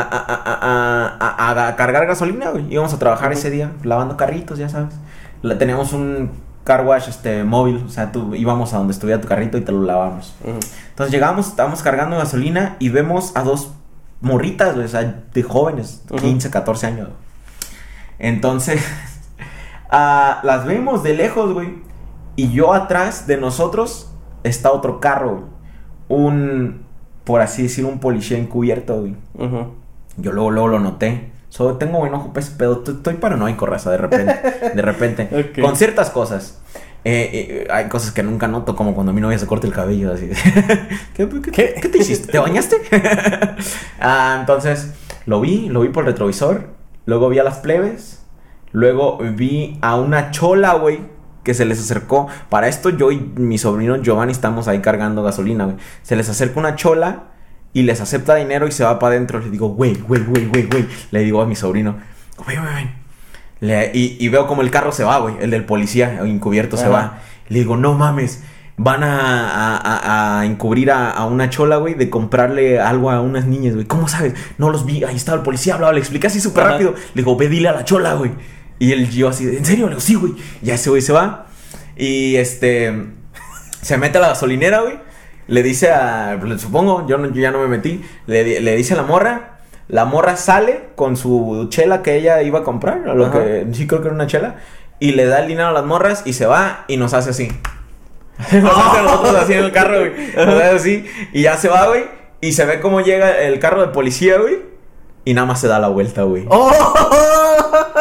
A, 0.00 1.16
a- 1.20 1.52
a- 1.52 1.68
a- 1.68 1.76
cargar 1.76 2.06
gasolina, 2.06 2.50
güey. 2.50 2.72
Íbamos 2.72 2.92
a 2.94 2.98
trabajar 2.98 3.32
ese 3.32 3.50
día, 3.50 3.72
lavando 3.82 4.16
carritos, 4.16 4.58
ya 4.58 4.68
sabes. 4.68 4.94
La- 5.42 5.58
teníamos 5.58 5.92
un 5.92 6.30
car 6.64 6.84
wash 6.84 7.08
este, 7.08 7.44
móvil, 7.44 7.84
o 7.86 7.88
sea, 7.90 8.12
tú 8.12 8.34
íbamos 8.34 8.74
a 8.74 8.78
donde 8.78 8.92
estuviera 8.92 9.20
tu 9.20 9.28
carrito 9.28 9.56
y 9.56 9.62
te 9.62 9.72
lo 9.72 9.82
lavamos. 9.82 10.34
Mm. 10.44 10.58
Entonces 10.90 11.10
llegamos, 11.12 11.48
estábamos 11.48 11.82
cargando 11.82 12.16
gasolina 12.18 12.76
y 12.78 12.90
vemos 12.90 13.32
a 13.36 13.42
dos 13.42 13.72
morritas, 14.20 14.74
güey, 14.74 14.84
o 14.86 14.88
sea, 14.88 15.22
de 15.32 15.42
jóvenes, 15.42 16.02
Ujú. 16.10 16.20
15, 16.20 16.50
14 16.50 16.86
años. 16.88 17.08
güey. 17.08 17.18
Entonces, 18.18 18.82
ah, 19.90 20.40
las 20.42 20.64
vemos 20.66 21.02
de 21.02 21.14
lejos, 21.14 21.52
güey. 21.52 21.78
Y 22.36 22.50
yo 22.52 22.72
atrás 22.74 23.26
de 23.26 23.36
nosotros 23.36 24.10
está 24.44 24.70
otro 24.72 25.00
carro, 25.00 25.30
güey. 25.36 25.44
Un, 26.08 26.82
por 27.24 27.40
así 27.40 27.62
decirlo, 27.64 27.90
un 27.90 27.98
policía 28.00 28.38
encubierto, 28.38 29.00
güey. 29.00 29.16
Ujú. 29.34 29.74
Yo 30.18 30.32
luego, 30.32 30.50
luego 30.50 30.68
lo 30.68 30.78
noté. 30.80 31.30
Solo 31.48 31.76
tengo 31.76 31.98
buen 31.98 32.12
ojo, 32.12 32.32
pues, 32.32 32.54
pero 32.56 32.82
estoy, 32.86 33.14
paranoico, 33.14 33.64
raza, 33.64 33.90
de 33.90 33.96
repente. 33.96 34.40
De 34.74 34.82
repente. 34.82 35.52
Con 35.62 35.76
ciertas 35.76 36.10
cosas. 36.10 36.58
Eh, 37.04 37.30
eh, 37.32 37.68
hay 37.70 37.88
cosas 37.88 38.12
que 38.12 38.22
nunca 38.22 38.48
noto, 38.48 38.76
como 38.76 38.94
cuando 38.94 39.12
mi 39.12 39.20
novia 39.20 39.38
se 39.38 39.46
corta 39.46 39.66
el 39.66 39.72
cabello, 39.72 40.12
así. 40.12 40.28
¿Qué, 41.14 41.28
qué, 41.28 41.50
¿Qué? 41.50 41.74
qué 41.80 41.88
te 41.88 41.98
hiciste? 41.98 42.32
¿Te 42.32 42.38
bañaste? 42.38 42.76
Ah, 44.00 44.36
entonces, 44.40 44.92
lo 45.26 45.40
vi, 45.40 45.68
lo 45.68 45.80
vi 45.80 45.88
por 45.88 46.04
el 46.04 46.10
retrovisor. 46.12 46.68
Luego 47.04 47.28
vi 47.28 47.38
a 47.38 47.44
las 47.44 47.58
plebes. 47.58 48.22
Luego 48.70 49.18
vi 49.18 49.78
a 49.80 49.96
una 49.96 50.30
chola, 50.30 50.74
güey, 50.74 51.00
que 51.42 51.54
se 51.54 51.64
les 51.64 51.80
acercó. 51.80 52.28
Para 52.48 52.68
esto, 52.68 52.90
yo 52.90 53.10
y 53.10 53.18
mi 53.18 53.58
sobrino 53.58 53.96
Giovanni 53.96 54.32
estamos 54.32 54.68
ahí 54.68 54.80
cargando 54.80 55.22
gasolina, 55.22 55.64
güey. 55.64 55.76
Se 56.02 56.14
les 56.14 56.28
acerca 56.28 56.60
una 56.60 56.76
chola 56.76 57.24
y 57.72 57.82
les 57.82 58.00
acepta 58.00 58.34
dinero 58.34 58.66
y 58.66 58.72
se 58.72 58.84
va 58.84 58.98
para 58.98 59.14
adentro. 59.14 59.38
Le 59.40 59.50
digo, 59.50 59.68
güey, 59.68 59.94
güey, 59.94 60.22
güey, 60.24 60.46
güey, 60.46 60.62
güey. 60.64 60.86
Le 61.10 61.20
digo 61.20 61.40
a 61.42 61.46
mi 61.46 61.54
sobrino, 61.56 61.96
güey, 62.44 62.56
güey, 62.56 62.72
güey. 62.72 62.88
Le- 63.60 63.90
y, 63.94 64.16
y 64.20 64.28
veo 64.28 64.46
como 64.46 64.62
el 64.62 64.70
carro 64.70 64.92
se 64.92 65.04
va, 65.04 65.18
güey. 65.18 65.34
El 65.40 65.50
del 65.50 65.64
policía 65.64 66.20
encubierto 66.24 66.76
se 66.76 66.84
Ajá. 66.84 66.92
va. 66.92 67.18
Le 67.48 67.58
digo, 67.60 67.76
no 67.76 67.94
mames. 67.94 68.42
Van 68.80 69.02
a, 69.02 69.48
a- 69.76 70.38
a- 70.40 70.46
encubrir 70.46 70.92
a, 70.92 71.10
a 71.10 71.26
una 71.26 71.50
chola, 71.50 71.78
güey, 71.78 71.94
de 71.94 72.08
comprarle 72.10 72.78
algo 72.80 73.10
a 73.10 73.20
unas 73.20 73.44
niñas, 73.46 73.74
güey. 73.74 73.86
¿Cómo 73.86 74.06
sabes? 74.06 74.34
No 74.56 74.70
los 74.70 74.86
vi. 74.86 75.02
Ahí 75.02 75.16
estaba 75.16 75.36
el 75.38 75.42
policía, 75.42 75.74
hablaba. 75.74 75.92
Le 75.92 75.98
expliqué 75.98 76.28
así 76.28 76.40
súper 76.40 76.64
rápido. 76.64 76.94
Le 77.14 77.22
digo, 77.22 77.36
ve, 77.36 77.48
dile 77.48 77.68
a 77.68 77.72
la 77.72 77.84
chola, 77.84 78.14
güey. 78.14 78.30
Y 78.78 78.92
él 78.92 79.10
yo 79.10 79.28
así, 79.28 79.44
¿en 79.44 79.64
serio? 79.64 79.86
Le 79.86 79.90
digo, 79.90 80.00
sí, 80.00 80.14
güey. 80.14 80.34
Ya 80.62 80.74
ese 80.74 80.90
güey 80.90 81.02
se 81.02 81.12
va. 81.12 81.46
Y 81.96 82.36
este. 82.36 82.92
Se 83.82 83.96
mete 83.98 84.18
a 84.18 84.20
la 84.20 84.28
gasolinera, 84.28 84.80
güey. 84.82 84.98
Le 85.48 85.62
dice 85.62 85.90
a. 85.90 86.38
Supongo, 86.58 87.06
yo, 87.08 87.18
no- 87.18 87.28
yo 87.32 87.40
ya 87.42 87.50
no 87.50 87.58
me 87.58 87.66
metí. 87.68 88.04
Le, 88.26 88.60
le 88.60 88.76
dice 88.76 88.94
a 88.94 88.98
la 88.98 89.02
morra. 89.02 89.58
La 89.88 90.04
morra 90.04 90.36
sale 90.36 90.90
con 90.96 91.16
su 91.16 91.66
chela 91.70 92.02
que 92.02 92.16
ella 92.16 92.42
iba 92.42 92.58
a 92.58 92.62
comprar, 92.62 92.98
lo 93.06 93.26
Ajá. 93.26 93.42
que 93.42 93.66
sí 93.72 93.86
creo 93.86 94.02
que 94.02 94.08
era 94.08 94.14
una 94.14 94.26
chela, 94.26 94.56
y 95.00 95.12
le 95.12 95.24
da 95.24 95.38
el 95.40 95.48
dinero 95.48 95.68
a 95.68 95.72
las 95.72 95.84
morras 95.86 96.22
y 96.26 96.34
se 96.34 96.44
va 96.44 96.84
y 96.88 96.98
nos 96.98 97.14
hace 97.14 97.30
así. 97.30 97.48
nos 98.52 98.76
hace 98.76 98.98
a 98.98 99.02
nosotros 99.02 99.34
así 99.34 99.54
en 99.54 99.64
el 99.64 99.72
carro, 99.72 99.98
güey. 100.00 100.12
Nos 100.36 100.46
hace 100.46 100.62
así 100.76 101.06
y 101.32 101.40
ya 101.42 101.56
se 101.56 101.68
va, 101.68 101.88
güey. 101.88 102.04
Y 102.42 102.52
se 102.52 102.66
ve 102.66 102.80
cómo 102.80 103.00
llega 103.00 103.38
el 103.40 103.58
carro 103.60 103.80
de 103.80 103.88
policía, 103.88 104.36
güey. 104.38 104.58
Y 105.24 105.32
nada 105.32 105.46
más 105.46 105.58
se 105.60 105.68
da 105.68 105.78
la 105.78 105.88
vuelta, 105.88 106.22
güey. 106.24 106.44
¡Oh! 106.50 106.70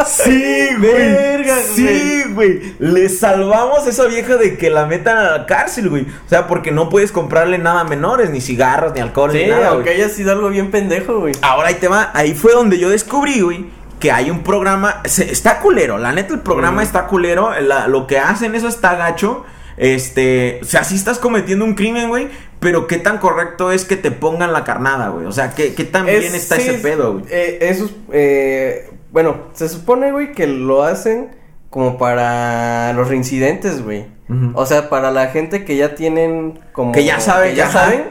Sí, 0.05 0.67
güey. 0.80 0.91
Verga, 0.91 1.55
sí, 1.73 2.23
güey. 2.34 2.73
Le 2.80 3.09
salvamos 3.09 3.86
a 3.86 3.89
esa 3.89 4.05
vieja 4.05 4.38
de 4.38 4.57
que 4.57 4.69
la 4.69 4.86
metan 4.86 5.17
a 5.17 5.23
la 5.38 5.45
cárcel, 5.45 5.89
güey. 5.89 6.03
O 6.03 6.30
sea, 6.30 6.47
porque 6.47 6.71
no 6.71 6.89
puedes 6.89 7.11
comprarle 7.11 7.57
nada 7.57 7.82
a 7.82 7.84
menores, 7.84 8.30
ni 8.30 8.41
cigarros, 8.41 8.93
ni 8.93 9.01
alcohol, 9.01 9.32
Sí, 9.32 9.39
ni 9.43 9.47
nada, 9.49 9.69
aunque 9.69 9.89
haya 9.91 10.09
sido 10.09 10.32
algo 10.32 10.49
bien 10.49 10.71
pendejo, 10.71 11.19
güey. 11.19 11.34
Ahora 11.41 11.69
ahí 11.69 11.75
te 11.75 11.88
va. 11.88 12.11
Ahí 12.13 12.34
fue 12.34 12.53
donde 12.53 12.78
yo 12.80 12.89
descubrí, 12.89 13.41
güey. 13.41 13.65
Que 13.99 14.11
hay 14.11 14.30
un 14.30 14.43
programa. 14.43 15.01
se- 15.05 15.32
está 15.32 15.59
culero. 15.59 15.97
La 15.97 16.11
neta, 16.11 16.34
el 16.34 16.41
programa 16.41 16.82
Mm. 16.82 16.86
está 16.86 17.07
culero. 17.07 17.51
la- 17.59 17.88
lo 17.88 18.05
que 18.07 18.19
hacen, 18.19 18.53
eso 18.55 18.67
está 18.67 18.95
gacho. 18.95 19.43
Este. 19.78 20.59
O 20.61 20.65
sea, 20.65 20.84
sí 20.84 20.95
estás 20.95 21.17
cometiendo 21.19 21.63
un 21.65 21.73
crimen, 21.75 22.09
güey. 22.09 22.28
Pero 22.59 22.88
qué 22.88 22.97
tan 22.97 23.19
correcto 23.19 23.71
es 23.71 23.86
que 23.86 23.95
te 23.95 24.09
pongan 24.11 24.51
la 24.51 24.63
carnada, 24.63 25.09
güey. 25.09 25.25
O 25.28 25.32
sea, 25.32 25.53
qué, 25.53 25.73
qué 25.75 25.84
tan 25.84 26.09
Es- 26.09 26.19
bien 26.19 26.36
está 26.36 26.55
sí, 26.55 26.61
ese 26.63 26.75
es- 26.75 26.82
pedo, 26.82 27.13
güey. 27.13 27.25
eh, 27.30 27.57
eso 27.61 27.86
es, 27.86 27.91
eh, 28.11 28.89
bueno, 29.18 29.47
se 29.53 29.68
supone, 29.68 30.11
güey, 30.11 30.32
que 30.34 30.45
lo 30.45 30.84
hacen 30.84 31.30
como 31.72 31.97
para 31.97 32.93
los 32.93 33.07
reincidentes, 33.07 33.84
güey. 33.84 34.05
O 34.53 34.68
sea, 34.68 34.91
para 34.91 35.09
la 35.09 35.30
gente 35.30 35.65
que 35.65 35.76
ya 35.76 35.95
tienen 35.95 36.59
como... 36.72 36.91
Que 36.91 37.03
ya 37.03 37.20
saben, 37.20 37.49
que 37.49 37.55
ya 37.55 37.65
ajá. 37.65 37.86
saben. 37.86 38.03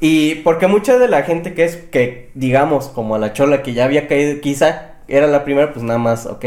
Y 0.00 0.34
porque 0.42 0.66
mucha 0.66 0.98
de 0.98 1.06
la 1.06 1.22
gente 1.22 1.54
que 1.54 1.62
es, 1.62 1.76
que 1.76 2.32
digamos, 2.34 2.88
como 2.88 3.14
a 3.14 3.20
la 3.20 3.32
chola 3.34 3.62
que 3.62 3.72
ya 3.72 3.84
había 3.84 4.08
caído, 4.08 4.40
quizá 4.40 4.96
era 5.06 5.28
la 5.28 5.44
primera, 5.44 5.72
pues 5.72 5.84
nada 5.84 6.00
más, 6.00 6.26
ok, 6.26 6.44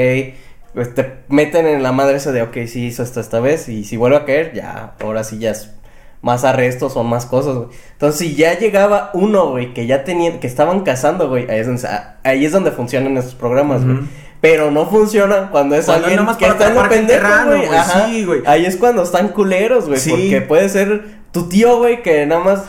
pues 0.74 0.93
te 0.93 1.09
meten 1.30 1.66
en 1.66 1.82
la 1.82 1.93
madre 1.93 2.18
esa 2.18 2.34
de, 2.34 2.41
ok, 2.41 2.57
sí 2.68 2.88
hizo 2.88 3.03
esto 3.03 3.22
esta 3.22 3.39
vez, 3.39 3.70
y 3.70 3.86
si 3.86 3.95
vuelve 3.95 4.18
a 4.18 4.26
caer, 4.26 4.51
ya, 4.53 4.95
ahora 4.99 5.24
sí 5.24 5.39
ya 5.39 5.51
es 5.51 5.74
más 6.22 6.43
arrestos 6.43 6.95
o 6.95 7.03
más 7.03 7.26
cosas, 7.26 7.55
güey. 7.55 7.67
Entonces, 7.93 8.19
si 8.19 8.36
ya 8.36 8.57
llegaba 8.57 9.09
uno, 9.13 9.49
güey, 9.49 9.74
que 9.74 9.88
ya 9.88 10.03
tenían, 10.03 10.39
que 10.39 10.47
estaban 10.47 10.82
cazando, 10.82 11.30
güey, 11.30 11.49
ahí 11.49 11.59
es 11.59 11.67
donde, 11.67 11.88
ahí 12.24 12.45
es 12.45 12.51
donde 12.51 12.72
funcionan 12.72 13.17
esos 13.17 13.36
programas, 13.36 13.84
güey. 13.84 13.99
Pero 14.41 14.72
no 14.72 14.88
funcionan 14.88 15.49
cuando 15.49 15.76
es 15.76 15.86
Cuando 15.86 16.07
alguien 16.07 16.26
que 16.36 16.47
está 16.47 16.69
en 16.69 16.76
lo 16.76 16.89
pendejo, 16.89 17.28
güey. 17.45 17.69
sí, 17.93 18.26
güey. 18.26 18.41
Ahí 18.47 18.65
es 18.65 18.76
cuando 18.76 19.03
están 19.03 19.30
culeros, 19.30 19.88
güey. 19.88 19.99
Sí. 19.99 20.09
Porque 20.09 20.41
puede 20.41 20.67
ser 20.67 21.22
tu 21.32 21.47
tío, 21.47 21.78
güey, 21.78 22.01
que 22.01 22.26
nada 22.26 22.43
más. 22.43 22.63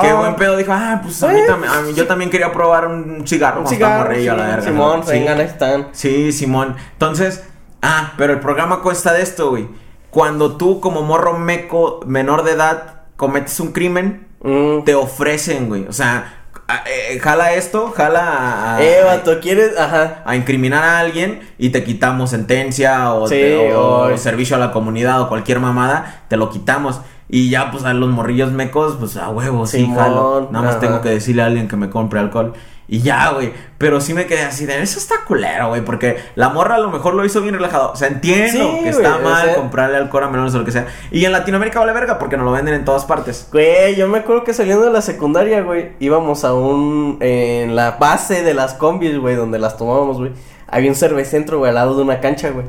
Qué 0.00 0.08
ah, 0.08 0.14
buen 0.14 0.36
pedo. 0.36 0.56
Dijo, 0.56 0.72
ah, 0.72 1.00
pues 1.02 1.20
a 1.24 1.28
mí 1.28 1.40
también. 1.46 1.72
a 1.72 1.80
mí- 1.82 1.94
yo 1.94 2.06
también 2.06 2.30
quería 2.30 2.52
probar 2.52 2.86
un 2.86 3.26
cigarro. 3.26 3.62
Un 3.62 3.66
cigarro, 3.66 4.10
a 4.10 4.14
la 4.14 4.46
verga, 4.46 4.62
Simón, 4.62 5.00
¿no? 5.00 5.06
Vengan, 5.06 5.40
están. 5.40 5.88
Sí, 5.92 6.30
Simón. 6.30 6.76
Entonces, 6.92 7.42
ah, 7.82 8.12
pero 8.16 8.32
el 8.32 8.40
programa 8.40 8.80
cuesta 8.82 9.12
de 9.12 9.22
esto, 9.22 9.50
güey. 9.50 9.68
Cuando 10.10 10.56
tú, 10.56 10.80
como 10.80 11.02
morro 11.02 11.38
meco, 11.38 12.00
menor 12.06 12.44
de 12.44 12.52
edad, 12.52 12.95
cometes 13.16 13.58
un 13.60 13.72
crimen, 13.72 14.26
Mm. 14.42 14.84
te 14.84 14.94
ofrecen, 14.94 15.68
güey. 15.68 15.86
O 15.88 15.92
sea, 15.92 16.32
a- 16.68 16.82
eh, 16.88 17.18
jala 17.20 17.54
esto, 17.54 17.92
jala 17.96 18.76
a, 18.76 18.82
Eh, 18.82 18.98
vato, 19.04 19.40
¿quieres? 19.40 19.78
Ajá. 19.78 20.22
a 20.24 20.36
incriminar 20.36 20.82
a 20.84 20.98
alguien 20.98 21.40
y 21.58 21.70
te 21.70 21.84
quitamos 21.84 22.30
sentencia 22.30 23.12
o, 23.14 23.28
Sí, 23.28 23.34
te- 23.34 23.74
o 23.74 24.12
o- 24.12 24.16
servicio 24.18 24.56
a 24.56 24.58
la 24.58 24.72
comunidad 24.72 25.20
o 25.22 25.28
cualquier 25.28 25.60
mamada, 25.60 26.24
te 26.28 26.36
lo 26.36 26.50
quitamos. 26.50 27.00
Y 27.28 27.50
ya, 27.50 27.70
pues 27.72 27.84
a 27.84 27.92
los 27.92 28.08
morrillos 28.10 28.52
mecos, 28.52 28.96
pues 29.00 29.16
a 29.16 29.28
huevo, 29.30 29.66
sí, 29.66 29.78
Simón, 29.78 29.96
jalo. 29.98 30.48
Nada 30.52 30.64
más 30.64 30.76
ajá. 30.76 30.80
tengo 30.86 31.00
que 31.00 31.08
decirle 31.10 31.42
a 31.42 31.46
alguien 31.46 31.66
que 31.66 31.76
me 31.76 31.90
compre 31.90 32.20
alcohol. 32.20 32.52
Y 32.88 33.00
ya, 33.00 33.30
güey. 33.32 33.52
Pero 33.78 34.00
sí 34.00 34.14
me 34.14 34.26
quedé 34.26 34.42
así 34.42 34.64
de 34.64 34.80
eso 34.80 34.98
está 34.98 35.24
culero, 35.26 35.68
güey. 35.70 35.84
Porque 35.84 36.18
la 36.36 36.50
morra 36.50 36.76
a 36.76 36.78
lo 36.78 36.90
mejor 36.90 37.14
lo 37.14 37.24
hizo 37.24 37.40
bien 37.42 37.54
relajado. 37.54 37.90
O 37.92 37.96
sea, 37.96 38.06
entiendo 38.08 38.70
Sí, 38.76 38.80
que 38.84 38.88
está 38.90 39.14
güey, 39.14 39.20
o 39.20 39.28
mal 39.28 39.44
sea- 39.46 39.54
comprarle 39.56 39.96
alcohol 39.96 40.22
a 40.24 40.28
menores 40.28 40.54
o 40.54 40.58
lo 40.58 40.64
que 40.64 40.70
sea. 40.70 40.86
Y 41.10 41.24
en 41.24 41.32
Latinoamérica 41.32 41.80
vale 41.80 41.92
verga 41.92 42.18
porque 42.18 42.36
nos 42.36 42.46
lo 42.46 42.52
venden 42.52 42.74
en 42.74 42.84
todas 42.84 43.04
partes. 43.04 43.48
Güey, 43.52 43.96
yo 43.96 44.06
me 44.06 44.18
acuerdo 44.18 44.44
que 44.44 44.54
saliendo 44.54 44.84
de 44.84 44.92
la 44.92 45.02
secundaria, 45.02 45.62
güey, 45.62 45.92
íbamos 45.98 46.44
a 46.44 46.54
un. 46.54 47.18
En 47.20 47.74
la 47.74 47.92
base 47.92 48.42
de 48.44 48.54
las 48.54 48.74
combis, 48.74 49.18
güey, 49.18 49.34
donde 49.34 49.58
las 49.58 49.76
tomábamos, 49.76 50.18
güey. 50.18 50.30
Había 50.68 50.88
un 50.90 50.96
cervecentro, 50.96 51.58
güey, 51.58 51.70
al 51.70 51.74
lado 51.74 51.96
de 51.96 52.02
una 52.02 52.20
cancha, 52.20 52.50
güey. 52.50 52.66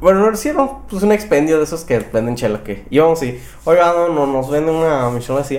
Bueno, 0.00 0.20
no 0.20 0.32
hicieron 0.32 0.82
pues 0.88 1.02
un 1.02 1.12
expendio 1.12 1.58
de 1.58 1.64
esos 1.64 1.84
que 1.84 1.98
venden 1.98 2.34
chela 2.36 2.62
que 2.64 2.84
íbamos 2.90 3.22
y, 3.22 3.38
oiga, 3.64 3.92
no, 3.92 4.08
no, 4.08 4.26
nos 4.26 4.48
venden 4.50 4.74
una 4.76 5.10
michela 5.10 5.40
así. 5.40 5.58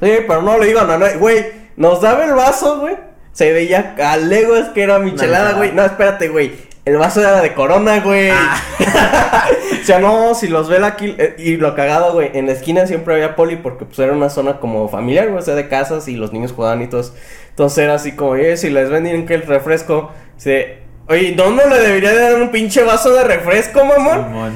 Sí, 0.00 0.10
pero 0.26 0.42
no 0.42 0.58
le 0.58 0.66
digan 0.66 0.90
a 0.90 0.98
nadie, 0.98 1.16
güey, 1.16 1.61
nos 1.76 2.00
daba 2.00 2.24
el 2.24 2.34
vaso, 2.34 2.80
güey. 2.80 2.96
Se 3.32 3.52
veía 3.52 3.94
a 3.98 4.16
leguas 4.18 4.70
que 4.70 4.82
era 4.82 4.98
michelada, 4.98 5.52
güey. 5.52 5.72
No, 5.72 5.84
espérate, 5.84 6.28
güey. 6.28 6.52
El 6.84 6.96
vaso 6.96 7.20
era 7.20 7.40
de 7.40 7.54
corona, 7.54 8.00
güey. 8.00 8.30
o 9.82 9.84
sea, 9.84 10.00
no, 10.00 10.34
si 10.34 10.48
los 10.48 10.68
ve 10.68 10.80
la 10.80 10.88
aquí. 10.88 11.14
eh, 11.16 11.36
y 11.38 11.56
lo 11.56 11.74
cagado, 11.74 12.12
güey. 12.12 12.30
En 12.34 12.46
la 12.46 12.52
esquina 12.52 12.86
siempre 12.86 13.14
había 13.14 13.36
poli 13.36 13.56
porque 13.56 13.84
pues 13.84 13.98
era 14.00 14.12
una 14.12 14.28
zona 14.28 14.58
como 14.60 14.88
familiar, 14.88 15.28
güey. 15.28 15.38
O 15.38 15.42
sea, 15.42 15.54
de 15.54 15.68
casas 15.68 16.08
y 16.08 16.16
los 16.16 16.32
niños 16.32 16.52
jugaban 16.52 16.82
y 16.82 16.88
todos. 16.88 17.14
Entonces 17.50 17.78
era 17.78 17.94
así 17.94 18.12
como, 18.12 18.32
oye, 18.32 18.56
si 18.56 18.68
les 18.68 18.90
venden 18.90 19.26
que 19.26 19.34
el 19.34 19.42
refresco. 19.42 20.10
Se, 20.36 20.78
oye, 21.08 21.32
¿dónde 21.36 21.68
le 21.68 21.78
debería 21.78 22.10
de 22.10 22.20
dar 22.20 22.34
un 22.42 22.50
pinche 22.50 22.82
vaso 22.82 23.12
de 23.14 23.24
refresco, 23.24 23.84
mamón? 23.84 24.52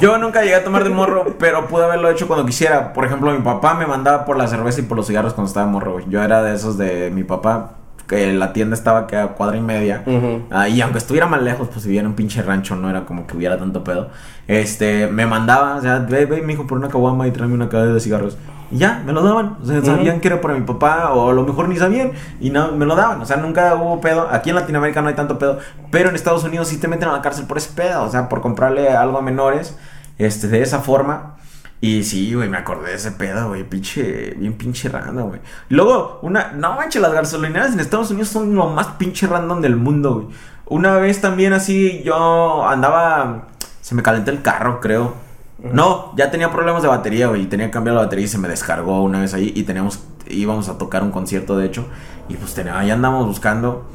Yo 0.00 0.16
nunca 0.16 0.42
llegué 0.42 0.54
a 0.54 0.62
tomar 0.62 0.84
de 0.84 0.90
morro, 0.90 1.26
pero 1.38 1.66
pude 1.66 1.84
haberlo 1.84 2.08
hecho 2.10 2.28
cuando 2.28 2.46
quisiera. 2.46 2.92
Por 2.92 3.04
ejemplo, 3.04 3.32
mi 3.32 3.40
papá 3.40 3.74
me 3.74 3.86
mandaba 3.86 4.24
por 4.24 4.36
la 4.36 4.46
cerveza 4.46 4.80
y 4.80 4.84
por 4.84 4.96
los 4.96 5.06
cigarros 5.06 5.34
cuando 5.34 5.48
estaba 5.48 5.66
morro, 5.66 5.94
güey. 5.94 6.04
Yo 6.08 6.22
era 6.22 6.42
de 6.42 6.54
esos 6.54 6.78
de 6.78 7.10
mi 7.10 7.24
papá, 7.24 7.77
que 8.08 8.32
la 8.32 8.52
tienda 8.52 8.74
estaba 8.74 9.06
que 9.06 9.16
a 9.16 9.28
cuadra 9.28 9.56
y 9.56 9.60
media. 9.60 10.02
Ah, 10.50 10.68
y 10.68 10.80
aunque 10.80 10.98
estuviera 10.98 11.26
más 11.26 11.42
lejos, 11.42 11.68
pues 11.68 11.82
si 11.82 11.88
viviera 11.88 12.06
en 12.06 12.10
un 12.10 12.16
pinche 12.16 12.42
rancho, 12.42 12.74
no 12.74 12.88
era 12.88 13.04
como 13.04 13.26
que 13.26 13.36
hubiera 13.36 13.58
tanto 13.58 13.84
pedo. 13.84 14.08
Este, 14.48 15.06
me 15.08 15.26
mandaba, 15.26 15.76
o 15.76 15.82
sea, 15.82 15.98
ve, 15.98 16.24
ve, 16.24 16.40
mijo, 16.40 16.66
por 16.66 16.78
una 16.78 16.88
caguama 16.88 17.28
y 17.28 17.30
tráeme 17.30 17.54
una 17.54 17.68
cadena 17.68 17.92
de 17.92 18.00
cigarros. 18.00 18.38
Y 18.70 18.78
ya, 18.78 19.02
me 19.04 19.12
lo 19.12 19.22
daban. 19.22 19.58
O 19.62 19.66
sea, 19.66 19.82
sabían 19.82 20.20
que 20.20 20.28
era 20.28 20.40
para 20.40 20.54
mi 20.54 20.62
papá, 20.62 21.12
o 21.12 21.30
a 21.30 21.32
lo 21.34 21.44
mejor 21.44 21.68
ni 21.68 21.76
sabían, 21.76 22.12
y 22.40 22.48
no, 22.50 22.72
me 22.72 22.86
lo 22.86 22.96
daban. 22.96 23.20
O 23.20 23.26
sea, 23.26 23.36
nunca 23.36 23.74
hubo 23.74 24.00
pedo. 24.00 24.26
Aquí 24.30 24.50
en 24.50 24.56
Latinoamérica 24.56 25.02
no 25.02 25.08
hay 25.08 25.14
tanto 25.14 25.38
pedo, 25.38 25.58
pero 25.90 26.08
en 26.08 26.14
Estados 26.14 26.44
Unidos 26.44 26.68
sí 26.68 26.78
te 26.78 26.88
meten 26.88 27.08
a 27.08 27.12
la 27.12 27.22
cárcel 27.22 27.46
por 27.46 27.58
ese 27.58 27.72
pedo, 27.72 28.04
o 28.04 28.10
sea, 28.10 28.28
por 28.28 28.40
comprarle 28.40 28.88
algo 28.88 29.18
a 29.18 29.22
menores, 29.22 29.76
este, 30.16 30.48
de 30.48 30.62
esa 30.62 30.80
forma. 30.80 31.36
Y 31.80 32.02
sí, 32.02 32.34
güey, 32.34 32.48
me 32.48 32.56
acordé 32.56 32.90
de 32.90 32.96
ese 32.96 33.12
pedo, 33.12 33.48
güey, 33.48 33.62
pinche, 33.62 34.34
bien 34.36 34.54
pinche 34.54 34.88
random, 34.88 35.28
güey. 35.28 35.40
Luego, 35.68 36.18
una, 36.22 36.52
no 36.52 36.74
manches, 36.74 37.00
las 37.00 37.12
gasolineras 37.12 37.72
en 37.72 37.78
Estados 37.78 38.10
Unidos 38.10 38.28
son 38.28 38.54
lo 38.54 38.68
más 38.68 38.88
pinche 38.98 39.28
random 39.28 39.60
del 39.60 39.76
mundo, 39.76 40.14
güey. 40.14 40.26
Una 40.66 40.96
vez 40.96 41.20
también 41.20 41.52
así, 41.52 42.02
yo 42.04 42.66
andaba, 42.66 43.46
se 43.80 43.94
me 43.94 44.02
calentó 44.02 44.32
el 44.32 44.42
carro, 44.42 44.80
creo. 44.80 45.14
No, 45.58 46.14
ya 46.16 46.30
tenía 46.30 46.50
problemas 46.50 46.82
de 46.82 46.88
batería, 46.88 47.28
güey, 47.28 47.46
tenía 47.46 47.66
que 47.66 47.72
cambiar 47.72 47.96
la 47.96 48.02
batería 48.02 48.24
y 48.24 48.28
se 48.28 48.38
me 48.38 48.48
descargó 48.48 49.02
una 49.02 49.20
vez 49.20 49.34
ahí 49.34 49.52
y 49.54 49.62
teníamos, 49.62 50.00
íbamos 50.28 50.68
a 50.68 50.78
tocar 50.78 51.02
un 51.02 51.10
concierto, 51.10 51.56
de 51.56 51.66
hecho, 51.66 51.86
y 52.28 52.36
pues 52.36 52.54
tenía, 52.54 52.78
ahí 52.78 52.90
andamos 52.90 53.26
buscando, 53.26 53.88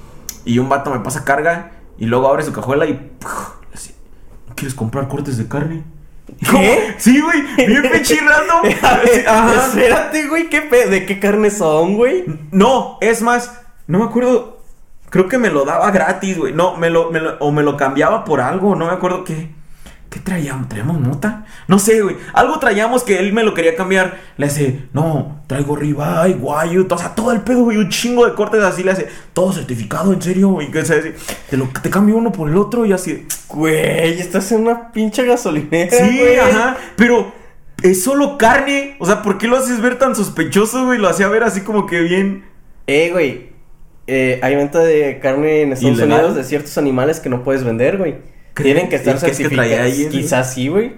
y 0.43 0.59
un 0.59 0.67
vato 0.67 0.89
me 0.89 0.99
pasa 0.99 1.23
carga, 1.23 1.71
y 1.97 2.05
luego 2.05 2.27
abre 2.27 2.43
su 2.43 2.51
cajuela 2.51 2.85
y, 2.85 2.93
¡puf! 3.19 3.51
así, 3.73 3.93
¿no 4.49 4.55
quieres 4.55 4.73
comprar 4.73 5.07
cortes 5.07 5.37
de 5.37 5.47
carne? 5.47 5.83
¿Qué? 6.49 6.95
Sí, 6.97 7.21
güey, 7.21 7.41
bien 7.67 7.83
pinche 7.91 8.17
random. 8.21 8.73
Ajá. 9.27 9.67
Espérate, 9.67 10.27
güey, 10.27 10.49
¿qué 10.49 10.61
pe- 10.61 10.87
¿de 10.87 11.05
qué 11.05 11.19
carne 11.19 11.49
son, 11.51 11.95
güey? 11.95 12.23
No, 12.51 12.97
es 13.01 13.21
más, 13.21 13.59
no 13.87 13.99
me 13.99 14.05
acuerdo. 14.05 14.61
Creo 15.09 15.27
que 15.27 15.37
me 15.37 15.49
lo 15.49 15.63
daba 15.65 15.91
gratis, 15.91 16.37
güey. 16.37 16.53
No, 16.53 16.75
me 16.77 16.89
lo, 16.89 17.11
me 17.11 17.19
lo- 17.19 17.37
o 17.39 17.51
me 17.51 17.61
lo 17.61 17.77
cambiaba 17.77 18.23
por 18.25 18.41
algo, 18.41 18.75
no 18.75 18.87
me 18.87 18.93
acuerdo 18.93 19.23
qué. 19.23 19.49
¿Qué 20.13 20.19
traíamos? 20.19 20.69
¿Traíamos 20.69 20.99
nota? 21.01 21.43
No 21.67 21.79
sé, 21.79 22.01
güey. 22.01 22.15
Algo 22.33 22.59
traíamos 22.59 23.01
que 23.01 23.17
él 23.17 23.33
me 23.33 23.41
lo 23.41 23.55
quería 23.55 23.75
cambiar. 23.75 24.19
Le 24.37 24.45
hace, 24.45 24.81
no, 24.93 25.41
traigo 25.47 25.75
ribeye, 25.75 26.35
guayo, 26.35 26.85
o 26.87 26.97
sea, 26.99 27.15
todo 27.15 27.31
el 27.31 27.41
pedo, 27.41 27.63
güey, 27.63 27.77
un 27.77 27.89
chingo 27.89 28.23
de 28.27 28.35
cortes 28.35 28.61
así. 28.61 28.83
Le 28.83 28.91
hace, 28.91 29.07
todo 29.33 29.51
certificado, 29.51 30.13
en 30.13 30.21
serio, 30.21 30.49
güey. 30.49 30.69
Que 30.69 30.85
se 30.85 30.99
hace, 30.99 31.15
te, 31.49 31.57
lo, 31.57 31.67
te 31.81 31.89
cambio 31.89 32.15
uno 32.17 32.31
por 32.31 32.47
el 32.47 32.57
otro 32.57 32.85
y 32.85 32.93
así. 32.93 33.25
Güey, 33.49 34.19
estás 34.19 34.51
en 34.51 34.61
una 34.61 34.91
pinche 34.91 35.25
gasolinera, 35.25 35.89
Sí, 35.89 36.19
güey. 36.19 36.37
ajá. 36.37 36.77
Pero 36.95 37.33
es 37.81 38.03
solo 38.03 38.37
carne. 38.37 38.95
O 38.99 39.07
sea, 39.07 39.23
¿por 39.23 39.39
qué 39.39 39.47
lo 39.47 39.57
haces 39.57 39.81
ver 39.81 39.97
tan 39.97 40.15
sospechoso, 40.15 40.85
güey? 40.85 40.99
Lo 40.99 41.09
hacía 41.09 41.27
ver 41.27 41.41
así 41.41 41.61
como 41.61 41.87
que 41.87 42.01
bien. 42.01 42.45
Eh, 42.85 43.09
güey. 43.11 43.49
Eh, 44.05 44.39
hay 44.43 44.55
venta 44.55 44.77
de 44.77 45.17
carne 45.19 45.61
en 45.63 45.73
Estados. 45.73 45.97
Unidos 45.99 46.35
de 46.35 46.43
ciertos 46.43 46.77
animales 46.77 47.19
que 47.19 47.29
no 47.29 47.43
puedes 47.43 47.63
vender, 47.63 47.97
güey. 47.97 48.17
¿Qué- 48.53 48.63
Tienen 48.63 48.89
que 48.89 48.95
estar 48.97 49.15
es 49.15 49.21
que? 49.23 50.09
Quizás 50.11 50.53
sí, 50.53 50.67
güey. 50.67 50.93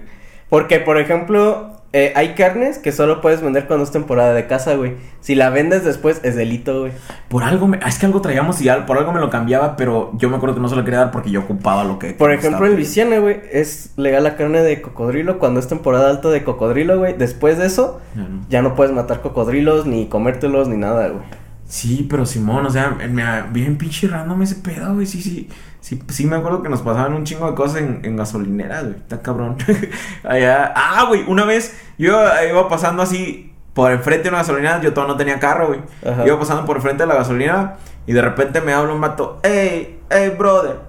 Porque, 0.48 0.78
por 0.78 0.98
ejemplo, 1.00 1.72
eh, 1.92 2.12
hay 2.14 2.34
carnes 2.34 2.78
que 2.78 2.92
solo 2.92 3.20
puedes 3.20 3.40
vender 3.40 3.66
cuando 3.66 3.84
es 3.84 3.90
temporada 3.90 4.32
de 4.34 4.46
caza, 4.46 4.74
güey. 4.76 4.94
Si 5.20 5.34
la 5.34 5.50
vendes 5.50 5.84
después, 5.84 6.20
es 6.22 6.36
delito, 6.36 6.80
güey. 6.82 6.92
Por 7.28 7.42
algo 7.42 7.66
me. 7.66 7.78
Es 7.86 7.98
que 7.98 8.06
algo 8.06 8.20
traíamos 8.20 8.60
y 8.60 8.68
por 8.86 8.98
algo 8.98 9.12
me 9.12 9.18
lo 9.20 9.28
cambiaba, 9.30 9.76
pero 9.76 10.12
yo 10.18 10.28
me 10.30 10.36
acuerdo 10.36 10.54
que 10.54 10.60
no 10.60 10.68
se 10.68 10.76
lo 10.76 10.84
quería 10.84 11.00
dar 11.00 11.10
porque 11.10 11.30
yo 11.30 11.40
ocupaba 11.40 11.82
lo 11.84 11.98
que. 11.98 12.12
Por 12.12 12.30
ejemplo, 12.32 12.66
en 12.66 12.74
Luisiana, 12.74 13.18
güey, 13.18 13.40
es 13.50 13.92
legal 13.96 14.22
la 14.24 14.36
carne 14.36 14.60
de 14.62 14.80
cocodrilo 14.82 15.38
cuando 15.38 15.58
es 15.58 15.66
temporada 15.66 16.10
alta 16.10 16.28
de 16.28 16.44
cocodrilo, 16.44 16.98
güey. 16.98 17.14
Después 17.16 17.58
de 17.58 17.66
eso, 17.66 18.00
Ya 18.14 18.22
no. 18.22 18.46
ya 18.50 18.62
no 18.62 18.74
puedes 18.76 18.92
matar 18.92 19.20
cocodrilos, 19.22 19.86
ni 19.86 20.06
comértelos, 20.06 20.68
ni 20.68 20.76
nada, 20.76 21.08
güey. 21.08 21.24
Sí, 21.68 22.06
pero 22.08 22.24
Simón, 22.26 22.64
o 22.66 22.70
sea, 22.70 22.90
me, 22.90 23.08
me- 23.08 23.42
bien 23.50 23.76
pinche 23.76 24.06
random 24.06 24.40
ese 24.42 24.54
pedo, 24.56 24.94
güey. 24.94 25.06
Sí, 25.06 25.20
sí. 25.20 25.48
Sí, 25.86 26.02
sí 26.08 26.26
me 26.26 26.34
acuerdo 26.34 26.64
que 26.64 26.68
nos 26.68 26.82
pasaban 26.82 27.12
un 27.12 27.22
chingo 27.22 27.48
de 27.48 27.54
cosas 27.54 27.80
en, 27.80 28.00
en 28.02 28.16
gasolineras, 28.16 28.82
güey. 28.82 28.96
Está 28.96 29.22
cabrón. 29.22 29.56
Allá. 30.24 30.72
Ah, 30.74 31.04
güey, 31.06 31.22
una 31.28 31.44
vez 31.44 31.80
yo 31.96 32.20
iba 32.44 32.68
pasando 32.68 33.04
así 33.04 33.54
por 33.72 33.92
enfrente 33.92 34.24
de 34.24 34.30
una 34.30 34.38
gasolinera. 34.38 34.80
Yo 34.80 34.92
todavía 34.92 35.12
no 35.12 35.16
tenía 35.16 35.38
carro, 35.38 35.68
güey. 35.68 35.82
Ajá. 36.04 36.26
Iba 36.26 36.40
pasando 36.40 36.64
por 36.64 36.78
enfrente 36.78 37.04
de 37.04 37.06
la 37.06 37.14
gasolina 37.14 37.76
y 38.04 38.12
de 38.12 38.20
repente 38.20 38.60
me 38.62 38.72
habla 38.72 38.94
un 38.94 39.00
vato. 39.00 39.38
Hey, 39.44 40.00
hey, 40.10 40.34
brother, 40.36 40.80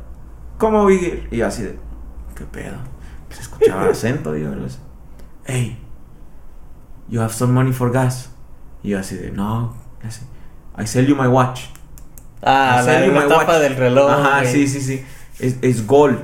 ¿cómo 0.57 0.83
vivir? 0.87 1.27
Y 1.29 1.37
yo 1.37 1.45
así 1.45 1.61
de, 1.61 1.77
¿qué 2.35 2.45
pedo? 2.45 2.77
Pues 3.27 3.41
escuchaba 3.41 3.85
acento, 3.91 4.33
digo. 4.33 4.49
Hey, 5.45 5.79
you 7.07 7.21
have 7.21 7.33
some 7.33 7.53
money 7.53 7.71
for 7.71 7.91
gas. 7.91 8.31
Y 8.81 8.89
yo 8.89 8.99
así 8.99 9.15
de, 9.15 9.29
no. 9.29 9.75
así, 10.03 10.25
I 10.75 10.87
sell 10.87 11.05
you 11.05 11.15
my 11.15 11.27
watch. 11.27 11.65
Ah, 12.41 12.83
la, 12.85 12.99
my 13.07 13.27
tapa 13.27 13.45
watch. 13.53 13.61
del 13.61 13.75
reloj. 13.75 14.11
Ajá, 14.11 14.41
güey. 14.41 14.53
sí, 14.53 14.67
sí, 14.67 14.81
sí. 14.81 15.05
Es, 15.39 15.57
es 15.61 15.85
gold. 15.85 16.19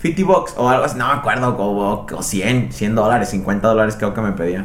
50 0.00 0.24
bucks 0.24 0.54
o 0.56 0.68
algo 0.68 0.84
así, 0.84 0.96
no 0.96 1.06
me 1.08 1.12
acuerdo, 1.12 1.54
o, 1.58 2.06
o 2.10 2.22
100, 2.22 2.72
100 2.72 2.94
dólares, 2.94 3.28
50 3.30 3.68
dólares 3.68 3.96
creo 3.98 4.14
que 4.14 4.20
me 4.22 4.32
pedía. 4.32 4.64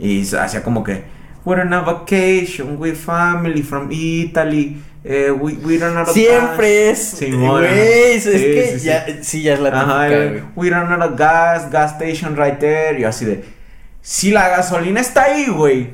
Y 0.00 0.22
hacía 0.34 0.62
como 0.64 0.82
que, 0.82 1.04
we're 1.44 1.62
on 1.62 1.72
a 1.72 1.80
vacation 1.80 2.76
with 2.78 2.94
family 2.96 3.62
from 3.62 3.88
Italy, 3.92 4.82
eh, 5.04 5.30
we, 5.30 5.52
we 5.64 5.78
run 5.78 5.96
out 5.96 6.08
of 6.08 6.14
Siempre 6.14 6.88
gas." 6.88 6.98
es. 6.98 7.18
Simón, 7.18 7.60
güey, 7.60 8.14
es, 8.16 8.26
es 8.26 8.40
sí, 8.40 8.46
que 8.46 8.68
sí, 8.72 8.80
sí. 8.80 8.86
ya, 8.86 9.06
sí, 9.22 9.42
ya 9.42 9.54
es 9.54 9.60
la 9.60 9.68
Ajá, 9.68 10.08
típica, 10.08 10.46
we 10.56 10.70
run 10.70 10.92
out 10.92 11.12
of 11.12 11.16
gas, 11.16 11.70
gas 11.70 11.92
station 11.92 12.36
right 12.36 12.58
there. 12.58 12.98
Y 12.98 13.04
así 13.04 13.26
de, 13.26 13.44
si 14.00 14.32
la 14.32 14.48
gasolina 14.48 15.00
está 15.00 15.24
ahí, 15.24 15.46
güey, 15.46 15.90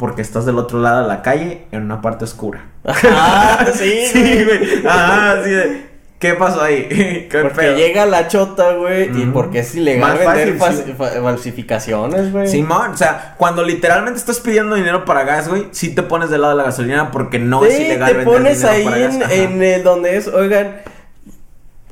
porque 0.00 0.22
estás 0.22 0.46
del 0.46 0.58
otro 0.58 0.80
lado 0.80 1.02
de 1.02 1.08
la 1.08 1.22
calle 1.22 1.66
en 1.70 1.82
una 1.82 2.00
parte 2.00 2.24
oscura. 2.24 2.64
Ah, 2.84 3.66
sí, 3.72 4.06
Sí, 4.12 4.44
güey. 4.44 4.82
así 4.88 5.50
de. 5.50 5.90
¿Qué 6.18 6.34
pasó 6.34 6.60
ahí? 6.62 6.86
¿Qué 7.30 7.38
Porque 7.40 7.54
pedo? 7.56 7.76
llega 7.78 8.04
la 8.04 8.28
chota, 8.28 8.72
güey, 8.74 9.04
y 9.22 9.24
porque 9.26 9.60
es 9.60 9.74
ilegal 9.74 10.10
Más 10.10 10.18
vender 10.18 10.58
fácil, 10.58 10.94
fa- 10.94 11.22
falsificaciones, 11.22 12.30
güey. 12.30 12.46
Simón, 12.46 12.90
o 12.90 12.96
sea, 12.96 13.34
cuando 13.38 13.62
literalmente 13.64 14.18
estás 14.18 14.38
pidiendo 14.40 14.74
dinero 14.76 15.06
para 15.06 15.24
gas, 15.24 15.48
güey, 15.48 15.68
sí 15.70 15.94
te 15.94 16.02
pones 16.02 16.28
del 16.28 16.42
lado 16.42 16.52
de 16.54 16.58
la 16.58 16.64
gasolina 16.64 17.10
porque 17.10 17.38
no 17.38 17.64
es 17.64 17.74
Sí, 17.74 17.82
ilegal 17.84 18.10
te 18.10 18.16
vender 18.18 18.34
pones 18.34 18.58
dinero 18.58 18.76
ahí 18.76 18.84
para 18.84 18.98
en, 18.98 19.54
en 19.54 19.62
el 19.62 19.82
donde 19.82 20.16
es, 20.18 20.28
oigan, 20.28 20.82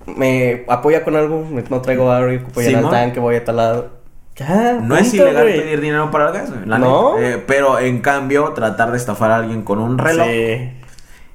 me 0.07 0.65
apoya 0.69 1.05
con 1.05 1.17
algo, 1.17 1.47
no 1.71 1.81
traigo 1.81 2.11
algo, 2.11 2.31
el 2.57 2.65
Simón. 2.65 2.91
tanque, 2.91 3.21
voy 3.21 3.37
a 3.37 3.45
tal 3.45 3.57
lado. 3.57 3.98
Ya, 4.39 4.75
No 4.81 4.97
es 4.97 5.13
ilegal 5.13 5.47
pedir 5.47 5.81
dinero 5.81 6.11
para 6.11 6.29
el 6.29 6.33
gas, 6.33 6.51
la 6.67 6.79
¿No? 6.79 7.19
Eh, 7.19 7.43
pero 7.47 7.79
en 7.81 8.01
cambio, 8.01 8.53
tratar 8.53 8.93
de 8.93 8.97
estafar 8.97 9.33
a 9.33 9.37
alguien 9.37 9.63
con 9.63 9.79
un 9.81 9.99
reloj. 9.99 10.27
Sí, 10.27 10.71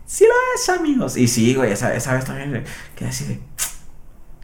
Sí. 0.05 0.25
lo 0.25 0.33
es, 0.55 0.69
amigos. 0.69 1.17
Y 1.17 1.27
sí, 1.27 1.53
güey, 1.55 1.71
esa, 1.71 1.93
esa 1.95 2.13
vez 2.13 2.23
también 2.25 2.63
quedé 2.95 3.09
así 3.09 3.25
de. 3.25 3.39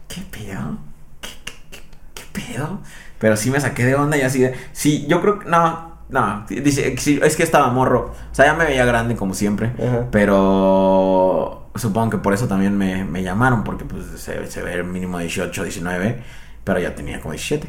¿Qué 0.08 0.20
pedo? 0.30 0.78
¿Qué, 1.20 1.30
qué, 1.44 1.52
qué, 1.70 1.80
qué 2.14 2.22
pedo? 2.32 2.80
Pero 3.18 3.36
sí 3.36 3.50
me 3.50 3.60
saqué 3.60 3.84
de 3.84 3.94
onda 3.94 4.16
y 4.16 4.22
así 4.22 4.40
de. 4.40 4.54
Sí, 4.72 5.06
yo 5.08 5.20
creo 5.22 5.38
que. 5.38 5.48
No, 5.48 5.98
no. 6.10 6.44
Dice, 6.48 6.94
es 7.22 7.36
que 7.36 7.42
estaba 7.42 7.70
morro. 7.70 8.12
O 8.30 8.34
sea, 8.34 8.46
ya 8.46 8.54
me 8.54 8.64
veía 8.64 8.84
grande 8.84 9.16
como 9.16 9.32
siempre. 9.34 9.72
Ajá. 9.78 10.06
Pero 10.10 11.70
supongo 11.76 12.10
que 12.10 12.18
por 12.18 12.34
eso 12.34 12.48
también 12.48 12.76
me, 12.76 13.04
me 13.04 13.22
llamaron, 13.22 13.64
porque 13.64 13.84
pues 13.84 14.04
se, 14.20 14.46
se 14.50 14.62
ve 14.62 14.74
el 14.74 14.84
mínimo 14.84 15.18
de 15.18 15.24
18, 15.24 15.62
19, 15.62 16.22
pero 16.64 16.78
ya 16.80 16.94
tenía 16.94 17.20
como 17.20 17.32
17. 17.32 17.68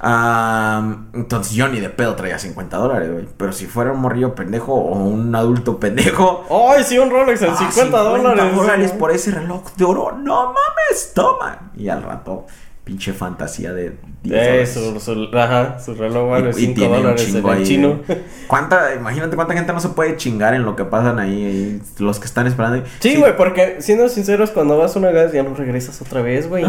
Am, 0.00 1.10
entonces 1.14 1.54
yo 1.54 1.68
ni 1.68 1.80
de 1.80 1.90
pedo 1.90 2.14
traía 2.14 2.38
50 2.38 2.76
dólares, 2.76 3.12
güey. 3.12 3.28
Pero 3.36 3.52
si 3.52 3.66
fuera 3.66 3.92
un 3.92 4.00
morrillo 4.00 4.34
pendejo 4.34 4.74
o 4.74 4.98
un 4.98 5.34
adulto 5.34 5.78
pendejo. 5.80 6.44
Ay, 6.70 6.84
sí, 6.84 6.98
un 6.98 7.10
Rolex 7.10 7.42
en 7.42 7.50
ah, 7.50 7.56
50 7.56 7.98
dólares. 7.98 8.56
dólares 8.56 8.92
¿no? 8.92 8.98
por 8.98 9.10
ese 9.10 9.30
reloj 9.32 9.72
de 9.76 9.84
oro. 9.84 10.12
No 10.12 10.46
mames, 10.46 11.12
toma. 11.14 11.70
Y 11.76 11.88
al 11.88 12.02
rato, 12.02 12.46
pinche 12.84 13.12
fantasía 13.12 13.72
de 13.72 13.92
10 14.22 14.34
Eh, 14.42 14.66
su, 14.66 14.98
su, 15.00 15.28
ajá, 15.36 15.78
su 15.78 15.94
reloj 15.94 16.30
vale 16.30 16.46
Y- 16.46 16.50
y 16.50 16.52
5 16.66 16.74
tiene 16.74 16.96
un 16.96 17.02
dólares 17.02 17.28
en 17.34 17.36
el 17.44 17.50
ahí, 17.50 17.62
chino. 17.64 18.00
¿Cuánta, 18.48 18.94
imagínate 18.94 19.36
cuánta 19.36 19.54
gente 19.54 19.72
no 19.72 19.80
se 19.80 19.90
puede 19.90 20.16
chingar 20.16 20.54
en 20.54 20.64
lo 20.64 20.74
que 20.76 20.84
pasan 20.84 21.18
ahí, 21.18 21.44
ahí, 21.44 21.82
los 21.98 22.18
que 22.18 22.26
están 22.26 22.46
esperando. 22.46 22.82
Sí, 22.98 23.16
güey, 23.16 23.36
porque 23.36 23.76
siendo 23.80 24.08
sinceros, 24.08 24.50
cuando 24.50 24.76
vas 24.76 24.96
una 24.96 25.10
gas 25.10 25.32
ya 25.32 25.42
no 25.42 25.54
regresas 25.54 26.00
otra 26.02 26.22
vez, 26.22 26.48
güey. 26.48 26.64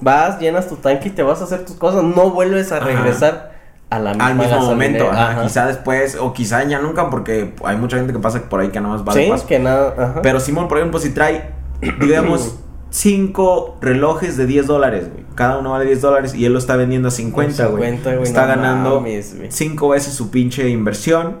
Vas, 0.00 0.38
llenas 0.38 0.68
tu 0.68 0.76
tanque 0.76 1.08
y 1.08 1.10
te 1.12 1.22
vas 1.22 1.40
a 1.40 1.44
hacer 1.44 1.64
tus 1.64 1.76
cosas. 1.76 2.04
No 2.04 2.30
vuelves 2.30 2.70
a 2.70 2.76
Ajá. 2.76 2.86
regresar 2.86 3.52
a 3.90 3.98
la 3.98 4.10
misma 4.10 4.26
Al 4.26 4.34
mismo 4.36 4.60
momento, 4.60 5.10
ajá, 5.10 5.42
quizá 5.42 5.66
después, 5.66 6.16
o 6.20 6.32
quizá 6.32 6.62
ya 6.64 6.78
nunca, 6.80 7.10
porque 7.10 7.52
hay 7.64 7.76
mucha 7.76 7.96
gente 7.96 8.12
que 8.12 8.18
pasa 8.18 8.40
por 8.48 8.60
ahí 8.60 8.68
que 8.68 8.80
nada 8.80 8.94
más 8.96 9.06
va 9.06 9.14
de 9.14 9.24
Sí, 9.24 9.30
paso. 9.30 9.46
que 9.46 9.58
nada, 9.58 9.94
ajá. 9.98 10.22
Pero 10.22 10.40
Simón, 10.40 10.68
por 10.68 10.78
ejemplo, 10.78 10.98
si 11.00 11.10
trae, 11.10 11.50
digamos, 12.00 12.58
5 12.94 13.78
relojes 13.80 14.36
de 14.36 14.46
10 14.46 14.68
dólares, 14.68 15.10
güey. 15.12 15.24
Cada 15.34 15.58
uno 15.58 15.72
vale 15.72 15.84
10 15.84 16.00
dólares 16.00 16.32
y 16.32 16.44
él 16.44 16.52
lo 16.52 16.60
está 16.60 16.76
vendiendo 16.76 17.08
a 17.08 17.10
50, 17.10 17.66
güey. 17.66 17.82
50, 17.90 18.10
güey, 18.14 18.22
Está 18.22 18.42
no 18.42 18.48
ganando 18.48 19.00
mames. 19.00 19.34
5 19.48 19.88
veces 19.88 20.14
su 20.14 20.30
pinche 20.30 20.68
inversión, 20.68 21.38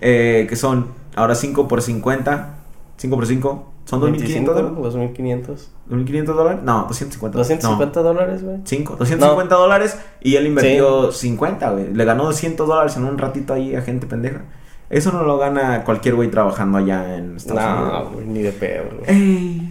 eh, 0.00 0.46
que 0.48 0.54
son 0.54 0.86
ahora 1.16 1.34
5 1.34 1.66
por 1.66 1.82
50, 1.82 2.54
5 2.98 3.16
por 3.16 3.26
5, 3.26 3.72
son 3.84 4.00
2.500 4.00 4.44
dólares. 4.44 4.70
2500. 4.76 5.70
¿2.500 5.90 6.24
dólares? 6.24 6.60
No, 6.62 6.84
250. 6.86 7.36
250 7.36 8.00
dólares, 8.00 8.44
güey. 8.44 8.58
5, 8.62 8.94
250 8.96 9.54
dólares 9.56 9.98
y 10.20 10.36
él 10.36 10.46
invirtió 10.46 11.10
50, 11.10 11.70
güey. 11.72 11.92
Le 11.92 12.04
ganó 12.04 12.26
200 12.26 12.68
dólares 12.68 12.96
en 12.96 13.06
un 13.06 13.18
ratito 13.18 13.54
ahí 13.54 13.74
a 13.74 13.82
gente 13.82 14.06
pendeja. 14.06 14.42
Eso 14.88 15.10
no 15.10 15.24
lo 15.24 15.36
gana 15.38 15.82
cualquier 15.82 16.14
güey 16.14 16.30
trabajando 16.30 16.78
allá 16.78 17.16
en 17.16 17.34
Estados 17.36 17.60
No, 17.60 17.82
Unidos. 17.82 18.12
güey, 18.12 18.26
ni 18.26 18.42
de 18.42 18.52
pedo, 18.52 18.84
güey. 19.00 19.61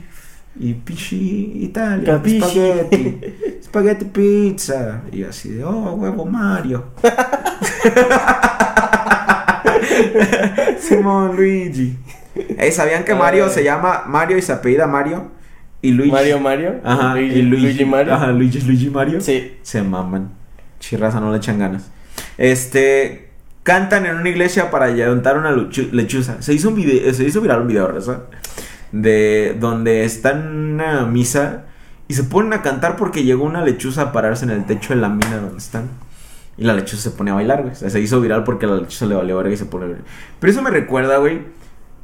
Y 0.60 0.74
pichi 0.74 1.64
Italia, 1.64 2.14
Capisci. 2.16 2.40
spaghetti, 2.42 3.20
spaghetti 3.64 4.06
pizza. 4.06 5.02
Y 5.12 5.24
así 5.24 5.50
de, 5.50 5.64
oh, 5.64 5.94
huevo 5.94 6.26
Mario. 6.26 6.86
Simón 10.80 11.36
Luigi. 11.36 11.96
Ey, 12.58 12.72
¿sabían 12.72 13.04
que 13.04 13.16
Mario 13.16 13.46
Ay. 13.46 13.52
se 13.52 13.64
llama 13.64 14.04
Mario 14.08 14.38
y 14.38 14.42
se 14.42 14.54
apellida 14.54 14.88
Mario? 14.88 15.32
Y 15.82 15.92
Luigi. 15.92 16.12
Mario 16.12 16.40
Mario. 16.40 16.76
Ajá, 16.84 17.16
Luigi, 17.16 17.40
y 17.40 17.42
Luigi, 17.42 17.64
Luigi 17.64 17.86
Mario. 17.86 18.14
Ajá, 18.14 18.28
Luigi, 18.28 18.60
Luigi 18.62 18.90
Mario. 18.90 19.22
Sí. 19.22 19.58
Se 19.62 19.82
maman. 19.82 20.32
Chirraza, 20.80 21.20
no 21.20 21.32
le 21.32 21.38
echan 21.38 21.60
ganas. 21.60 21.90
Este. 22.38 23.30
Cantan 23.64 24.08
en 24.08 24.16
una 24.16 24.30
iglesia 24.30 24.72
para 24.72 24.88
levantar 24.88 25.38
una 25.38 25.52
lechuza. 25.52 26.42
Se 26.42 26.54
hizo 26.54 26.70
un 26.70 26.76
video, 26.76 27.14
se 27.14 27.26
hizo 27.26 27.42
viral 27.42 27.62
un 27.62 27.68
video, 27.68 27.94
¿verdad? 27.94 28.24
De 28.92 29.56
donde 29.60 30.04
están 30.04 30.42
en 30.42 30.74
una 30.74 31.06
misa 31.06 31.66
y 32.08 32.14
se 32.14 32.24
ponen 32.24 32.54
a 32.54 32.62
cantar 32.62 32.98
porque 32.98 33.24
llegó 33.24 33.46
una 33.46 33.64
lechuza 33.64 34.02
a 34.02 34.12
pararse 34.12 34.44
en 34.44 34.52
el 34.52 34.66
techo 34.66 34.94
de 34.94 35.00
la 35.00 35.10
mina 35.10 35.38
donde 35.38 35.58
están. 35.58 35.90
Y 36.58 36.66
la 36.66 36.74
lechuza 36.74 37.02
se 37.02 37.12
pone 37.12 37.32
a 37.32 37.36
bailar, 37.36 37.62
güey. 37.62 37.72
O 37.72 37.76
sea, 37.76 37.90
se 37.90 38.00
hizo 38.02 38.20
viral 38.20 38.44
porque 38.44 38.68
la 38.68 38.76
lechuza 38.76 39.06
le 39.06 39.16
valió 39.16 39.38
verga 39.38 39.54
y 39.54 39.58
se 39.58 39.66
pone 39.66 39.86
a 39.86 39.88
bailar. 39.88 40.06
Pero 40.40 40.52
eso 40.52 40.62
me 40.62 40.70
recuerda, 40.70 41.18
güey, 41.18 41.42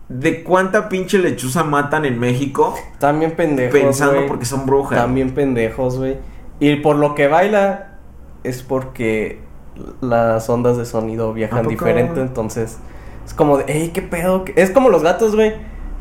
de 0.09 0.43
cuánta 0.43 0.87
pinche 0.87 1.17
lechuza 1.17 1.65
matan 1.65 2.05
en 2.05 2.17
México 2.19 2.73
También 2.99 3.31
pendejos. 3.35 3.77
pensando 3.77 4.25
porque 4.27 4.45
son 4.45 4.65
brujas. 4.65 4.97
También 4.97 5.31
pendejos, 5.31 5.97
güey. 5.97 6.15
Y 6.59 6.77
por 6.77 6.95
lo 6.95 7.13
que 7.13 7.27
baila 7.27 7.97
es 8.43 8.63
porque 8.63 9.41
las 10.01 10.49
ondas 10.49 10.77
de 10.77 10.85
sonido 10.85 11.31
¿A 11.31 11.33
viajan 11.33 11.67
diferente, 11.67 12.21
entonces 12.21 12.77
es 13.25 13.33
como 13.33 13.57
de, 13.57 13.65
hey, 13.67 13.91
qué 13.93 14.01
pedo. 14.01 14.45
¿Qué-?" 14.45 14.53
Es 14.55 14.71
como 14.71 14.89
los 14.89 15.03
gatos, 15.03 15.35
güey. 15.35 15.53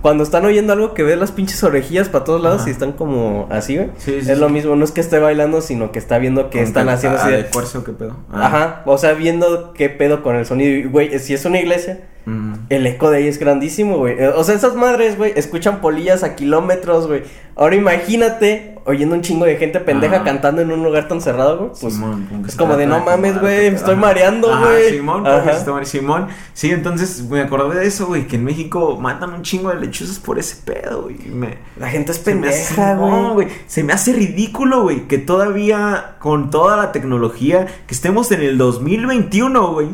Cuando 0.07 0.23
están 0.23 0.45
oyendo 0.45 0.73
algo 0.73 0.95
que 0.95 1.03
ven 1.03 1.19
las 1.19 1.33
pinches 1.33 1.65
orejillas 1.65 2.09
para 2.09 2.23
todos 2.23 2.41
lados 2.41 2.61
Ajá. 2.61 2.69
y 2.69 2.73
están 2.73 2.93
como 2.93 3.49
así, 3.51 3.75
güey. 3.75 3.89
Sí, 3.99 4.23
sí, 4.23 4.31
es 4.31 4.39
lo 4.39 4.49
mismo, 4.49 4.77
no 4.77 4.85
es 4.85 4.93
que 4.93 5.01
esté 5.01 5.19
bailando, 5.19 5.61
sino 5.61 5.91
que 5.91 5.99
está 5.99 6.19
viendo 6.19 6.49
que 6.49 6.63
están 6.63 6.89
haciendo 6.89 7.19
ah, 7.19 7.23
así 7.23 7.33
de 7.33 7.39
de... 7.39 7.85
¿qué 7.85 7.93
pedo? 7.93 8.17
Ah. 8.31 8.47
Ajá, 8.47 8.83
o 8.87 8.99
sea, 8.99 9.15
viendo 9.15 9.73
qué 9.73 9.89
pedo 9.89 10.23
con 10.23 10.37
el 10.37 10.47
sonido. 10.47 10.89
Güey, 10.91 11.19
si 11.19 11.35
es 11.35 11.45
una 11.45 11.59
iglesia, 11.59 12.03
Mm. 12.27 12.55
el 12.71 12.87
eco 12.89 13.11
de 13.11 13.19
ahí 13.19 13.29
es 13.29 13.39
grandísimo, 13.39 13.99
güey. 13.99 14.17
Eh, 14.19 14.29
O 14.29 14.43
sea, 14.43 14.55
esas 14.57 14.75
madres, 14.75 15.17
güey, 15.17 15.33
escuchan 15.37 15.81
polillas 15.81 16.25
a 16.25 16.35
kilómetros, 16.35 17.07
güey. 17.07 17.23
Ahora 17.55 17.77
imagínate 17.77 18.75
oyendo 18.85 19.15
un 19.15 19.23
chingo 19.23 19.45
de 19.45 19.57
gente 19.57 19.81
pendeja 19.81 20.17
Ajá. 20.17 20.25
cantando 20.25 20.61
en 20.63 20.71
un 20.71 20.83
lugar 20.83 21.09
tan 21.09 21.21
cerrado, 21.21 21.59
güey. 21.59 21.71
Pues 21.81 21.95
Simón, 21.95 22.45
es 22.47 22.55
como 22.57 22.77
de 22.77 22.87
no 22.87 23.01
mames, 23.05 23.41
güey, 23.41 23.71
me 23.71 23.77
estoy 23.77 23.95
ajá. 23.95 24.01
mareando, 24.01 24.49
güey. 24.61 24.91
Simón, 24.91 25.27
Ajá. 25.27 25.85
Simón. 25.85 26.27
Sí, 26.53 26.71
entonces 26.71 27.23
me 27.29 27.41
acordé 27.41 27.81
de 27.81 27.87
eso, 27.87 28.07
güey, 28.07 28.27
que 28.27 28.37
en 28.37 28.45
México 28.45 28.97
matan 29.01 29.33
un 29.33 29.43
chingo 29.43 29.71
de 29.71 29.81
lechuzas 29.81 30.19
por 30.19 30.39
ese 30.39 30.57
pedo, 30.65 31.03
güey. 31.05 31.17
Me, 31.29 31.59
La 31.79 31.89
gente 31.89 32.13
es 32.13 32.19
pendeja, 32.19 32.95
güey. 32.97 33.49
Se 33.67 33.83
me 33.83 33.93
hace 33.93 34.13
ridículo, 34.13 34.83
güey, 34.83 35.09
que 35.09 35.19
todavía 35.19 36.17
con 36.19 36.51
toda 36.51 36.77
la 36.77 36.93
tecnología, 36.93 37.67
que 37.87 37.95
estemos 37.95 38.31
en 38.33 38.43
el 38.43 38.59
2021, 38.59 39.73
güey. 39.73 39.89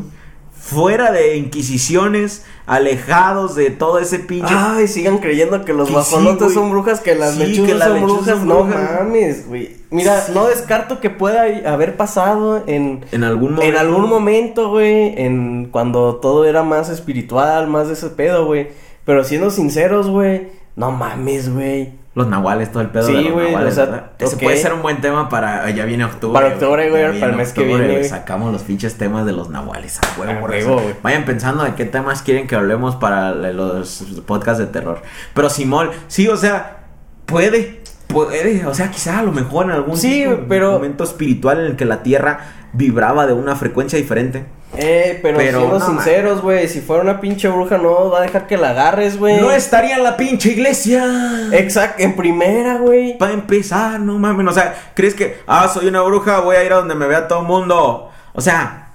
Fuera 0.64 1.10
de 1.10 1.36
inquisiciones, 1.36 2.44
alejados 2.66 3.56
de 3.56 3.70
todo 3.70 3.98
ese 3.98 4.20
pinche 4.20 4.54
Ay, 4.56 4.86
sigan 4.86 5.18
creyendo 5.18 5.64
que 5.64 5.72
los 5.72 5.88
Que 5.88 5.94
guajolotes 5.94 6.38
sí, 6.38 6.44
güey. 6.44 6.54
son 6.54 6.70
brujas, 6.70 7.00
que 7.00 7.14
las 7.16 7.34
Sí, 7.34 7.40
lechuzas 7.40 7.66
que 7.66 7.74
las 7.74 7.88
son 7.88 8.02
brujas. 8.04 8.38
son 8.38 8.48
no 8.48 8.64
mames, 8.64 9.48
güey. 9.48 9.76
Mira, 9.90 10.20
Sí. 10.20 10.32
no 10.34 10.46
descarto 10.46 11.00
que 11.00 11.10
pueda 11.10 11.42
haber 11.70 11.96
pasado 11.96 12.62
en 12.68 13.04
en 13.10 13.24
algún 13.24 13.54
momento. 13.54 13.62
En 13.70 13.76
algún 13.76 14.08
momento, 14.08 14.70
güey, 14.70 15.14
en 15.20 15.66
cuando 15.70 16.16
todo 16.16 16.44
era 16.44 16.62
más 16.62 16.88
espiritual, 16.90 17.66
más 17.66 17.88
de 17.88 17.94
ese 17.94 18.08
pedo, 18.10 18.46
güey. 18.46 18.68
Pero 19.04 19.24
siendo 19.24 19.50
sinceros, 19.50 20.08
güey, 20.08 20.48
no 20.76 20.92
mames, 20.92 21.52
güey. 21.52 21.90
Los 22.14 22.26
nahuales, 22.26 22.70
todo 22.70 22.82
el 22.82 22.90
pedo 22.90 23.06
Sí, 23.06 23.14
de 23.14 23.22
los 23.22 23.32
güey, 23.32 23.46
nahuales, 23.52 23.72
o 23.72 23.74
sea, 23.74 23.84
¿verdad? 23.86 24.10
Ese 24.18 24.36
puede 24.36 24.56
ser 24.58 24.74
un 24.74 24.82
buen 24.82 25.00
tema 25.00 25.30
para... 25.30 25.70
Ya 25.70 25.86
viene 25.86 26.04
octubre. 26.04 26.34
Para 26.38 26.54
octubre, 26.54 26.90
güey, 26.90 27.18
para 27.18 27.32
el 27.32 27.38
mes 27.38 27.52
que 27.54 27.64
viene, 27.64 27.88
güey. 27.88 28.04
Sacamos 28.04 28.52
los 28.52 28.62
pinches 28.62 28.98
temas 28.98 29.24
de 29.24 29.32
los 29.32 29.48
nahuales. 29.48 29.98
A 29.98 30.20
huevo, 30.20 30.40
por 30.40 30.54
eso. 30.54 30.74
güey. 30.74 30.94
Vayan 31.02 31.24
pensando 31.24 31.64
de 31.64 31.74
qué 31.74 31.86
temas 31.86 32.20
quieren 32.20 32.46
que 32.46 32.54
hablemos 32.54 32.96
para 32.96 33.32
los 33.34 34.04
podcasts 34.26 34.58
de 34.58 34.66
terror. 34.66 35.00
Pero 35.32 35.48
Simón, 35.48 35.90
sí, 36.08 36.28
o 36.28 36.36
sea, 36.36 36.80
puede... 37.24 37.80
Puede, 38.12 38.66
o 38.66 38.74
sea, 38.74 38.90
quizá 38.90 39.18
a 39.18 39.22
lo 39.22 39.32
mejor 39.32 39.66
en 39.66 39.72
algún 39.72 39.96
Sí, 39.96 40.24
tipo- 40.24 40.42
pero- 40.48 40.72
momento 40.72 41.04
espiritual 41.04 41.60
en 41.60 41.66
el 41.66 41.76
que 41.76 41.84
la 41.84 42.02
tierra 42.02 42.38
vibraba 42.72 43.26
de 43.26 43.32
una 43.32 43.56
frecuencia 43.56 43.98
diferente. 43.98 44.44
Eh, 44.74 45.18
pero, 45.22 45.36
Pero, 45.36 45.58
siendo 45.58 45.78
no, 45.78 45.86
sinceros, 45.86 46.40
güey, 46.40 46.66
si 46.66 46.80
fuera 46.80 47.02
una 47.02 47.20
pinche 47.20 47.46
bruja 47.48 47.76
no 47.76 48.08
va 48.08 48.20
a 48.20 48.22
dejar 48.22 48.46
que 48.46 48.56
la 48.56 48.70
agarres, 48.70 49.18
güey. 49.18 49.38
No 49.38 49.50
estaría 49.50 49.96
en 49.96 50.02
la 50.02 50.16
pinche 50.16 50.50
iglesia. 50.52 51.04
Exacto, 51.52 52.02
en 52.02 52.16
primera, 52.16 52.78
güey. 52.78 53.18
Para 53.18 53.34
empezar, 53.34 54.00
no 54.00 54.18
mames. 54.18 54.46
O 54.48 54.52
sea, 54.52 54.74
¿crees 54.94 55.14
que, 55.14 55.36
ah, 55.46 55.68
soy 55.68 55.88
una 55.88 56.00
bruja, 56.00 56.40
voy 56.40 56.56
a 56.56 56.64
ir 56.64 56.72
a 56.72 56.76
donde 56.76 56.94
me 56.94 57.06
vea 57.06 57.28
todo 57.28 57.40
el 57.40 57.46
mundo? 57.46 58.10
O 58.32 58.40
sea, 58.40 58.92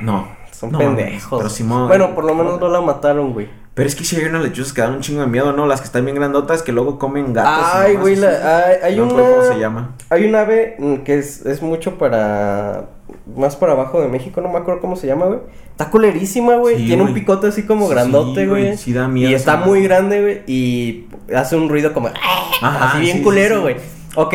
no. 0.00 0.28
Son 0.52 0.70
no 0.72 0.78
pendejos. 0.78 1.30
mames, 1.32 1.38
Pero 1.38 1.48
Simón. 1.50 1.88
Bueno, 1.88 2.14
por 2.14 2.24
lo 2.24 2.34
menos 2.34 2.60
no 2.60 2.68
la 2.68 2.80
mataron, 2.80 3.32
güey. 3.32 3.48
Pero 3.78 3.88
es 3.88 3.94
que 3.94 4.04
si 4.04 4.16
hay 4.16 4.24
unas 4.24 4.42
lechuzas 4.42 4.72
que 4.72 4.80
dan 4.80 4.94
un 4.94 5.00
chingo 5.02 5.20
de 5.20 5.28
miedo, 5.28 5.52
¿no? 5.52 5.64
Las 5.64 5.80
que 5.80 5.86
están 5.86 6.04
bien 6.04 6.16
grandotas 6.16 6.62
que 6.64 6.72
luego 6.72 6.98
comen 6.98 7.32
gatos. 7.32 7.64
Ay, 7.74 7.94
güey, 7.94 8.16
la- 8.16 8.64
hay, 8.66 8.76
hay 8.82 8.96
No 8.96 9.04
una. 9.04 9.22
¿Cómo 9.22 9.42
se 9.44 9.56
llama? 9.60 9.94
Hay 10.10 10.24
un 10.24 10.34
ave 10.34 10.74
mm, 10.80 10.94
que 11.04 11.16
es, 11.16 11.46
es 11.46 11.62
mucho 11.62 11.96
para. 11.96 12.86
Más 13.36 13.54
para 13.54 13.74
abajo 13.74 14.00
de 14.00 14.08
México, 14.08 14.40
no 14.40 14.48
me 14.48 14.58
acuerdo 14.58 14.80
cómo 14.80 14.96
se 14.96 15.06
llama, 15.06 15.26
güey. 15.26 15.38
Está 15.70 15.90
culerísima, 15.90 16.56
güey. 16.56 16.76
Sí, 16.76 16.86
Tiene 16.86 17.04
un 17.04 17.14
picote 17.14 17.46
así 17.46 17.62
como 17.62 17.86
Sí, 17.86 17.92
grandote, 17.92 18.48
güey, 18.48 18.76
sí 18.76 18.92
da 18.92 19.06
miedo 19.06 19.30
Y 19.30 19.34
está 19.34 19.58
muy 19.58 19.84
grande, 19.84 20.22
güey. 20.22 20.42
Y 20.48 21.06
hace 21.32 21.54
un 21.54 21.68
ruido 21.68 21.92
como. 21.94 22.08
Ajá, 22.08 22.90
así 22.90 22.98
bien 22.98 23.18
sí, 23.18 23.22
culero, 23.22 23.60
güey. 23.62 23.76
Ok. 24.16 24.34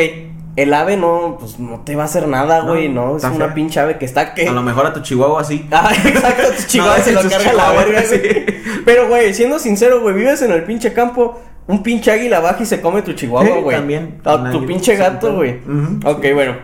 El 0.55 0.71
ave 0.73 0.97
no, 0.97 1.37
pues 1.39 1.59
no 1.59 1.81
te 1.81 1.95
va 1.95 2.03
a 2.03 2.05
hacer 2.05 2.27
nada, 2.27 2.61
güey, 2.61 2.87
no. 2.87 3.17
Es 3.17 3.23
una 3.23 3.45
fea. 3.45 3.53
pinche 3.55 3.79
ave 3.79 3.97
que 3.97 4.05
está 4.05 4.35
que. 4.35 4.47
A 4.47 4.51
lo 4.51 4.61
mejor 4.61 4.85
a 4.85 4.93
tu 4.93 5.01
chihuahua 5.01 5.43
sí. 5.43 5.67
Ah, 5.71 5.91
exacto, 6.05 6.43
tu 6.55 6.63
chihuahua 6.67 6.97
No, 6.99 7.03
se 7.03 7.11
lo 7.11 7.21
carga 7.27 7.53
la 7.53 7.71
verga, 7.71 8.03
sí. 8.03 8.21
Pero, 8.85 9.07
güey, 9.07 9.33
siendo 9.33 9.59
sincero, 9.59 10.01
güey, 10.01 10.15
vives 10.15 10.41
en 10.41 10.51
el 10.51 10.63
pinche 10.63 10.93
campo, 10.93 11.39
un 11.67 11.81
pinche 11.83 12.11
águila 12.11 12.39
baja 12.39 12.63
y 12.63 12.65
se 12.65 12.81
come 12.81 13.01
tu 13.01 13.13
chihuahua, 13.13 13.55
Sí, 13.55 13.61
güey. 13.61 13.77
también. 13.77 14.19
A 14.23 14.35
Un 14.35 14.51
tu 14.51 14.65
pinche 14.65 14.93
sí, 14.93 14.97
gato, 14.99 15.33
güey. 15.35 15.59
Ujú, 15.67 15.99
Ok, 16.09 16.25
bueno. 16.33 16.55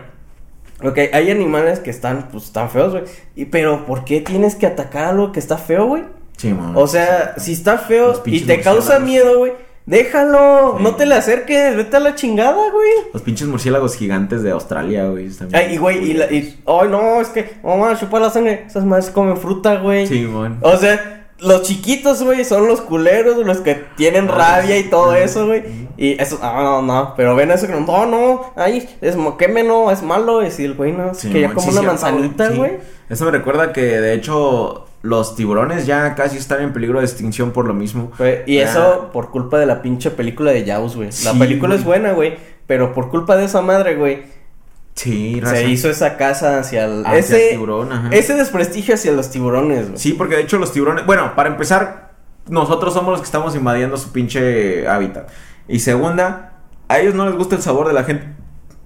Ok, 0.82 0.98
hay 1.12 1.30
animales 1.30 1.78
que 1.80 1.90
están, 1.90 2.28
pues, 2.32 2.44
están 2.44 2.70
feos, 2.70 2.92
güey. 2.92 3.46
Pero, 3.50 3.84
¿por 3.86 4.04
qué 4.04 4.20
tienes 4.20 4.54
que 4.54 4.66
atacar 4.66 5.04
algo 5.04 5.30
que 5.32 5.38
está 5.40 5.58
feo, 5.58 5.86
güey? 5.86 6.04
Simón. 6.38 6.72
O 6.74 6.86
sea, 6.86 7.34
si 7.36 7.52
está 7.52 7.76
feo 7.76 8.22
y 8.24 8.40
te 8.40 8.60
causa 8.62 8.98
miedo, 8.98 9.38
güey, 9.38 9.52
déjalo. 9.84 10.76
Sí. 10.78 10.82
No 10.82 10.94
te 10.94 11.04
le 11.04 11.14
acerques, 11.16 11.76
vete 11.76 11.96
a 11.96 12.00
la 12.00 12.14
chingada, 12.14 12.54
güey. 12.70 12.90
Los 13.12 13.20
pinches 13.22 13.46
murciélagos 13.46 13.94
gigantes 13.96 14.42
de 14.42 14.50
Australia, 14.52 15.04
güey. 15.08 15.28
Ay, 15.52 15.74
y, 15.74 15.76
güey, 15.76 15.98
y, 16.10 16.14
la, 16.14 16.32
y, 16.32 16.58
ay, 16.66 16.88
no, 16.88 17.20
es 17.20 17.28
que, 17.28 17.56
mamá, 17.62 17.94
chupa 17.98 18.18
la 18.20 18.30
sangre. 18.30 18.64
Esas 18.66 18.86
madres 18.86 19.10
comen 19.10 19.36
fruta, 19.36 19.76
güey. 19.76 20.06
Simón. 20.06 20.58
O 20.62 20.76
sea, 20.78 21.19
los 21.42 21.62
chiquitos, 21.62 22.22
güey, 22.22 22.44
son 22.44 22.66
los 22.66 22.80
culeros, 22.80 23.38
los 23.46 23.58
que 23.58 23.74
tienen 23.96 24.28
Ah, 24.30 24.34
rabia 24.58 24.78
y 24.78 24.84
todo 24.84 25.14
eso, 25.14 25.46
güey. 25.46 25.62
Y 25.96 26.20
eso, 26.20 26.38
ah, 26.42 26.60
no, 26.62 26.82
no, 26.82 27.14
pero 27.16 27.34
ven 27.36 27.50
eso 27.50 27.66
que 27.66 27.72
no, 27.72 27.80
no, 27.80 28.06
no, 28.06 28.52
ay, 28.56 28.88
es 29.00 29.16
moqueme, 29.16 29.62
no, 29.62 29.90
es 29.90 30.02
malo. 30.02 30.42
Y 30.42 30.46
el 30.64 30.74
güey 30.74 30.92
no, 30.92 31.14
Sí, 31.14 31.28
quería 31.30 31.48
mon, 31.48 31.56
como 31.56 31.70
sí, 31.72 31.78
una 31.78 31.86
manzanita, 31.88 32.50
sí. 32.50 32.56
güey. 32.56 32.72
Eso 33.08 33.24
me 33.24 33.30
recuerda 33.32 33.72
que 33.72 33.82
de 33.82 34.14
hecho 34.14 34.86
los 35.02 35.34
tiburones 35.34 35.86
ya 35.86 36.14
casi 36.14 36.36
están 36.36 36.62
en 36.62 36.72
peligro 36.72 36.98
de 37.00 37.06
extinción 37.06 37.50
por 37.52 37.66
lo 37.66 37.74
mismo. 37.74 38.12
Y 38.46 38.58
Ah, 38.58 38.62
eso 38.64 39.10
por 39.12 39.30
culpa 39.30 39.58
de 39.58 39.66
la 39.66 39.82
pinche 39.82 40.10
película 40.10 40.52
de 40.52 40.64
Jaws, 40.64 40.96
güey. 40.96 41.08
La 41.24 41.32
película 41.34 41.74
es 41.74 41.84
buena, 41.84 42.12
güey, 42.12 42.36
pero 42.66 42.92
por 42.92 43.08
culpa 43.10 43.36
de 43.36 43.46
esa 43.46 43.62
madre, 43.62 43.96
güey, 43.96 44.22
Sí, 44.94 45.40
raza. 45.40 45.56
se 45.56 45.68
hizo 45.68 45.88
esa 45.88 46.16
casa 46.16 46.58
hacia 46.58 46.84
el... 46.84 47.06
Hacia 47.06 47.18
ese, 47.18 47.44
el 47.44 47.50
tiburón, 47.52 47.92
ajá. 47.92 48.08
ese 48.10 48.34
desprestigio 48.34 48.94
hacia 48.94 49.12
los 49.12 49.30
tiburones, 49.30 49.86
güey. 49.88 49.98
Sí, 49.98 50.12
porque 50.12 50.36
de 50.36 50.42
hecho 50.42 50.58
los 50.58 50.72
tiburones, 50.72 51.06
bueno, 51.06 51.34
para 51.34 51.48
empezar, 51.48 52.10
nosotros 52.48 52.92
somos 52.92 53.12
los 53.12 53.20
que 53.20 53.24
estamos 53.26 53.54
invadiendo 53.56 53.96
su 53.96 54.12
pinche 54.12 54.86
hábitat. 54.88 55.28
Y 55.68 55.78
segunda, 55.78 56.52
a 56.88 56.98
ellos 56.98 57.14
no 57.14 57.24
les 57.26 57.34
gusta 57.36 57.56
el 57.56 57.62
sabor 57.62 57.86
de 57.86 57.94
la 57.94 58.04
gente. 58.04 58.26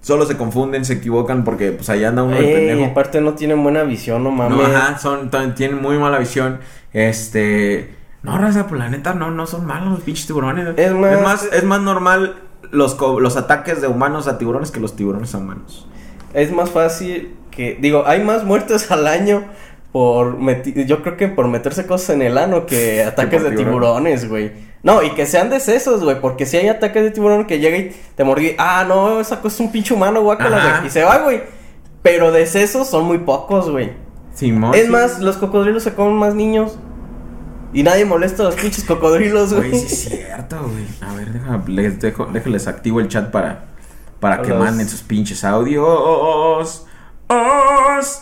Solo 0.02 0.26
se 0.26 0.36
confunden, 0.36 0.84
se 0.84 0.92
equivocan 0.94 1.44
porque 1.44 1.72
pues 1.72 1.88
allá 1.88 2.08
anda 2.08 2.22
uno 2.22 2.36
de 2.36 2.46
Ey, 2.46 2.54
pendejo. 2.68 2.90
aparte 2.90 3.20
no 3.22 3.32
tienen 3.32 3.62
buena 3.62 3.84
visión, 3.84 4.22
no 4.22 4.30
mames. 4.30 4.58
No, 4.58 4.64
ajá, 4.66 4.98
son, 4.98 5.30
tienen 5.54 5.80
muy 5.80 5.96
mala 5.98 6.18
visión. 6.18 6.60
Este. 6.92 7.94
No, 8.22 8.36
raza, 8.38 8.66
pues 8.66 8.78
la 8.78 8.88
neta, 8.90 9.14
no, 9.14 9.30
no 9.30 9.46
son 9.46 9.64
malos 9.66 9.88
los 9.90 10.00
pinches 10.02 10.26
tiburones. 10.26 10.68
Es 10.76 10.92
más- 10.92 11.12
es 11.12 11.22
más, 11.22 11.48
es 11.52 11.64
más 11.64 11.80
normal 11.80 12.36
los, 12.74 12.98
los 13.00 13.36
ataques 13.36 13.80
de 13.80 13.86
humanos 13.88 14.28
a 14.28 14.38
tiburones 14.38 14.70
que 14.70 14.80
los 14.80 14.96
tiburones 14.96 15.34
a 15.34 15.38
humanos. 15.38 15.86
Es 16.32 16.52
más 16.52 16.70
fácil 16.70 17.34
que, 17.50 17.78
digo, 17.80 18.04
hay 18.06 18.22
más 18.22 18.44
muertes 18.44 18.90
al 18.90 19.06
año 19.06 19.44
por, 19.92 20.38
meti- 20.38 20.84
yo 20.86 21.02
creo 21.02 21.16
que 21.16 21.28
por 21.28 21.46
meterse 21.48 21.86
cosas 21.86 22.10
en 22.10 22.22
el 22.22 22.36
ano 22.36 22.66
que 22.66 23.02
ataques 23.06 23.42
de 23.42 23.52
tiburones, 23.52 24.28
güey. 24.28 24.52
No, 24.82 25.02
y 25.02 25.10
que 25.12 25.24
sean 25.24 25.48
decesos, 25.48 26.04
güey, 26.04 26.20
porque 26.20 26.44
si 26.44 26.58
hay 26.58 26.68
ataques 26.68 27.02
de 27.02 27.10
tiburón 27.10 27.46
que 27.46 27.58
llega 27.58 27.78
y 27.78 27.96
te 28.16 28.22
mordí, 28.22 28.54
ah, 28.58 28.84
no, 28.86 29.18
esa 29.18 29.40
cosa 29.40 29.54
es 29.54 29.60
un 29.60 29.72
pinche 29.72 29.94
humano, 29.94 30.20
guácala, 30.22 30.78
güey, 30.78 30.88
y 30.88 30.90
se 30.90 31.02
va, 31.04 31.18
güey. 31.20 31.40
Pero 32.02 32.32
decesos 32.32 32.88
son 32.88 33.06
muy 33.06 33.16
pocos, 33.18 33.70
güey. 33.70 33.92
Simón. 34.34 34.74
es 34.74 34.84
sí. 34.86 34.90
más, 34.90 35.20
los 35.20 35.36
cocodrilos 35.38 35.84
se 35.84 35.94
comen 35.94 36.16
más 36.16 36.34
niños. 36.34 36.78
Y 37.74 37.82
nadie 37.82 38.04
molesta 38.04 38.44
a 38.44 38.46
los 38.46 38.54
pinches 38.54 38.84
cocodrilos, 38.84 39.52
güey. 39.52 39.72
Sí 39.72 39.84
es 39.84 40.04
cierto, 40.04 40.62
güey. 40.62 40.86
A 41.00 41.12
ver, 41.14 41.32
deja, 41.32 41.60
les 41.66 41.98
dejo, 41.98 42.26
déjenles 42.26 42.68
activo 42.68 43.00
el 43.00 43.08
chat 43.08 43.32
para, 43.32 43.64
para 44.20 44.42
que 44.42 44.54
manden 44.54 44.88
sus 44.88 45.02
pinches 45.02 45.42
audios. 45.42 45.84
Os. 45.84 46.86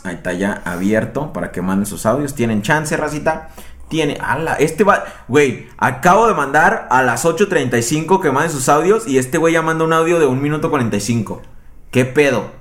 Ahí 0.05 0.15
está 0.15 0.33
ya 0.33 0.63
abierto 0.65 1.35
para 1.35 1.53
que 1.53 1.61
manden 1.61 1.85
sus 1.85 2.07
audios. 2.07 2.35
Tienen 2.35 2.63
chance, 2.63 2.97
racita. 2.97 3.51
Tiene, 3.89 4.17
ala, 4.23 4.55
este 4.55 4.85
va, 4.85 5.05
güey, 5.29 5.69
acabo 5.77 6.27
de 6.27 6.33
mandar 6.33 6.89
a 6.91 7.03
las 7.03 7.27
8.35 7.27 8.23
que 8.23 8.31
manden 8.31 8.51
sus 8.51 8.71
audios 8.71 9.07
y 9.07 9.19
este 9.19 9.37
güey 9.37 9.53
ya 9.53 9.61
manda 9.61 9.85
un 9.85 9.93
audio 9.93 10.19
de 10.19 10.25
1 10.25 10.41
minuto 10.41 10.71
45. 10.71 11.43
¿Qué 11.91 12.07
pedo? 12.07 12.53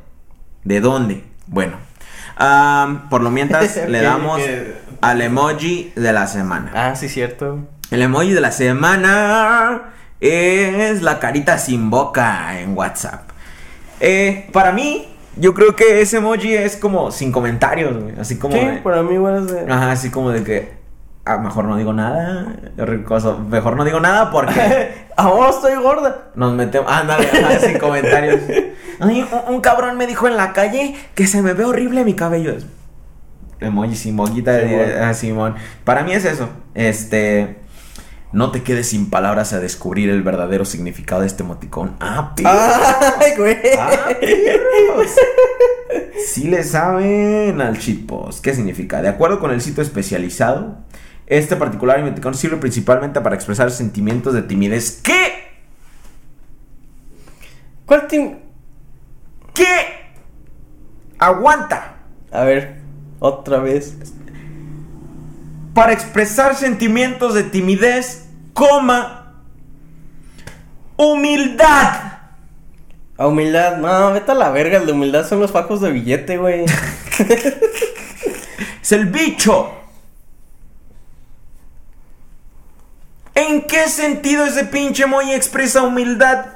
¿De 0.65 0.81
dónde? 0.81 1.23
Bueno, 1.47 1.77
am, 2.35 3.07
por 3.07 3.22
lo 3.22 3.31
mientras 3.31 3.77
le 3.88 4.01
damos. 4.01 4.41
Al 5.02 5.22
emoji 5.22 5.91
de 5.95 6.14
la 6.14 6.28
semana. 6.28 6.72
Ah, 6.76 6.95
sí, 6.95 7.10
cierto. 7.10 7.60
El 7.90 8.02
emoji 8.02 8.32
de 8.34 8.41
la 8.41 8.52
semana 8.52 9.94
es 10.19 11.02
la 11.02 11.19
carita 11.19 11.57
sin 11.57 11.90
boca 11.90 12.60
en 12.60 12.78
WhatsApp. 12.78 13.30
Eh, 13.99 14.48
para 14.53 14.72
mí, 14.72 15.07
yo 15.36 15.53
creo 15.53 15.76
que 15.76 16.02
ese 16.02 16.18
emoji 16.18 16.53
es 16.53 16.76
como 16.78 17.11
sin 17.11 17.32
comentarios, 17.32 17.98
güey. 18.02 18.19
Así 18.19 18.38
como. 18.38 18.56
Sí, 18.57 18.65
de- 18.65 18.78
para 18.78 19.03
mí 19.03 19.14
igual 19.15 19.44
es 19.45 19.52
de... 19.52 19.72
Ajá, 19.72 19.91
así 19.91 20.10
como 20.10 20.32
de 20.32 20.44
que. 20.44 20.82
Ah, 21.23 21.38
mejor 21.38 21.65
no 21.65 21.78
digo 21.78 21.94
nada. 21.94 22.48
ricoso, 22.78 23.38
Mejor 23.38 23.76
no 23.76 23.84
digo 23.86 23.99
nada 23.99 24.32
porque 24.32 25.06
Ahora 25.15 25.52
estoy 25.52 25.76
gorda. 25.76 26.30
nos 26.36 26.53
metemos. 26.53 26.91
Ándale, 26.91 27.28
ajá, 27.32 27.60
sin 27.60 27.78
comentarios. 27.78 28.40
Ay, 28.99 29.28
un, 29.48 29.56
un 29.56 29.61
cabrón 29.61 29.98
me 29.98 30.07
dijo 30.07 30.28
en 30.28 30.36
la 30.38 30.52
calle 30.53 30.95
que 31.15 31.28
se 31.28 31.41
me 31.44 31.53
ve 31.53 31.64
horrible 31.65 32.03
mi 32.06 32.15
cabello. 32.15 32.56
Emoji 33.61 33.95
Simón. 33.95 34.33
ah, 35.01 35.13
Simón. 35.13 35.55
Para 35.83 36.03
mí 36.03 36.13
es 36.13 36.25
eso. 36.25 36.49
Este. 36.73 37.57
No 38.33 38.51
te 38.51 38.63
quedes 38.63 38.88
sin 38.88 39.09
palabras 39.09 39.51
a 39.51 39.59
descubrir 39.59 40.09
el 40.09 40.23
verdadero 40.23 40.63
significado 40.63 41.21
de 41.21 41.27
este 41.27 41.43
emoticón. 41.43 41.97
Ah, 41.99 42.33
perros. 42.35 42.53
Ay, 43.19 43.33
güey. 43.38 43.57
Ah, 43.77 43.91
perros. 44.19 45.11
Sí 46.25 46.47
le 46.47 46.63
saben 46.63 47.59
al 47.59 47.77
shitpost. 47.77 48.41
¿Qué 48.43 48.53
significa? 48.53 49.01
De 49.01 49.09
acuerdo 49.09 49.39
con 49.39 49.51
el 49.51 49.59
sitio 49.59 49.83
especializado, 49.83 50.77
este 51.27 51.57
particular 51.57 51.99
emoticón 51.99 52.33
sirve 52.33 52.57
principalmente 52.57 53.19
para 53.19 53.35
expresar 53.35 53.69
sentimientos 53.71 54.33
de 54.33 54.43
timidez. 54.43 55.01
¿Qué? 55.03 55.51
¿Cuál 57.85 58.07
team? 58.07 58.39
¿Qué? 59.53 59.65
Aguanta. 61.19 61.97
A 62.31 62.43
ver, 62.45 62.80
otra 63.22 63.60
vez. 63.60 63.98
Para 65.73 65.93
expresar 65.93 66.56
sentimientos 66.56 67.34
de 67.34 67.43
timidez, 67.43 68.26
coma, 68.52 69.35
humildad. 70.98 72.11
A 73.18 73.27
humildad. 73.27 73.77
No, 73.77 74.11
vete 74.11 74.31
a 74.31 74.35
la 74.35 74.49
verga. 74.49 74.80
El 74.80 74.88
de 74.88 74.91
humildad 74.91 75.26
son 75.26 75.39
los 75.39 75.52
fajos 75.52 75.80
de 75.80 75.91
billete, 75.91 76.38
güey. 76.38 76.65
Es 78.81 78.91
el 78.91 79.06
bicho. 79.06 79.72
¿En 83.35 83.61
qué 83.68 83.88
sentido 83.88 84.43
ese 84.43 84.65
pinche 84.65 85.03
emoji 85.03 85.34
expresa 85.34 85.84
humildad 85.84 86.48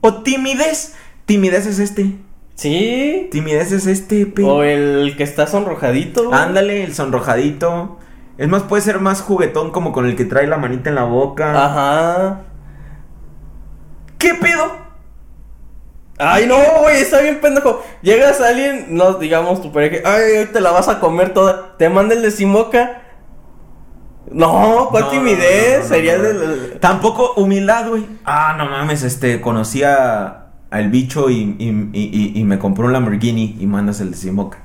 o 0.00 0.22
timidez? 0.24 0.94
Timidez 1.24 1.66
es 1.66 1.78
este. 1.78 2.16
Sí. 2.54 3.28
Timidez 3.30 3.72
es 3.72 3.86
este, 3.86 4.26
pe. 4.26 4.42
O 4.44 4.62
el 4.62 5.14
que 5.16 5.22
está 5.24 5.46
sonrojadito. 5.46 6.32
Ándale, 6.32 6.84
el 6.84 6.94
sonrojadito. 6.94 7.98
Es 8.38 8.48
más, 8.48 8.62
puede 8.62 8.82
ser 8.82 8.98
más 9.00 9.20
juguetón 9.22 9.70
como 9.70 9.92
con 9.92 10.06
el 10.06 10.16
que 10.16 10.24
trae 10.24 10.46
la 10.46 10.56
manita 10.56 10.88
en 10.90 10.96
la 10.96 11.04
boca. 11.04 11.52
Ajá. 11.64 12.40
¿Qué 14.18 14.34
pedo? 14.34 14.82
Ay, 16.18 16.46
no, 16.46 16.56
güey, 16.82 17.00
está 17.02 17.20
bien 17.20 17.40
pendejo. 17.40 17.82
Llegas 18.02 18.40
a 18.40 18.48
alguien, 18.48 18.86
no, 18.90 19.14
digamos 19.14 19.60
tu 19.60 19.72
pareja, 19.72 20.08
ay, 20.08 20.38
hoy 20.38 20.46
te 20.46 20.60
la 20.60 20.70
vas 20.70 20.88
a 20.88 21.00
comer 21.00 21.34
toda. 21.34 21.76
Te 21.78 21.88
manda 21.88 22.14
el 22.14 22.22
de 22.22 22.30
Simoca. 22.30 23.02
No, 24.30 24.88
¿cuál 24.90 25.04
No, 25.04 25.10
timidez? 25.10 25.78
no, 25.78 25.82
no, 25.82 25.88
Sería 25.88 26.16
no, 26.18 26.22
de 26.24 26.34
no. 26.34 26.40
la- 26.40 26.80
Tampoco 26.80 27.34
humildad, 27.34 27.88
güey. 27.88 28.06
Ah, 28.24 28.54
no 28.56 28.66
mames, 28.66 29.02
este, 29.02 29.40
conocí 29.40 29.82
a- 29.82 30.41
al 30.72 30.88
bicho 30.90 31.30
y, 31.30 31.56
y, 31.58 32.32
y- 32.34 32.44
me 32.44 32.58
compró 32.58 32.86
un 32.86 32.92
Lamborghini 32.92 33.56
y 33.60 33.66
mandas 33.66 34.00
el 34.00 34.10
de 34.10 34.16
Simoca. 34.16 34.58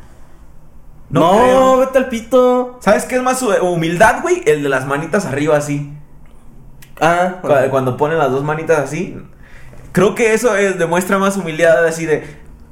No, 1.09 1.31
creo. 1.31 1.77
vete 1.79 1.97
al 1.99 2.09
pito. 2.09 2.79
¿Sabes 2.81 3.05
qué 3.05 3.15
es 3.17 3.21
más 3.21 3.41
hu- 3.43 3.61
humildad, 3.61 4.21
güey? 4.21 4.41
El 4.45 4.63
de 4.63 4.69
las 4.69 4.85
manitas 4.87 5.25
arriba 5.25 5.55
así. 5.57 5.93
Ah, 6.99 7.35
Cu- 7.41 7.49
Cuando 7.69 7.95
ponen 7.97 8.17
las 8.17 8.31
dos 8.31 8.43
manitas 8.43 8.79
así. 8.79 9.17
Creo 9.91 10.15
que 10.15 10.33
eso 10.33 10.55
es- 10.55 10.77
demuestra 10.79 11.17
más 11.17 11.37
humildad 11.37 11.85
así 11.85 12.05
de... 12.05 12.23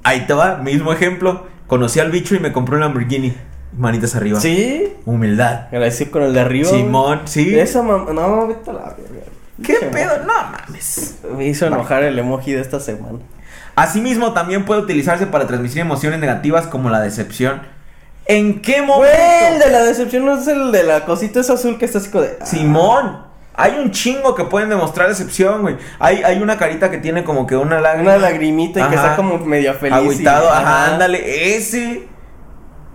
Ahí 0.03 0.25
te 0.27 0.33
va, 0.33 0.57
mismo 0.57 0.91
ejemplo. 0.91 1.45
Conocí 1.67 1.99
al 1.99 2.11
bicho 2.11 2.35
y 2.35 2.39
me 2.39 2.51
compró 2.51 2.75
un 2.75 2.81
Lamborghini. 2.81 3.33
Manitas 3.77 4.15
arriba. 4.15 4.39
sí. 4.39 4.93
Humildad. 5.05 5.67
Agradecido 5.67 6.11
con 6.11 6.23
el 6.23 6.33
de 6.33 6.39
arriba. 6.39 6.69
Simón, 6.69 7.21
sí. 7.25 7.57
Esa 7.57 7.81
mamá, 7.83 8.11
no, 8.13 8.47
vete 8.47 8.69
a 8.69 8.73
la 8.73 8.79
verga. 8.97 9.25
¿Qué 9.63 9.75
pedo? 9.91 10.17
No 10.25 10.33
mames. 10.33 11.19
Me 11.37 11.45
hizo 11.47 11.65
enojar 11.67 12.03
el 12.03 12.17
emoji 12.19 12.51
de 12.53 12.61
esta 12.61 12.79
semana. 12.79 13.19
Asimismo, 13.75 14.33
también 14.33 14.65
puede 14.65 14.81
utilizarse 14.81 15.27
para 15.27 15.47
transmitir 15.47 15.79
emociones 15.79 16.19
negativas 16.19 16.67
como 16.67 16.89
la 16.89 16.99
decepción. 17.01 17.61
¿En 18.25 18.61
qué 18.61 18.81
momento? 18.81 18.97
Güey, 19.17 19.53
el 19.53 19.59
de 19.59 19.69
la 19.71 19.83
decepción 19.83 20.25
no 20.25 20.37
es 20.39 20.47
el 20.47 20.71
de 20.71 20.83
la 20.83 21.05
cosita 21.05 21.39
esa 21.39 21.53
azul 21.53 21.77
que 21.77 21.85
está 21.85 21.99
así 21.99 22.09
de. 22.09 22.37
ah. 22.41 22.45
Simón, 22.45 23.21
hay 23.53 23.77
un 23.77 23.91
chingo 23.91 24.33
que 24.35 24.45
pueden 24.45 24.69
demostrar 24.69 25.07
decepción, 25.09 25.61
güey. 25.61 25.77
Hay, 25.99 26.23
hay 26.23 26.41
una 26.41 26.57
carita 26.57 26.89
que 26.89 26.97
tiene 26.97 27.23
como 27.23 27.45
que 27.47 27.55
una 27.55 27.79
lágrima. 27.79 28.15
Una 28.15 28.17
lagrimita 28.17 28.79
y 28.81 28.89
que 28.89 28.95
está 28.95 29.15
como 29.15 29.37
media 29.39 29.73
feliz. 29.75 29.95
y- 29.97 30.01
Agüitado, 30.01 30.49
ajá, 30.51 30.93
ándale. 30.93 31.55
Ese. 31.55 32.07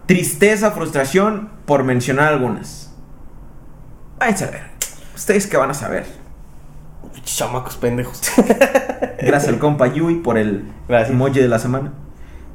Tristeza, 0.06 0.72
frustración, 0.72 1.50
por 1.66 1.84
mencionar 1.84 2.28
algunas. 2.28 2.92
Váyanse 4.18 4.44
a 4.46 4.50
ver. 4.50 4.62
Ustedes 5.14 5.46
qué 5.46 5.56
van 5.56 5.70
a 5.70 5.74
saber. 5.74 6.04
Chamacos 7.24 7.76
pendejos. 7.76 8.20
Gracias 9.20 9.48
al 9.48 9.58
compa 9.58 9.86
Yui 9.88 10.16
por 10.16 10.38
el 10.38 10.64
Gracias. 10.88 11.10
emoji 11.10 11.40
de 11.40 11.48
la 11.48 11.58
semana. 11.58 11.92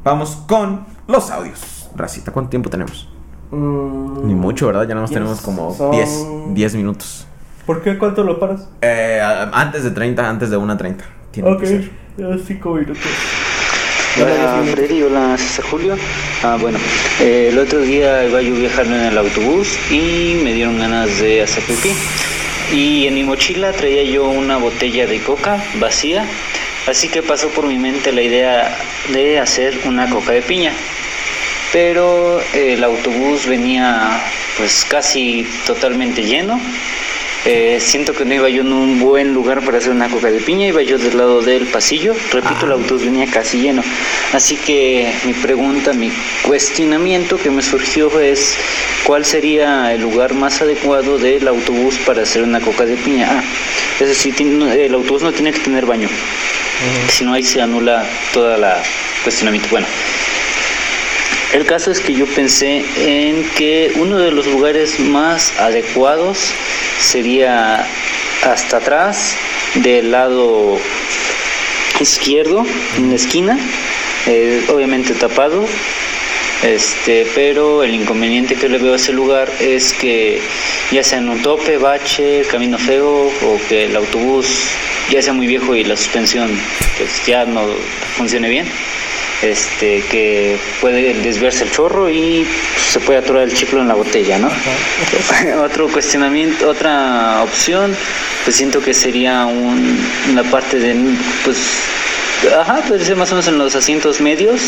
Vamos 0.04 0.36
con 0.48 0.86
los 1.08 1.32
audios. 1.32 1.90
Racita, 1.96 2.32
¿cuánto 2.32 2.50
tiempo 2.50 2.70
tenemos? 2.70 3.10
Mm, 3.52 4.28
Ni 4.28 4.36
mucho, 4.36 4.68
¿verdad? 4.68 4.82
Ya 4.84 4.90
nada 4.90 5.02
más 5.02 5.10
Diez. 5.10 5.20
tenemos 5.20 5.42
como 5.42 5.74
Son- 5.74 5.92
10, 5.92 6.10
10 6.54 6.76
minutos. 6.76 7.26
¿Por 7.66 7.82
qué? 7.82 7.98
¿Cuánto 7.98 8.24
lo 8.24 8.40
paras? 8.40 8.68
Eh, 8.82 9.20
antes 9.54 9.84
de 9.84 9.92
30, 9.92 10.28
antes 10.30 10.50
de 10.50 10.58
1.30. 10.58 11.04
Tiene 11.32 11.58
que 11.58 11.66
ser. 11.66 11.92
ya 12.18 12.28
cinco 12.46 12.74
minutos. 12.76 12.98
Hola 14.18 14.64
Freddy, 14.72 15.02
hola 15.04 15.38
César 15.38 15.66
Julio. 15.70 15.96
Ah, 16.42 16.58
bueno, 16.62 16.78
eh, 17.20 17.50
el 17.52 17.60
otro 17.60 17.80
día 17.80 18.24
iba 18.26 18.42
yo 18.42 18.54
viajando 18.56 18.96
en 18.96 19.02
el 19.04 19.18
autobús 19.18 19.68
y 19.92 20.40
me 20.44 20.54
dieron 20.54 20.78
ganas 20.80 21.20
de 21.20 21.44
hacer 21.44 21.64
pipí. 21.66 21.90
Y 22.72 23.08
en 23.08 23.14
mi 23.14 23.24
mochila 23.24 23.72
traía 23.72 24.04
yo 24.04 24.26
una 24.28 24.58
botella 24.58 25.06
de 25.08 25.22
coca 25.22 25.64
vacía, 25.76 26.26
así 26.88 27.10
que 27.10 27.22
pasó 27.22 27.50
por 27.50 27.68
mi 27.68 27.78
mente 27.78 28.12
la 28.12 28.22
idea 28.22 28.78
de 29.10 29.40
hacer 29.40 29.78
una 29.86 30.10
coca 30.10 30.32
de 30.32 30.42
piña. 30.42 30.74
Pero 31.72 32.42
el 32.54 32.84
autobús 32.84 33.46
venía 33.46 34.22
pues 34.58 34.86
casi 34.86 35.48
totalmente 35.66 36.24
lleno 36.24 36.60
eh, 37.46 37.80
siento 37.80 38.14
que 38.14 38.26
no 38.26 38.34
iba 38.34 38.50
yo 38.50 38.62
en 38.62 38.74
un 38.74 39.00
buen 39.00 39.34
lugar 39.34 39.64
para 39.64 39.78
hacer 39.78 39.92
una 39.92 40.10
coca 40.10 40.32
de 40.32 40.40
piña, 40.40 40.68
iba 40.68 40.82
yo 40.82 40.98
del 40.98 41.16
lado 41.16 41.42
del 41.42 41.68
pasillo. 41.68 42.16
Repito, 42.32 42.66
el 42.66 42.72
autobús 42.72 43.06
venía 43.06 43.28
casi 43.28 43.60
lleno. 43.60 43.84
Así 44.34 44.58
que 44.58 45.14
mi 45.26 45.34
pregunta, 45.34 45.94
mi 45.94 46.12
cuestionamiento 46.42 47.38
que 47.38 47.52
me 47.52 47.62
surgió 47.62 48.20
es: 48.20 48.56
¿cuál 49.04 49.26
sería 49.26 49.94
el 49.94 50.02
lugar 50.02 50.34
más 50.34 50.62
adecuado 50.62 51.20
del 51.20 51.48
autobús 51.48 51.96
para 52.06 52.24
hacer 52.24 52.42
una 52.42 52.60
coca 52.60 52.86
de 52.86 52.98
piña? 52.98 53.28
Ah, 53.30 53.44
es 54.00 54.08
decir, 54.10 54.34
el 54.40 54.94
autobús 54.96 55.22
no 55.22 55.32
tiene 55.32 55.52
que 55.52 55.60
tener 55.60 55.86
baño. 55.86 56.10
Si 57.10 57.24
no, 57.24 57.34
ahí 57.34 57.44
se 57.44 57.62
anula 57.62 58.06
toda 58.34 58.58
la 58.58 58.82
cuestionamiento. 59.24 59.70
Bueno. 59.70 59.88
El 61.56 61.66
caso 61.66 61.90
es 61.90 62.02
que 62.02 62.14
yo 62.14 62.26
pensé 62.26 62.84
en 62.98 63.50
que 63.52 63.94
uno 63.96 64.18
de 64.18 64.30
los 64.30 64.46
lugares 64.46 65.00
más 65.00 65.58
adecuados 65.58 66.52
sería 67.00 67.88
hasta 68.44 68.76
atrás, 68.76 69.38
del 69.76 70.12
lado 70.12 70.78
izquierdo, 72.02 72.66
en 72.98 73.10
la 73.10 73.16
esquina, 73.16 73.58
eh, 74.28 74.66
obviamente 74.68 75.14
tapado. 75.14 75.66
Este, 76.62 77.26
pero 77.34 77.84
el 77.84 77.96
inconveniente 77.96 78.56
que 78.56 78.68
le 78.68 78.78
veo 78.78 78.92
a 78.92 78.98
ese 78.98 79.14
lugar 79.14 79.50
es 79.62 79.94
que 79.94 80.42
ya 80.92 81.06
sea 81.06 81.20
en 81.20 81.30
un 81.30 81.42
tope, 81.42 81.78
bache, 81.78 82.42
camino 82.52 82.78
feo 82.78 83.32
o 83.32 83.60
que 83.70 83.86
el 83.86 83.96
autobús 83.96 84.48
ya 85.10 85.22
sea 85.22 85.32
muy 85.32 85.48
viejo 85.48 85.74
y 85.74 85.86
la 85.86 85.96
suspensión 85.96 86.50
pues 86.98 87.26
ya 87.26 87.46
no 87.46 87.66
funcione 88.18 88.50
bien 88.50 88.68
este 89.52 90.02
que 90.10 90.58
puede 90.82 91.14
desviarse 91.16 91.64
el 91.64 91.72
chorro 91.72 92.10
y 92.10 92.48
se 92.90 93.00
puede 93.00 93.20
atorar 93.20 93.44
el 93.44 93.54
chiclo 93.54 93.82
en 93.82 93.88
la 93.88 93.96
botella, 93.96 94.38
¿no? 94.38 94.50
Otro 95.64 95.88
cuestionamiento, 95.88 96.70
otra 96.70 97.42
opción, 97.44 97.96
pues 98.44 98.56
siento 98.56 98.82
que 98.82 98.94
sería 98.94 99.46
un, 99.46 99.98
una 100.32 100.44
parte 100.44 100.80
de, 100.80 100.96
pues, 101.44 101.58
ajá, 102.58 102.82
puede 102.88 103.06
ser 103.06 103.16
más 103.16 103.32
o 103.32 103.36
menos 103.36 103.48
en 103.48 103.58
los 103.58 103.76
asientos 103.76 104.22
medios, 104.22 104.62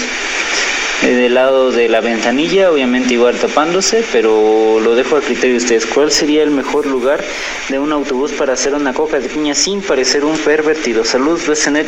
eh, 1.03 1.13
del 1.13 1.35
lado 1.35 1.71
de 1.71 1.89
la 1.89 2.01
ventanilla, 2.01 2.71
obviamente 2.71 3.13
igual 3.13 3.35
tapándose, 3.37 4.03
pero 4.11 4.79
lo 4.79 4.95
dejo 4.95 5.15
a 5.15 5.21
criterio 5.21 5.51
de 5.51 5.57
ustedes. 5.57 5.85
¿Cuál 5.85 6.11
sería 6.11 6.41
el 6.41 6.49
mejor 6.49 6.87
lugar 6.87 7.23
de 7.69 7.77
un 7.77 7.91
autobús 7.91 8.31
para 8.31 8.53
hacer 8.53 8.73
una 8.73 8.93
coca 8.93 9.19
de 9.19 9.29
piña 9.29 9.53
sin 9.53 9.81
parecer 9.81 10.25
un 10.25 10.37
pervertido? 10.39 11.05
Salud, 11.05 11.39
Resenet 11.45 11.87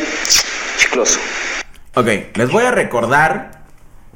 Chicloso. 0.78 1.18
Ok, 1.94 2.06
les 2.34 2.50
voy 2.50 2.64
a 2.64 2.70
recordar 2.70 3.60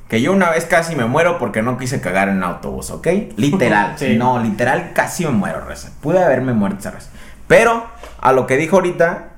que 0.09 0.21
yo 0.21 0.33
una 0.33 0.51
vez 0.51 0.65
casi 0.67 0.95
me 0.95 1.07
muero 1.07 1.39
porque 1.39 1.63
no 1.63 1.77
quise 1.79 2.01
cagar 2.01 2.29
en 2.29 2.37
un 2.39 2.45
autobús, 2.45 2.91
¿ok? 2.91 3.09
Literal. 3.37 3.95
Sí. 3.99 4.17
No, 4.17 4.41
literal 4.43 4.93
casi 4.95 5.25
me 5.25 5.31
muero, 5.33 5.61
Reza. 5.65 5.91
Pude 6.01 6.23
haberme 6.23 6.53
muerto 6.53 6.79
esa 6.81 6.91
vez. 6.93 7.09
Pero, 7.49 7.87
a 8.21 8.33
lo 8.33 8.47
que 8.47 8.57
dijo 8.57 8.77
ahorita, 8.77 9.31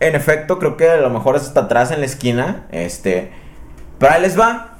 en 0.00 0.14
efecto, 0.14 0.58
creo 0.58 0.76
que 0.76 0.88
a 0.90 0.96
lo 0.98 1.10
mejor 1.10 1.36
es 1.36 1.42
hasta 1.42 1.60
atrás 1.60 1.90
en 1.90 2.00
la 2.00 2.06
esquina. 2.06 2.66
Este. 2.70 3.32
Pero 3.98 4.12
ahí 4.12 4.20
les 4.22 4.38
va. 4.38 4.74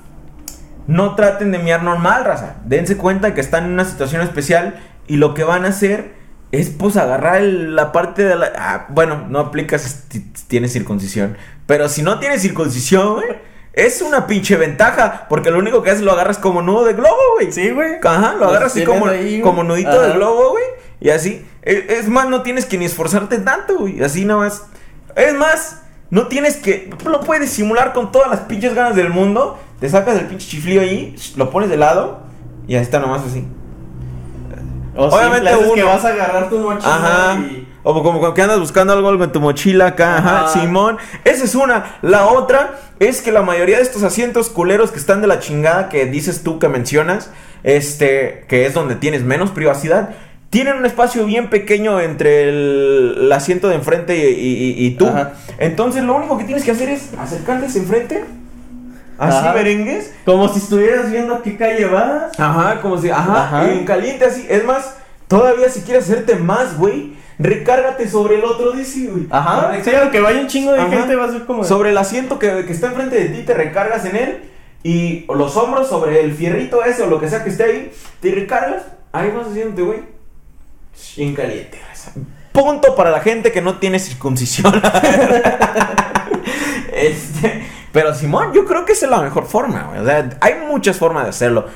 No 0.87 1.15
traten 1.15 1.51
de 1.51 1.59
miar 1.59 1.83
normal, 1.83 2.25
raza. 2.25 2.57
Dense 2.65 2.97
cuenta 2.97 3.35
que 3.35 3.41
están 3.41 3.65
en 3.65 3.73
una 3.73 3.85
situación 3.85 4.23
especial 4.23 4.81
y 5.07 5.17
lo 5.17 5.35
que 5.35 5.45
van 5.45 5.65
a 5.65 5.69
hacer 5.69 6.15
es 6.51 6.71
pues 6.71 6.97
agarrar 6.97 7.37
el- 7.37 7.77
la 7.77 7.93
parte 7.93 8.25
de 8.25 8.37
la... 8.37 8.53
ah, 8.57 8.87
bueno, 8.89 9.27
no 9.29 9.39
aplicas 9.39 10.07
si 10.11 10.21
tienes 10.49 10.73
circuncisión. 10.73 11.37
Pero 11.69 11.91
si 11.91 12.01
no 12.03 12.19
tienes 12.19 12.41
circuncisión, 12.41 13.17
güey, 13.17 13.29
es 13.75 14.01
una 14.01 14.27
pinche 14.27 14.57
ventaja. 14.57 15.27
Porque 15.29 15.51
lo 15.51 15.59
único 15.59 15.83
que 15.83 15.91
haces 15.91 16.03
lo 16.03 16.13
agarras 16.13 16.39
como 16.39 16.63
nudo 16.63 16.87
de 16.87 16.95
globo, 16.95 17.19
güey. 17.35 17.53
Sí, 17.53 17.69
güey. 17.69 17.97
Ajá, 18.03 18.37
lo 18.37 18.49
agarras 18.49 18.73
así 18.73 18.85
como, 18.85 19.07
ahí, 19.07 19.43
como 19.43 19.63
nudito 19.65 19.91
Ajá. 19.91 20.07
de 20.07 20.13
globo, 20.15 20.53
güey. 20.53 20.65
Y 20.99 21.11
así. 21.11 21.47
Es, 21.61 21.91
es 21.91 22.09
más, 22.09 22.27
no 22.31 22.41
tienes 22.41 22.65
que 22.65 22.79
ni 22.79 22.87
esforzarte 22.87 23.37
tanto, 23.41 23.81
güey. 23.81 24.03
Así 24.03 24.25
nada 24.25 24.41
más. 24.41 24.65
Es 25.15 25.35
más, 25.35 25.83
no 26.09 26.29
tienes 26.29 26.57
que. 26.57 26.91
Lo 27.05 27.21
puedes 27.21 27.51
simular 27.51 27.93
con 27.93 28.13
todas 28.13 28.31
las 28.31 28.41
pinches 28.41 28.75
ganas 28.75 28.97
del 28.97 29.11
mundo. 29.11 29.59
Te 29.79 29.91
sacas 29.91 30.17
el 30.17 30.25
pinche 30.27 30.49
chiflío 30.49 30.81
ahí, 30.81 31.17
lo 31.37 31.51
pones 31.51 31.69
de 31.69 31.77
lado. 31.77 32.23
Y 32.67 32.77
ahí 32.77 32.83
está 32.83 32.99
nomás 32.99 33.21
así. 33.27 33.47
O 34.97 35.05
Obviamente 35.05 35.55
Obviamente 35.55 35.75
que 35.75 35.83
vas 35.83 36.03
a 36.03 36.09
agarrar 36.09 36.49
tu 36.49 36.59
mochila 36.61 36.95
Ajá. 36.95 37.41
y... 37.41 37.68
O 37.91 38.03
como, 38.03 38.35
que 38.35 38.43
andas 38.43 38.61
buscando 38.61 38.93
algo, 38.93 39.09
algo 39.09 39.25
en 39.25 39.33
tu 39.33 39.41
mochila 39.41 39.87
acá, 39.87 40.19
ajá, 40.19 40.41
Ajá. 40.45 40.61
Simón. 40.61 40.99
Esa 41.25 41.45
es 41.45 41.55
una. 41.55 41.97
La 42.03 42.27
otra 42.27 42.79
es 43.01 43.23
que 43.23 43.33
la 43.33 43.41
mayoría 43.41 43.77
de 43.79 43.83
estos 43.83 44.03
asientos 44.03 44.51
culeros 44.51 44.91
que 44.91 44.99
están 44.99 45.23
de 45.23 45.27
la 45.27 45.39
chingada 45.41 45.89
que 45.89 46.05
dices 46.05 46.43
tú 46.43 46.59
que 46.59 46.69
mencionas, 46.69 47.31
este, 47.63 48.45
que 48.47 48.67
es 48.67 48.75
donde 48.75 48.95
tienes 48.95 49.23
menos 49.23 49.51
privacidad, 49.53 50.11
tienen 50.51 50.77
un 50.77 50.85
espacio 50.85 51.25
bien 51.25 51.49
pequeño 51.49 51.99
entre 52.01 52.49
el, 52.51 53.17
el 53.23 53.33
asiento 53.33 53.69
de 53.69 53.77
enfrente 53.77 54.17
y, 54.19 54.21
y- 54.35 54.73
y- 54.83 54.87
y 54.87 54.91
tú. 54.97 55.07
Ajá. 55.07 55.33
Entonces 55.59 56.03
lo 56.05 56.15
único 56.15 56.37
que 56.37 56.45
tienes 56.45 56.65
que 56.65 56.73
hacer 56.73 56.91
es 56.91 57.11
acercarte 57.19 57.67
hacia 57.67 57.81
enfrente, 57.83 58.25
así 59.19 59.39
Ajá. 59.39 59.53
merengues, 59.55 60.13
Como 60.27 60.49
si 60.49 60.59
estuvieras 60.59 61.11
viendo 61.11 61.37
a 61.37 61.43
qué 61.43 61.57
calle 61.57 61.87
vas. 61.87 62.39
Ajá, 62.39 62.81
como 62.83 62.99
si, 63.01 63.09
ajá, 63.11 63.45
Ajá. 63.45 63.71
en 63.73 63.85
caliente 63.87 64.27
así. 64.27 64.47
Es 64.49 64.65
más, 64.65 64.97
todavía 65.27 65.69
si 65.71 65.81
quieres 65.81 66.05
hacerte 66.05 66.35
más, 66.37 66.77
güey, 66.79 67.17
recárgate 67.39 68.09
sobre 68.09 68.37
el 68.37 68.45
otro 68.45 68.73
DC, 68.73 69.07
güey. 69.07 69.27
Ajá. 69.31 69.73
Recar- 69.73 69.85
Sí, 69.85 69.91
aunque 69.95 70.21
vaya 70.21 70.41
un 70.41 70.47
chingo 70.49 70.73
de 70.73 70.81
Ajá. 70.81 70.91
gente, 70.91 71.17
va 71.17 71.25
a 71.27 71.33
ser 71.33 71.45
como... 71.45 71.65
Sobre 71.65 71.91
el 71.91 71.99
asiento 71.99 72.39
que, 72.39 72.65
que 72.67 72.73
está 72.73 72.89
enfrente 72.89 73.17
de 73.17 73.27
ti, 73.29 73.43
te 73.45 73.55
recargas 73.55 74.05
en 74.05 74.17
él. 74.17 74.51
Y 74.83 75.25
los 75.35 75.57
hombros 75.57 75.89
sobre 75.89 76.21
el 76.21 76.33
fierrito 76.35 76.85
ese 76.85 77.03
o 77.03 77.07
lo 77.09 77.21
que 77.21 77.29
sea 77.29 77.43
que 77.43 77.51
esté 77.51 77.65
ahí, 77.65 77.93
te 78.21 78.31
recargas 78.33 78.83
ahí 79.13 79.31
vas 79.31 79.49
haciéndote, 79.49 79.83
güey. 79.83 80.01
Bien 81.17 81.35
caliente. 81.35 81.79
Punto 82.53 82.95
para 82.97 83.11
la 83.11 83.21
gente 83.21 83.53
que 83.53 83.61
no 83.61 83.79
tiene 83.79 83.99
circuncisión. 83.99 84.73
este, 86.93 87.65
pero 87.93 88.15
Simón, 88.15 88.53
yo 88.53 88.65
creo 88.65 88.85
que 88.85 88.93
esa 88.93 89.07
es 89.07 89.11
la 89.11 89.21
mejor 89.21 89.47
forma, 89.47 89.85
güey. 89.91 90.01
O 90.01 90.05
sea, 90.05 90.29
hay 90.41 90.55
muchas 90.69 90.97
formas 90.97 91.25
de 91.25 91.31
hacerlo. 91.31 91.67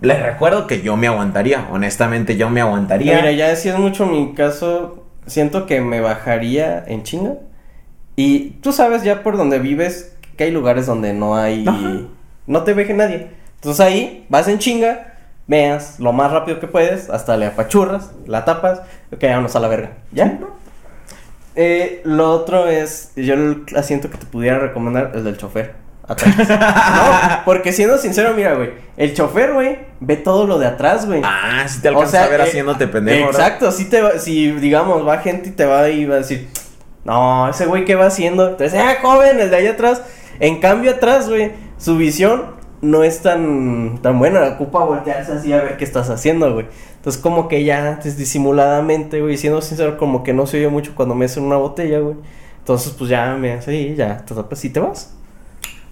Les 0.00 0.20
recuerdo 0.20 0.66
que 0.66 0.82
yo 0.82 0.96
me 0.96 1.06
aguantaría, 1.06 1.68
honestamente 1.70 2.36
yo 2.36 2.50
me 2.50 2.60
aguantaría. 2.60 3.16
Mira, 3.16 3.30
ya 3.32 3.54
si 3.54 3.68
es 3.68 3.78
mucho 3.78 4.04
mi 4.06 4.34
caso, 4.34 5.01
siento 5.26 5.66
que 5.66 5.80
me 5.80 6.00
bajaría 6.00 6.84
en 6.86 7.02
chinga. 7.02 7.34
Y 8.16 8.50
tú 8.60 8.72
sabes 8.72 9.02
ya 9.02 9.22
por 9.22 9.36
donde 9.36 9.58
vives 9.58 10.16
que 10.36 10.44
hay 10.44 10.50
lugares 10.50 10.86
donde 10.86 11.12
no 11.12 11.36
hay... 11.36 11.64
Ajá. 11.66 12.00
No 12.46 12.64
te 12.64 12.74
veje 12.74 12.92
nadie. 12.94 13.30
Entonces 13.56 13.80
ahí 13.80 14.26
vas 14.28 14.48
en 14.48 14.58
chinga, 14.58 15.14
veas 15.46 16.00
lo 16.00 16.12
más 16.12 16.32
rápido 16.32 16.58
que 16.58 16.66
puedes, 16.66 17.08
hasta 17.10 17.36
le 17.36 17.46
apachurras, 17.46 18.10
la 18.26 18.44
tapas, 18.44 18.80
ok, 19.12 19.22
vámonos 19.22 19.54
a 19.54 19.60
la 19.60 19.68
verga. 19.68 19.92
¿Ya? 20.10 20.40
Eh, 21.54 22.00
lo 22.04 22.30
otro 22.32 22.66
es, 22.66 23.12
yo 23.14 23.34
el 23.34 23.64
asiento 23.76 24.10
que 24.10 24.18
te 24.18 24.26
pudiera 24.26 24.58
recomendar, 24.58 25.12
el 25.14 25.24
del 25.24 25.36
chofer. 25.36 25.74
Atrás. 26.06 26.36
no, 26.48 27.44
porque 27.44 27.72
siendo 27.72 27.96
sincero, 27.98 28.32
mira, 28.34 28.54
güey, 28.54 28.70
el 28.96 29.14
chofer, 29.14 29.52
güey, 29.52 29.78
ve 30.00 30.16
todo 30.16 30.46
lo 30.46 30.58
de 30.58 30.66
atrás, 30.66 31.06
güey. 31.06 31.22
Ah, 31.24 31.64
si 31.68 31.80
te 31.80 31.88
alcanzas 31.88 32.26
a 32.26 32.28
ver 32.28 32.40
eh, 32.40 32.44
haciéndote 32.44 32.88
pendejo. 32.88 33.26
Exacto, 33.28 33.70
si 33.72 33.84
te 33.86 34.00
va- 34.02 34.18
si 34.18 34.50
digamos 34.52 35.06
va 35.06 35.18
gente 35.18 35.50
y 35.50 35.52
te 35.52 35.64
va 35.64 35.88
y 35.88 36.04
va 36.04 36.16
a 36.16 36.18
decir, 36.18 36.48
no, 37.04 37.48
ese 37.48 37.66
güey 37.66 37.84
qué 37.84 37.94
va 37.94 38.06
haciendo. 38.06 38.48
Entonces, 38.48 38.78
ah, 38.80 38.96
joven, 39.00 39.38
el 39.40 39.50
de 39.50 39.56
allá 39.56 39.70
atrás. 39.72 40.02
En 40.40 40.60
cambio 40.60 40.90
atrás, 40.92 41.28
güey, 41.28 41.52
su 41.78 41.96
visión 41.96 42.60
no 42.80 43.04
es 43.04 43.22
tan 43.22 44.00
tan 44.02 44.18
buena, 44.18 44.42
ocupa 44.48 44.80
voltearse 44.84 45.32
así 45.32 45.52
a 45.52 45.58
ver 45.62 45.76
qué 45.76 45.84
estás 45.84 46.10
haciendo, 46.10 46.52
güey. 46.52 46.66
Entonces, 46.96 47.22
como 47.22 47.46
que 47.48 47.62
ya 47.64 47.86
antes 47.88 48.16
disimuladamente, 48.16 49.20
güey, 49.20 49.36
siendo 49.36 49.62
sincero, 49.62 49.96
como 49.98 50.22
que 50.24 50.32
no 50.32 50.46
se 50.46 50.58
oye 50.58 50.68
mucho 50.68 50.92
cuando 50.96 51.14
me 51.14 51.26
hacen 51.26 51.44
una 51.44 51.56
botella, 51.56 52.00
güey. 52.00 52.16
Entonces, 52.58 52.92
pues 52.96 53.08
ya 53.10 53.34
me 53.36 53.52
hace 53.52 53.74
y 53.74 53.94
ya, 53.94 54.24
tapas 54.24 54.64
y 54.64 54.70
te 54.70 54.80
vas. 54.80 55.14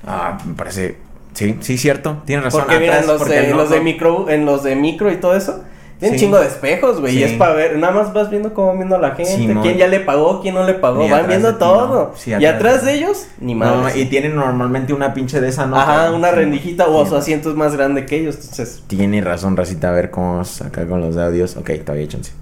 Ah, 0.07 0.39
me 0.45 0.55
parece. 0.55 0.97
Sí, 1.35 1.57
sí, 1.61 1.79
cierto. 1.79 2.23
Tienes 2.25 2.45
razón. 2.45 2.63
Porque 2.63 2.79
mira, 2.81 2.95
en 2.99 3.05
Atrás, 3.05 3.07
los, 3.07 3.19
porque 3.19 3.41
de, 3.41 3.49
no- 3.51 3.57
los 3.57 3.71
de 3.71 3.77
no- 3.79 3.83
micro, 3.85 4.31
en 4.31 4.45
los 4.47 4.63
de 4.63 4.75
micro 4.77 5.11
y 5.13 5.17
todo 5.17 5.37
eso, 5.37 5.63
tienen 5.99 6.19
Sí. 6.19 6.25
chingo 6.25 6.41
de 6.41 6.47
espejos, 6.49 7.01
güey. 7.01 7.13
Sí. 7.13 7.19
Y 7.21 7.23
es 7.23 7.33
para 7.35 7.55
ver, 7.55 7.79
nada 7.79 7.93
más 7.93 8.13
vas 8.13 8.31
viendo 8.31 8.53
cómo 8.55 8.69
va 8.69 8.75
viendo 8.75 8.99
la 8.99 9.15
gente, 9.15 9.37
Simón. 9.37 9.63
quién 9.63 9.77
ya 9.79 9.87
le 9.87 10.01
pagó, 10.01 10.41
quién 10.41 10.55
no 10.55 10.65
le 10.65 10.75
pagó, 10.75 11.07
van 11.09 11.29
viendo 11.29 11.55
todo. 11.57 11.89
¿no? 12.11 12.17
Sí, 12.17 12.33
y 12.39 12.45
atrás 12.47 12.85
de- 12.85 12.93
de 12.93 12.99
ellos, 12.99 13.27
ni 13.39 13.55
No, 13.55 13.77
más. 13.83 13.95
y 13.97 14.07
tienen 14.07 14.35
normalmente 14.35 14.93
una 14.93 15.13
pinche 15.15 15.41
de 15.41 15.49
esa, 15.49 15.67
¿no? 15.67 15.77
Ajá, 15.77 16.11
una 16.13 16.31
sí. 16.31 16.37
rendijita 16.37 16.89
o 16.89 17.05
Sí. 17.05 17.11
su 17.11 17.17
asiento 17.17 17.51
es 17.51 17.57
más 17.57 17.77
grande 17.77 18.07
que 18.07 18.17
ellos, 18.17 18.37
entonces. 18.41 18.83
Tiene 18.87 19.21
razón, 19.21 19.57
Racita. 19.57 19.91
A 19.91 19.93
ver 19.93 20.11
cómo 20.11 20.33
vamos 20.33 20.61
acá 20.63 20.87
con 20.87 21.01
los 21.01 21.17
audios. 21.17 21.57
Ok, 21.57 21.71
todavía 21.85 22.09
chance. 22.09 22.33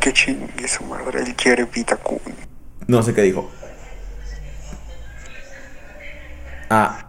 Que 0.00 0.12
chingue 0.12 0.68
su 0.68 0.84
madre 0.84 1.22
el 1.22 1.34
quiere 1.34 1.66
Pitacun. 1.66 2.20
No 2.86 3.02
sé 3.02 3.14
qué 3.14 3.22
dijo. 3.22 3.50
Ah, 6.70 7.06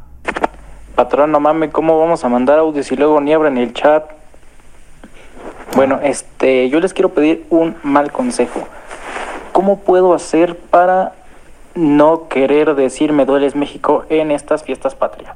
Patrón, 0.96 1.32
no 1.32 1.40
mames, 1.40 1.72
¿cómo 1.72 2.00
vamos 2.00 2.24
a 2.24 2.30
mandar 2.30 2.60
audios 2.60 2.92
y 2.92 2.96
luego 2.96 3.20
ni 3.22 3.34
abren 3.34 3.58
el 3.58 3.74
chat? 3.74 4.06
Bueno, 5.76 6.00
este, 6.04 6.70
yo 6.70 6.80
les 6.80 6.94
quiero 6.94 7.10
pedir 7.10 7.46
un 7.50 7.76
mal 7.84 8.12
consejo. 8.12 8.68
¿Cómo 9.52 9.80
puedo 9.80 10.14
hacer 10.14 10.58
para 10.58 11.14
no 11.76 12.28
querer 12.28 12.76
decir 12.76 13.14
me 13.14 13.26
dueles 13.26 13.56
México 13.56 14.06
en 14.10 14.32
estas 14.32 14.64
fiestas 14.64 14.96
patrias? 14.96 15.36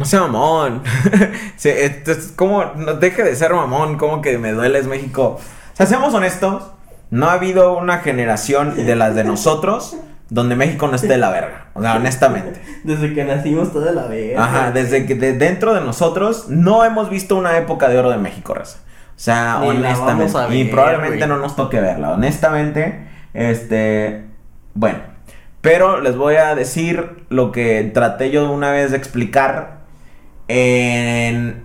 no 0.00 0.06
sea 0.06 0.22
mamón. 0.22 0.82
Sí, 1.56 1.68
es 1.68 2.32
como, 2.34 2.64
no 2.64 2.94
deje 2.94 3.22
de 3.22 3.36
ser 3.36 3.52
mamón, 3.52 3.98
como 3.98 4.22
que 4.22 4.38
me 4.38 4.52
duele 4.52 4.78
es 4.78 4.86
México. 4.86 5.38
O 5.38 5.76
sea, 5.76 5.84
seamos 5.84 6.14
honestos, 6.14 6.62
no 7.10 7.28
ha 7.28 7.34
habido 7.34 7.76
una 7.76 7.98
generación 7.98 8.74
de 8.76 8.96
las 8.96 9.14
de 9.14 9.24
nosotros 9.24 9.96
donde 10.30 10.54
México 10.54 10.86
no 10.86 10.94
esté 10.94 11.08
de 11.08 11.18
la 11.18 11.30
verga. 11.30 11.66
O 11.74 11.82
sea, 11.82 11.96
honestamente. 11.96 12.60
Desde 12.84 13.12
que 13.12 13.24
nacimos 13.24 13.72
toda 13.72 13.92
la 13.92 14.06
vez. 14.06 14.38
Ajá, 14.38 14.70
desde 14.70 15.04
que 15.04 15.16
de 15.16 15.32
dentro 15.34 15.74
de 15.74 15.80
nosotros 15.80 16.48
no 16.48 16.84
hemos 16.84 17.10
visto 17.10 17.36
una 17.36 17.58
época 17.58 17.88
de 17.88 17.98
oro 17.98 18.10
de 18.10 18.18
México, 18.18 18.54
raza. 18.54 18.78
O 19.08 19.22
sea, 19.22 19.58
Ni 19.60 19.68
honestamente. 19.68 20.56
y 20.56 20.64
probablemente 20.64 21.18
güey. 21.18 21.28
no 21.28 21.36
nos 21.36 21.56
toque 21.56 21.80
verla. 21.80 22.12
Honestamente, 22.12 23.06
este. 23.34 24.24
Bueno, 24.72 25.00
pero 25.60 26.00
les 26.00 26.16
voy 26.16 26.36
a 26.36 26.54
decir 26.54 27.24
lo 27.28 27.52
que 27.52 27.90
traté 27.92 28.30
yo 28.30 28.50
una 28.50 28.70
vez 28.70 28.92
de 28.92 28.96
explicar 28.96 29.80
en, 30.48 31.62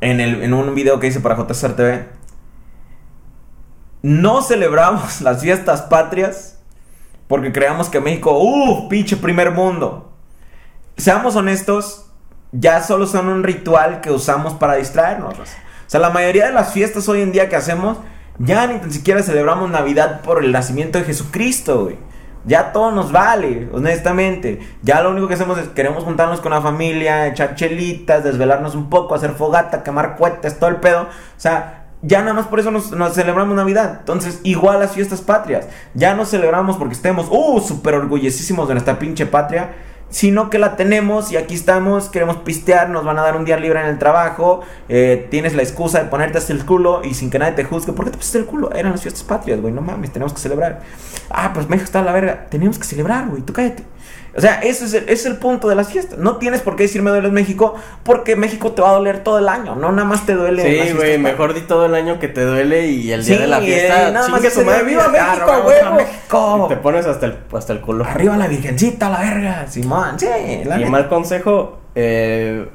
en, 0.00 0.20
el, 0.20 0.42
en 0.42 0.54
un 0.54 0.74
video 0.74 1.00
que 1.00 1.08
hice 1.08 1.20
para 1.20 1.36
JSR 1.36 1.74
TV. 1.74 2.06
No 4.02 4.42
celebramos 4.42 5.20
las 5.22 5.40
fiestas 5.42 5.82
patrias 5.82 6.55
porque 7.28 7.52
creamos 7.52 7.88
que 7.88 8.00
México, 8.00 8.38
uff, 8.38 8.88
pinche 8.88 9.16
primer 9.16 9.50
mundo. 9.50 10.12
Seamos 10.96 11.36
honestos, 11.36 12.06
ya 12.52 12.82
solo 12.82 13.06
son 13.06 13.28
un 13.28 13.42
ritual 13.42 14.00
que 14.00 14.10
usamos 14.10 14.54
para 14.54 14.76
distraernos. 14.76 15.38
O 15.38 15.44
sea, 15.86 16.00
la 16.00 16.10
mayoría 16.10 16.46
de 16.46 16.52
las 16.52 16.72
fiestas 16.72 17.08
hoy 17.08 17.20
en 17.20 17.32
día 17.32 17.48
que 17.48 17.56
hacemos, 17.56 17.98
ya 18.38 18.66
ni 18.66 18.78
tan 18.78 18.92
siquiera 18.92 19.22
celebramos 19.22 19.70
Navidad 19.70 20.20
por 20.22 20.42
el 20.42 20.52
nacimiento 20.52 20.98
de 20.98 21.04
Jesucristo, 21.04 21.84
güey. 21.84 21.98
Ya 22.44 22.72
todo 22.72 22.92
nos 22.92 23.10
vale, 23.10 23.68
honestamente. 23.72 24.60
Ya 24.82 25.02
lo 25.02 25.10
único 25.10 25.26
que 25.26 25.34
hacemos 25.34 25.58
es 25.58 25.68
queremos 25.68 26.04
juntarnos 26.04 26.40
con 26.40 26.52
la 26.52 26.62
familia, 26.62 27.26
echar 27.26 27.56
chelitas, 27.56 28.22
desvelarnos 28.22 28.76
un 28.76 28.88
poco, 28.88 29.16
hacer 29.16 29.32
fogata, 29.32 29.82
quemar 29.82 30.16
cohetes, 30.16 30.56
todo 30.56 30.70
el 30.70 30.76
pedo. 30.76 31.02
O 31.02 31.40
sea, 31.40 31.85
ya 32.06 32.20
nada 32.20 32.34
más 32.34 32.46
por 32.46 32.60
eso 32.60 32.70
nos, 32.70 33.14
celebramos 33.14 33.56
Navidad. 33.56 33.96
Entonces, 34.00 34.40
igual 34.44 34.78
las 34.80 34.92
fiestas 34.92 35.20
patrias. 35.20 35.66
Ya 35.94 36.14
no 36.14 36.24
celebramos 36.24 36.76
porque 36.76 36.94
estemos, 36.94 37.26
uh, 37.30 37.60
súper 37.60 37.94
orgullosísimos 37.94 38.68
de 38.68 38.74
nuestra 38.74 38.98
pinche 38.98 39.26
patria. 39.26 39.74
Sino 40.08 40.50
que 40.50 40.60
la 40.60 40.76
tenemos 40.76 41.32
y 41.32 41.36
aquí 41.36 41.56
estamos, 41.56 42.08
queremos 42.08 42.36
pistear, 42.36 42.88
nos 42.90 43.04
van 43.04 43.18
a 43.18 43.22
dar 43.22 43.36
un 43.36 43.44
día 43.44 43.56
libre 43.56 43.80
en 43.80 43.86
el 43.86 43.98
trabajo, 43.98 44.60
eh, 44.88 45.26
tienes 45.32 45.56
la 45.56 45.62
excusa 45.62 46.00
de 46.00 46.08
ponerte 46.08 46.38
hasta 46.38 46.52
el 46.52 46.64
culo 46.64 47.02
y 47.02 47.14
sin 47.14 47.28
que 47.28 47.40
nadie 47.40 47.54
te 47.54 47.64
juzgue. 47.64 47.92
¿Por 47.92 48.04
qué 48.04 48.12
te 48.12 48.16
pusiste 48.16 48.38
el 48.38 48.46
culo? 48.46 48.72
Eran 48.72 48.92
las 48.92 49.02
fiestas 49.02 49.24
patrias, 49.24 49.60
güey, 49.60 49.74
no 49.74 49.80
mames, 49.80 50.12
tenemos 50.12 50.32
que 50.32 50.38
celebrar. 50.38 50.80
Ah, 51.28 51.50
pues 51.52 51.68
México 51.68 51.86
está 51.86 51.98
a 51.98 52.02
la 52.04 52.12
verga, 52.12 52.46
tenemos 52.48 52.78
que 52.78 52.84
celebrar, 52.84 53.26
güey, 53.28 53.42
tú 53.42 53.52
cállate. 53.52 53.82
O 54.36 54.40
sea, 54.40 54.60
ese 54.60 54.84
es, 54.84 54.92
el, 54.94 55.04
ese 55.04 55.12
es 55.14 55.26
el 55.26 55.36
punto 55.36 55.68
de 55.68 55.74
las 55.74 55.88
fiestas. 55.88 56.18
No 56.18 56.36
tienes 56.36 56.60
por 56.60 56.76
qué 56.76 56.82
decir 56.82 57.00
me 57.00 57.10
duele 57.10 57.30
México, 57.30 57.74
porque 58.02 58.36
México 58.36 58.72
te 58.72 58.82
va 58.82 58.90
a 58.90 58.92
doler 58.92 59.24
todo 59.24 59.38
el 59.38 59.48
año, 59.48 59.76
no 59.76 59.92
nada 59.92 60.06
más 60.06 60.26
te 60.26 60.34
duele. 60.34 60.86
Sí, 60.88 60.92
güey, 60.92 61.16
mejor 61.18 61.54
di 61.54 61.62
todo 61.62 61.86
el 61.86 61.94
año 61.94 62.18
que 62.18 62.28
te 62.28 62.42
duele 62.44 62.86
y 62.88 63.12
el 63.12 63.24
día 63.24 63.36
Sí, 63.36 63.40
de 63.40 63.46
la 63.48 63.58
eh, 63.60 63.62
fiesta, 63.62 64.10
nada 64.10 64.28
más 64.28 64.40
chingue 64.42 64.54
tu 64.54 64.60
madre, 64.66 64.84
¡viva 64.84 65.08
México. 65.08 65.94
México! 65.96 66.62
Y 66.66 66.68
te 66.68 66.76
pones 66.76 67.06
hasta 67.06 67.26
el, 67.26 67.38
hasta 67.52 67.72
el 67.72 67.80
culo. 67.80 68.04
Arriba 68.04 68.36
la 68.36 68.46
virgencita, 68.46 69.08
la 69.08 69.20
verga, 69.20 69.66
Simón, 69.68 70.18
sí, 70.20 70.26
la 70.64 70.76
Y 70.76 70.78
neta. 70.80 70.90
mal 70.90 71.08
consejo, 71.08 71.78
eh, 71.94 72.68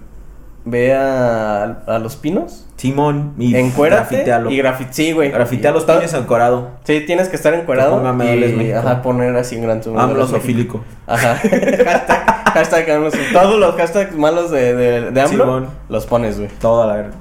ve 0.66 0.94
a, 0.94 1.64
a 1.88 2.00
los 2.00 2.16
pinos, 2.16 2.66
Simón, 2.78 3.34
y 3.40 3.56
encuérate 3.56 4.16
grafitealo. 4.16 4.52
y 4.52 4.58
grafite, 4.58 4.94
sí, 4.94 5.12
güey. 5.12 5.32
Grafitea 5.32 5.72
los 5.72 5.82
Está- 5.88 6.18
encorado. 6.18 6.70
Sí, 6.84 7.02
tienes 7.02 7.30
que 7.30 7.36
estar 7.36 7.54
encuerado 7.54 8.02
Que 8.02 8.08
dueles 8.10 8.60
y 8.62 8.72
ajá, 8.72 9.02
poner 9.02 9.36
así 9.36 9.56
en 9.56 9.64
gran 9.64 9.82
zoom. 9.84 9.98
AMLO 10.00 10.28
zoofílico. 10.28 10.84
Ajá. 11.08 11.36
hashtag, 12.54 12.54
hashtag. 12.54 13.12
Todos 13.34 13.60
los 13.60 13.76
hashtags 13.76 14.16
malos 14.16 14.52
de, 14.52 14.74
de, 14.76 15.12
de 15.12 15.22
AMLO 15.22 15.44
Simón. 15.44 15.70
los 15.90 16.06
pones, 16.06 16.38
güey. 16.38 16.50
Toda 16.60 16.86
la 16.88 16.94
verga. 16.96 17.12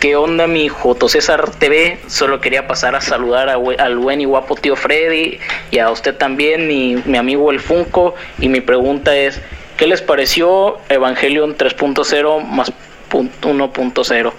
¿Qué 0.00 0.14
onda 0.14 0.46
mi 0.46 0.68
Joto 0.68 1.08
César 1.08 1.50
TV? 1.50 1.98
Solo 2.06 2.40
quería 2.40 2.68
pasar 2.68 2.94
a 2.94 3.00
saludar 3.00 3.48
a 3.48 3.58
we- 3.58 3.74
al 3.76 3.98
buen 3.98 4.20
y 4.20 4.26
guapo 4.26 4.54
tío 4.54 4.76
Freddy 4.76 5.38
y 5.72 5.78
a 5.80 5.90
usted 5.90 6.14
también, 6.16 6.68
mi, 6.68 6.94
mi 7.04 7.18
amigo 7.18 7.50
el 7.50 7.58
Funko. 7.58 8.14
Y 8.38 8.48
mi 8.48 8.60
pregunta 8.60 9.16
es, 9.16 9.40
¿qué 9.78 9.86
les 9.86 10.02
pareció 10.02 10.76
Evangelion 10.90 11.56
3.0 11.56 12.44
más 12.44 12.70
pun- 13.10 13.30
1.0? 13.42 14.32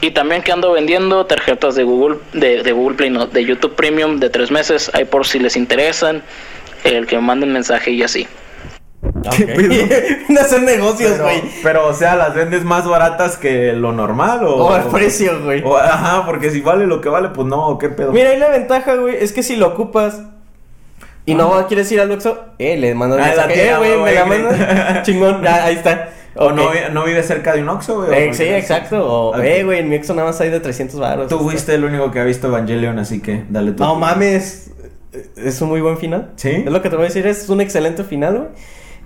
Y 0.00 0.10
también 0.12 0.42
que 0.42 0.52
ando 0.52 0.72
vendiendo 0.72 1.26
tarjetas 1.26 1.74
de 1.74 1.84
Google, 1.84 2.18
de, 2.32 2.62
de 2.62 2.72
Google 2.72 2.96
Play, 2.96 3.10
no, 3.10 3.26
de 3.26 3.44
YouTube 3.44 3.74
Premium 3.74 4.18
de 4.18 4.30
tres 4.30 4.50
meses, 4.50 4.90
ahí 4.94 5.04
por 5.04 5.26
si 5.26 5.38
les 5.38 5.56
interesan, 5.56 6.22
el 6.84 7.06
que 7.06 7.16
me 7.16 7.22
manden 7.22 7.52
mensaje 7.52 7.90
y 7.92 8.02
así. 8.02 8.26
¿Qué 9.36 9.46
pedo? 9.46 9.74
Van 10.28 10.38
a 10.38 10.40
hacer 10.40 10.62
negocios, 10.62 11.20
güey. 11.20 11.42
pero, 11.62 11.86
o 11.88 11.94
sea, 11.94 12.16
¿las 12.16 12.34
vendes 12.34 12.64
más 12.64 12.86
baratas 12.88 13.36
que 13.36 13.72
lo 13.74 13.92
normal 13.92 14.44
o...? 14.44 14.56
O 14.66 14.76
el 14.76 14.82
precio, 14.84 15.40
güey. 15.42 15.62
o- 15.64 15.76
ajá, 15.76 16.24
porque 16.26 16.50
si 16.50 16.60
vale 16.60 16.86
lo 16.86 17.00
que 17.00 17.08
vale, 17.08 17.28
pues 17.28 17.46
no, 17.46 17.78
¿qué 17.78 17.88
pedo? 17.90 18.12
Mira, 18.12 18.30
ahí 18.30 18.38
la 18.38 18.48
ventaja, 18.48 18.94
güey, 18.96 19.16
es 19.22 19.32
que 19.32 19.42
si 19.42 19.56
lo 19.56 19.68
ocupas 19.68 20.22
y 21.26 21.34
no 21.34 21.66
quieres 21.66 21.90
ir 21.92 22.00
al 22.00 22.10
Oxxo, 22.10 22.38
eh, 22.58 22.76
le 22.76 22.94
mandas 22.94 23.20
Ah, 23.20 23.26
mensaje, 23.28 23.70
eh, 23.70 23.76
güey, 23.76 24.02
me 24.02 24.12
la 24.12 24.24
mandas. 24.24 25.02
Chingón, 25.06 25.42
ya, 25.42 25.64
ahí 25.64 25.74
está. 25.76 26.10
¿O 26.36 26.50
no, 26.50 26.68
no 26.92 27.04
vive 27.04 27.22
cerca 27.22 27.54
de 27.54 27.62
un 27.62 27.68
Oxxo, 27.68 27.96
güey? 27.96 28.10
¿O 28.10 28.12
Eh, 28.12 28.34
sí, 28.34 28.42
exacto. 28.44 29.06
O, 29.06 29.28
Ok. 29.30 29.38
eh, 29.44 29.62
güey, 29.64 29.78
en 29.80 29.88
mi 29.88 29.96
Oxxo 29.96 30.14
nada 30.14 30.28
más 30.28 30.40
hay 30.40 30.50
de 30.50 30.60
300 30.60 30.98
baros. 30.98 31.28
Tú 31.28 31.38
fuiste 31.38 31.74
el 31.74 31.84
único 31.84 32.10
que 32.10 32.18
ha 32.20 32.24
visto 32.24 32.48
Evangelion, 32.48 32.98
así 32.98 33.20
que 33.20 33.44
dale 33.48 33.72
tú. 33.72 33.82
No 33.84 33.94
mames. 33.94 34.70
Es 35.36 35.60
un 35.62 35.68
muy 35.68 35.80
buen 35.80 35.96
final. 35.96 36.32
¿Sí? 36.36 36.50
Es 36.50 36.72
lo 36.72 36.82
que 36.82 36.90
te 36.90 36.96
voy 36.96 37.04
a 37.04 37.08
decir, 37.08 37.24
es 37.26 37.48
un 37.48 37.60
excelente 37.60 38.02
final, 38.02 38.36
güey. 38.36 38.48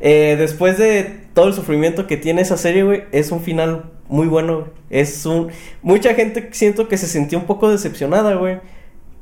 Eh, 0.00 0.36
después 0.38 0.78
de 0.78 1.02
todo 1.34 1.48
el 1.48 1.52
sufrimiento 1.54 2.06
que 2.06 2.16
tiene 2.16 2.40
esa 2.40 2.56
serie, 2.56 2.82
güey, 2.84 3.04
es 3.12 3.30
un 3.30 3.42
final 3.42 3.84
muy 4.08 4.26
bueno, 4.26 4.60
güey. 4.60 4.70
Es 4.88 5.26
un... 5.26 5.48
Mucha 5.82 6.14
gente 6.14 6.48
siento 6.52 6.88
que 6.88 6.96
se 6.96 7.06
sintió 7.06 7.38
un 7.38 7.44
poco 7.44 7.68
decepcionada, 7.68 8.34
güey. 8.36 8.58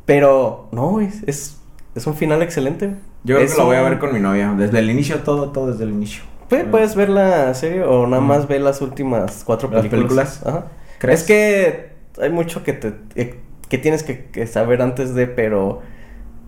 Pero 0.04 0.68
no, 0.70 0.90
güey, 0.90 1.08
es, 1.26 1.56
es 1.96 2.06
un 2.06 2.14
final 2.14 2.42
excelente. 2.42 2.94
Yo 3.24 3.34
creo 3.36 3.46
Es 3.46 3.52
que 3.54 3.58
lo 3.58 3.66
voy 3.66 3.76
a 3.76 3.82
ver 3.82 3.98
con 3.98 4.12
mi 4.12 4.20
novia. 4.20 4.54
Desde 4.56 4.78
el 4.78 4.90
inicio, 4.90 5.18
todo, 5.20 5.50
todo 5.50 5.72
desde 5.72 5.84
el 5.84 5.90
inicio. 5.90 6.22
Pu- 6.48 6.70
Puedes 6.70 6.94
ver 6.94 7.08
la 7.08 7.52
serie 7.54 7.82
o 7.82 8.06
nada 8.06 8.22
más 8.22 8.46
ver 8.46 8.60
las 8.60 8.80
últimas 8.80 9.42
cuatro 9.44 9.68
¿Las 9.70 9.86
películas. 9.86 10.38
películas? 10.38 10.46
Ajá. 10.46 10.66
¿Crees? 10.98 11.20
Es 11.22 11.26
que 11.26 11.90
hay 12.22 12.30
mucho 12.30 12.62
que 12.62 12.72
te 12.72 12.94
eh, 13.16 13.40
que 13.68 13.78
tienes 13.78 14.02
que, 14.04 14.26
que 14.26 14.46
saber 14.46 14.80
antes 14.80 15.14
de, 15.14 15.26
pero 15.26 15.82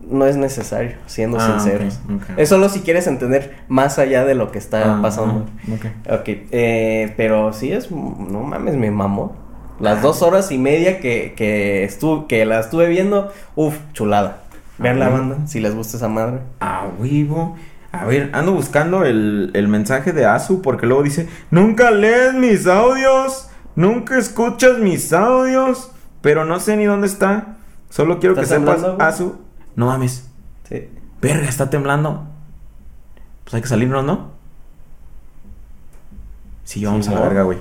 no 0.08 0.24
es 0.26 0.36
necesario, 0.36 0.92
siendo 1.06 1.36
Ah, 1.40 1.58
sinceros. 1.58 1.98
Es 2.36 2.48
solo 2.48 2.68
si 2.68 2.80
quieres 2.80 3.06
entender 3.08 3.56
más 3.68 3.98
allá 3.98 4.24
de 4.24 4.34
lo 4.36 4.52
que 4.52 4.58
está 4.58 4.98
Ah, 4.98 5.02
pasando. 5.02 5.44
ah, 5.68 5.74
ok. 5.74 6.20
Ok, 6.20 6.28
eh, 6.52 7.12
pero 7.16 7.52
sí 7.52 7.72
es, 7.72 7.90
no 7.90 8.42
mames, 8.44 8.76
me 8.76 8.90
mamó. 8.92 9.34
Las 9.80 9.98
Ah. 9.98 10.02
dos 10.02 10.22
horas 10.22 10.50
y 10.52 10.58
media 10.58 11.00
que, 11.00 11.34
que, 11.36 11.82
estuve, 11.84 12.26
que 12.28 12.44
la 12.46 12.60
estuve 12.60 12.86
viendo, 12.88 13.32
uff, 13.56 13.76
chulada. 13.92 14.42
Vean 14.78 14.96
Ah, 14.96 14.98
la 15.00 15.08
bueno. 15.10 15.28
banda, 15.30 15.46
si 15.46 15.60
les 15.60 15.74
gusta 15.74 15.96
esa 15.96 16.08
madre. 16.08 16.40
A 16.60 16.86
huevo. 16.98 17.56
A 17.90 18.04
ver, 18.04 18.30
ando 18.34 18.52
buscando 18.52 19.04
el, 19.04 19.50
el 19.54 19.66
mensaje 19.68 20.12
de 20.12 20.26
Asu 20.26 20.60
porque 20.62 20.86
luego 20.86 21.02
dice, 21.02 21.28
nunca 21.50 21.90
lees 21.90 22.34
mis 22.34 22.66
audios, 22.66 23.48
nunca 23.76 24.18
escuchas 24.18 24.78
mis 24.78 25.12
audios, 25.12 25.90
pero 26.20 26.44
no 26.44 26.60
sé 26.60 26.76
ni 26.76 26.84
dónde 26.84 27.06
está. 27.06 27.56
Solo 27.88 28.20
quiero 28.20 28.34
que 28.34 28.42
¿Estás 28.42 28.58
sepas, 28.60 28.82
güey? 28.82 28.96
Asu. 29.00 29.36
No 29.74 29.86
mames, 29.86 30.28
Sí. 30.68 30.88
verga, 31.22 31.48
está 31.48 31.70
temblando. 31.70 32.24
Pues 33.44 33.54
hay 33.54 33.62
que 33.62 33.68
salirnos, 33.68 34.04
¿no? 34.04 34.32
Sí, 36.64 36.84
vamos 36.84 37.08
a 37.08 37.12
la 37.12 37.20
verga, 37.20 37.42
güey. 37.44 37.58